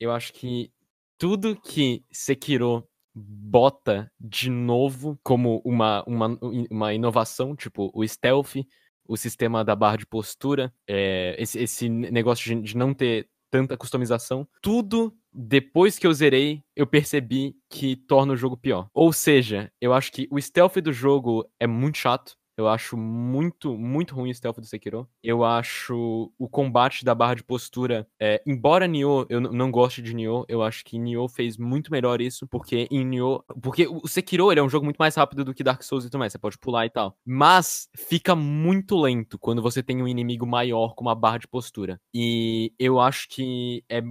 Eu 0.00 0.10
acho 0.10 0.32
que 0.32 0.72
tudo 1.20 1.54
que 1.54 2.02
Sekiro 2.10 2.82
bota 3.14 4.10
de 4.18 4.48
novo 4.48 5.20
como 5.22 5.60
uma, 5.66 6.02
uma, 6.06 6.38
uma 6.70 6.94
inovação, 6.94 7.54
tipo 7.54 7.90
o 7.94 8.02
stealth, 8.08 8.64
o 9.06 9.18
sistema 9.18 9.62
da 9.62 9.76
barra 9.76 9.98
de 9.98 10.06
postura, 10.06 10.72
é, 10.88 11.36
esse, 11.38 11.58
esse 11.58 11.88
negócio 11.90 12.56
de, 12.56 12.62
de 12.62 12.76
não 12.76 12.94
ter 12.94 13.28
tanta 13.50 13.76
customização, 13.76 14.48
tudo 14.62 15.14
depois 15.30 15.98
que 15.98 16.06
eu 16.06 16.14
zerei, 16.14 16.62
eu 16.74 16.86
percebi 16.86 17.54
que 17.68 17.96
torna 17.96 18.32
o 18.32 18.36
jogo 18.36 18.56
pior. 18.56 18.88
Ou 18.94 19.12
seja, 19.12 19.70
eu 19.78 19.92
acho 19.92 20.10
que 20.12 20.26
o 20.30 20.40
stealth 20.40 20.76
do 20.76 20.92
jogo 20.92 21.46
é 21.60 21.66
muito 21.66 21.98
chato. 21.98 22.34
Eu 22.60 22.68
acho 22.68 22.94
muito, 22.94 23.74
muito 23.78 24.14
ruim 24.14 24.30
o 24.30 24.34
stealth 24.34 24.58
do 24.58 24.66
Sekiro. 24.66 25.08
Eu 25.22 25.42
acho 25.42 26.30
o 26.38 26.46
combate 26.46 27.06
da 27.06 27.14
barra 27.14 27.34
de 27.34 27.42
postura. 27.42 28.06
é, 28.20 28.42
embora 28.46 28.86
Nioh, 28.86 29.24
eu 29.30 29.40
não 29.40 29.70
goste 29.70 30.02
de 30.02 30.14
Nioh, 30.14 30.44
eu 30.46 30.62
acho 30.62 30.84
que 30.84 30.98
Nioh 30.98 31.26
fez 31.26 31.56
muito 31.56 31.90
melhor 31.90 32.20
isso, 32.20 32.46
porque 32.46 32.86
em 32.90 33.02
Nioh. 33.02 33.42
Porque 33.62 33.88
o 33.88 34.06
Sekiro 34.06 34.52
ele 34.52 34.60
é 34.60 34.62
um 34.62 34.68
jogo 34.68 34.84
muito 34.84 34.98
mais 34.98 35.14
rápido 35.14 35.42
do 35.42 35.54
que 35.54 35.64
Dark 35.64 35.82
Souls 35.82 36.04
e 36.04 36.08
tudo 36.08 36.18
mais. 36.18 36.32
Você 36.32 36.38
pode 36.38 36.58
pular 36.58 36.84
e 36.84 36.90
tal. 36.90 37.16
Mas 37.24 37.88
fica 37.96 38.36
muito 38.36 39.00
lento 39.00 39.38
quando 39.38 39.62
você 39.62 39.82
tem 39.82 40.02
um 40.02 40.08
inimigo 40.08 40.46
maior 40.46 40.94
com 40.94 41.02
uma 41.02 41.14
barra 41.14 41.38
de 41.38 41.48
postura. 41.48 41.98
E 42.12 42.74
eu 42.78 43.00
acho 43.00 43.26
que 43.30 43.82
é, 43.88 44.02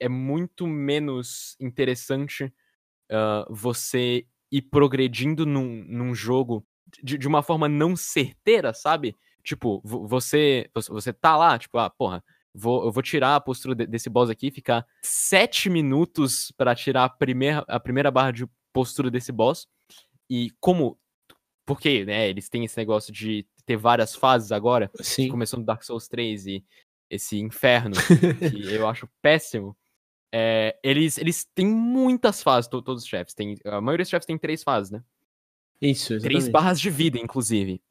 é 0.00 0.08
muito 0.08 0.66
menos 0.66 1.54
interessante 1.60 2.50
ah, 3.10 3.44
você 3.50 4.24
ir 4.50 4.62
progredindo 4.62 5.44
num, 5.44 5.84
num 5.86 6.14
jogo 6.14 6.66
de, 7.02 7.16
de 7.18 7.28
uma 7.28 7.42
forma 7.42 7.68
não 7.68 7.94
certeira, 7.96 8.72
sabe? 8.74 9.16
Tipo, 9.42 9.80
vo- 9.84 10.06
você, 10.06 10.68
você- 10.74 11.12
tá 11.12 11.36
lá, 11.36 11.58
tipo, 11.58 11.78
ah, 11.78 11.88
porra, 11.90 12.22
vou, 12.54 12.84
eu 12.84 12.92
vou 12.92 13.02
tirar 13.02 13.36
a 13.36 13.40
postura 13.40 13.74
de- 13.74 13.86
desse 13.86 14.10
boss 14.10 14.28
aqui, 14.30 14.50
ficar 14.50 14.86
sete 15.02 15.70
minutos 15.70 16.52
pra 16.56 16.74
tirar 16.74 17.04
a 17.04 17.08
primeira, 17.08 17.64
a 17.68 17.80
primeira 17.80 18.10
barra 18.10 18.32
de 18.32 18.46
postura 18.72 19.10
desse 19.10 19.32
boss. 19.32 19.66
E 20.28 20.50
como. 20.60 20.98
Porque, 21.66 22.04
né, 22.04 22.28
eles 22.28 22.48
têm 22.48 22.64
esse 22.64 22.76
negócio 22.76 23.12
de 23.12 23.46
ter 23.64 23.76
várias 23.76 24.14
fases 24.14 24.50
agora, 24.50 24.90
Sim. 25.00 25.28
começando 25.28 25.64
Dark 25.64 25.82
Souls 25.84 26.08
3 26.08 26.46
e 26.46 26.64
esse 27.08 27.38
inferno, 27.38 27.94
que 28.64 28.72
eu 28.74 28.88
acho 28.88 29.08
péssimo. 29.22 29.76
é, 30.32 30.76
eles, 30.82 31.18
eles 31.18 31.44
têm 31.54 31.66
muitas 31.66 32.42
fases, 32.42 32.68
to- 32.68 32.82
todos 32.82 33.02
os 33.04 33.08
chefes. 33.08 33.34
Tem, 33.34 33.56
a 33.64 33.80
maioria 33.80 34.02
dos 34.04 34.10
chefes 34.10 34.26
tem 34.26 34.38
três 34.38 34.62
fases, 34.62 34.90
né? 34.90 35.02
Isso, 35.80 36.08
Três 36.08 36.44
exatamente. 36.44 36.50
barras 36.50 36.80
de 36.80 36.90
vida, 36.90 37.18
inclusive. 37.18 37.82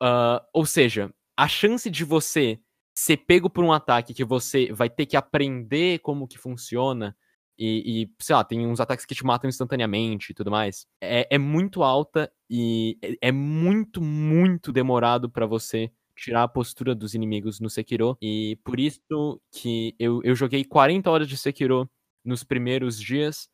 Ah, 0.00 0.44
ou 0.52 0.64
seja, 0.64 1.12
a 1.36 1.48
chance 1.48 1.90
de 1.90 2.04
você 2.04 2.60
ser 2.96 3.18
pego 3.18 3.48
por 3.48 3.64
um 3.64 3.72
ataque 3.72 4.14
que 4.14 4.24
você 4.24 4.72
vai 4.72 4.90
ter 4.90 5.06
que 5.06 5.16
aprender 5.16 6.00
como 6.00 6.26
que 6.26 6.38
funciona 6.38 7.16
e, 7.58 8.02
e, 8.02 8.10
sei 8.20 8.36
lá, 8.36 8.44
tem 8.44 8.66
uns 8.66 8.78
ataques 8.78 9.04
que 9.04 9.14
te 9.14 9.24
matam 9.24 9.48
instantaneamente 9.48 10.30
e 10.30 10.34
tudo 10.34 10.50
mais, 10.50 10.86
é, 11.00 11.26
é 11.28 11.38
muito 11.38 11.82
alta 11.82 12.30
e 12.48 12.96
é, 13.02 13.28
é 13.28 13.32
muito, 13.32 14.00
muito 14.00 14.72
demorado 14.72 15.28
pra 15.28 15.44
você 15.44 15.90
tirar 16.16 16.44
a 16.44 16.48
postura 16.48 16.94
dos 16.94 17.14
inimigos 17.14 17.58
no 17.60 17.68
Sekiro. 17.68 18.16
E 18.22 18.58
por 18.64 18.78
isso 18.78 19.40
que 19.52 19.94
eu, 19.98 20.20
eu 20.22 20.34
joguei 20.34 20.64
40 20.64 21.10
horas 21.10 21.28
de 21.28 21.36
Sekiro 21.36 21.88
nos 22.24 22.44
primeiros 22.44 23.00
dias 23.00 23.48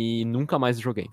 e 0.00 0.24
nunca 0.24 0.58
mais 0.60 0.78
joguei. 0.78 1.08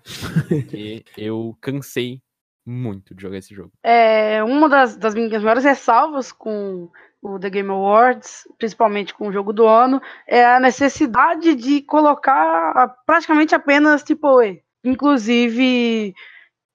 Porque 0.47 1.03
eu 1.17 1.57
cansei 1.59 2.21
muito 2.63 3.15
de 3.15 3.21
jogar 3.23 3.37
esse 3.37 3.53
jogo. 3.55 3.71
É, 3.83 4.43
uma 4.43 4.69
das, 4.69 4.95
das 4.95 5.15
minhas 5.15 5.41
maiores 5.41 5.63
ressalvas 5.63 6.31
com 6.31 6.87
o 7.21 7.39
The 7.39 7.49
Game 7.49 7.69
Awards, 7.71 8.47
principalmente 8.59 9.11
com 9.15 9.27
o 9.27 9.31
jogo 9.31 9.51
do 9.51 9.65
ano, 9.65 9.99
é 10.27 10.45
a 10.45 10.59
necessidade 10.59 11.55
de 11.55 11.81
colocar 11.81 12.95
praticamente 13.07 13.55
apenas 13.55 14.03
AAA. 14.03 14.57
Inclusive, 14.83 16.13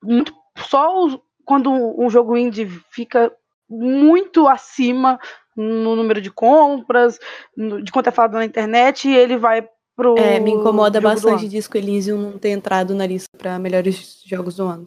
muito- 0.03 0.35
só 0.59 1.05
os- 1.05 1.19
quando 1.45 1.71
um 1.73 2.11
jogo 2.11 2.37
indie 2.37 2.67
fica 2.91 3.33
muito 3.69 4.49
acima 4.49 5.19
no 5.57 5.95
número 5.95 6.21
de 6.21 6.31
compras, 6.31 7.19
no- 7.57 7.81
de 7.83 7.93
quanto 7.93 8.09
é 8.09 8.13
falado 8.13 8.33
na 8.35 8.45
internet, 8.45 9.09
ele 9.09 9.37
vai 9.37 9.69
pro. 10.01 10.17
É, 10.19 10.41
me 10.41 10.51
incomoda 10.53 11.01
bastante. 11.01 11.49
Disco 11.49 11.77
Elysium 11.77 12.19
não 12.19 12.39
ter 12.39 12.51
entrado 12.51 12.95
na 12.95 13.07
lista 13.07 13.29
pra 13.37 13.59
melhores 13.59 14.23
jogos 14.27 14.57
do 14.57 14.65
ano. 14.65 14.85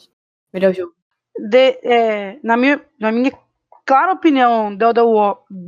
Melhor 0.53 0.73
jogo. 0.73 0.93
de- 1.49 1.79
é, 1.83 2.37
na, 2.43 2.55
minha, 2.57 2.79
na 2.99 3.11
minha 3.11 3.31
clara 3.85 4.13
opinião, 4.13 4.75
The 4.77 4.87
Other, 4.87 5.03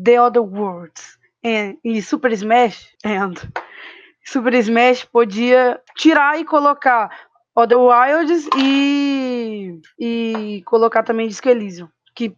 The 0.03 0.22
Other 0.22 0.41
Worlds 0.43 1.17
and- 1.43 1.77
e 1.84 2.01
Super 2.01 2.31
Smash 2.34 2.88
and 3.03 3.34
Super 4.23 4.53
Smash 4.55 5.05
podia 5.05 5.80
tirar 5.95 6.39
e 6.39 6.45
colocar 6.45 7.09
Other 7.55 7.77
Wilds 7.77 8.47
e, 8.57 9.80
e 9.99 10.61
colocar 10.65 11.03
também 11.03 11.27
Disco 11.27 11.47
Elysium, 11.49 11.88
que 12.15 12.35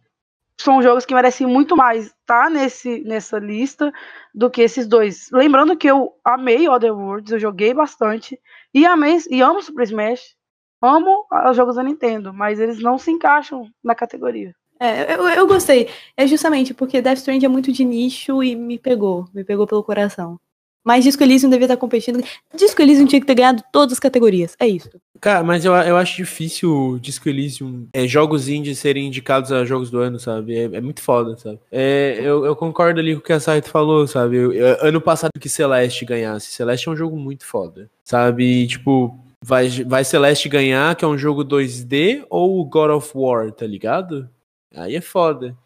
são 0.60 0.82
jogos 0.82 1.06
que 1.06 1.14
merecem 1.14 1.46
muito 1.46 1.76
mais 1.76 2.06
estar 2.06 2.50
nesse, 2.50 3.00
nessa 3.04 3.38
lista 3.38 3.92
do 4.34 4.50
que 4.50 4.62
esses 4.62 4.86
dois. 4.86 5.28
Lembrando 5.32 5.76
que 5.76 5.86
eu 5.86 6.12
amei 6.24 6.68
Other 6.68 6.94
Worlds, 6.94 7.32
eu 7.32 7.38
joguei 7.38 7.72
bastante 7.72 8.38
e 8.74 8.84
amei 8.84 9.18
e 9.30 9.40
amo 9.40 9.62
Super 9.62 9.84
Smash. 9.84 10.36
Amo 10.80 11.26
os 11.50 11.56
jogos 11.56 11.76
da 11.76 11.82
Nintendo, 11.82 12.32
mas 12.32 12.60
eles 12.60 12.80
não 12.80 12.98
se 12.98 13.10
encaixam 13.10 13.68
na 13.82 13.94
categoria. 13.94 14.54
É, 14.80 15.14
eu, 15.14 15.28
eu 15.28 15.46
gostei. 15.46 15.88
É 16.16 16.26
justamente 16.26 16.72
porque 16.72 17.02
Death 17.02 17.18
Stranding 17.18 17.46
é 17.46 17.48
muito 17.48 17.72
de 17.72 17.84
nicho 17.84 18.42
e 18.42 18.54
me 18.54 18.78
pegou. 18.78 19.28
Me 19.34 19.44
pegou 19.44 19.66
pelo 19.66 19.82
coração. 19.82 20.38
Mas 20.84 21.04
Disco 21.04 21.22
Elysium 21.22 21.50
devia 21.50 21.66
estar 21.66 21.76
competindo. 21.76 22.22
Disco 22.54 22.80
Elysium 22.80 23.06
tinha 23.06 23.20
que 23.20 23.26
ter 23.26 23.34
ganhado 23.34 23.62
todas 23.72 23.92
as 23.94 23.98
categorias. 24.00 24.56
É 24.58 24.66
isso. 24.66 24.88
Cara, 25.20 25.42
mas 25.42 25.64
eu, 25.64 25.74
eu 25.74 25.96
acho 25.96 26.16
difícil 26.16 26.98
Disco 27.00 27.28
Elysium, 27.28 27.88
é, 27.92 28.06
jogos 28.06 28.48
indie 28.48 28.74
serem 28.74 29.08
indicados 29.08 29.50
a 29.50 29.64
jogos 29.64 29.90
do 29.90 29.98
ano, 29.98 30.18
sabe? 30.18 30.56
É, 30.56 30.62
é 30.64 30.80
muito 30.80 31.02
foda, 31.02 31.36
sabe? 31.36 31.58
É, 31.72 32.18
eu, 32.22 32.44
eu 32.46 32.54
concordo 32.54 33.00
ali 33.00 33.14
com 33.14 33.20
o 33.20 33.22
que 33.24 33.32
a 33.32 33.40
Saito 33.40 33.68
falou, 33.68 34.06
sabe? 34.06 34.36
Eu- 34.36 34.78
ano 34.80 35.00
passado 35.00 35.32
que 35.38 35.48
Celeste 35.48 36.04
ganhasse. 36.04 36.52
Celeste 36.52 36.88
é 36.88 36.92
um 36.92 36.96
jogo 36.96 37.16
muito 37.18 37.44
foda, 37.44 37.90
sabe? 38.04 38.66
Tipo, 38.68 39.18
vai, 39.44 39.68
vai 39.84 40.04
Celeste 40.04 40.48
ganhar, 40.48 40.94
que 40.94 41.04
é 41.04 41.08
um 41.08 41.18
jogo 41.18 41.44
2D, 41.44 42.24
ou 42.30 42.64
God 42.64 42.90
of 42.92 43.10
War, 43.14 43.50
tá 43.50 43.66
ligado? 43.66 44.28
Aí 44.74 44.94
é 44.94 45.00
foda. 45.00 45.56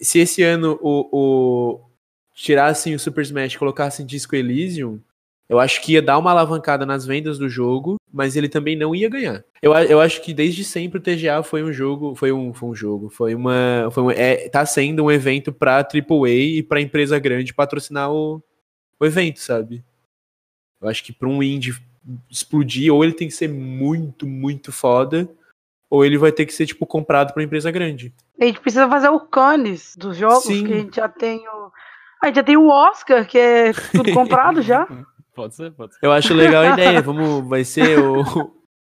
Se 0.00 0.20
esse 0.20 0.42
ano 0.42 0.78
o, 0.80 1.08
o 1.10 1.80
tirassem 2.38 2.94
o 2.94 2.98
Super 2.98 3.22
Smash 3.22 3.54
e 3.54 3.58
colocassem 3.58 4.06
Disco 4.06 4.36
Elysium, 4.36 5.00
eu 5.48 5.58
acho 5.58 5.82
que 5.82 5.94
ia 5.94 6.02
dar 6.02 6.18
uma 6.18 6.30
alavancada 6.30 6.86
nas 6.86 7.04
vendas 7.04 7.38
do 7.38 7.48
jogo, 7.48 7.96
mas 8.12 8.36
ele 8.36 8.48
também 8.48 8.76
não 8.76 8.94
ia 8.94 9.08
ganhar. 9.08 9.44
Eu, 9.60 9.72
eu 9.74 10.00
acho 10.00 10.22
que 10.22 10.32
desde 10.32 10.62
sempre 10.62 10.98
o 10.98 11.02
TGA 11.02 11.42
foi 11.42 11.64
um 11.64 11.72
jogo, 11.72 12.14
foi 12.14 12.30
um, 12.30 12.54
foi 12.54 12.68
um 12.68 12.74
jogo, 12.74 13.08
foi 13.10 13.34
uma, 13.34 13.88
foi 13.90 14.02
um, 14.04 14.10
é, 14.10 14.48
tá 14.48 14.64
sendo 14.64 15.04
um 15.04 15.10
evento 15.10 15.52
pra 15.52 15.78
AAA 15.78 16.28
e 16.28 16.62
pra 16.62 16.80
empresa 16.80 17.18
grande 17.18 17.54
patrocinar 17.54 18.12
o, 18.12 18.42
o 19.00 19.06
evento, 19.06 19.40
sabe? 19.40 19.84
Eu 20.80 20.88
acho 20.88 21.02
que 21.02 21.12
pra 21.12 21.28
um 21.28 21.42
indie 21.42 21.74
explodir, 22.30 22.92
ou 22.94 23.02
ele 23.02 23.14
tem 23.14 23.26
que 23.26 23.34
ser 23.34 23.48
muito, 23.48 24.26
muito 24.26 24.70
foda, 24.70 25.28
ou 25.90 26.04
ele 26.04 26.18
vai 26.18 26.30
ter 26.30 26.46
que 26.46 26.54
ser, 26.54 26.66
tipo, 26.66 26.86
comprado 26.86 27.32
pra 27.32 27.42
empresa 27.42 27.70
grande. 27.70 28.14
A 28.40 28.44
gente 28.44 28.60
precisa 28.60 28.88
fazer 28.88 29.08
o 29.08 29.20
Cannes 29.20 29.96
dos 29.96 30.16
jogos, 30.16 30.44
Sim. 30.44 30.66
que 30.66 30.72
a 30.72 30.76
gente 30.76 30.96
já 30.96 31.08
tem 31.08 31.38
o. 31.48 31.72
A 32.22 32.26
gente 32.26 32.36
já 32.36 32.42
tem 32.42 32.56
o 32.56 32.68
Oscar, 32.68 33.26
que 33.26 33.38
é 33.38 33.72
tudo 33.72 34.12
comprado 34.12 34.62
já. 34.62 34.86
Pode 35.34 35.54
ser, 35.54 35.70
pode 35.70 35.94
ser. 35.94 36.00
Eu 36.04 36.10
acho 36.10 36.34
legal 36.34 36.64
a 36.64 36.72
ideia. 36.72 37.00
Vamos, 37.00 37.48
vai 37.48 37.62
ser 37.62 37.96
o 38.00 38.24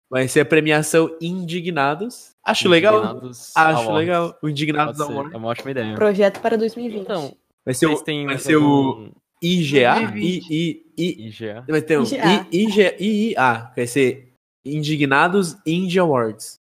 vai 0.07 0.27
ser 0.27 0.41
a 0.41 0.45
premiação 0.45 1.09
Indignados. 1.19 2.35
Acho 2.45 2.69
legal. 2.69 2.99
Indignados 2.99 3.51
Acho 3.55 3.79
Awards. 3.79 3.95
legal. 3.97 4.37
O 4.43 4.47
Indignados 4.49 5.01
Award. 5.01 5.33
É 5.33 5.37
uma 5.37 5.47
ótima 5.47 5.71
ideia. 5.71 5.95
Projeto 5.95 6.39
para 6.41 6.55
2020. 6.55 7.01
Então, 7.01 7.35
Vai 7.65 7.73
ser 7.73 7.87
o, 7.87 7.95
têm 7.99 8.27
vai 8.27 8.37
ser 8.37 8.57
o 8.57 9.09
IGA 9.41 9.97
I, 9.97 10.01
2020. 10.01 10.51
I, 10.51 10.83
I, 10.95 11.27
IGA? 11.27 11.65
vai 11.67 11.81
ter 11.81 11.99
um 11.99 12.03
IGA. 12.03 12.95
I, 13.01 13.31
IGA. 13.31 13.71
Vai 13.75 13.87
ser 13.87 14.31
Indignados 14.63 15.57
Indie 15.65 15.99
Awards. 15.99 16.59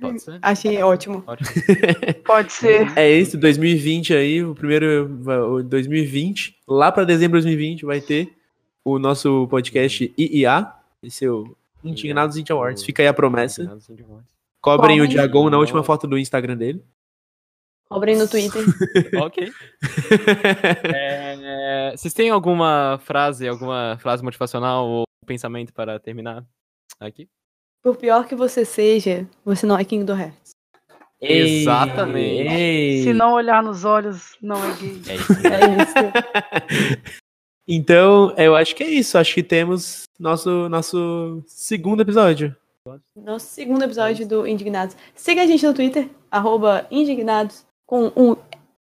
Pode 0.00 0.20
ser? 0.20 0.38
Achei 0.42 0.82
ótimo. 0.82 1.22
Ótimo. 1.26 1.50
Pode 2.24 2.52
ser. 2.52 2.96
É 2.96 3.10
esse 3.10 3.36
2020 3.36 4.14
aí, 4.14 4.44
o 4.44 4.54
primeiro 4.54 5.06
o 5.54 5.62
2020, 5.62 6.56
lá 6.68 6.90
pra 6.92 7.04
dezembro 7.04 7.38
de 7.38 7.46
2020 7.46 7.84
vai 7.84 8.00
ter 8.00 8.36
o 8.84 8.98
nosso 8.98 9.46
podcast 9.48 10.12
IIA, 10.16 10.72
esse 11.02 11.24
é 11.24 11.30
o 11.30 11.56
Indignados 11.82 12.36
Indie 12.36 12.52
Awards. 12.52 12.82
Fica 12.82 13.02
aí 13.02 13.08
a 13.08 13.14
promessa. 13.14 13.64
Cobrem 14.60 15.00
o 15.00 15.04
Cobrem. 15.04 15.08
Diagon 15.08 15.48
na 15.48 15.58
última 15.58 15.82
foto 15.82 16.06
do 16.06 16.18
Instagram 16.18 16.56
dele. 16.56 16.84
Cobrem 17.88 18.16
no 18.16 18.28
Twitter. 18.28 18.62
ok. 19.20 19.50
É, 20.94 21.92
vocês 21.96 22.14
têm 22.14 22.30
alguma 22.30 23.00
frase, 23.02 23.48
alguma 23.48 23.98
frase 24.00 24.22
motivacional 24.22 24.86
ou 24.86 25.04
pensamento 25.26 25.72
para 25.72 25.98
terminar 25.98 26.44
aqui? 27.00 27.28
Por 27.82 27.96
pior 27.96 28.26
que 28.26 28.34
você 28.34 28.64
seja, 28.64 29.26
você 29.44 29.66
não 29.66 29.78
é 29.78 29.84
Kingdom 29.84 30.18
Hearts. 30.18 30.50
Exatamente. 31.20 32.48
Ei. 32.48 33.02
Se 33.02 33.12
não 33.12 33.32
olhar 33.32 33.62
nos 33.62 33.84
olhos, 33.84 34.36
não 34.40 34.56
é 34.56 34.72
gay. 34.76 35.02
É 35.08 35.14
isso. 35.16 35.32
É 35.46 35.82
isso. 35.82 37.10
Então, 37.72 38.34
eu 38.36 38.56
acho 38.56 38.74
que 38.74 38.82
é 38.82 38.88
isso. 38.88 39.16
Acho 39.16 39.32
que 39.32 39.44
temos 39.44 40.02
nosso, 40.18 40.68
nosso 40.68 41.40
segundo 41.46 42.00
episódio. 42.02 42.56
Nosso 43.14 43.46
segundo 43.46 43.84
episódio 43.84 44.26
do 44.26 44.44
Indignados. 44.44 44.96
Siga 45.14 45.42
a 45.42 45.46
gente 45.46 45.64
no 45.64 45.72
Twitter, 45.72 46.10
arroba 46.28 46.88
Indignados, 46.90 47.64
com 47.86 48.10
um 48.16 48.34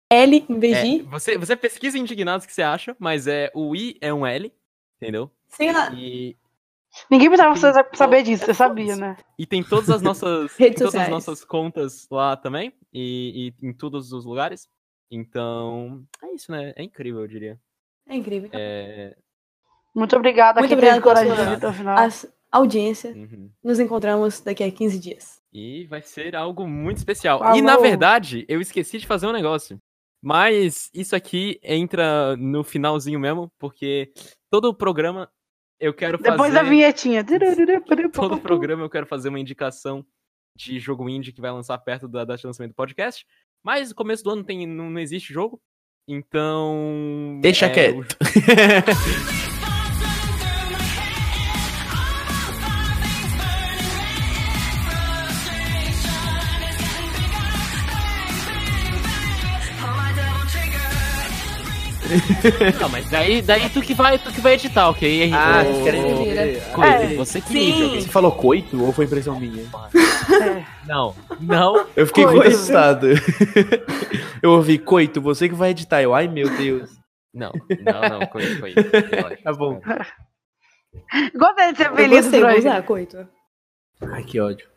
L 0.10 0.46
em 0.48 0.60
vez 0.60 0.78
É, 0.78 0.82
de 0.84 0.88
I. 0.88 1.02
você, 1.02 1.38
você 1.38 1.58
pesquisa 1.58 1.98
Indignados 1.98 2.46
o 2.46 2.48
que 2.48 2.54
você 2.54 2.62
acha, 2.62 2.96
mas 2.98 3.28
é 3.28 3.52
o 3.54 3.76
I 3.76 3.98
é 4.00 4.14
um 4.14 4.26
L, 4.26 4.50
entendeu? 4.96 5.30
Siga 5.50 5.92
E, 5.94 6.38
Ninguém 7.10 7.30
precisava 7.30 7.56
sa- 7.56 7.90
saber 7.94 8.24
disso, 8.24 8.46
você 8.46 8.54
sabia, 8.54 8.96
né? 8.96 9.18
e 9.38 9.46
tem 9.46 9.64
todas 9.64 9.90
as 9.90 10.02
nossas, 10.02 10.52
Redes 10.58 10.58
tem 10.58 10.74
todas 10.74 10.86
as 10.88 10.92
sociais. 10.92 11.10
nossas 11.10 11.44
contas 11.46 12.08
lá 12.10 12.36
também, 12.38 12.74
e, 12.94 13.54
e 13.62 13.68
em 13.68 13.74
todos 13.74 14.12
os 14.12 14.26
lugares. 14.26 14.68
Então, 15.12 16.04
é 16.24 16.34
isso, 16.34 16.52
né? 16.52 16.74
É 16.76 16.84
incrível, 16.84 17.22
eu 17.22 17.28
diria. 17.28 17.60
É 18.08 18.16
incrível. 18.16 18.50
É, 18.54 19.16
Muito 19.96 20.16
obrigada 20.16 20.60
Muito 20.60 20.74
obrigada 20.74 21.02
coragem 21.02 21.34
de 21.34 21.42
até 21.42 21.68
o 21.68 21.74
final. 21.74 21.98
A 21.98 22.10
audiência. 22.52 23.12
uhum. 23.12 23.50
Nos 23.64 23.80
encontramos 23.80 24.40
daqui 24.42 24.64
a 24.64 24.72
15 24.72 25.00
dias. 25.00 25.40
E 25.54 25.86
vai 25.86 26.02
ser 26.02 26.36
algo 26.36 26.68
muito 26.68 26.98
especial. 26.98 27.40
Falou. 27.40 27.56
E 27.58 27.62
na 27.62 27.78
verdade, 27.78 28.46
eu 28.48 28.62
esqueci 28.62 28.98
de 29.00 29.08
fazer 29.08 29.28
um 29.28 29.32
negócio. 29.32 29.80
Mas 30.22 30.90
isso 30.94 31.16
aqui 31.16 31.60
entra 31.64 32.36
no 32.38 32.64
finalzinho 32.64 33.20
mesmo, 33.20 33.52
porque 33.58 34.12
todo 34.50 34.66
o 34.66 34.74
programa 34.74 35.30
eu 35.80 35.94
quero 35.94 36.18
Depois 36.18 36.38
fazer. 36.52 36.54
da 36.54 36.64
vinhetinha. 36.64 37.24
Todo 38.12 38.36
o 38.36 38.42
programa 38.42 38.84
eu 38.84 38.90
quero 38.90 39.06
fazer 39.06 39.30
uma 39.30 39.40
indicação 39.40 40.06
de 40.56 40.80
jogo 40.80 41.08
indie 41.10 41.32
que 41.32 41.42
vai 41.42 41.52
lançar 41.52 41.78
perto 41.78 42.08
da 42.08 42.26
data 42.26 42.40
de 42.42 42.48
lançamento 42.48 42.72
do 42.74 42.76
podcast. 42.76 43.26
Mas 43.64 43.90
no 43.90 43.96
começo 43.96 44.24
do 44.24 44.30
ano 44.32 44.44
tem, 44.44 44.66
não, 44.68 44.90
não 44.90 45.00
existe 45.00 45.34
jogo. 45.34 45.62
Então. 46.08 47.40
Deixa 47.42 47.68
é, 47.68 47.70
quieto. 47.70 48.00
o- 48.02 48.06
Não, 62.80 62.90
mas 62.90 63.10
daí, 63.10 63.42
daí 63.42 63.70
tu 63.70 63.82
que 63.82 63.94
vai, 63.94 64.18
tu 64.18 64.32
que 64.32 64.42
vai 64.42 64.54
editar, 64.54 64.90
ok? 64.90 65.32
Ah. 65.34 65.64
Coelho, 66.74 67.14
É, 67.14 67.16
você 67.16 67.42
que 67.42 67.48
sim. 67.50 67.78
joga. 67.78 68.02
Você 68.02 68.10
falou 68.10 68.32
coito 68.32 68.82
ou 68.84 68.92
foi 68.92 69.06
impressão 69.06 69.40
minha? 69.40 69.64
Não, 70.88 71.14
não. 71.40 71.86
Eu 71.96 72.08
fiquei 72.08 72.24
Coito. 72.24 72.40
muito 72.40 72.48
assustado. 72.56 73.08
eu 74.42 74.52
ouvi 74.52 74.80
coito, 74.80 75.22
você 75.22 75.48
que 75.48 75.54
vai 75.54 75.70
editar. 75.70 76.02
Eu, 76.02 76.16
ai 76.16 76.28
meu 76.28 76.50
Deus. 76.58 76.90
Não, 77.32 77.52
não, 77.86 78.20
não, 78.20 78.26
coelho. 78.28 78.60
relaxa. 79.12 79.38
Tá 79.44 79.54
bom. 79.54 79.80
Gostei 81.36 81.72
de 81.74 81.78
ser 81.78 81.94
feliz 81.94 82.66
aí. 82.66 82.82
coito. 82.82 83.28
Ai, 84.02 84.24
que 84.24 84.40
ódio. 84.40 84.68